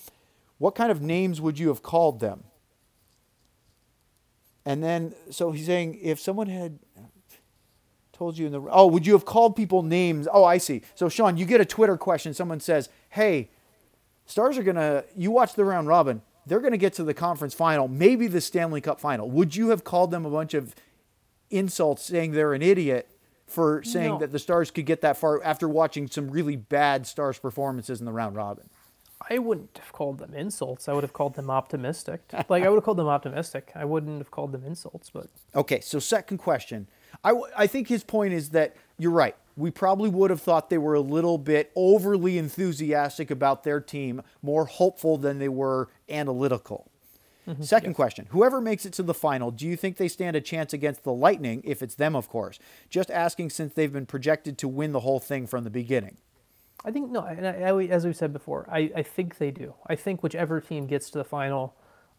what 0.59 0.75
kind 0.75 0.91
of 0.91 1.01
names 1.01 1.41
would 1.41 1.59
you 1.59 1.69
have 1.69 1.83
called 1.83 2.21
them? 2.21 2.45
And 4.67 4.85
then, 4.85 5.15
so 5.31 5.53
he's 5.53 5.65
saying 5.65 5.99
if 6.03 6.21
someone 6.21 6.49
had 6.49 6.79
told 8.13 8.37
you 8.37 8.45
in 8.45 8.53
the 8.53 8.61
oh, 8.71 8.87
would 8.87 9.07
you 9.07 9.15
have 9.15 9.25
called 9.25 9.57
people 9.57 9.83
names? 9.83 10.29
Oh, 10.31 10.45
I 10.45 10.59
see. 10.59 10.83
So 10.95 11.09
Sean, 11.09 11.39
you 11.39 11.47
get 11.47 11.63
a 11.63 11.65
Twitter 11.65 11.97
question. 11.97 12.35
Someone 12.35 12.61
says, 12.61 12.91
"Hey, 13.09 13.49
Stars 14.27 14.59
are 14.59 14.63
gonna. 14.63 15.05
You 15.17 15.31
watch 15.31 15.55
the 15.55 15.65
round 15.65 15.89
robin. 15.89 16.21
They're 16.45 16.61
gonna 16.61 16.77
get 16.77 16.93
to 16.95 17.05
the 17.05 17.15
conference 17.15 17.55
final, 17.55 17.89
maybe 17.89 18.27
the 18.27 18.43
Stanley 18.43 18.83
Cup 18.83 19.01
final. 19.01 19.31
Would 19.31 19.57
you 19.57 19.71
have 19.71 19.85
called 19.85 20.11
them 20.11 20.27
a 20.27 20.31
bunch 20.31 20.53
of 20.53 20.75
insults, 21.51 22.03
saying 22.05 22.33
they're 22.33 22.55
an 22.55 22.63
idiot 22.63 23.09
for 23.47 23.83
saying 23.83 24.11
No. 24.11 24.19
that 24.19 24.31
the 24.33 24.39
Stars 24.39 24.71
could 24.71 24.87
get 24.87 25.01
that 25.01 25.17
far 25.17 25.43
after 25.43 25.69
watching 25.69 26.07
some 26.09 26.31
really 26.31 26.57
bad 26.57 27.07
Stars 27.07 27.39
performances 27.39 27.99
in 28.01 28.07
the 28.07 28.13
round 28.13 28.37
robin? 28.37 28.69
I 29.29 29.39
wouldn't 29.39 29.77
have 29.83 29.93
called 29.93 30.19
them 30.19 30.33
insults. 30.33 30.89
I 30.89 30.95
would 30.95 31.03
have 31.05 31.13
called 31.13 31.35
them 31.35 31.51
optimistic. 31.51 32.23
like 32.49 32.63
I 32.65 32.69
would 32.71 32.77
have 32.77 32.85
called 32.85 32.97
them 32.97 33.09
optimistic. 33.09 33.71
I 33.75 33.85
wouldn't 33.85 34.19
have 34.19 34.31
called 34.31 34.53
them 34.53 34.65
insults. 34.65 35.11
But 35.11 35.27
Okay, 35.55 35.81
so 35.81 35.99
second 35.99 36.39
question. 36.39 36.87
I, 37.23 37.31
w- 37.31 37.47
I 37.57 37.67
think 37.67 37.89
his 37.89 38.03
point 38.03 38.33
is 38.33 38.51
that 38.51 38.77
you're 38.99 39.11
right. 39.11 39.37
We 39.57 39.71
probably 39.71 40.09
would 40.09 40.31
have 40.31 40.41
thought 40.41 40.71
they 40.71 40.79
were 40.79 40.95
a 40.95 41.01
little 41.03 41.37
bit 41.37 41.71
overly 41.77 42.39
enthusiastic 42.39 43.31
about 43.31 43.63
their 43.63 43.79
team, 43.81 44.23
more 44.43 44.65
hopeful 44.65 45.19
than 45.19 45.39
they 45.39 45.49
were 45.51 45.89
analytical. 46.09 46.90
Mm-hmm. 47.51 47.63
Second 47.63 47.95
question 47.95 48.27
Whoever 48.31 48.61
makes 48.61 48.87
it 48.87 48.93
to 48.95 49.03
the 49.03 49.15
final, 49.15 49.51
do 49.51 49.67
you 49.67 49.77
think 49.77 49.97
they 49.97 50.09
stand 50.09 50.37
a 50.37 50.41
chance 50.41 50.73
against 50.73 51.03
the 51.03 51.13
Lightning, 51.13 51.63
if 51.65 51.83
it's 51.83 51.95
them, 51.95 52.15
of 52.15 52.29
course? 52.29 52.59
Just 52.89 53.11
asking 53.11 53.51
since 53.51 53.75
they've 53.75 53.93
been 53.93 54.07
projected 54.07 54.57
to 54.59 54.69
win 54.69 54.93
the 54.93 55.01
whole 55.01 55.19
thing 55.19 55.47
from 55.47 55.65
the 55.65 55.71
beginning. 55.71 56.17
I 56.85 56.91
think 56.91 57.11
no. 57.11 57.23
And 57.23 57.47
I, 57.47 57.53
I, 57.53 57.85
as 57.87 58.07
we 58.07 58.13
said 58.13 58.33
before, 58.33 58.67
I, 58.71 58.91
I 58.97 59.03
think 59.03 59.39
they 59.39 59.51
do. 59.51 59.75
I 59.87 59.97
think 59.97 60.23
whichever 60.23 60.61
team 60.61 60.87
gets 60.87 61.11
to 61.11 61.19
the 61.19 61.25
final, 61.25 61.75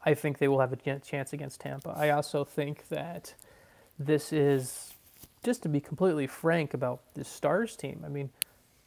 I 0.05 0.13
think 0.13 0.38
they 0.38 0.47
will 0.47 0.59
have 0.59 0.73
a 0.73 0.99
chance 0.99 1.34
against 1.34 1.61
Tampa. 1.61 1.93
I 1.95 2.09
also 2.09 2.43
think 2.43 2.88
that 2.89 3.34
this 3.97 4.34
is 4.34 4.93
just 5.43 5.63
to 5.63 5.69
be 5.69 5.79
completely 5.79 6.27
frank 6.27 6.73
about 6.73 7.01
the 7.15 7.23
Stars 7.23 7.75
team. 7.75 8.03
I 8.05 8.09
mean, 8.09 8.29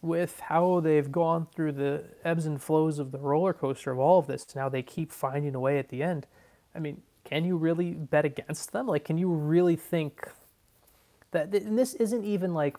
with 0.04 0.40
how 0.40 0.80
they've 0.80 1.10
gone 1.10 1.46
through 1.54 1.72
the 1.72 2.04
ebbs 2.24 2.46
and 2.46 2.60
flows 2.60 2.98
of 2.98 3.10
the 3.10 3.18
roller 3.18 3.52
coaster 3.52 3.90
of 3.90 3.98
all 3.98 4.18
of 4.18 4.26
this, 4.26 4.44
to 4.44 4.58
now 4.58 4.68
they 4.68 4.82
keep 4.82 5.10
finding 5.10 5.54
a 5.54 5.60
way 5.60 5.78
at 5.78 5.88
the 5.88 6.02
end. 6.02 6.26
I 6.74 6.78
mean, 6.78 7.02
can 7.24 7.44
you 7.44 7.56
really 7.56 7.92
bet 7.92 8.24
against 8.24 8.72
them? 8.72 8.86
Like, 8.86 9.04
can 9.04 9.18
you 9.18 9.32
really 9.32 9.76
think 9.76 10.28
that? 11.30 11.54
And 11.54 11.78
this 11.78 11.94
isn't 11.94 12.24
even 12.24 12.54
like. 12.54 12.76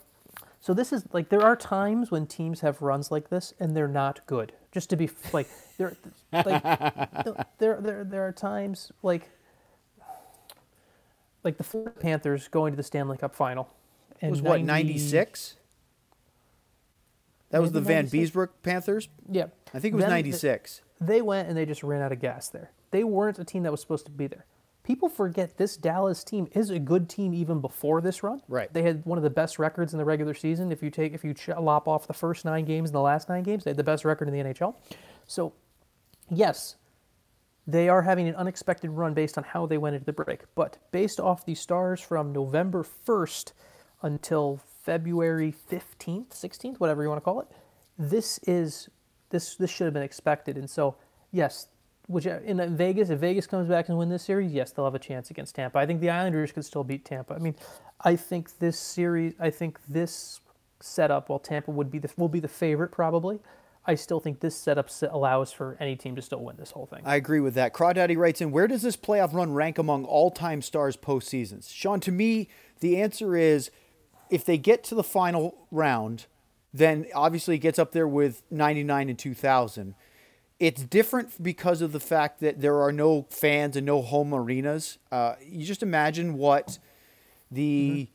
So 0.59 0.73
this 0.73 0.91
is 0.91 1.05
like 1.13 1.29
there 1.29 1.43
are 1.43 1.55
times 1.55 2.09
when 2.09 2.25
teams 2.25 2.61
have 2.61 2.81
runs 2.81 3.11
like 3.11 3.29
this 3.29 3.53
and 3.59 3.75
they're 3.75 3.87
not 3.87 4.25
good. 4.25 4.53
Just 4.71 4.89
to 4.91 4.95
be 4.95 5.09
like 5.31 5.47
there, 5.77 5.95
like 6.31 6.63
there 7.59 7.79
there 7.81 8.03
there 8.03 8.27
are 8.27 8.31
times 8.31 8.91
like 9.03 9.29
like 11.43 11.57
the 11.57 11.63
Florida 11.63 11.91
Panthers 11.99 12.47
going 12.47 12.73
to 12.73 12.77
the 12.77 12.83
Stanley 12.83 13.17
Cup 13.17 13.35
final. 13.35 13.69
And 14.21 14.29
It 14.29 14.31
was 14.31 14.41
what, 14.41 14.61
96? 14.61 15.55
That 17.51 17.61
was 17.61 17.71
the 17.71 17.81
Van 17.81 18.05
96? 18.05 18.31
Beesbrook 18.31 18.49
Panthers? 18.63 19.09
Yeah. 19.29 19.47
I 19.73 19.79
think 19.79 19.93
it 19.93 19.95
was 19.95 20.03
Then 20.03 20.11
96. 20.11 20.81
they 20.99 21.21
went 21.21 21.47
and 21.47 21.57
they 21.57 21.65
just 21.65 21.83
ran 21.83 22.01
out 22.01 22.11
of 22.11 22.19
gas 22.19 22.49
there. 22.49 22.71
They 22.91 23.03
weren't 23.03 23.39
a 23.39 23.43
team 23.43 23.63
that 23.63 23.71
was 23.71 23.81
supposed 23.81 24.05
to 24.05 24.11
be 24.11 24.27
there. 24.27 24.45
People 24.83 25.09
forget 25.09 25.57
this 25.57 25.77
Dallas 25.77 26.23
team 26.23 26.47
is 26.51 26.69
a 26.69 26.77
good 26.79 27.09
team 27.09 27.33
even 27.33 27.59
before 27.59 28.01
this 28.01 28.21
run. 28.21 28.41
Right. 28.47 28.71
They 28.71 28.83
had 28.83 29.03
one 29.05 29.17
of 29.17 29.23
the 29.23 29.29
best 29.31 29.57
records 29.57 29.93
in 29.93 29.97
the 29.97 30.05
regular 30.05 30.33
season. 30.35 30.71
If 30.71 30.83
you 30.83 30.91
take 30.91 31.13
if 31.13 31.23
you 31.23 31.33
ch- 31.33 31.47
lop 31.49 31.87
off 31.87 32.05
the 32.07 32.13
first 32.13 32.45
nine 32.45 32.65
games 32.65 32.89
and 32.89 32.95
the 32.95 33.01
last 33.01 33.27
nine 33.27 33.41
games, 33.43 33.63
they 33.63 33.71
had 33.71 33.77
the 33.77 33.83
best 33.83 34.05
record 34.05 34.27
in 34.27 34.33
the 34.33 34.39
NHL. 34.41 34.75
So, 35.25 35.53
yes, 36.29 36.75
they 37.65 37.89
are 37.89 38.03
having 38.03 38.27
an 38.27 38.35
unexpected 38.35 38.91
run 38.91 39.15
based 39.15 39.39
on 39.39 39.43
how 39.43 39.65
they 39.65 39.79
went 39.79 39.95
into 39.95 40.05
the 40.05 40.13
break. 40.13 40.41
But 40.53 40.77
based 40.91 41.19
off 41.19 41.45
the 41.45 41.55
stars 41.55 41.99
from 41.99 42.31
November 42.31 42.83
1st 43.07 43.53
until 44.03 44.59
February 44.85 45.53
15th, 45.71 46.29
16th, 46.29 46.79
whatever 46.79 47.01
you 47.01 47.09
want 47.09 47.19
to 47.19 47.23
call 47.23 47.39
it, 47.39 47.47
this 47.97 48.39
is 48.45 48.87
this 49.31 49.55
this 49.55 49.71
should 49.71 49.85
have 49.85 49.93
been 49.93 50.03
expected. 50.03 50.57
And 50.57 50.69
so, 50.69 50.95
yes, 51.31 51.67
which 52.07 52.27
uh, 52.27 52.39
in 52.45 52.77
Vegas, 52.77 53.09
if 53.09 53.19
Vegas 53.19 53.47
comes 53.47 53.67
back 53.67 53.89
and 53.89 53.97
win 53.97 54.09
this 54.09 54.23
series, 54.23 54.53
yes, 54.53 54.71
they'll 54.71 54.85
have 54.85 54.93
a 54.93 54.99
chance 54.99 55.31
against 55.31 55.55
Tampa. 55.55 55.79
I 55.79 55.87
think 55.87 56.01
the 56.01 56.11
Islanders 56.11 56.51
could 56.51 56.65
still 56.65 56.83
beat 56.83 57.03
Tampa. 57.03 57.33
I 57.33 57.39
mean, 57.39 57.55
I 58.01 58.15
think 58.15 58.59
this 58.59 58.79
series, 58.79 59.33
I 59.39 59.49
think 59.49 59.79
this 59.87 60.41
setup, 60.81 61.29
while 61.29 61.39
Tampa 61.39 61.71
would 61.71 61.89
be 61.89 61.97
the 61.97 62.11
will 62.15 62.29
be 62.29 62.39
the 62.39 62.47
favorite 62.47 62.91
probably. 62.91 63.39
I 63.87 63.95
still 63.95 64.19
think 64.19 64.39
this 64.39 64.55
setup 64.55 64.89
allows 65.11 65.51
for 65.51 65.77
any 65.79 65.95
team 65.95 66.15
to 66.15 66.21
still 66.21 66.43
win 66.43 66.55
this 66.57 66.71
whole 66.71 66.87
thing. 66.87 67.01
I 67.05 67.17
agree 67.17 67.39
with 67.39 67.53
that. 67.53 67.71
Crawdaddy 67.71 68.17
writes 68.17 68.41
in, 68.41 68.49
where 68.49 68.67
does 68.67 68.81
this 68.81 68.97
playoff 68.97 69.31
run 69.31 69.53
rank 69.53 69.77
among 69.77 70.05
all-time 70.05 70.63
stars 70.63 70.97
postseasons? 70.97 71.71
Sean, 71.71 71.99
to 71.99 72.11
me, 72.11 72.49
the 72.79 72.99
answer 72.99 73.35
is 73.35 73.69
if 74.29 74.45
they 74.45 74.57
get 74.57 74.83
to 74.85 74.95
the 74.95 75.03
final 75.03 75.67
round, 75.71 76.25
then 76.73 77.05
obviously 77.13 77.55
it 77.55 77.59
gets 77.59 77.79
up 77.79 77.91
there 77.91 78.07
with 78.07 78.41
99 78.51 79.09
and 79.09 79.17
2000. 79.19 79.95
It's 80.59 80.83
different 80.83 81.41
because 81.43 81.81
of 81.81 81.91
the 81.91 81.99
fact 81.99 82.39
that 82.39 82.61
there 82.61 82.81
are 82.81 82.91
no 82.91 83.27
fans 83.29 83.75
and 83.75 83.85
no 83.85 84.01
home 84.01 84.33
arenas. 84.33 84.97
Uh, 85.11 85.35
you 85.45 85.65
just 85.65 85.83
imagine 85.83 86.37
what 86.37 86.79
the 87.51 88.07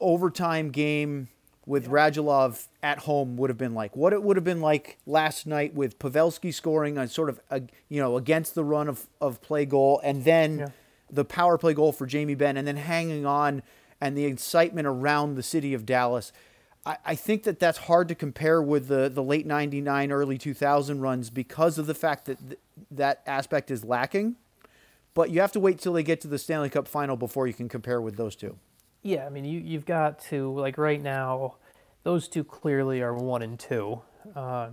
overtime 0.00 0.70
game 0.70 1.28
with 1.64 1.88
Radulov 1.88 2.68
at 2.82 2.98
home 3.00 3.36
would 3.38 3.50
have 3.50 3.58
been 3.58 3.74
like. 3.74 3.96
What 3.96 4.12
it 4.12 4.22
would 4.22 4.36
have 4.36 4.44
been 4.44 4.60
like 4.60 4.98
last 5.06 5.46
night 5.46 5.74
with 5.74 5.98
Pavelski 5.98 6.54
scoring 6.54 6.96
a 6.96 7.08
sort 7.08 7.28
of 7.28 7.40
a, 7.50 7.62
you 7.88 8.00
know 8.00 8.16
against 8.16 8.54
the 8.54 8.62
run 8.64 8.88
of, 8.88 9.06
of 9.20 9.42
play 9.42 9.64
goal, 9.66 10.00
and 10.04 10.24
then 10.24 10.58
Yeah. 10.58 10.68
the 11.10 11.24
power 11.24 11.58
play 11.58 11.74
goal 11.74 11.92
for 11.92 12.06
Jamie 12.06 12.36
Benn, 12.36 12.56
and 12.56 12.68
then 12.68 12.76
hanging 12.76 13.26
on 13.26 13.62
and 14.00 14.16
the 14.16 14.24
excitement 14.24 14.86
around 14.86 15.34
the 15.34 15.42
city 15.42 15.74
of 15.74 15.86
Dallas. 15.86 16.32
I, 17.04 17.16
think 17.16 17.42
that 17.42 17.58
that's 17.58 17.78
hard 17.78 18.06
to 18.08 18.14
compare 18.14 18.62
with 18.62 18.86
the, 18.86 19.08
the 19.08 19.22
late 19.22 19.44
99, 19.44 20.12
early 20.12 20.38
2000 20.38 21.00
runs 21.00 21.30
because 21.30 21.78
of 21.78 21.86
the 21.86 21.94
fact 21.94 22.26
that 22.26 22.38
th- 22.38 22.60
that 22.92 23.22
aspect 23.26 23.72
is 23.72 23.84
lacking. 23.84 24.36
But 25.12 25.30
you 25.30 25.40
have 25.40 25.50
to 25.52 25.60
wait 25.60 25.80
till 25.80 25.94
they 25.94 26.04
get 26.04 26.20
to 26.20 26.28
the 26.28 26.38
Stanley 26.38 26.70
Cup 26.70 26.86
final 26.86 27.16
before 27.16 27.48
you 27.48 27.54
can 27.54 27.68
compare 27.68 28.00
with 28.00 28.16
those 28.16 28.36
two. 28.36 28.56
Yeah, 29.02 29.26
I 29.26 29.30
mean, 29.30 29.44
you 29.44 29.60
you've 29.60 29.86
got 29.86 30.18
to 30.24 30.52
like 30.52 30.78
right 30.78 31.02
now, 31.02 31.56
those 32.02 32.28
two 32.28 32.44
clearly 32.44 33.02
are 33.02 33.14
one 33.14 33.42
and 33.42 33.58
two. 33.58 34.02
Uh, 34.34 34.70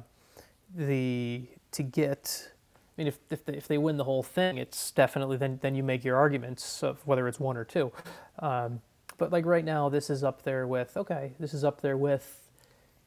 the 0.75 1.43
to 1.71 1.83
get, 1.83 2.49
I 2.75 2.91
mean, 2.97 3.07
if 3.07 3.19
if 3.29 3.45
they, 3.45 3.53
if 3.53 3.67
they 3.67 3.77
win 3.77 3.97
the 3.97 4.03
whole 4.03 4.23
thing, 4.23 4.57
it's 4.57 4.91
definitely 4.91 5.37
then 5.37 5.59
then 5.61 5.75
you 5.75 5.83
make 5.83 6.03
your 6.03 6.17
arguments 6.17 6.83
of 6.83 7.05
whether 7.07 7.27
it's 7.27 7.39
one 7.39 7.55
or 7.57 7.63
two. 7.63 7.91
Um, 8.39 8.81
but 9.17 9.31
like 9.31 9.45
right 9.45 9.65
now, 9.65 9.89
this 9.89 10.09
is 10.09 10.23
up 10.23 10.43
there 10.43 10.67
with 10.67 10.95
okay, 10.97 11.33
this 11.39 11.53
is 11.53 11.63
up 11.63 11.81
there 11.81 11.97
with. 11.97 12.39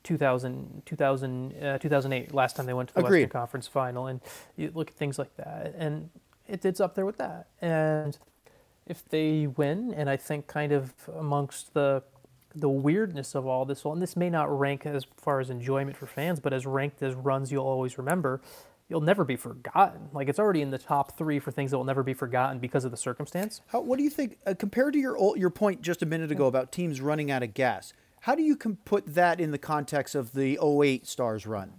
2000, 0.05 0.83
2000, 0.87 1.53
uh, 1.61 1.79
2008, 1.79 2.33
last 2.33 2.55
time 2.55 2.67
they 2.67 2.73
went 2.73 2.91
to 2.91 2.95
the 2.95 3.01
Agreed. 3.01 3.23
Western 3.23 3.31
Conference 3.31 3.67
Final, 3.67 4.07
and 4.07 4.21
you 4.57 4.71
look 4.73 4.91
at 4.91 4.95
things 4.95 5.19
like 5.19 5.37
that, 5.37 5.75
and 5.77 6.11
it, 6.47 6.65
it's 6.65 6.79
up 6.79 6.95
there 6.95 7.05
with 7.05 7.19
that. 7.19 7.49
And 7.61 8.17
if 8.87 9.05
they 9.09 9.49
win, 9.49 9.93
and 9.93 10.09
I 10.09 10.17
think 10.17 10.47
kind 10.47 10.71
of 10.71 10.95
amongst 11.19 11.75
the 11.75 12.05
the 12.55 12.69
weirdness 12.69 13.35
of 13.35 13.47
all 13.47 13.65
this, 13.67 13.85
well, 13.85 13.93
and 13.93 14.01
this 14.01 14.17
may 14.17 14.31
not 14.31 14.57
rank 14.57 14.87
as 14.87 15.05
far 15.17 15.41
as 15.41 15.51
enjoyment 15.51 15.97
for 15.97 16.07
fans, 16.07 16.41
but 16.41 16.53
as 16.55 16.65
ranked 16.65 17.03
as 17.03 17.15
runs 17.15 17.53
you'll 17.53 17.67
always 17.67 17.99
remember, 17.99 18.41
you'll 18.89 19.01
never 19.01 19.24
be 19.24 19.37
forgotten. 19.37 20.09
Like 20.12 20.28
it's 20.28 20.39
already 20.39 20.62
in 20.62 20.70
the 20.70 20.78
top 20.78 21.16
three 21.18 21.39
for 21.39 21.51
things 21.51 21.70
that 21.72 21.76
will 21.76 21.84
never 21.84 22.03
be 22.03 22.14
forgotten 22.14 22.59
because 22.59 22.84
of 22.84 22.91
the 22.91 22.97
circumstance. 22.97 23.61
How, 23.68 23.80
what 23.80 23.97
do 23.99 24.05
you 24.05 24.11
think, 24.11 24.39
uh, 24.47 24.55
compared 24.59 24.93
to 24.95 24.99
your 25.01 25.16
ol- 25.18 25.37
your 25.37 25.51
point 25.51 25.82
just 25.82 26.03
a 26.03 26.07
minute 26.07 26.30
ago 26.30 26.47
about 26.47 26.70
teams 26.72 27.01
running 27.01 27.30
out 27.30 27.43
of 27.43 27.53
gas? 27.55 27.93
How 28.20 28.34
do 28.34 28.43
you 28.43 28.57
com- 28.57 28.78
put 28.84 29.14
that 29.14 29.41
in 29.41 29.51
the 29.51 29.59
context 29.59 30.14
of 30.14 30.32
the 30.32 30.59
08 30.62 31.07
Stars 31.07 31.47
run? 31.47 31.74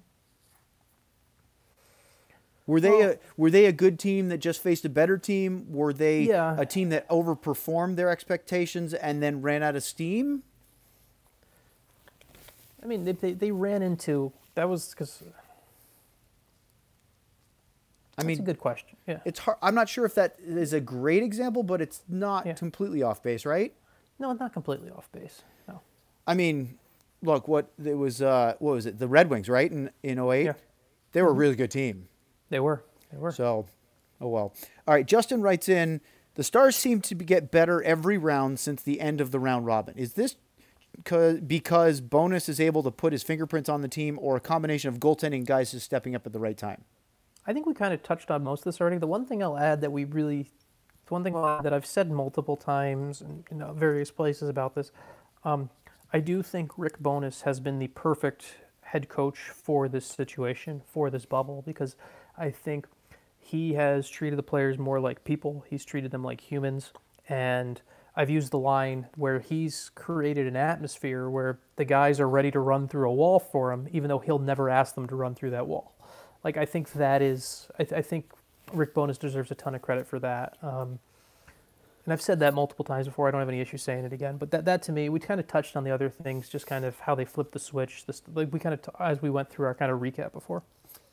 Were 2.66 2.82
they 2.82 2.90
Well- 2.90 3.10
a 3.12 3.18
were 3.38 3.50
they 3.50 3.66
a 3.66 3.72
good 3.72 3.98
team 3.98 4.28
that 4.28 4.40
just 4.40 4.62
faced 4.62 4.84
a 4.84 4.90
better 4.90 5.18
team? 5.18 5.72
Were 5.72 5.94
they 5.94 6.24
Yeah. 6.24 6.56
a 6.60 6.66
team 6.66 6.90
that 6.90 7.08
overperformed 7.08 7.96
their 7.96 8.10
expectations 8.10 8.94
and 8.94 9.24
then 9.24 9.42
ran 9.42 9.64
out 9.64 9.78
of 9.78 9.84
steam? 9.84 10.44
I 12.84 12.86
mean, 12.86 13.06
they, 13.06 13.14
they, 13.14 13.32
they 13.34 13.52
ran 13.52 13.82
into 13.82 14.34
that 14.56 14.68
was 14.68 14.90
because 14.90 15.24
I 18.18 18.24
that's 18.24 18.28
mean, 18.28 18.40
a 18.40 18.44
good 18.44 18.60
question. 18.60 18.98
Yeah. 19.08 19.20
it's 19.26 19.40
hard. 19.40 19.58
I'm 19.62 19.76
not 19.76 19.88
sure 19.90 20.04
if 20.06 20.16
that 20.16 20.36
is 20.44 20.74
a 20.74 20.82
great 20.82 21.22
example, 21.24 21.62
but 21.64 21.82
it's 21.82 22.02
not 22.10 22.46
Yeah. 22.48 22.54
completely 22.54 23.04
off 23.04 23.22
base, 23.22 23.46
right? 23.46 23.74
No, 24.20 24.34
not 24.34 24.54
completely 24.54 24.90
off 24.90 25.12
base. 25.12 25.44
No. 25.68 25.82
I 26.26 26.34
mean, 26.34 26.80
look, 27.22 27.48
what 27.48 27.72
it 27.84 27.94
was. 27.94 28.22
Uh, 28.22 28.56
what 28.60 28.72
was 28.74 28.86
it? 28.88 28.98
The 28.98 29.08
Red 29.08 29.30
Wings, 29.30 29.48
right? 29.50 29.72
In 29.72 29.92
in 30.02 30.18
08? 30.20 30.46
Yeah. 30.46 30.54
they 31.12 31.22
were 31.22 31.30
a 31.30 31.34
really 31.34 31.56
good 31.56 31.70
team. 31.72 32.08
They 32.50 32.60
were. 32.60 32.84
They 33.12 33.18
were. 33.20 33.32
So, 33.32 33.68
oh 34.20 34.28
well. 34.28 34.54
All 34.88 34.94
right. 34.96 35.06
Justin 35.06 35.42
writes 35.42 35.70
in 35.70 36.02
The 36.36 36.44
Stars 36.44 36.76
seem 36.76 37.02
to 37.02 37.14
be- 37.16 37.24
get 37.26 37.52
better 37.52 37.84
every 37.84 38.18
round 38.18 38.60
since 38.60 38.82
the 38.82 39.00
end 39.00 39.22
of 39.22 39.30
the 39.32 39.40
round 39.40 39.66
robin. 39.68 39.96
Is 39.98 40.14
this 40.14 40.36
because 41.04 42.02
Bowness 42.02 42.50
is 42.50 42.60
able 42.60 42.82
to 42.84 42.92
put 42.92 43.14
his 43.14 43.22
fingerprints 43.24 43.70
on 43.70 43.82
the 43.82 43.88
team, 43.88 44.18
or 44.22 44.36
a 44.36 44.40
combination 44.40 44.90
of 44.90 45.00
goaltending 45.00 45.46
guys 45.46 45.72
just 45.72 45.86
stepping 45.86 46.16
up 46.16 46.26
at 46.26 46.34
the 46.34 46.40
right 46.40 46.58
time? 46.58 46.84
I 47.48 47.54
think 47.54 47.66
we 47.66 47.74
kind 47.74 47.94
of 47.94 48.04
touched 48.04 48.30
on 48.30 48.44
most 48.44 48.60
of 48.60 48.66
this 48.66 48.82
already. 48.82 48.98
The 48.98 49.08
one 49.08 49.26
thing 49.26 49.42
I'll 49.42 49.58
add 49.58 49.80
that 49.80 49.92
we 49.92 50.04
really, 50.04 50.52
the 51.06 51.14
one 51.14 51.24
thing 51.24 51.34
that 51.34 51.74
I've 51.74 51.86
said 51.86 52.12
multiple 52.12 52.58
times 52.58 53.22
and 53.22 53.46
in 53.50 53.62
uh, 53.62 53.72
various 53.72 54.12
places 54.12 54.50
about 54.50 54.76
this, 54.76 54.92
um, 55.46 55.70
I 56.12 56.20
do 56.20 56.44
think 56.44 56.72
Rick 56.78 57.00
Bowness 57.00 57.44
has 57.44 57.62
been 57.62 57.80
the 57.80 57.88
perfect 57.88 58.58
head 58.82 59.08
coach 59.08 59.40
for 59.54 59.88
this 59.88 60.06
situation, 60.06 60.82
for 60.86 61.10
this 61.10 61.26
bubble, 61.26 61.64
because 61.66 61.96
I 62.38 62.52
think 62.52 62.86
he 63.40 63.76
has 63.76 64.10
treated 64.10 64.38
the 64.38 64.44
players 64.44 64.78
more 64.78 65.00
like 65.00 65.24
people. 65.24 65.64
He's 65.70 65.86
treated 65.86 66.12
them 66.12 66.24
like 66.24 66.42
humans, 66.42 66.92
and 67.30 67.82
I've 68.14 68.30
used 68.30 68.52
the 68.52 68.60
line 68.60 69.08
where 69.16 69.40
he's 69.40 69.92
created 69.96 70.48
an 70.48 70.58
atmosphere 70.58 71.30
where 71.30 71.60
the 71.78 71.86
guys 71.86 72.20
are 72.20 72.28
ready 72.28 72.52
to 72.52 72.60
run 72.60 72.90
through 72.90 73.10
a 73.10 73.14
wall 73.14 73.40
for 73.40 73.72
him, 73.72 73.88
even 73.92 74.10
though 74.10 74.20
he'll 74.20 74.40
never 74.40 74.70
ask 74.70 74.96
them 74.96 75.08
to 75.08 75.16
run 75.16 75.34
through 75.34 75.52
that 75.52 75.68
wall. 75.68 75.97
Like 76.44 76.58
I 76.58 76.66
think 76.66 76.94
that 76.94 77.22
is, 77.22 77.68
I, 77.80 77.84
th- 77.84 77.94
I 77.94 78.02
think 78.02 78.32
Rick 78.74 78.94
Bowness 78.94 79.18
deserves 79.18 79.52
a 79.52 79.56
ton 79.56 79.76
of 79.76 79.82
credit 79.82 80.08
for 80.08 80.20
that. 80.20 80.58
Um, 80.62 81.00
and 82.06 82.14
I've 82.14 82.22
said 82.22 82.40
that 82.40 82.54
multiple 82.54 82.86
times 82.86 83.06
before. 83.06 83.28
I 83.28 83.32
don't 83.32 83.42
have 83.42 83.50
any 83.50 83.60
issue 83.60 83.78
saying 83.78 84.06
it 84.06 84.14
again. 84.14 84.38
But 84.38 84.52
that, 84.52 84.64
that 84.66 84.82
to 84.84 84.94
me, 84.94 85.10
we 85.10 85.20
kind 85.20 85.42
of 85.42 85.48
touched 85.48 85.76
on 85.76 85.84
the 85.84 85.92
other 85.92 86.10
things, 86.10 86.48
just 86.48 86.66
kind 86.66 86.86
of 86.86 86.98
how 87.02 87.16
they 87.16 87.26
flipped 87.26 87.52
the 87.52 87.60
switch. 87.60 88.06
This, 88.06 88.22
like 88.34 88.54
we 88.54 88.60
kind 88.60 88.74
of, 88.74 88.82
t- 88.82 88.92
as 89.00 89.22
we 89.22 89.30
went 89.30 89.50
through 89.50 89.66
our 89.66 89.76
kind 89.76 89.92
of 89.92 90.00
recap 90.00 90.32
before. 90.32 90.64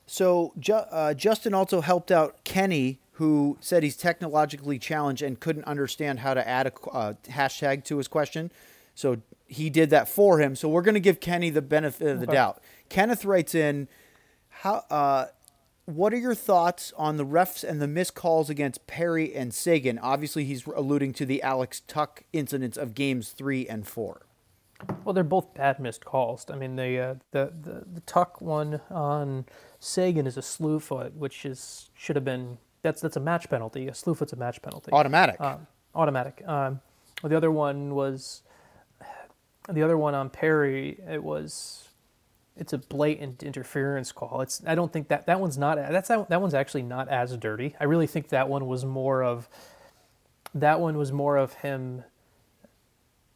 So 0.07 0.53
Ju- 0.59 0.73
uh, 0.75 1.15
Justin 1.15 1.53
also 1.53 1.81
helped 1.81 2.13
out 2.13 2.45
Kenny, 2.45 3.01
who 3.13 3.57
said 3.61 3.83
he's 3.83 3.97
technologically 3.97 4.79
challenged 4.79 5.23
and 5.23 5.41
couldn't 5.41 5.65
understand 5.65 6.21
how 6.21 6.35
to 6.35 6.47
add 6.47 6.67
a 6.69 6.73
uh, 6.91 7.15
hashtag 7.29 7.83
to 7.85 7.97
his 7.99 8.07
question. 8.07 8.53
So 8.95 9.21
he 9.49 9.71
did 9.71 9.91
that 9.91 10.09
for 10.09 10.39
him. 10.39 10.55
So 10.55 10.69
we're 10.69 10.83
going 10.83 10.95
to 10.95 11.01
give 11.01 11.19
Kenny 11.19 11.51
the 11.51 11.63
benefit 11.63 12.07
of 12.07 12.21
the 12.21 12.27
Okay. 12.27 12.35
doubt. 12.35 12.63
Kenneth 12.89 13.25
writes 13.25 13.55
in, 13.55 13.89
how? 14.65 14.85
Uh, 14.91 15.27
what 15.85 16.15
are 16.15 16.19
your 16.19 16.35
thoughts 16.35 16.93
on 16.97 17.19
the 17.19 17.27
refs 17.27 17.63
and 17.63 17.81
the 17.81 17.87
missed 17.87 18.15
calls 18.15 18.49
against 18.49 18.87
Perry 18.87 19.35
and 19.35 19.53
Seguin? 19.53 19.99
Obviously, 19.99 20.45
he's 20.45 20.67
alluding 20.67 21.13
to 21.13 21.27
the 21.27 21.43
Alex 21.43 21.83
Tuch 21.87 22.23
incidents 22.33 22.79
of 22.79 22.95
games 22.95 23.31
three 23.31 23.69
and 23.69 23.87
four. 23.87 24.23
Well, 25.05 25.13
they're 25.13 25.23
both 25.23 25.55
bad 25.55 25.79
missed 25.79 26.07
calls. 26.07 26.47
I 26.51 26.57
mean, 26.57 26.77
the 26.77 26.99
uh, 26.99 27.15
the, 27.33 27.53
the 27.61 27.85
the 27.93 28.01
Tuch 28.01 28.41
one 28.41 28.81
on 28.91 29.45
Seguin 29.79 30.27
is 30.27 30.39
a 30.39 30.43
slew 30.43 30.81
foot, 30.81 31.15
which 31.15 31.45
is 31.45 31.91
should 31.95 32.17
have 32.17 32.25
been 32.25 32.57
that's 32.81 33.03
that's 33.03 33.17
a 33.17 33.21
match 33.21 33.51
penalty. 33.51 33.87
A 33.89 33.95
slew 33.95 34.15
foot's 34.15 34.33
a 34.33 34.37
match 34.37 34.63
penalty. 34.63 34.91
Automatic. 34.93 35.39
Um, 35.41 35.67
automatic. 35.95 36.43
Um, 36.49 36.81
the 37.23 37.37
other 37.37 37.51
one 37.51 37.95
was 37.95 38.43
the 39.71 39.83
other 39.83 39.99
one 39.99 40.15
on 40.15 40.31
Perry. 40.31 40.99
It 41.07 41.23
was 41.23 41.89
it's 42.57 42.73
a 42.73 42.79
blatant 42.79 43.43
interference 43.43 44.13
call. 44.13 44.41
It's 44.41 44.63
I 44.67 44.75
don't 44.75 44.93
think 44.93 45.09
that 45.09 45.27
that 45.27 45.41
one's 45.41 45.59
not 45.59 45.77
that's 45.77 46.09
that 46.09 46.41
one's 46.41 46.55
actually 46.55 46.83
not 46.83 47.09
as 47.09 47.37
dirty. 47.37 47.75
I 47.81 47.85
really 47.85 48.07
think 48.07 48.29
that 48.29 48.49
one 48.49 48.67
was 48.67 48.85
more 48.85 49.23
of 49.25 49.49
that 50.55 50.81
one 50.81 50.97
was 50.97 51.11
more 51.13 51.37
of 51.37 51.55
him. 51.55 52.05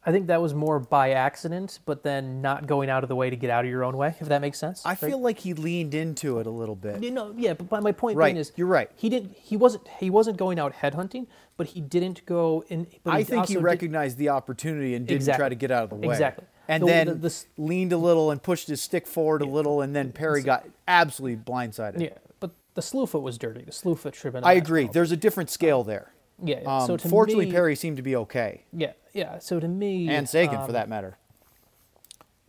I 0.06 0.12
think 0.12 0.28
that 0.28 0.40
was 0.40 0.54
more 0.54 0.78
by 0.78 1.10
accident, 1.10 1.80
but 1.84 2.02
then 2.02 2.40
not 2.40 2.66
going 2.66 2.88
out 2.88 3.02
of 3.02 3.08
the 3.08 3.16
way 3.16 3.28
to 3.28 3.36
get 3.36 3.50
out 3.50 3.64
of 3.64 3.70
your 3.70 3.84
own 3.84 3.96
way. 3.96 4.14
If 4.20 4.28
that 4.28 4.40
makes 4.40 4.58
sense. 4.58 4.86
I 4.86 4.90
right? 4.90 4.98
feel 4.98 5.20
like 5.20 5.40
he 5.40 5.52
leaned 5.52 5.92
into 5.92 6.38
it 6.38 6.46
a 6.46 6.50
little 6.50 6.76
bit. 6.76 7.02
You 7.02 7.10
know, 7.10 7.34
yeah, 7.36 7.52
but 7.54 7.82
my 7.82 7.92
point 7.92 8.16
Right, 8.16 8.28
being 8.28 8.36
is, 8.38 8.52
you're 8.56 8.68
right. 8.68 8.88
He 8.96 9.10
didn't. 9.10 9.36
He 9.36 9.56
wasn't. 9.56 9.86
He 9.98 10.08
wasn't 10.08 10.36
going 10.38 10.58
out 10.58 10.72
headhunting, 10.76 11.26
but 11.56 11.66
he 11.66 11.80
didn't 11.80 12.24
go 12.24 12.64
in. 12.68 12.86
But 13.02 13.14
I 13.14 13.16
think 13.24 13.28
he 13.28 13.36
also 13.36 13.54
did- 13.54 13.62
recognized 13.64 14.16
the 14.16 14.28
opportunity 14.30 14.94
and 14.94 15.06
didn't 15.06 15.16
Exactly. 15.22 15.40
try 15.42 15.48
to 15.50 15.54
get 15.56 15.70
out 15.72 15.82
of 15.84 15.90
the 15.90 15.96
way. 15.96 16.14
Exactly. 16.14 16.46
And 16.68 16.82
The- 16.82 16.86
then 16.86 17.06
the- 17.06 17.14
this- 17.14 17.46
leaned 17.56 17.92
a 17.92 17.96
little 17.96 18.30
and 18.30 18.42
pushed 18.42 18.68
his 18.68 18.80
stick 18.82 19.06
forward 19.06 19.40
a 19.42 19.46
little, 19.46 19.80
and 19.80 19.96
then 19.96 20.12
Perry 20.12 20.42
got 20.42 20.66
absolutely 20.86 21.42
blindsided. 21.42 22.00
Yeah, 22.00 22.10
but 22.40 22.50
the 22.74 22.82
slew 22.82 23.06
foot 23.06 23.22
was 23.22 23.38
dirty. 23.38 23.62
The 23.62 23.72
slew 23.72 23.94
foot 23.94 24.14
should 24.14 24.24
have 24.24 24.32
been. 24.34 24.44
I 24.44 24.52
agree. 24.52 24.82
penalty. 24.82 24.92
There's 24.94 25.12
a 25.12 25.16
different 25.16 25.48
scale 25.50 25.82
there. 25.82 26.12
Yeah. 26.44 26.60
yeah. 26.62 26.76
Um, 26.80 26.86
so 26.86 26.96
to 26.98 27.08
fortunately, 27.08 27.46
me, 27.46 27.52
Perry 27.52 27.74
seemed 27.74 27.96
to 27.96 28.02
be 28.02 28.14
okay, 28.14 28.64
Yeah, 28.72 28.92
yeah. 29.12 29.38
So 29.38 29.58
to 29.58 29.66
me, 29.66 30.08
and 30.10 30.28
Seguin 30.28 30.58
for 30.58 30.66
um, 30.66 30.72
that 30.72 30.88
matter. 30.88 31.16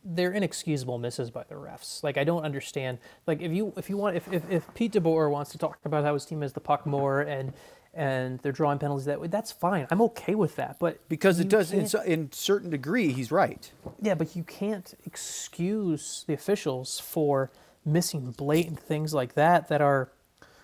they're 0.03 0.31
inexcusable 0.31 0.97
misses 0.97 1.29
by 1.31 1.43
the 1.47 1.55
refs. 1.55 2.03
Like 2.03 2.17
I 2.17 2.23
don't 2.23 2.43
understand. 2.43 2.99
Like 3.27 3.41
if 3.41 3.51
you 3.51 3.73
if 3.77 3.89
you 3.89 3.97
want 3.97 4.15
if 4.17 4.31
if, 4.31 4.43
if 4.51 4.73
Pete 4.73 4.93
DeBoer 4.93 5.29
wants 5.31 5.51
to 5.51 5.57
talk 5.57 5.79
about 5.85 6.03
how 6.03 6.13
his 6.13 6.25
team 6.25 6.41
has 6.41 6.53
the 6.53 6.59
puck 6.59 6.85
more 6.85 7.21
and 7.21 7.53
and 7.99 8.39
they're 8.39 8.53
drawing 8.53 8.79
penalties 8.79 9.05
that 9.05 9.19
way, 9.19 9.27
that's 9.27 9.51
fine. 9.51 9.85
I'm 9.91 10.01
okay 10.03 10.33
with 10.33 10.55
that. 10.55 10.79
But 10.79 11.07
Because 11.09 11.37
it 11.41 11.49
does, 11.49 11.73
in, 11.73 11.85
so- 11.85 12.01
in 12.01 12.31
certain 12.31 12.69
degree, 12.69 13.11
he's 13.11 13.29
right. 13.29 13.69
Yeah, 14.01 14.15
but 14.15 14.37
you 14.37 14.43
can't 14.43 14.93
excuse 15.05 16.23
the 16.25 16.33
officials 16.33 16.97
for 17.01 17.51
missing 17.83 18.31
blatant 18.31 18.79
things 18.79 19.13
like 19.13 19.33
that 19.33 19.67
that 19.67 19.81
are, 19.81 20.09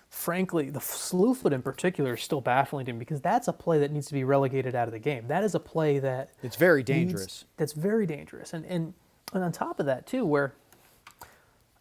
frankly, 0.10 0.70
the 0.70 0.80
slew 0.80 1.34
foot 1.34 1.52
in 1.52 1.62
particular 1.62 2.14
is 2.14 2.24
still 2.24 2.40
baffling 2.40 2.86
to 2.86 2.94
me 2.94 3.00
because 3.00 3.20
that's 3.20 3.50
a 3.50 3.54
play 3.54 3.80
that 3.80 3.92
needs 3.92 4.08
to 4.08 4.14
be 4.14 4.24
relegated 4.24 4.74
out 4.74 4.88
of 4.88 4.94
the 4.94 5.00
game. 5.00 5.28
That 5.28 5.44
is 5.44 5.54
a 5.56 5.60
play 5.60 6.00
that 6.00 6.30
It's 6.42 6.56
very 6.56 6.80
needs- 6.80 6.88
dangerous. 6.90 7.46
that's 7.58 7.74
very 7.74 8.06
dangerous, 8.06 8.54
and 8.54 8.66
and 8.66 8.94
and 9.34 9.44
on 9.44 9.52
top 9.52 9.82
of 9.82 9.86
that 9.88 10.06
too, 10.08 10.26
where 10.26 10.54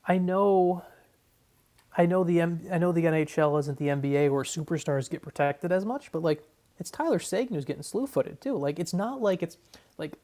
I 0.09 0.18
know. 0.18 0.82
I 1.97 2.07
know 2.07 2.24
the 2.24 2.40
M- 2.40 2.66
I 2.70 2.78
know 2.78 2.92
the 2.92 3.05
NHL 3.05 3.59
isn't 3.61 3.78
the 3.78 3.86
NBA 3.86 4.30
where 4.30 4.42
superstars 4.42 5.09
get 5.09 5.22
protected 5.22 5.70
as 5.72 5.84
much, 5.84 6.11
but 6.12 6.22
like 6.22 6.42
it's 6.78 6.90
Tyler 6.90 7.18
Seguin 7.18 7.55
who's 7.55 7.64
getting 7.64 7.82
slew 7.82 8.07
footed 8.07 8.40
too. 8.40 8.57
Like 8.57 8.78
it's 8.78 8.92
not 8.92 9.22
like 9.22 9.42
it's 9.42 9.57
like 9.97 10.14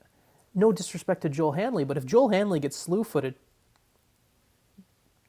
no 0.54 0.72
disrespect 0.72 1.22
to 1.22 1.28
Joel 1.28 1.52
Hanley, 1.52 1.84
but 1.84 1.96
if 1.96 2.04
Joel 2.04 2.30
Hanley 2.30 2.58
gets 2.58 2.76
slew 2.76 3.04
footed, 3.04 3.34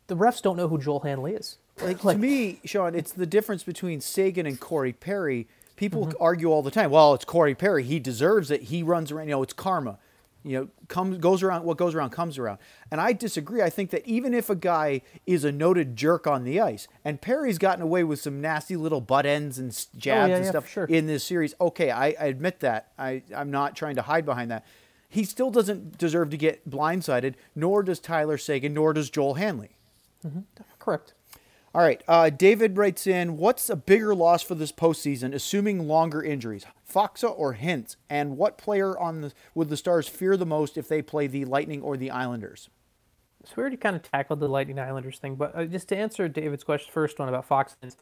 the 0.08 0.16
refs 0.16 0.42
don't 0.42 0.58
know 0.58 0.68
who 0.68 0.78
Joel 0.78 1.02
Hanley 1.02 1.34
is. 1.34 1.58
Like, 1.82 2.02
to 2.02 2.18
me, 2.18 2.60
Sean, 2.66 2.96
it's 2.96 3.12
the 3.12 3.26
difference 3.26 3.64
between 3.64 4.02
Seguin 4.02 4.46
and 4.46 4.60
Corey 4.60 4.94
Perry. 4.94 5.48
People 5.76 6.08
mm-hmm. 6.08 6.22
argue 6.22 6.52
all 6.52 6.62
the 6.62 6.72
time. 6.72 6.92
Well, 6.92 7.14
it's 7.14 7.26
Corey 7.26 7.56
Perry. 7.56 7.84
He 7.84 8.00
deserves 8.00 8.52
it. 8.52 8.64
He 8.64 8.84
runs 8.84 9.12
around. 9.12 9.28
You 9.28 9.36
know, 9.36 9.44
it's 9.44 9.54
karma. 9.54 10.00
You 10.44 10.60
know, 10.60 10.68
comes 10.88 11.18
goes 11.20 11.44
around. 11.44 11.64
What 11.64 11.78
goes 11.78 11.94
around 11.94 12.10
comes 12.12 12.38
around. 12.38 12.60
And 12.90 13.00
I 13.00 13.14
disagree. 13.14 13.62
I 13.62 13.70
think 13.70 13.92
that 13.92 14.06
even 14.08 14.34
if 14.34 14.50
a 14.50 14.56
guy 14.56 15.02
is 15.26 15.44
a 15.44 15.52
noted 15.52 15.96
jerk 15.96 16.26
on 16.26 16.44
the 16.44 16.60
ice, 16.60 16.88
and 17.06 17.22
Perry's 17.22 17.58
gotten 17.58 17.84
away 17.84 18.04
with 18.04 18.20
some 18.20 18.42
nasty 18.42 18.76
little 18.76 19.02
butt 19.02 19.26
ends 19.26 19.60
and 19.60 19.72
jabs 19.98 19.98
oh, 20.06 20.28
yeah, 20.28 20.36
and 20.36 20.46
yeah, 20.46 20.50
stuff 20.50 20.68
sure. 20.68 20.86
in 20.86 21.08
this 21.08 21.24
series, 21.24 21.54
okay, 21.62 21.92
I, 21.92 22.08
I 22.20 22.26
admit 22.26 22.60
that. 22.62 22.92
I 22.98 23.24
I'm 23.36 23.52
not 23.52 23.76
trying 23.76 23.96
to 23.96 24.02
hide 24.02 24.26
behind 24.26 24.50
that. 24.52 24.66
He 25.08 25.24
still 25.26 25.52
doesn't 25.52 25.98
deserve 25.98 26.30
to 26.30 26.38
get 26.38 26.70
blindsided. 26.70 27.36
Nor 27.54 27.84
does 27.84 28.00
Tyler 28.00 28.38
Seguin. 28.38 28.74
Nor 28.74 28.94
does 28.94 29.10
Joel 29.10 29.36
Hanley. 29.36 29.76
Mm-hmm. 30.26 30.40
Correct. 30.80 31.14
All 31.74 31.82
right. 31.82 32.02
Uh, 32.08 32.30
David 32.30 32.78
writes 32.78 33.08
in, 33.08 33.38
what's 33.38 33.70
a 33.70 33.78
bigger 33.78 34.14
loss 34.14 34.44
for 34.44 34.56
this 34.56 34.74
postseason, 34.74 35.34
assuming 35.34 35.88
longer 35.88 36.22
injuries, 36.22 36.66
Faksa 36.90 37.34
or 37.38 37.56
Hintz? 37.56 37.96
And 38.10 38.38
what 38.38 38.58
player 38.58 38.98
on 39.00 39.22
the 39.22 39.32
would 39.56 39.70
the 39.70 39.78
Stars 39.78 40.08
fear 40.08 40.36
the 40.36 40.46
most 40.46 40.78
if 40.78 40.90
they 40.90 41.02
play 41.02 41.28
the 41.28 41.46
Lightning 41.46 41.82
or 41.82 41.96
the 41.96 42.12
Islanders? 42.12 42.70
So 43.46 43.54
we 43.56 43.62
already 43.62 43.78
kind 43.78 43.96
of 43.96 44.04
tackled 44.04 44.40
the 44.40 44.50
Lightning 44.50 44.80
Islanders 44.80 45.18
thing, 45.18 45.36
but 45.36 45.56
uh, 45.56 45.66
just 45.66 45.88
to 45.90 45.98
answer 45.98 46.28
David's 46.28 46.64
question, 46.64 46.92
first 46.92 47.18
one 47.18 47.28
about 47.28 47.48
Faksa, 47.48 47.96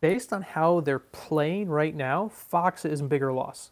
based 0.00 0.32
on 0.32 0.42
how 0.42 0.80
they're 0.80 0.98
playing 0.98 1.68
right 1.68 1.94
now, 1.94 2.32
Faksa 2.52 2.86
is 2.90 3.00
a 3.00 3.04
bigger 3.04 3.32
loss. 3.32 3.70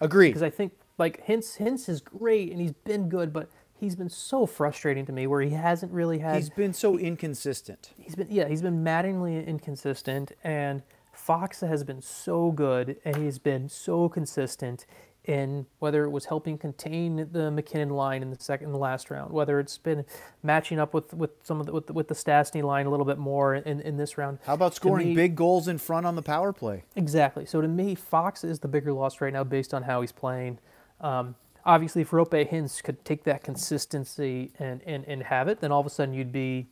Agreed. 0.00 0.28
because 0.28 0.42
I 0.42 0.50
think 0.50 0.72
like 0.96 1.26
Hintz 1.26 1.58
Hintz 1.58 1.88
is 1.88 2.00
great 2.00 2.52
and 2.52 2.60
he's 2.60 2.72
been 2.72 3.08
good, 3.08 3.32
but 3.32 3.50
he's 3.80 3.96
been 3.96 4.08
so 4.10 4.46
frustrating 4.46 5.06
to 5.06 5.12
me 5.12 5.26
where 5.26 5.40
he 5.40 5.50
hasn't 5.50 5.92
really 5.92 6.18
had 6.18 6.36
He's 6.36 6.50
been 6.50 6.72
so 6.74 6.98
inconsistent. 6.98 7.90
he's 7.98 8.14
been 8.14 8.28
yeah 8.30 8.46
he's 8.48 8.62
been 8.62 8.82
maddeningly 8.84 9.44
inconsistent 9.44 10.32
and 10.44 10.82
Faksa 11.16 11.68
has 11.68 11.84
been 11.84 12.00
so 12.00 12.50
good 12.52 12.96
and 13.04 13.16
he's 13.16 13.38
been 13.38 13.68
so 13.68 14.08
consistent 14.08 14.86
in 15.24 15.66
whether 15.80 16.04
it 16.04 16.10
was 16.10 16.24
helping 16.26 16.56
contain 16.56 17.28
the 17.32 17.50
MacKinnon 17.50 17.90
line 17.90 18.22
in 18.22 18.30
the 18.30 18.38
second 18.40 18.68
in 18.68 18.72
the 18.72 18.78
last 18.78 19.10
round, 19.10 19.30
whether 19.30 19.60
it's 19.60 19.76
been 19.76 20.04
matching 20.42 20.80
up 20.80 20.94
with, 20.94 21.12
with 21.12 21.30
some 21.42 21.60
of 21.60 21.66
the, 21.66 21.72
with 21.72 21.86
the, 21.88 21.92
with 21.92 22.08
the 22.08 22.14
Stastny 22.14 22.62
line 22.62 22.86
a 22.86 22.90
little 22.90 23.04
bit 23.04 23.18
more 23.18 23.54
in, 23.54 23.80
in 23.80 23.98
this 23.98 24.16
round. 24.16 24.38
How 24.46 24.54
about 24.54 24.74
scoring 24.74 25.08
me- 25.08 25.14
big 25.14 25.36
goals 25.36 25.68
in 25.68 25.76
front 25.76 26.06
on 26.06 26.16
the 26.16 26.22
power 26.22 26.54
play? 26.54 26.84
Exactly. 26.96 27.44
So 27.44 27.60
to 27.60 27.68
me, 27.68 27.94
Faksa 27.94 28.46
is 28.46 28.60
the 28.60 28.68
bigger 28.68 28.94
loss 28.94 29.20
right 29.20 29.32
now 29.32 29.44
based 29.44 29.74
on 29.74 29.82
how 29.82 30.00
he's 30.00 30.10
playing. 30.12 30.58
Um, 31.02 31.34
obviously, 31.64 32.02
if 32.02 32.10
Roope 32.10 32.50
Hintz 32.50 32.82
could 32.82 33.04
take 33.04 33.24
that 33.24 33.42
consistency 33.42 34.52
and, 34.58 34.80
and, 34.86 35.04
and 35.06 35.22
have 35.24 35.48
it, 35.48 35.60
then 35.60 35.72
all 35.72 35.80
of 35.80 35.86
a 35.86 35.90
sudden 35.90 36.14
you'd 36.14 36.32
be, 36.32 36.68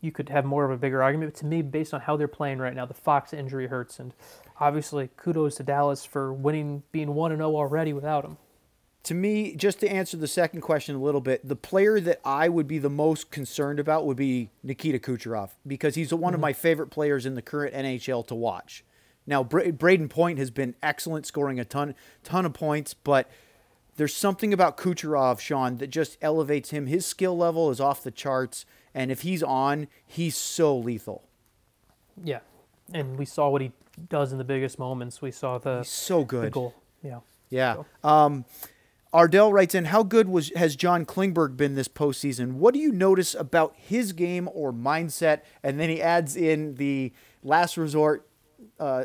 you 0.00 0.12
could 0.12 0.28
have 0.28 0.44
more 0.44 0.64
of 0.64 0.70
a 0.70 0.76
bigger 0.76 1.02
argument. 1.02 1.32
But 1.32 1.40
to 1.40 1.46
me, 1.46 1.62
based 1.62 1.92
on 1.92 2.00
how 2.00 2.16
they're 2.16 2.28
playing 2.28 2.58
right 2.58 2.74
now, 2.74 2.86
the 2.86 2.94
Faksa 2.94 3.34
injury 3.34 3.66
hurts. 3.66 3.98
And 3.98 4.12
obviously, 4.60 5.10
kudos 5.16 5.56
to 5.56 5.62
Dallas 5.62 6.04
for 6.04 6.32
winning, 6.32 6.82
being 6.92 7.14
1 7.14 7.32
and 7.32 7.40
0 7.40 7.54
already 7.54 7.92
without 7.92 8.24
him. 8.24 8.36
To 9.04 9.14
me, 9.14 9.54
just 9.54 9.80
to 9.80 9.90
answer 9.90 10.16
the 10.16 10.28
second 10.28 10.60
question 10.60 10.94
a 10.94 10.98
little 10.98 11.20
bit, 11.20 11.46
the 11.46 11.56
player 11.56 11.98
that 12.00 12.20
I 12.24 12.48
would 12.48 12.66
be 12.66 12.78
the 12.78 12.90
most 12.90 13.30
concerned 13.30 13.80
about 13.80 14.04
would 14.04 14.16
be 14.16 14.50
Nikita 14.62 14.98
Kucherov 14.98 15.50
because 15.66 15.94
he's 15.94 16.12
one 16.12 16.34
of 16.34 16.38
mm-hmm. 16.38 16.42
my 16.42 16.52
favorite 16.52 16.88
players 16.88 17.24
in 17.24 17.34
the 17.34 17.42
current 17.42 17.74
NHL 17.74 18.26
to 18.26 18.34
watch. 18.34 18.84
Now, 19.26 19.44
Bra- 19.44 19.64
Brayden 19.64 20.10
Point 20.10 20.38
has 20.38 20.50
been 20.50 20.74
excellent, 20.82 21.26
scoring 21.26 21.60
a 21.60 21.64
ton, 21.64 21.94
ton 22.24 22.44
of 22.46 22.54
points, 22.54 22.94
but 22.94 23.30
there's 23.98 24.14
something 24.16 24.54
about 24.54 24.78
Kucherov, 24.78 25.40
Sean, 25.40 25.76
that 25.76 25.88
just 25.88 26.16
elevates 26.22 26.70
him. 26.70 26.86
His 26.86 27.04
skill 27.04 27.36
level 27.36 27.70
is 27.70 27.80
off 27.80 28.02
the 28.02 28.10
charts, 28.10 28.64
and 28.94 29.10
if 29.12 29.20
he's 29.20 29.42
on, 29.42 29.88
he's 30.06 30.36
so 30.36 30.76
lethal. 30.78 31.28
Yeah, 32.24 32.40
and 32.94 33.18
we 33.18 33.26
saw 33.26 33.50
what 33.50 33.60
he 33.60 33.72
does 34.08 34.32
in 34.32 34.38
the 34.38 34.44
biggest 34.44 34.78
moments. 34.78 35.20
We 35.20 35.30
saw 35.32 35.58
the, 35.58 35.78
He's 35.78 35.88
so 35.90 36.20
the 36.20 36.24
good. 36.24 36.52
goal. 36.52 36.74
Yeah. 37.02 37.20
Yeah. 37.50 37.82
Um, 38.04 38.44
Ardell 39.12 39.52
writes 39.52 39.74
in, 39.74 39.86
how 39.86 40.02
good 40.02 40.28
was 40.28 40.52
has 40.54 40.76
John 40.76 41.04
Klingberg 41.06 41.56
been 41.56 41.74
this 41.74 41.88
postseason? 41.88 42.54
What 42.54 42.74
do 42.74 42.80
you 42.80 42.92
notice 42.92 43.34
about 43.34 43.74
his 43.76 44.12
game 44.12 44.48
or 44.52 44.72
mindset? 44.72 45.40
And 45.62 45.80
then 45.80 45.88
he 45.88 46.00
adds 46.02 46.36
in 46.36 46.74
the 46.74 47.12
last 47.42 47.76
resort, 47.76 48.28
uh, 48.78 49.04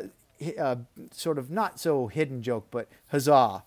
uh, 0.58 0.76
sort 1.10 1.38
of 1.38 1.50
not 1.50 1.80
so 1.80 2.06
hidden 2.08 2.42
joke, 2.42 2.66
but 2.70 2.88
huzzah. 3.08 3.64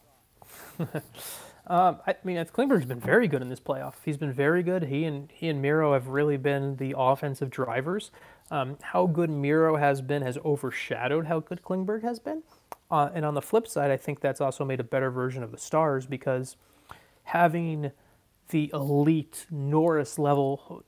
Um, 1.70 2.00
I 2.08 2.16
mean, 2.24 2.38
Klingberg's 2.38 2.86
been 2.86 3.00
very 3.00 3.28
good 3.28 3.42
in 3.42 3.50
this 3.50 3.60
playoff. 3.60 3.96
He's 4.06 4.18
been 4.18 4.32
very 4.32 4.64
good. 4.64 4.84
He 4.84 5.04
and 5.04 5.30
he 5.34 5.50
and 5.50 5.62
Miro 5.62 5.94
have 5.94 6.08
really 6.08 6.38
been 6.38 6.78
the 6.78 6.96
offensive 6.98 7.50
drivers. 7.50 8.10
Um, 8.50 8.78
how 8.82 9.06
good 9.06 9.30
Miro 9.30 9.76
has 9.76 10.02
been 10.02 10.22
has 10.22 10.38
overshadowed 10.46 11.28
how 11.28 11.42
good 11.42 11.62
Klingberg 11.62 12.04
has 12.04 12.20
been. 12.20 12.44
Uh, 12.90 13.10
and 13.14 13.26
on 13.26 13.34
the 13.34 13.42
flip 13.42 13.68
side, 13.68 13.92
I 13.92 13.98
think 13.98 14.22
that's 14.22 14.40
also 14.40 14.64
made 14.64 14.80
a 14.80 14.84
better 14.84 15.12
version 15.12 15.44
of 15.44 15.52
the 15.52 15.58
Stars 15.58 16.06
because 16.06 16.56
having 17.24 17.92
the 18.50 18.72
elite 18.74 19.46
Norris 19.52 20.18
level 20.18 20.86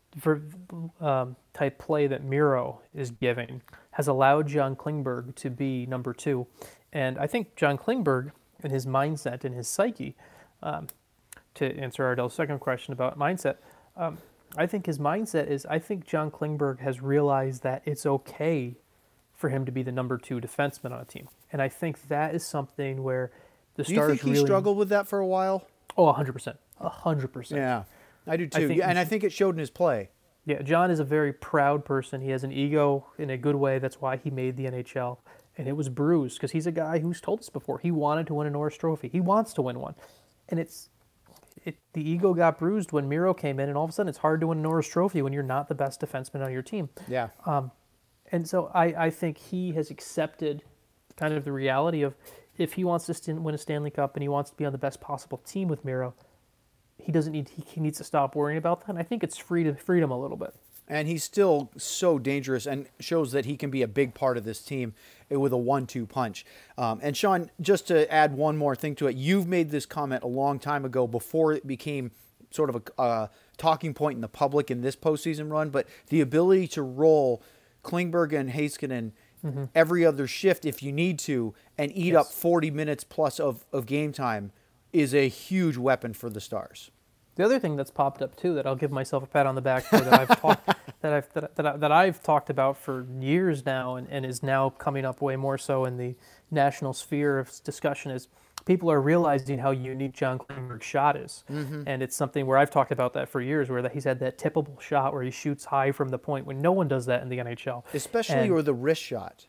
um, 1.01 1.35
type 1.53 1.77
play 1.77 2.07
that 2.07 2.23
Miro 2.23 2.79
is 2.95 3.11
giving 3.11 3.61
has 3.91 4.07
allowed 4.07 4.47
John 4.47 4.77
Klingberg 4.77 5.35
to 5.35 5.49
be 5.49 5.85
number 5.85 6.13
two. 6.13 6.47
And 6.93 7.17
I 7.17 7.27
think 7.27 7.57
John 7.57 7.77
Klingberg 7.77 8.31
and 8.63 8.71
his 8.71 8.85
mindset 8.85 9.43
and 9.43 9.55
his 9.55 9.67
psyche, 9.67 10.15
um, 10.61 10.87
to 11.55 11.75
answer 11.77 12.03
Ardell's 12.03 12.33
second 12.33 12.59
question 12.59 12.93
about 12.93 13.17
mindset, 13.17 13.57
um, 13.97 14.17
I 14.57 14.65
think 14.65 14.85
his 14.85 14.97
mindset 14.97 15.47
is 15.47 15.65
I 15.65 15.79
think 15.79 16.05
John 16.05 16.31
Klingberg 16.31 16.79
has 16.79 17.01
realized 17.01 17.63
that 17.63 17.81
it's 17.85 18.05
okay 18.05 18.75
for 19.35 19.49
him 19.49 19.65
to 19.65 19.71
be 19.71 19.83
the 19.83 19.91
number 19.91 20.17
two 20.17 20.39
defenseman 20.41 20.91
on 20.91 21.01
a 21.01 21.05
team. 21.05 21.29
And 21.51 21.61
I 21.61 21.69
think 21.69 22.07
that 22.09 22.35
is 22.35 22.45
something 22.45 23.03
where 23.03 23.31
the 23.75 23.83
Do 23.83 23.93
you 23.93 23.97
Stars 23.97 24.09
think 24.11 24.21
he 24.23 24.31
really 24.31 24.45
struggled 24.45 24.77
with 24.77 24.89
that 24.89 25.07
for 25.07 25.19
a 25.19 25.25
while? 25.27 25.65
Oh, 25.97 26.11
100%. 26.13 26.57
100%. 26.81 27.51
Yeah, 27.51 27.83
I 28.27 28.37
do 28.37 28.47
too. 28.47 28.67
think- 28.67 28.83
and 28.83 28.97
I 28.99 29.05
think 29.05 29.23
it 29.23 29.31
showed 29.31 29.55
in 29.55 29.59
his 29.59 29.69
play. 29.69 30.09
Yeah, 30.45 30.61
John 30.61 30.89
is 30.89 30.99
a 30.99 31.03
very 31.03 31.31
proud 31.31 31.85
person. 31.85 32.21
He 32.21 32.31
has 32.31 32.43
an 32.43 32.51
ego 32.51 33.05
in 33.17 33.29
a 33.29 33.37
good 33.37 33.55
way. 33.55 33.77
That's 33.79 34.01
why 34.01 34.17
he 34.17 34.29
made 34.31 34.57
the 34.57 34.65
NHL. 34.65 35.17
And 35.59 35.67
it 35.67 35.73
was 35.73 35.89
bruised 35.89 36.37
because 36.37 36.51
he's 36.51 36.65
a 36.65 36.71
guy 36.71 36.99
who's 36.99 37.19
told 37.19 37.41
us 37.41 37.49
before 37.49 37.79
he 37.79 37.91
wanted 37.91 38.27
to 38.27 38.33
win 38.33 38.47
a 38.47 38.49
Norris 38.49 38.77
Trophy. 38.77 39.09
He 39.09 39.19
wants 39.19 39.51
to 39.55 39.61
win 39.61 39.81
one. 39.81 39.93
And 40.47 40.57
it's 40.57 40.87
it, 41.65 41.75
the 41.91 42.09
ego 42.09 42.33
got 42.33 42.57
bruised 42.57 42.93
when 42.93 43.09
Miro 43.09 43.33
came 43.33 43.59
in, 43.59 43.67
and 43.67 43.77
all 43.77 43.83
of 43.83 43.89
a 43.89 43.93
sudden 43.93 44.07
it's 44.07 44.19
hard 44.19 44.39
to 44.39 44.47
win 44.47 44.59
a 44.59 44.61
Norris 44.61 44.87
Trophy 44.87 45.21
when 45.21 45.33
you're 45.33 45.43
not 45.43 45.67
the 45.67 45.75
best 45.75 45.99
defenseman 45.99 46.45
on 46.45 46.53
your 46.53 46.61
team. 46.61 46.87
Yeah. 47.09 47.27
Um, 47.45 47.71
and 48.31 48.47
so 48.47 48.71
I, 48.73 48.85
I 48.85 49.09
think 49.09 49.37
he 49.37 49.73
has 49.73 49.91
accepted 49.91 50.63
kind 51.17 51.33
of 51.33 51.43
the 51.43 51.51
reality 51.51 52.03
of 52.03 52.15
if 52.57 52.73
he 52.73 52.85
wants 52.85 53.05
to 53.07 53.13
st- 53.13 53.41
win 53.41 53.53
a 53.53 53.57
Stanley 53.57 53.91
Cup 53.91 54.15
and 54.15 54.23
he 54.23 54.29
wants 54.29 54.51
to 54.51 54.55
be 54.55 54.63
on 54.63 54.71
the 54.71 54.77
best 54.77 55.01
possible 55.01 55.39
team 55.39 55.67
with 55.67 55.83
Miro, 55.83 56.13
he 56.97 57.11
doesn't 57.11 57.33
need 57.33 57.49
he, 57.49 57.63
he 57.67 57.81
needs 57.81 57.97
to 57.97 58.05
stop 58.05 58.33
worrying 58.33 58.57
about 58.57 58.81
that. 58.81 58.89
And 58.89 58.97
I 58.99 59.03
think 59.03 59.25
it's 59.25 59.37
freedom 59.37 59.75
freedom 59.75 60.09
a 60.09 60.17
little 60.17 60.37
bit. 60.37 60.53
And 60.89 61.07
he's 61.07 61.23
still 61.23 61.71
so 61.77 62.17
dangerous 62.17 62.65
and 62.65 62.87
shows 62.99 63.31
that 63.31 63.45
he 63.45 63.55
can 63.55 63.69
be 63.69 63.83
a 63.83 63.87
big 63.87 64.13
part 64.15 64.37
of 64.37 64.43
this 64.43 64.61
team 64.61 64.93
with 65.29 65.53
a 65.53 65.57
one-two 65.57 66.07
punch. 66.07 66.45
Um, 66.77 66.99
and 67.03 67.15
Sean, 67.15 67.51
just 67.61 67.87
to 67.87 68.11
add 68.11 68.33
one 68.33 68.57
more 68.57 68.75
thing 68.75 68.95
to 68.95 69.07
it, 69.07 69.15
you've 69.15 69.47
made 69.47 69.69
this 69.69 69.85
comment 69.85 70.23
a 70.23 70.27
long 70.27 70.57
time 70.57 70.83
ago 70.83 71.07
before 71.07 71.53
it 71.53 71.67
became 71.67 72.11
sort 72.51 72.69
of 72.71 72.81
a 72.97 73.01
uh, 73.01 73.27
talking 73.57 73.93
point 73.93 74.15
in 74.15 74.21
the 74.21 74.27
public 74.27 74.71
in 74.71 74.81
this 74.81 74.95
postseason 74.95 75.51
run. 75.51 75.69
But 75.69 75.87
the 76.07 76.21
ability 76.21 76.67
to 76.69 76.81
roll 76.81 77.43
Klingberg 77.83 78.33
and 78.33 78.51
Heiskanen 78.51 79.11
every 79.73 80.05
other 80.05 80.27
shift 80.27 80.65
if 80.65 80.83
you 80.83 80.91
need 80.91 81.19
to 81.19 81.53
and 81.77 81.91
eat 81.95 82.15
up 82.15 82.27
40 82.27 82.71
minutes 82.71 83.03
plus 83.03 83.39
of, 83.39 83.65
of 83.71 83.85
game 83.85 84.11
time 84.11 84.51
is 84.91 85.13
a 85.13 85.29
huge 85.29 85.77
weapon 85.77 86.13
for 86.13 86.29
the 86.29 86.41
Stars. 86.41 86.91
The 87.39 87.45
other 87.45 87.57
thing 87.57 87.77
that's 87.77 87.89
popped 87.89 88.21
up 88.21 88.35
too 88.35 88.53
that 88.55 88.67
I'll 88.67 88.75
give 88.75 88.91
myself 88.91 89.23
a 89.23 89.25
pat 89.25 89.45
on 89.47 89.55
the 89.55 89.61
back 89.61 89.83
for 89.85 89.97
that 89.97 90.13
I've 90.29 90.41
talked 90.41 90.65
that 91.01 91.13
I've 91.13 91.33
that, 91.35 91.55
that, 91.55 91.65
I, 91.65 91.77
that 91.77 91.89
I've 91.89 92.21
talked 92.21 92.49
about 92.49 92.77
for 92.77 93.05
years 93.17 93.65
now 93.65 93.95
and, 93.95 94.09
and 94.11 94.25
is 94.25 94.43
now 94.43 94.71
coming 94.71 95.05
up 95.05 95.21
way 95.21 95.37
more 95.37 95.57
so 95.57 95.85
in 95.85 95.95
the 95.95 96.15
national 96.51 96.91
sphere 96.91 97.39
of 97.39 97.49
discussion 97.63 98.11
is 98.11 98.27
people 98.65 98.91
are 98.91 98.99
realizing 98.99 99.57
how 99.59 99.71
unique 99.71 100.11
John 100.11 100.37
Klingberg's 100.37 100.83
shot 100.85 101.15
is, 101.15 101.45
and 101.47 102.03
it's 102.03 102.13
something 102.13 102.45
where 102.45 102.57
I've 102.57 102.71
talked 102.71 102.91
about 102.91 103.13
that 103.13 103.29
for 103.29 103.39
years 103.39 103.69
where 103.69 103.81
that 103.83 103.93
he's 103.93 104.03
had 104.03 104.19
that 104.19 104.37
tippable 104.37 104.81
shot 104.81 105.13
where 105.13 105.23
he 105.23 105.31
shoots 105.31 105.63
high 105.63 105.93
from 105.93 106.09
the 106.09 106.19
point 106.19 106.45
when 106.45 106.59
no 106.61 106.73
one 106.73 106.89
does 106.89 107.05
that 107.05 107.21
in 107.21 107.29
the 107.29 107.37
NHL, 107.37 107.85
Especially 107.93 108.35
And- 108.35 108.51
or 108.51 108.61
the 108.61 108.73
wrist 108.73 109.01
shot. 109.01 109.45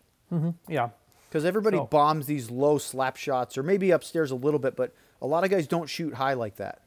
yeah. 0.68 0.90
Because 1.28 1.44
everybody 1.44 1.78
So- 1.78 1.86
bombs 1.86 2.26
these 2.26 2.52
low 2.52 2.78
slap 2.78 3.16
shots, 3.16 3.58
or 3.58 3.64
maybe 3.64 3.90
upstairs 3.90 4.30
a 4.30 4.36
little 4.36 4.60
bit, 4.60 4.76
but 4.76 4.94
a 5.20 5.26
lot 5.26 5.42
of 5.42 5.50
guys 5.50 5.66
don't 5.66 5.88
shoot 5.88 6.14
high 6.14 6.34
like 6.34 6.54
that. 6.54 6.82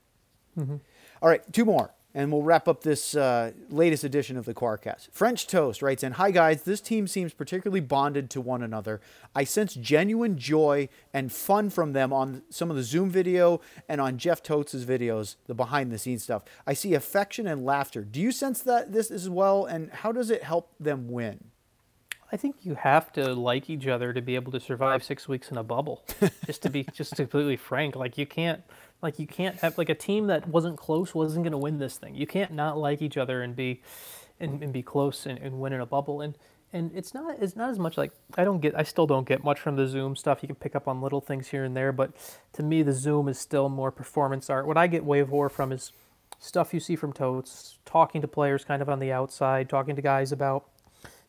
Mm-hmm. 0.58 0.76
All 1.24 1.30
right, 1.30 1.54
two 1.54 1.64
more, 1.64 1.94
and 2.14 2.34
we'll 2.34 2.42
wrap 2.42 2.68
up 2.68 2.84
this 2.84 3.16
uh, 3.16 3.54
latest 3.70 4.04
edition 4.04 4.36
of 4.36 4.44
the 4.44 4.54
Quarkcast. 4.54 5.08
French 5.14 5.48
Toast 5.48 5.82
writes 5.82 6.04
in 6.04 6.12
Hi, 6.12 6.32
guys. 6.32 6.64
This 6.64 6.82
team 6.82 7.08
seems 7.08 7.32
particularly 7.34 7.80
bonded 7.80 8.30
to 8.32 8.42
one 8.42 8.62
another. 8.62 9.00
I 9.34 9.46
sense 9.46 9.74
genuine 9.74 10.38
joy 10.38 10.90
and 11.14 11.32
fun 11.32 11.70
from 11.70 11.94
them 11.94 12.12
on 12.12 12.44
some 12.50 12.70
of 12.70 12.76
the 12.76 12.84
Zoom 12.84 13.10
video 13.10 13.62
and 13.88 14.02
on 14.02 14.18
Jeff 14.18 14.44
Totes' 14.44 14.84
videos, 14.84 15.38
the 15.48 15.54
behind 15.54 15.94
the 15.94 15.98
scenes 15.98 16.24
stuff. 16.24 16.44
I 16.68 16.74
see 16.74 16.94
affection 16.94 17.48
and 17.48 17.64
laughter. 17.64 18.02
Do 18.02 18.20
you 18.20 18.34
sense 18.34 18.60
that 18.64 18.92
this 18.92 19.10
as 19.10 19.30
well, 19.30 19.64
and 19.64 19.92
how 19.92 20.12
does 20.12 20.30
it 20.30 20.44
help 20.44 20.74
them 20.78 21.08
win? 21.08 21.52
I 22.34 22.36
think 22.36 22.66
you 22.66 22.74
have 22.74 23.14
to 23.14 23.34
like 23.36 23.70
each 23.70 23.86
other 23.86 24.12
to 24.12 24.22
be 24.22 24.34
able 24.34 24.52
to 24.54 24.60
survive 24.60 25.04
six 25.04 25.30
weeks 25.30 25.52
in 25.52 25.58
a 25.58 25.64
bubble. 25.64 26.04
just 26.48 26.64
to 26.64 26.70
be 26.70 26.84
just 26.94 27.16
completely 27.16 27.56
frank, 27.56 27.96
like 27.96 28.18
you 28.18 28.26
can't 28.26 28.64
like 29.04 29.20
you 29.20 29.28
can't 29.28 29.58
have 29.58 29.78
like 29.78 29.90
a 29.90 29.96
team 29.96 30.28
that 30.28 30.48
wasn't 30.48 30.78
close 30.78 31.14
wasn't 31.14 31.44
going 31.44 31.52
to 31.52 31.58
win 31.58 31.78
this 31.78 31.98
thing. 31.98 32.16
You 32.16 32.26
can't 32.26 32.54
not 32.54 32.78
like 32.78 33.02
each 33.02 33.18
other 33.18 33.42
and 33.42 33.56
be 33.56 33.82
and, 34.40 34.64
and 34.64 34.74
be 34.74 34.82
close 34.82 35.26
and, 35.26 35.38
and 35.40 35.60
win 35.60 35.74
in 35.74 35.82
a 35.82 35.86
bubble. 35.86 36.22
And 36.22 36.36
and 36.72 36.92
it's 36.96 37.14
not 37.14 37.38
it's 37.40 37.56
not 37.56 37.70
as 37.70 37.78
much 37.78 37.98
like 37.98 38.12
I 38.36 38.44
don't 38.44 38.62
get 38.62 38.74
I 38.76 38.84
still 38.84 39.06
don't 39.06 39.28
get 39.28 39.44
much 39.44 39.60
from 39.60 39.76
the 39.76 39.88
Zoom 39.88 40.16
stuff. 40.16 40.40
You 40.42 40.48
can 40.48 40.56
pick 40.56 40.76
up 40.76 40.88
on 40.88 41.02
little 41.02 41.22
things 41.22 41.50
here 41.50 41.64
and 41.64 41.76
there, 41.76 41.92
but 41.92 42.12
to 42.54 42.64
me 42.64 42.82
the 42.82 42.94
Zoom 42.94 43.28
is 43.28 43.38
still 43.38 43.70
more 43.70 43.92
performance 43.92 44.50
art. 44.50 44.66
What 44.66 44.78
I 44.78 44.88
get 44.88 45.04
way 45.04 45.22
more 45.24 45.50
from 45.50 45.72
is 45.72 45.92
stuff 46.40 46.74
you 46.74 46.80
see 46.80 46.96
from 46.96 47.14
Totes, 47.14 47.78
talking 47.86 48.22
to 48.22 48.28
players 48.28 48.66
kind 48.66 48.82
of 48.82 48.90
on 48.90 49.00
the 49.00 49.12
outside, 49.12 49.70
talking 49.70 49.96
to 49.96 50.02
guys 50.02 50.32
about 50.32 50.66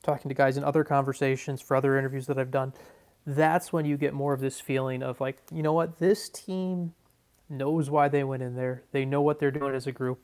talking 0.05 0.29
to 0.29 0.35
guys 0.35 0.57
in 0.57 0.63
other 0.63 0.85
conversations 0.85 1.61
for 1.61 1.77
other 1.77 1.99
interviews 1.99 2.27
that 2.27 2.39
I've 2.39 2.51
done, 2.51 2.73
that's 3.27 3.73
when 3.73 3.87
you 3.87 3.97
get 3.97 4.13
more 4.13 4.35
of 4.35 4.41
this 4.41 4.61
feeling 4.61 5.03
of 5.03 5.21
like, 5.21 5.39
you 5.51 5.63
know 5.63 5.73
what, 5.73 5.99
this 5.99 6.29
team 6.29 6.93
knows 7.49 7.91
why 7.91 8.09
they 8.09 8.25
went 8.25 8.43
in 8.43 8.57
there. 8.57 8.83
They 8.93 9.05
know 9.05 9.23
what 9.23 9.39
they're 9.39 9.51
doing 9.51 9.75
as 9.75 9.87
a 9.87 9.93
group. 9.93 10.21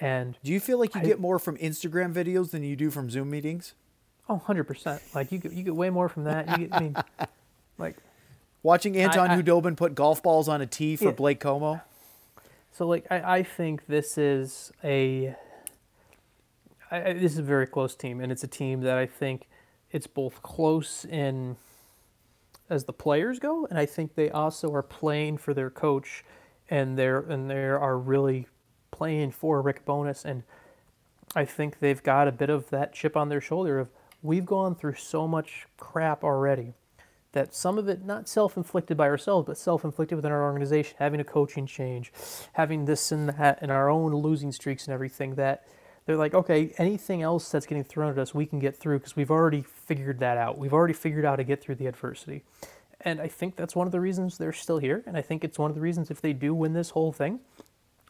And 0.00 0.36
Do 0.44 0.52
you 0.52 0.60
feel 0.60 0.78
like 0.78 0.94
you 0.94 1.00
I- 1.00 1.04
get 1.04 1.18
more 1.20 1.38
from 1.38 1.56
Instagram 1.58 2.12
videos 2.14 2.50
than 2.50 2.62
you 2.62 2.76
do 2.76 2.90
from 2.90 3.10
Zoom 3.10 3.30
meetings? 3.30 3.74
oh, 4.30 4.42
100%. 4.46 5.00
Like 5.14 5.32
you 5.32 5.38
get, 5.38 5.52
you 5.52 5.62
get 5.64 5.74
way 5.74 5.88
more 5.90 6.08
from 6.08 6.24
that. 6.24 6.58
You 6.58 6.66
get, 6.68 6.74
I 6.76 6.80
mean, 6.80 6.96
like, 7.78 7.96
Watching 8.62 8.96
Anton 8.96 9.30
I- 9.30 9.40
Khudobin 9.40 9.76
put 9.76 9.94
golf 9.94 10.22
balls 10.22 10.48
on 10.48 10.60
a 10.60 10.66
tee 10.66 10.96
for 10.96 11.06
Yeah. 11.06 11.10
Blake 11.12 11.40
Comeau? 11.40 11.80
So 12.72 12.86
like 12.86 13.06
I, 13.10 13.38
I 13.38 13.42
think 13.42 13.86
this 13.86 14.18
is 14.18 14.70
a 14.84 15.34
I, 16.90 17.02
I- 17.10 17.12
this 17.14 17.32
is 17.32 17.38
a 17.38 17.42
very 17.42 17.66
close 17.66 17.94
team, 17.94 18.20
and 18.20 18.30
it's 18.30 18.44
a 18.44 18.48
team 18.48 18.80
that 18.82 18.98
I 18.98 19.06
think 19.06 19.46
it's 19.90 20.06
both 20.06 20.42
close 20.42 21.04
in 21.04 21.56
as 22.68 22.84
the 22.84 22.92
players 22.92 23.38
go, 23.38 23.66
and 23.70 23.78
I 23.78 23.86
think 23.86 24.14
they 24.14 24.28
also 24.30 24.72
are 24.74 24.82
playing 24.82 25.38
for 25.38 25.54
their 25.54 25.70
coach, 25.70 26.24
and 26.68 26.98
they're 26.98 27.20
and 27.20 27.50
they 27.50 27.64
are 27.64 27.98
really 27.98 28.46
playing 28.90 29.30
for 29.30 29.62
Rick 29.62 29.84
Bowness, 29.84 30.24
and 30.24 30.42
I 31.34 31.44
think 31.44 31.78
they've 31.78 32.02
got 32.02 32.28
a 32.28 32.32
bit 32.32 32.50
of 32.50 32.70
that 32.70 32.92
chip 32.92 33.16
on 33.16 33.28
their 33.28 33.40
shoulder 33.40 33.78
of 33.78 33.88
we've 34.22 34.46
gone 34.46 34.74
through 34.74 34.94
so 34.94 35.28
much 35.28 35.66
crap 35.76 36.24
already 36.24 36.74
that 37.32 37.54
some 37.54 37.78
of 37.78 37.88
it 37.88 38.04
not 38.04 38.26
self-inflicted 38.26 38.96
by 38.96 39.06
ourselves 39.06 39.46
but 39.46 39.58
self-inflicted 39.58 40.16
within 40.16 40.32
our 40.32 40.42
organization 40.42 40.96
having 40.98 41.20
a 41.20 41.24
coaching 41.24 41.66
change 41.66 42.10
having 42.54 42.86
this 42.86 43.12
and 43.12 43.28
that 43.28 43.58
and 43.60 43.70
our 43.70 43.88
own 43.88 44.14
losing 44.14 44.50
streaks 44.50 44.86
and 44.86 44.94
everything 44.94 45.34
that 45.34 45.64
they're 46.06 46.16
like 46.16 46.34
okay 46.34 46.72
anything 46.78 47.22
else 47.22 47.50
that's 47.50 47.66
getting 47.66 47.84
thrown 47.84 48.10
at 48.10 48.18
us 48.18 48.34
we 48.34 48.46
can 48.46 48.58
get 48.58 48.74
through 48.76 48.98
because 48.98 49.14
we've 49.14 49.30
already 49.30 49.62
figured 49.62 50.18
that 50.20 50.36
out. 50.36 50.58
We've 50.58 50.72
already 50.72 50.94
figured 50.94 51.24
out 51.24 51.32
how 51.32 51.36
to 51.36 51.44
get 51.44 51.62
through 51.62 51.76
the 51.76 51.86
adversity 51.86 52.44
and 53.00 53.20
i 53.20 53.28
think 53.28 53.56
that's 53.56 53.76
one 53.76 53.86
of 53.86 53.92
the 53.92 54.00
reasons 54.00 54.38
they're 54.38 54.52
still 54.52 54.78
here 54.78 55.02
and 55.06 55.16
i 55.16 55.22
think 55.22 55.44
it's 55.44 55.58
one 55.58 55.70
of 55.70 55.74
the 55.74 55.80
reasons 55.80 56.10
if 56.10 56.20
they 56.20 56.32
do 56.32 56.54
win 56.54 56.72
this 56.72 56.90
whole 56.90 57.12
thing 57.12 57.40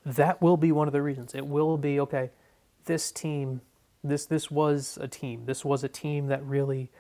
that 0.05 0.41
will 0.41 0.57
be 0.57 0.73
one 0.73 0.87
of 0.87 0.93
the 0.93 1.03
reasons 1.03 1.35
it 1.35 1.47
will 1.47 1.77
be 1.77 2.01
okay 2.01 2.31
this 2.87 3.11
team 3.13 3.61
this 4.03 4.27
this 4.27 4.51
was 4.51 4.99
a 5.01 5.09
team 5.09 5.45
this 5.47 5.65
was 5.65 5.85
a 5.85 5.89
team 5.89 6.27
that 6.29 6.45
really 6.45 6.91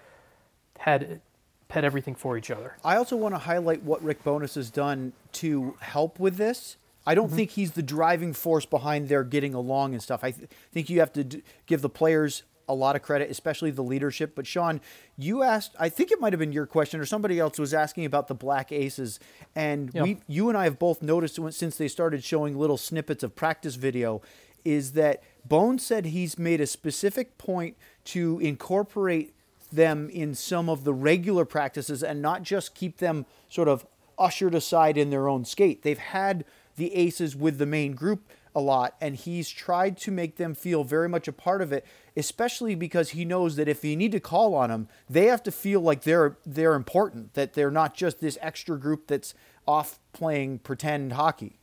had 0.80 1.20
pet 1.68 1.84
everything 1.84 2.14
for 2.14 2.36
each 2.36 2.50
other. 2.50 2.76
I 2.82 2.96
also 2.96 3.16
want 3.16 3.34
to 3.34 3.38
highlight 3.38 3.82
what 3.82 4.02
Rick 4.02 4.24
Bowness 4.24 4.54
has 4.54 4.70
done 4.70 5.12
to 5.32 5.76
help 5.80 6.18
with 6.18 6.36
this. 6.36 6.76
I 7.06 7.14
don't 7.14 7.28
mm-hmm. 7.28 7.36
think 7.36 7.50
he's 7.52 7.72
the 7.72 7.82
driving 7.82 8.32
force 8.32 8.66
behind 8.66 9.08
their 9.08 9.22
getting 9.22 9.54
along 9.54 9.92
and 9.92 10.02
stuff. 10.02 10.24
I 10.24 10.32
th- 10.32 10.48
think 10.72 10.90
you 10.90 11.00
have 11.00 11.12
to 11.12 11.24
d- 11.24 11.42
give 11.66 11.80
the 11.80 11.88
players 11.88 12.42
a 12.68 12.74
lot 12.74 12.96
of 12.96 13.02
credit, 13.02 13.30
especially 13.30 13.70
the 13.70 13.82
leadership. 13.82 14.34
But 14.34 14.46
Sean, 14.46 14.80
you 15.16 15.42
asked, 15.42 15.74
I 15.78 15.88
think 15.88 16.10
it 16.12 16.20
might 16.20 16.32
have 16.32 16.40
been 16.40 16.52
your 16.52 16.66
question 16.66 17.00
or 17.00 17.06
somebody 17.06 17.38
else 17.40 17.58
was 17.58 17.72
asking 17.74 18.04
about 18.04 18.28
the 18.28 18.34
Black 18.34 18.70
Aces, 18.72 19.18
and 19.54 19.90
Yeah. 19.94 20.02
we, 20.02 20.18
you 20.26 20.48
and 20.48 20.56
I 20.58 20.64
have 20.64 20.78
both 20.78 21.02
noticed 21.02 21.38
since 21.50 21.76
they 21.76 21.88
started 21.88 22.22
showing 22.22 22.56
little 22.58 22.76
snippets 22.76 23.22
of 23.22 23.34
practice 23.34 23.76
video, 23.76 24.20
is 24.64 24.92
that 24.92 25.22
Bone 25.44 25.78
said 25.78 26.06
he's 26.06 26.38
made 26.38 26.60
a 26.60 26.66
specific 26.66 27.38
point 27.38 27.76
to 28.04 28.38
incorporate 28.40 29.34
them 29.72 30.08
in 30.10 30.34
some 30.34 30.68
of 30.68 30.84
the 30.84 30.92
regular 30.92 31.44
practices 31.44 32.02
and 32.02 32.20
not 32.22 32.42
just 32.42 32.74
keep 32.74 32.98
them 32.98 33.26
sort 33.48 33.68
of 33.68 33.86
ushered 34.18 34.54
aside 34.54 34.96
in 34.96 35.10
their 35.10 35.28
own 35.28 35.44
skate. 35.44 35.82
They've 35.82 35.96
had 35.98 36.44
the 36.76 36.94
aces 36.94 37.36
with 37.36 37.58
the 37.58 37.66
main 37.66 37.92
group 37.92 38.28
a 38.54 38.60
lot 38.60 38.94
and 39.00 39.16
he's 39.16 39.48
tried 39.48 39.96
to 39.96 40.10
make 40.10 40.36
them 40.36 40.54
feel 40.54 40.84
very 40.84 41.08
much 41.08 41.28
a 41.28 41.32
part 41.32 41.62
of 41.62 41.72
it 41.72 41.86
especially 42.16 42.74
because 42.74 43.10
he 43.10 43.24
knows 43.24 43.56
that 43.56 43.68
if 43.68 43.84
you 43.84 43.96
need 43.96 44.12
to 44.12 44.20
call 44.20 44.54
on 44.54 44.70
them 44.70 44.88
they 45.08 45.26
have 45.26 45.42
to 45.42 45.52
feel 45.52 45.80
like 45.80 46.02
they're 46.02 46.36
they're 46.46 46.74
important 46.74 47.34
that 47.34 47.54
they're 47.54 47.70
not 47.70 47.94
just 47.94 48.20
this 48.20 48.38
extra 48.40 48.78
group 48.78 49.06
that's 49.06 49.34
off 49.66 49.98
playing 50.12 50.58
pretend 50.58 51.12
hockey 51.12 51.58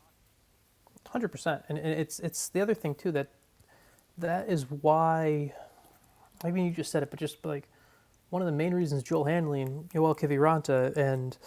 Hundred 1.15 1.29
percent, 1.29 1.63
and 1.69 1.77
and 1.77 1.97
it's 1.97 2.19
it's 2.19 2.49
the 2.49 2.59
other 2.59 2.73
thing 2.73 2.93
too 2.93 3.09
that 3.13 3.29
that 4.17 4.49
is 4.49 4.65
why. 4.69 5.53
I 6.43 6.51
mean, 6.51 6.65
you 6.65 6.71
just 6.71 6.91
said 6.91 7.03
it, 7.03 7.09
but 7.09 7.17
just 7.17 7.45
like 7.45 7.69
one 8.31 8.41
of 8.41 8.47
the 8.47 8.51
main 8.51 8.73
reasons 8.73 9.01
Joel 9.01 9.23
Hanley 9.23 9.61
and 9.61 9.89
Kiviranta 9.89 10.93
and 10.97 11.37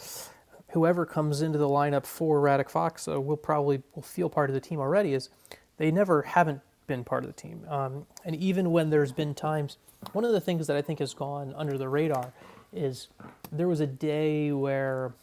whoever 0.70 1.06
comes 1.06 1.42
into 1.42 1.58
the 1.58 1.68
lineup 1.68 2.06
for 2.06 2.40
Radek 2.40 2.70
Faksa 2.70 3.16
uh, 3.16 3.20
will 3.20 3.36
probably 3.36 3.82
will 3.94 4.02
feel 4.02 4.28
part 4.28 4.50
of 4.50 4.54
the 4.54 4.60
team 4.60 4.80
already 4.80 5.14
is 5.14 5.30
they 5.76 5.90
never 5.90 6.22
haven't 6.22 6.60
been 6.86 7.04
part 7.04 7.24
of 7.24 7.34
the 7.34 7.40
team. 7.40 7.64
Um, 7.68 8.06
and 8.24 8.34
even 8.36 8.70
when 8.70 8.90
there's 8.90 9.12
been 9.12 9.34
times, 9.34 9.78
one 10.12 10.24
of 10.24 10.32
the 10.32 10.40
things 10.40 10.66
that 10.66 10.76
I 10.76 10.82
think 10.82 10.98
has 10.98 11.14
gone 11.14 11.54
under 11.56 11.78
the 11.78 11.88
radar 11.88 12.32
is 12.72 13.08
there 13.50 13.68
was 13.68 13.80
a 13.80 13.86
day 13.86 14.52
where 14.52 15.14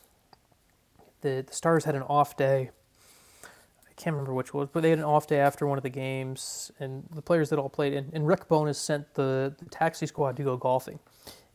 the, 1.21 1.43
the 1.47 1.53
Stars 1.53 1.85
had 1.85 1.95
an 1.95 2.03
off 2.03 2.37
day. 2.37 2.71
I 3.43 3.93
can't 4.01 4.13
remember 4.13 4.33
which 4.33 4.53
was, 4.53 4.67
but 4.71 4.81
they 4.83 4.89
had 4.89 4.99
an 4.99 5.05
off 5.05 5.27
day 5.27 5.39
after 5.39 5.65
one 5.65 5.77
of 5.77 5.83
the 5.83 5.89
games, 5.89 6.71
and 6.79 7.03
the 7.13 7.21
players 7.21 7.49
that 7.49 7.59
all 7.59 7.69
played. 7.69 7.93
And, 7.93 8.13
and 8.13 8.27
Rick 8.27 8.47
Bowness 8.49 8.77
sent 8.77 9.13
the, 9.13 9.55
the 9.57 9.65
taxi 9.65 10.05
squad 10.05 10.35
to 10.37 10.43
go 10.43 10.57
golfing, 10.57 10.99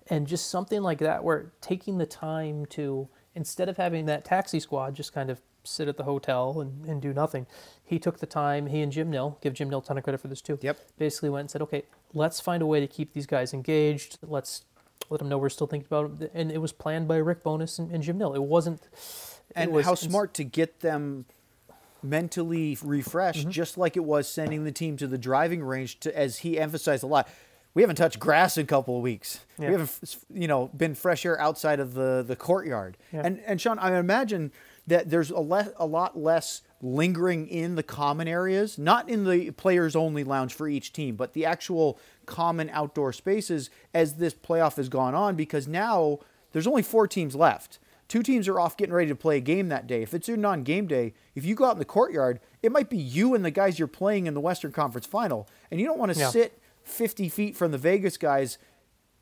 and 0.08 0.26
just 0.26 0.50
something 0.50 0.80
like 0.80 0.98
that, 0.98 1.22
where 1.22 1.52
taking 1.60 1.98
the 1.98 2.06
time 2.06 2.66
to 2.66 3.08
instead 3.34 3.68
of 3.68 3.76
having 3.76 4.06
that 4.06 4.24
taxi 4.24 4.60
squad 4.60 4.94
just 4.94 5.12
kind 5.12 5.30
of 5.30 5.40
sit 5.62 5.88
at 5.88 5.96
the 5.96 6.04
hotel 6.04 6.60
and, 6.60 6.86
and 6.86 7.02
do 7.02 7.12
nothing, 7.12 7.46
he 7.84 7.98
took 7.98 8.18
the 8.18 8.26
time. 8.26 8.66
He 8.66 8.80
and 8.80 8.90
Jim 8.90 9.10
Nill 9.10 9.38
give 9.40 9.54
Jim 9.54 9.68
Nill 9.70 9.80
a 9.80 9.82
ton 9.84 9.98
of 9.98 10.04
credit 10.04 10.20
for 10.20 10.28
this 10.28 10.40
too. 10.40 10.58
Yep. 10.62 10.78
Basically 10.98 11.28
went 11.30 11.40
and 11.42 11.50
said, 11.50 11.62
okay, 11.62 11.84
let's 12.14 12.40
find 12.40 12.62
a 12.62 12.66
way 12.66 12.80
to 12.80 12.86
keep 12.86 13.12
these 13.12 13.26
guys 13.26 13.52
engaged. 13.54 14.18
Let's 14.22 14.64
let 15.10 15.18
them 15.18 15.28
know 15.28 15.38
we're 15.38 15.48
still 15.48 15.66
thinking 15.66 15.86
about 15.90 16.22
it. 16.22 16.30
And 16.34 16.50
it 16.50 16.58
was 16.58 16.72
planned 16.72 17.08
by 17.08 17.16
Rick 17.16 17.42
Bowness 17.42 17.78
and, 17.78 17.90
and 17.90 18.02
Jim 18.02 18.16
Nill. 18.18 18.34
It 18.34 18.42
wasn't. 18.42 18.82
it 18.84 19.52
and 19.56 19.72
was- 19.72 19.84
how 19.84 19.94
smart 19.94 20.34
to 20.34 20.44
get 20.44 20.80
them 20.80 21.26
mentally 22.02 22.78
refreshed, 22.82 23.40
Mm-hmm. 23.40 23.50
just 23.50 23.76
like 23.76 23.96
it 23.96 24.04
was 24.04 24.28
sending 24.28 24.64
the 24.64 24.72
team 24.72 24.96
to 24.96 25.06
the 25.06 25.18
driving 25.18 25.62
range. 25.62 26.00
To 26.00 26.18
as 26.18 26.38
he 26.38 26.58
emphasized 26.58 27.02
a 27.02 27.06
lot, 27.06 27.28
we 27.74 27.82
haven't 27.82 27.96
touched 27.96 28.18
grass 28.18 28.56
in 28.58 28.64
a 28.64 28.66
couple 28.66 28.96
of 28.96 29.02
weeks. 29.02 29.40
Yeah. 29.58 29.66
We 29.68 29.72
haven't, 29.72 30.16
you 30.32 30.48
know, 30.48 30.68
been 30.76 30.94
fresh 30.94 31.24
air 31.24 31.40
outside 31.40 31.80
of 31.80 31.94
the 31.94 32.24
the 32.26 32.36
courtyard. 32.36 32.96
Yeah. 33.12 33.22
And 33.24 33.40
and 33.46 33.60
Sean, 33.60 33.78
I 33.78 33.96
imagine 33.98 34.52
that 34.86 35.10
there's 35.10 35.30
a 35.30 35.38
le- 35.40 35.72
a 35.76 35.86
lot 35.86 36.18
less 36.18 36.62
lingering 36.82 37.46
in 37.46 37.74
the 37.76 37.82
common 37.82 38.26
areas, 38.26 38.78
not 38.78 39.08
in 39.08 39.24
the 39.28 39.50
players 39.52 39.94
only 39.94 40.24
lounge 40.24 40.54
for 40.54 40.66
each 40.66 40.92
team, 40.92 41.14
but 41.14 41.32
the 41.34 41.44
actual 41.44 41.98
common 42.26 42.70
outdoor 42.70 43.12
spaces 43.12 43.70
as 43.94 44.14
this 44.14 44.34
playoff 44.34 44.76
has 44.76 44.88
gone 44.88 45.14
on 45.14 45.36
because 45.36 45.68
now 45.68 46.18
there's 46.52 46.66
only 46.66 46.82
four 46.82 47.06
teams 47.06 47.36
left. 47.36 47.78
Two 48.08 48.22
teams 48.24 48.48
are 48.48 48.58
off 48.58 48.76
getting 48.76 48.92
ready 48.94 49.08
to 49.08 49.14
play 49.14 49.36
a 49.36 49.40
game 49.40 49.68
that 49.68 49.86
day. 49.86 50.02
If 50.02 50.14
it's 50.14 50.26
your 50.26 50.36
non 50.38 50.64
game 50.64 50.88
day, 50.88 51.14
if 51.36 51.44
you 51.44 51.54
go 51.54 51.66
out 51.66 51.72
in 51.74 51.78
the 51.78 51.84
courtyard, 51.84 52.40
it 52.62 52.72
might 52.72 52.90
be 52.90 52.96
you 52.96 53.34
and 53.36 53.44
the 53.44 53.52
guys 53.52 53.78
you're 53.78 53.86
playing 53.86 54.26
in 54.26 54.34
the 54.34 54.40
Western 54.40 54.72
Conference 54.72 55.06
final. 55.06 55.46
And 55.70 55.78
you 55.78 55.86
don't 55.86 55.98
want 55.98 56.12
to 56.12 56.18
Yeah. 56.18 56.30
sit 56.30 56.58
50 56.90 57.28
feet 57.28 57.56
from 57.56 57.72
the 57.72 57.78
Vegas 57.78 58.16
guys 58.16 58.58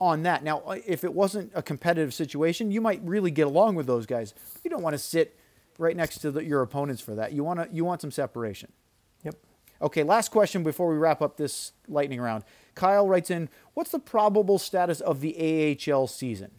on 0.01 0.23
that. 0.23 0.43
Now, 0.43 0.61
uh, 0.61 0.79
if 0.87 1.05
it 1.05 1.13
wasn't 1.13 1.53
a 1.55 1.63
competitive 1.63 2.15
situation, 2.15 2.71
you 2.71 2.81
might 2.81 3.01
really 3.03 3.31
get 3.31 3.47
along 3.47 3.75
with 3.75 3.87
those 3.87 4.07
guys. 4.07 4.35
You 4.65 4.71
don't 4.71 4.83
want 4.83 4.95
to 4.95 4.99
sit 4.99 5.37
right 5.79 5.97
next 5.97 6.19
to 6.19 6.31
the, 6.31 6.45
your 6.45 6.63
opponents 6.63 7.03
for 7.03 7.15
that. 7.15 7.33
You 7.33 7.45
want 7.45 7.61
to 7.61 7.69
you 7.75 7.85
want 7.85 8.01
some 8.01 8.11
separation. 8.11 8.73
Yep. 9.25 9.37
Okay, 9.83 10.03
last 10.03 10.31
question 10.31 10.63
before 10.63 10.89
we 10.91 10.97
wrap 10.97 11.23
up 11.23 11.37
this 11.37 11.73
lightning 11.89 12.21
round. 12.21 12.45
Kyle 12.75 13.09
writes 13.09 13.31
in, 13.31 13.49
"What's 13.75 13.91
the 13.91 13.99
probable 13.99 14.59
status 14.59 15.01
of 15.01 15.21
the 15.21 15.79
AHL 15.91 16.07
season?" 16.07 16.51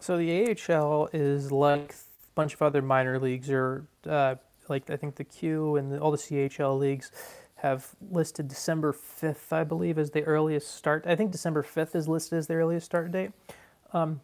So 0.00 0.16
the 0.16 0.50
AHL 0.50 1.08
is 1.12 1.52
like 1.52 1.92
a 1.92 2.34
bunch 2.34 2.54
of 2.54 2.62
other 2.62 2.82
minor 2.82 3.18
leagues, 3.18 3.50
or 3.50 3.86
uh, 4.06 4.36
like 4.68 4.90
I 4.90 4.96
think 4.96 5.16
the 5.16 5.24
Q 5.24 5.76
and 5.76 5.92
the, 5.92 5.98
all 5.98 6.10
the 6.10 6.16
CHL 6.18 6.78
leagues 6.78 7.10
have 7.62 7.90
listed 8.10 8.48
December 8.48 8.92
5th, 8.92 9.52
I 9.52 9.62
believe, 9.62 9.96
as 9.96 10.10
the 10.10 10.24
earliest 10.24 10.74
start. 10.74 11.04
I 11.06 11.14
think 11.14 11.30
December 11.30 11.62
5th 11.62 11.94
is 11.94 12.08
listed 12.08 12.36
as 12.36 12.48
the 12.48 12.54
earliest 12.54 12.84
start 12.84 13.12
date. 13.12 13.30
Um, 13.92 14.20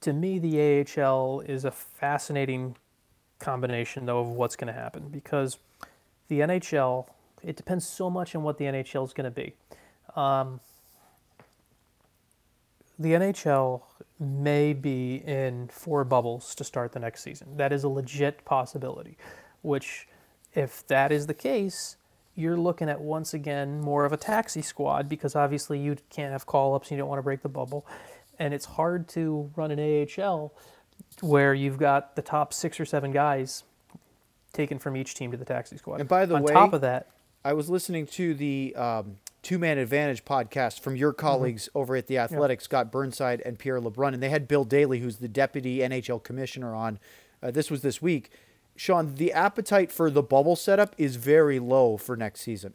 to 0.00 0.12
me, 0.12 0.40
the 0.40 0.84
AHL 0.98 1.42
is 1.42 1.64
a 1.64 1.70
fascinating 1.70 2.74
combination, 3.38 4.04
though, 4.04 4.18
of 4.18 4.30
what's 4.30 4.56
going 4.56 4.66
to 4.66 4.72
happen 4.72 5.10
because 5.10 5.58
the 6.26 6.40
NHL, 6.40 7.06
it 7.40 7.54
depends 7.54 7.86
so 7.86 8.10
much 8.10 8.34
on 8.34 8.42
what 8.42 8.58
the 8.58 8.64
NHL 8.64 9.04
is 9.06 9.12
going 9.12 9.26
to 9.26 9.30
be. 9.30 9.54
Um, 10.16 10.58
the 12.98 13.12
NHL 13.12 13.82
may 14.18 14.72
be 14.72 15.22
in 15.24 15.68
four 15.68 16.02
bubbles 16.02 16.52
to 16.56 16.64
start 16.64 16.90
the 16.90 16.98
next 16.98 17.22
season. 17.22 17.56
That 17.58 17.72
is 17.72 17.84
a 17.84 17.88
legit 17.88 18.44
possibility, 18.44 19.16
which, 19.62 20.08
if 20.52 20.84
that 20.88 21.12
is 21.12 21.28
the 21.28 21.34
case, 21.34 21.96
you're 22.34 22.56
looking 22.56 22.88
at 22.88 23.00
once 23.00 23.34
again 23.34 23.80
more 23.80 24.04
of 24.04 24.12
a 24.12 24.16
taxi 24.16 24.62
squad 24.62 25.08
because 25.08 25.36
obviously 25.36 25.78
you 25.78 25.96
can't 26.10 26.32
have 26.32 26.46
call 26.46 26.74
ups 26.74 26.88
and 26.88 26.96
you 26.96 26.98
don't 27.02 27.08
want 27.08 27.18
to 27.18 27.22
break 27.22 27.42
the 27.42 27.48
bubble. 27.48 27.86
And 28.38 28.54
it's 28.54 28.64
hard 28.64 29.08
to 29.10 29.50
run 29.54 29.70
an 29.70 29.78
AHL 30.18 30.52
where 31.20 31.52
you've 31.54 31.78
got 31.78 32.16
the 32.16 32.22
top 32.22 32.52
six 32.54 32.80
or 32.80 32.84
seven 32.84 33.12
guys 33.12 33.64
taken 34.52 34.78
from 34.78 34.96
each 34.96 35.14
team 35.14 35.30
to 35.30 35.36
the 35.36 35.44
taxi 35.44 35.76
squad. 35.76 36.00
And 36.00 36.08
by 36.08 36.26
the 36.26 36.34
way, 36.34 36.38
On 36.40 36.44
way- 36.44 36.52
top 36.52 36.72
of 36.72 36.80
that, 36.80 37.08
I 37.44 37.52
was 37.54 37.68
listening 37.68 38.06
to 38.06 38.34
the 38.34 38.74
um, 38.76 39.16
Two 39.42 39.58
Man 39.58 39.76
Advantage 39.76 40.24
podcast 40.24 40.80
from 40.80 40.94
your 40.94 41.12
colleagues 41.12 41.68
over 41.74 41.96
at 41.96 42.06
the 42.06 42.18
Athletic, 42.18 42.60
Scott 42.60 42.92
Burnside 42.92 43.42
and 43.44 43.58
Pierre 43.58 43.80
LeBrun, 43.80 44.14
and 44.14 44.22
they 44.22 44.28
had 44.28 44.46
Bill 44.46 44.64
Daly, 44.64 45.00
who's 45.00 45.16
the 45.16 45.26
deputy 45.28 45.78
NHL 45.78 46.22
commissioner, 46.22 46.72
on. 46.74 47.00
Uh, 47.42 47.50
this 47.50 47.68
was 47.70 47.82
this 47.82 48.00
week. 48.00 48.30
Sean, 48.76 49.14
the 49.14 49.32
appetite 49.32 49.92
for 49.92 50.10
the 50.10 50.22
bubble 50.22 50.56
setup 50.56 50.94
is 50.98 51.16
very 51.16 51.58
low 51.58 51.96
for 51.96 52.16
next 52.16 52.40
season. 52.40 52.74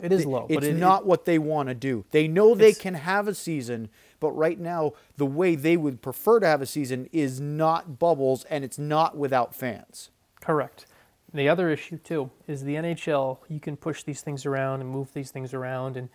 it 0.00 0.12
is 0.12 0.26
low. 0.26 0.46
It's 0.48 0.54
but 0.54 0.64
it, 0.64 0.76
not 0.76 1.06
what 1.06 1.24
they 1.24 1.38
want 1.38 1.68
to 1.68 1.74
do. 1.74 2.04
They 2.10 2.28
know 2.28 2.54
they 2.54 2.72
can 2.72 2.94
have 2.94 3.28
a 3.28 3.34
season, 3.34 3.88
but 4.20 4.32
right 4.32 4.58
now 4.58 4.92
the 5.16 5.26
way 5.26 5.54
they 5.54 5.76
would 5.76 6.02
prefer 6.02 6.40
to 6.40 6.46
have 6.46 6.62
a 6.62 6.66
season 6.66 7.08
is 7.12 7.40
not 7.40 7.98
bubbles 7.98 8.44
and 8.44 8.64
it's 8.64 8.78
not 8.78 9.16
without 9.16 9.54
fans. 9.54 10.10
Correct. 10.40 10.86
The 11.32 11.48
other 11.48 11.70
issue 11.70 11.98
too 11.98 12.30
is 12.46 12.64
the 12.64 12.74
NHL. 12.74 13.38
You 13.48 13.60
can 13.60 13.76
push 13.76 14.02
these 14.02 14.22
things 14.22 14.46
around 14.46 14.80
and 14.80 14.90
move 14.90 15.12
these 15.12 15.30
things 15.30 15.52
around, 15.52 15.96
and 15.96 16.08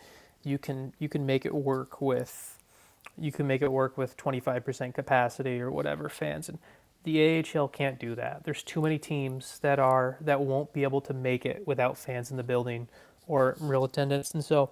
you 0.44 0.58
can 0.58 0.94
you 1.00 1.10
can 1.10 1.26
make 1.26 1.46
it 1.46 1.54
work 1.54 2.02
with 2.02 2.58
you 3.18 3.32
can 3.32 3.46
make 3.48 3.62
it 3.62 3.72
work 3.72 3.98
with 3.98 4.18
25% 4.18 4.94
capacity 4.94 5.60
or 5.60 5.72
whatever 5.72 6.10
fans. 6.10 6.50
And 6.50 6.60
the 7.04 7.44
AHL 7.56 7.68
can't 7.68 8.00
do 8.00 8.16
that. 8.16 8.44
There's 8.44 8.64
too 8.64 8.82
many 8.82 9.00
teams 9.00 9.60
that 9.60 9.80
are 9.80 10.18
that 10.22 10.42
won't 10.42 10.74
be 10.74 10.84
able 10.84 11.02
to 11.02 11.14
make 11.14 11.46
it 11.46 11.66
without 11.66 11.98
fans 11.98 12.32
in 12.32 12.38
the 12.38 12.44
building 12.44 12.88
or 13.28 13.56
real 13.60 13.84
attendance. 13.84 14.32
And 14.32 14.44
so, 14.44 14.72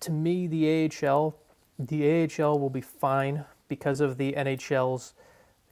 to 0.00 0.10
me, 0.10 0.46
the 0.46 0.88
AHL 1.04 1.36
the 1.80 2.28
AHL 2.38 2.58
will 2.58 2.70
be 2.70 2.82
fine 2.82 3.44
because 3.68 4.00
of 4.00 4.18
the 4.18 4.34
NHL's 4.34 5.14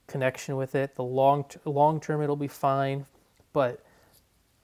connection 0.07 0.57
with 0.57 0.75
it. 0.75 0.95
The 0.95 1.05
long 1.05 1.45
long 1.65 2.01
term, 2.01 2.23
it'll 2.23 2.37
be 2.37 2.49
fine, 2.49 3.07
but 3.53 3.85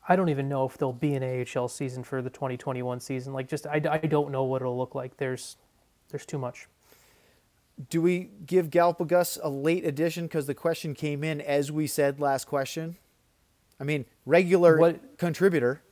I 0.08 0.16
don't 0.16 0.30
even 0.30 0.48
know 0.48 0.64
if 0.64 0.78
there'll 0.78 0.92
be 0.92 1.14
an 1.14 1.22
AHL 1.22 1.68
season 1.68 2.02
for 2.02 2.22
the 2.22 2.30
2021 2.30 3.00
season. 3.00 3.32
Like, 3.32 3.48
just 3.48 3.66
I, 3.66 3.80
I 3.90 3.98
don't 3.98 4.30
know 4.30 4.44
what 4.44 4.62
it'll 4.62 4.78
look 4.78 4.94
like. 4.94 5.16
There's 5.18 5.56
there's 6.08 6.26
too 6.26 6.38
much. 6.38 6.66
Do 7.90 8.00
we 8.00 8.30
give 8.46 8.70
Galpagus 8.70 9.38
a 9.42 9.48
late 9.48 9.84
addition 9.84 10.26
because 10.26 10.46
the 10.46 10.54
question 10.54 10.94
came 10.94 11.24
in 11.24 11.40
as 11.40 11.72
we 11.72 11.86
said 11.86 12.20
last 12.20 12.46
question? 12.46 12.96
I 13.80 13.84
mean, 13.84 14.06
regular 14.24 14.78
What- 14.78 15.18
contributor. 15.18 15.82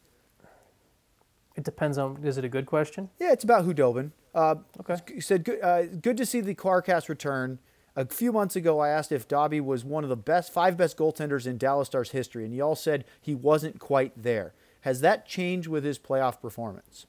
It 1.56 1.64
depends 1.64 1.98
on 1.98 2.24
is 2.24 2.38
it 2.38 2.44
a 2.44 2.48
good 2.48 2.66
question? 2.66 3.10
Yeah, 3.18 3.32
it's 3.32 3.44
about 3.44 3.64
Khudobin. 3.66 4.12
Uh, 4.34 4.56
Okay. 4.80 4.96
He 5.14 5.20
said, 5.20 5.44
good, 5.44 5.60
uh, 5.60 5.86
good 5.86 6.16
to 6.16 6.24
see 6.24 6.40
the 6.40 6.54
Clarkcast 6.54 7.09
return. 7.09 7.59
A 7.94 8.06
few 8.06 8.32
months 8.32 8.56
ago, 8.56 8.78
I 8.78 8.88
asked 8.88 9.12
if 9.12 9.28
Dobby 9.28 9.60
was 9.60 9.84
one 9.84 10.02
of 10.02 10.09
the 10.09 10.16
best, 10.16 10.50
five 10.50 10.78
best 10.78 10.96
goaltenders 10.96 11.46
in 11.46 11.59
Dallas 11.59 11.88
Stars 11.88 12.12
history, 12.12 12.46
and 12.46 12.54
y'all 12.54 12.74
said 12.74 13.04
he 13.20 13.34
wasn't 13.34 13.78
quite 13.78 14.12
there. 14.16 14.54
Has 14.82 15.02
that 15.02 15.26
changed 15.26 15.68
with 15.68 15.84
his 15.84 15.98
playoff 15.98 16.40
performance? 16.40 17.06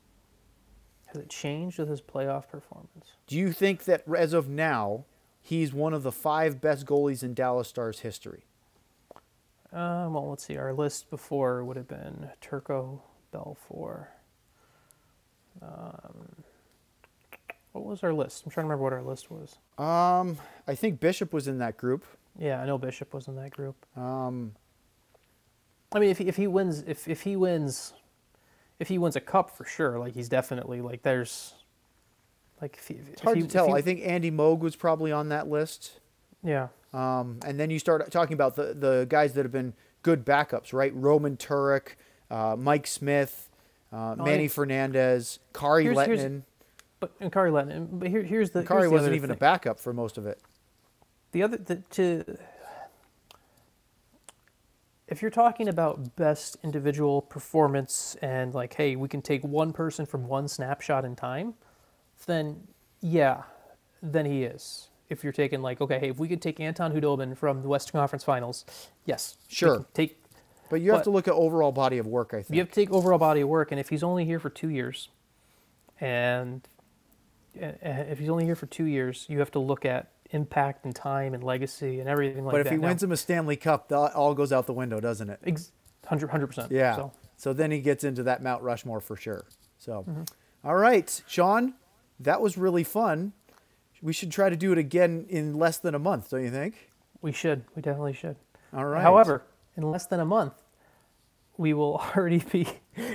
Has 1.14 1.22
it 1.22 1.30
changed 1.30 1.78
with 1.78 1.90
his 1.90 2.02
playoff 2.02 2.50
performance? 2.50 3.14
Do 3.28 3.38
you 3.38 3.52
think 3.52 3.84
that 3.84 4.04
as 4.18 4.34
of 4.34 4.50
now, 4.50 5.06
he's 5.42 5.72
one 5.72 5.94
of 5.94 6.02
the 6.02 6.12
five 6.12 6.60
best 6.60 6.88
goalies 6.88 7.22
in 7.22 7.36
Dallas 7.36 7.68
Stars 7.68 8.00
history? 8.00 8.46
Uh, 9.72 10.10
well, 10.10 10.30
let's 10.30 10.44
see. 10.44 10.58
Our 10.58 10.74
list 10.74 11.12
before 11.12 11.64
would 11.64 11.78
have 11.78 11.88
been 11.88 12.30
Turco, 12.42 13.04
Belfour. 13.32 14.08
Um, 15.62 16.44
what 17.74 17.86
was 17.86 18.04
our 18.04 18.14
list? 18.14 18.44
I'm 18.46 18.52
trying 18.52 18.64
to 18.64 18.70
remember 18.70 18.84
what 18.84 18.94
our 18.94 19.04
list 19.04 19.30
was. 19.30 19.58
Um, 19.78 20.38
I 20.68 20.74
think 20.74 21.00
Bishop 21.00 21.32
was 21.32 21.48
in 21.48 21.60
that 21.60 21.78
group. 21.78 22.06
Yeah, 22.40 22.60
I 22.60 22.66
know 22.66 22.80
Bishop 22.80 23.14
was 23.14 23.28
in 23.28 23.36
that 23.36 23.52
group. 23.52 23.76
Um, 23.96 24.54
I 25.92 26.00
mean, 26.00 26.10
if 26.10 26.18
he, 26.18 26.26
if 26.26 26.38
he 26.38 26.48
wins, 26.48 26.84
if 26.88 27.08
if 27.08 27.22
he 27.22 27.36
wins, 27.36 27.94
if 28.80 28.88
he 28.88 28.98
wins 28.98 29.16
a 29.16 29.22
cup 29.22 29.50
for 29.56 29.66
sure, 29.66 30.00
like 30.00 30.14
he's 30.14 30.30
definitely 30.30 30.82
like 30.82 31.04
there's, 31.04 31.54
like 32.62 32.78
if 32.78 32.88
he, 32.88 32.96
it's 33.12 33.22
hard 33.22 33.38
he, 33.38 33.44
to 33.44 33.50
tell. 33.50 33.68
He, 33.68 33.74
I 33.74 33.82
think 33.82 34.02
Andy 34.04 34.32
Moog 34.32 34.60
was 34.60 34.76
probably 34.76 35.12
on 35.12 35.30
that 35.30 35.48
list. 35.50 36.00
Yeah. 36.44 36.68
Um, 36.94 37.40
and 37.46 37.60
then 37.60 37.70
you 37.70 37.80
start 37.80 38.10
talking 38.12 38.34
about 38.34 38.56
the, 38.56 38.74
the 38.74 39.06
guys 39.10 39.34
that 39.34 39.44
have 39.46 39.52
been 39.52 39.74
good 40.04 40.26
backups, 40.26 40.74
right? 40.74 40.94
Roman 40.94 41.38
Turek, 41.38 41.96
uh, 42.30 42.56
Mike 42.58 42.86
Smith, 42.86 43.50
uh, 43.92 44.16
No, 44.18 44.24
Manny 44.26 44.46
I- 44.46 44.50
Fernandez, 44.50 45.40
Kari 45.54 45.84
Here's- 45.86 46.06
here's- 46.06 46.22
Lehtonen. 46.22 46.44
But 47.00 47.12
and 47.20 47.32
Kari 47.34 47.52
Lehtonen. 47.52 47.88
But 47.92 48.10
here, 48.10 48.24
here's 48.24 48.52
the 48.52 48.64
Kari 48.64 48.84
here's 48.84 48.92
the 48.92 48.96
wasn't 48.96 49.16
even 49.16 49.32
a 49.32 49.36
backup 49.36 49.80
for 49.80 49.92
most 49.92 50.18
of 50.18 50.26
it. 50.26 50.40
The 51.34 51.44
other 51.44 51.58
the, 51.58 51.76
to 51.92 52.38
if 55.14 55.22
you're 55.22 55.30
talking 55.32 55.68
about 55.68 56.16
best 56.16 56.58
individual 56.64 57.22
performance 57.22 58.18
and 58.24 58.56
like, 58.56 58.74
hey, 58.74 58.96
we 58.96 59.08
can 59.08 59.22
take 59.22 59.44
one 59.44 59.72
person 59.72 60.08
from 60.08 60.28
one 60.28 60.48
snapshot 60.48 61.06
in 61.06 61.16
time, 61.16 61.54
then 62.26 62.68
yeah, 63.00 63.44
then 64.02 64.26
he 64.26 64.44
is. 64.44 64.90
If 65.10 65.24
you're 65.24 65.32
taking 65.34 65.62
like, 65.62 65.82
okay, 65.82 66.00
hey, 66.00 66.10
if 66.10 66.18
we 66.18 66.28
could 66.28 66.42
take 66.42 66.60
Anton 66.60 66.92
Khudobin 66.94 67.38
from 67.38 67.62
the 67.62 67.68
Western 67.68 68.00
Conference 68.00 68.24
Finals, 68.24 68.66
yes, 69.06 69.38
Sure. 69.48 69.86
Take 69.94 70.20
But 70.72 70.82
you 70.82 70.90
have 70.90 71.02
But- 71.02 71.04
to 71.04 71.10
look 71.12 71.28
at 71.28 71.36
overall 71.36 71.72
body 71.72 72.00
of 72.00 72.08
work, 72.08 72.34
I 72.34 72.38
think. 72.38 72.50
you 72.56 72.60
have 72.62 72.70
to 72.70 72.74
take 72.76 72.92
overall 72.92 73.20
body 73.20 73.42
of 73.42 73.50
work, 73.50 73.70
and 73.72 73.80
if 73.80 73.90
he's 73.90 74.02
only 74.02 74.26
here 74.26 74.40
for 74.40 74.50
two 74.50 74.70
years, 74.70 75.10
and 76.02 76.68
and 77.56 77.78
if 78.10 78.18
he's 78.18 78.30
only 78.30 78.46
here 78.46 78.56
for 78.56 78.66
two 78.66 78.86
years, 78.86 79.28
you 79.30 79.38
have 79.38 79.52
to 79.52 79.60
look 79.60 79.86
at 79.86 80.10
impact 80.34 80.84
and 80.86 80.94
time 80.96 81.34
and 81.34 81.44
legacy 81.44 82.00
and 82.00 82.10
everything 82.10 82.44
like 82.46 82.54
that. 82.54 82.58
but 82.64 82.68
if 82.68 82.72
he 82.72 82.78
Now- 82.78 82.88
wins 82.90 83.02
him 83.04 83.12
a 83.12 83.18
Stanley 83.18 83.56
Cup, 83.56 83.88
that 83.90 84.14
all 84.14 84.34
goes 84.34 84.52
out 84.52 84.66
the 84.68 84.74
window, 84.74 85.00
doesn't 85.00 85.30
it? 85.30 85.40
Ex- 85.46 85.72
100 86.08 86.48
percent. 86.48 86.72
Yeah. 86.72 86.96
So 86.98 87.12
So 87.38 87.54
then 87.54 87.72
he 87.72 87.80
gets 87.80 88.04
into 88.04 88.24
that 88.24 88.42
Mount 88.44 88.62
Rushmore 88.64 89.00
for 89.00 89.16
sure. 89.16 89.46
So, 89.78 90.06
Mm-hmm. 90.08 90.24
all 90.68 90.76
right, 90.76 91.22
Sean, 91.28 91.74
that 92.20 92.42
was 92.42 92.58
really 92.58 92.84
fun. 92.84 93.34
We 94.02 94.12
should 94.14 94.32
try 94.32 94.50
to 94.50 94.56
do 94.58 94.72
it 94.72 94.78
again 94.78 95.26
in 95.30 95.54
less 95.56 95.78
than 95.78 95.96
a 95.96 96.00
month, 96.00 96.30
don't 96.32 96.44
you 96.44 96.52
think? 96.52 96.90
we 97.22 97.32
should. 97.32 97.64
We 97.74 97.82
definitely 97.82 98.12
should. 98.14 98.36
All 98.74 98.84
right. 98.86 99.02
However, 99.02 99.44
in 99.78 99.84
less 99.90 100.06
than 100.08 100.20
a 100.20 100.26
month, 100.26 100.54
we 101.58 101.74
will 101.74 101.96
already 102.16 102.40
be 102.40 102.68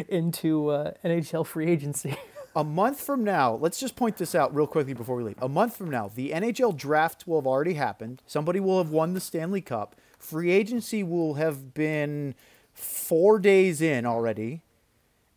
into 0.08 0.70
uh, 0.70 0.92
NHL 1.04 1.44
free 1.44 1.66
agency. 1.70 2.16
A 2.56 2.64
month 2.64 3.00
from 3.00 3.24
now, 3.24 3.54
let's 3.54 3.78
just 3.78 3.96
point 3.96 4.16
this 4.16 4.34
out 4.34 4.54
real 4.54 4.66
quickly 4.66 4.94
before 4.94 5.16
we 5.16 5.22
leave. 5.22 5.36
A 5.40 5.48
month 5.48 5.76
from 5.76 5.90
now, 5.90 6.10
the 6.14 6.30
NHL 6.30 6.76
draft 6.76 7.26
will 7.26 7.40
have 7.40 7.46
already 7.46 7.74
happened. 7.74 8.22
Somebody 8.26 8.60
will 8.60 8.78
have 8.78 8.90
won 8.90 9.14
the 9.14 9.20
Stanley 9.20 9.60
Cup. 9.60 9.96
Free 10.18 10.50
agency 10.50 11.02
will 11.02 11.34
have 11.34 11.74
been 11.74 12.34
four 12.72 13.38
days 13.38 13.80
in 13.80 14.06
already. 14.06 14.62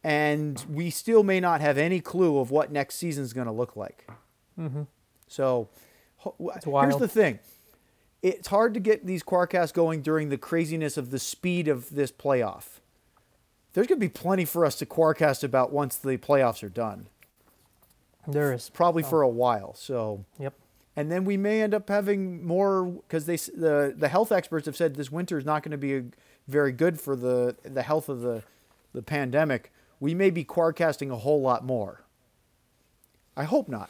And 0.04 0.66
we 0.68 0.90
still 0.90 1.22
may 1.24 1.40
not 1.40 1.62
have 1.62 1.78
any 1.78 2.00
clue 2.00 2.40
of 2.40 2.50
what 2.50 2.72
next 2.72 2.96
season's 2.96 3.34
going 3.34 3.46
to 3.46 3.54
look 3.54 3.76
like. 3.76 4.08
Mm-hmm. 4.60 4.84
So 5.28 5.70
w- 6.24 6.52
It's 6.56 6.66
here's 6.66 6.96
the 6.98 7.08
thing 7.08 7.40
it's 8.24 8.48
hard 8.48 8.74
to 8.74 8.80
get 8.80 9.06
these 9.06 9.24
Quarkasts 9.24 9.74
going 9.74 10.02
during 10.02 10.30
the 10.30 10.38
craziness 10.38 10.98
of 10.98 11.12
the 11.12 11.20
speed 11.20 11.68
of 11.68 11.90
this 11.90 12.12
playoff. 12.12 12.80
There's 13.74 13.88
going 13.88 14.00
to 14.00 14.06
be 14.06 14.10
plenty 14.10 14.46
for 14.46 14.66
us 14.66 14.76
to 14.76 14.86
Quarkast 14.86 15.44
about 15.44 15.72
once 15.72 15.96
the 15.98 16.18
playoffs 16.18 16.62
are 16.64 16.70
done 16.70 17.08
there 18.28 18.54
is. 18.54 18.70
probably 18.70 19.04
Oh. 19.04 19.08
for 19.08 19.22
a 19.22 19.30
while. 19.30 19.74
So, 19.76 20.26
Yep. 20.40 20.54
and 20.96 21.12
then 21.12 21.24
we 21.26 21.38
may 21.38 21.62
end 21.62 21.74
up 21.74 21.88
having 21.90 22.46
more 22.46 22.84
because 22.86 23.26
they 23.26 23.38
the 23.38 23.94
the 23.98 24.10
health 24.10 24.32
experts 24.32 24.66
have 24.66 24.76
said 24.76 24.96
this 24.96 25.12
winter 25.12 25.38
is 25.38 25.46
not 25.46 25.64
going 25.64 25.72
to 25.72 25.78
be 25.78 25.96
a, 25.98 26.04
very 26.48 26.72
good 26.72 27.00
for 27.00 27.16
the 27.16 27.56
the 27.64 27.82
health 27.84 28.10
of 28.10 28.22
the 28.22 28.44
the 28.94 29.02
pandemic. 29.02 29.72
We 30.00 30.14
may 30.14 30.30
be 30.32 30.44
quarcasting 30.44 31.12
a 31.12 31.18
whole 31.18 31.42
lot 31.42 31.64
more. 31.64 32.02
I 33.38 33.44
hope 33.46 33.70
not. 33.70 33.90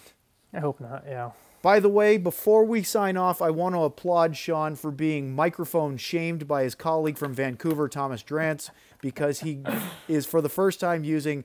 I 0.53 0.59
hope 0.59 0.79
not. 0.79 1.03
Yeah. 1.07 1.31
By 1.61 1.79
the 1.79 1.89
way, 1.89 2.17
before 2.17 2.65
we 2.65 2.81
sign 2.81 3.17
off, 3.17 3.41
I 3.41 3.51
want 3.51 3.75
to 3.75 3.81
applaud 3.83 4.35
Sean 4.35 4.75
for 4.75 4.89
being 4.89 5.35
microphone 5.35 5.97
shamed 5.97 6.47
by 6.47 6.63
his 6.63 6.73
colleague 6.73 7.17
from 7.17 7.33
Vancouver, 7.35 7.87
Thomas 7.87 8.23
Drance, 8.23 8.71
because 8.99 9.41
he 9.41 9.61
is 10.07 10.25
for 10.25 10.41
the 10.41 10.49
first 10.49 10.79
time 10.79 11.03
using 11.03 11.43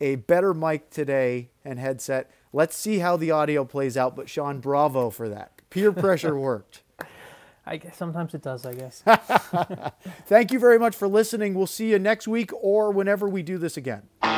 a 0.00 0.16
better 0.16 0.52
mic 0.52 0.90
today 0.90 1.50
and 1.64 1.78
headset. 1.78 2.28
Let's 2.52 2.76
see 2.76 2.98
how 2.98 3.16
the 3.16 3.30
audio 3.30 3.64
plays 3.64 3.96
out, 3.96 4.16
but 4.16 4.28
Sean, 4.28 4.58
bravo 4.58 5.10
for 5.10 5.28
that. 5.28 5.52
Peer 5.70 5.92
pressure 5.92 6.36
worked. 6.38 6.82
I 7.64 7.76
guess 7.76 7.96
sometimes 7.96 8.34
it 8.34 8.42
does. 8.42 8.66
I 8.66 8.74
guess. 8.74 9.04
Thank 10.26 10.50
you 10.50 10.58
very 10.58 10.80
much 10.80 10.96
for 10.96 11.06
listening. 11.06 11.54
We'll 11.54 11.68
see 11.68 11.90
you 11.90 12.00
next 12.00 12.26
week 12.26 12.50
or 12.60 12.90
whenever 12.90 13.28
we 13.28 13.44
do 13.44 13.58
this 13.58 13.76
again. 13.76 14.02
Hey, 14.22 14.28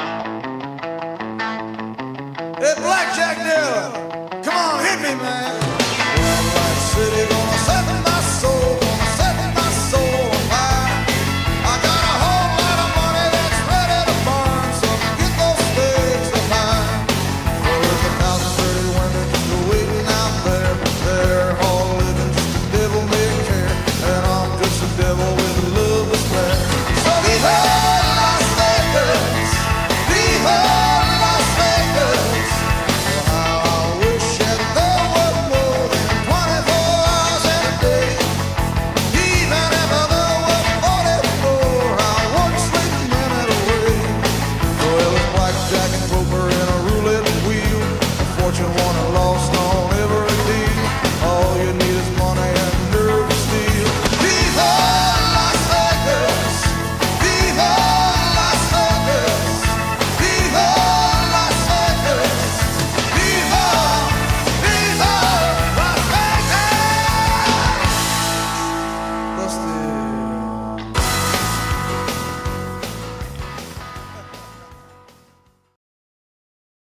Blackjack 2.76 3.38
Diller, 3.38 3.92
come 3.92 4.02
on, 4.02 4.10
hit 4.10 4.13
me, 5.05 5.14
man. 5.16 5.63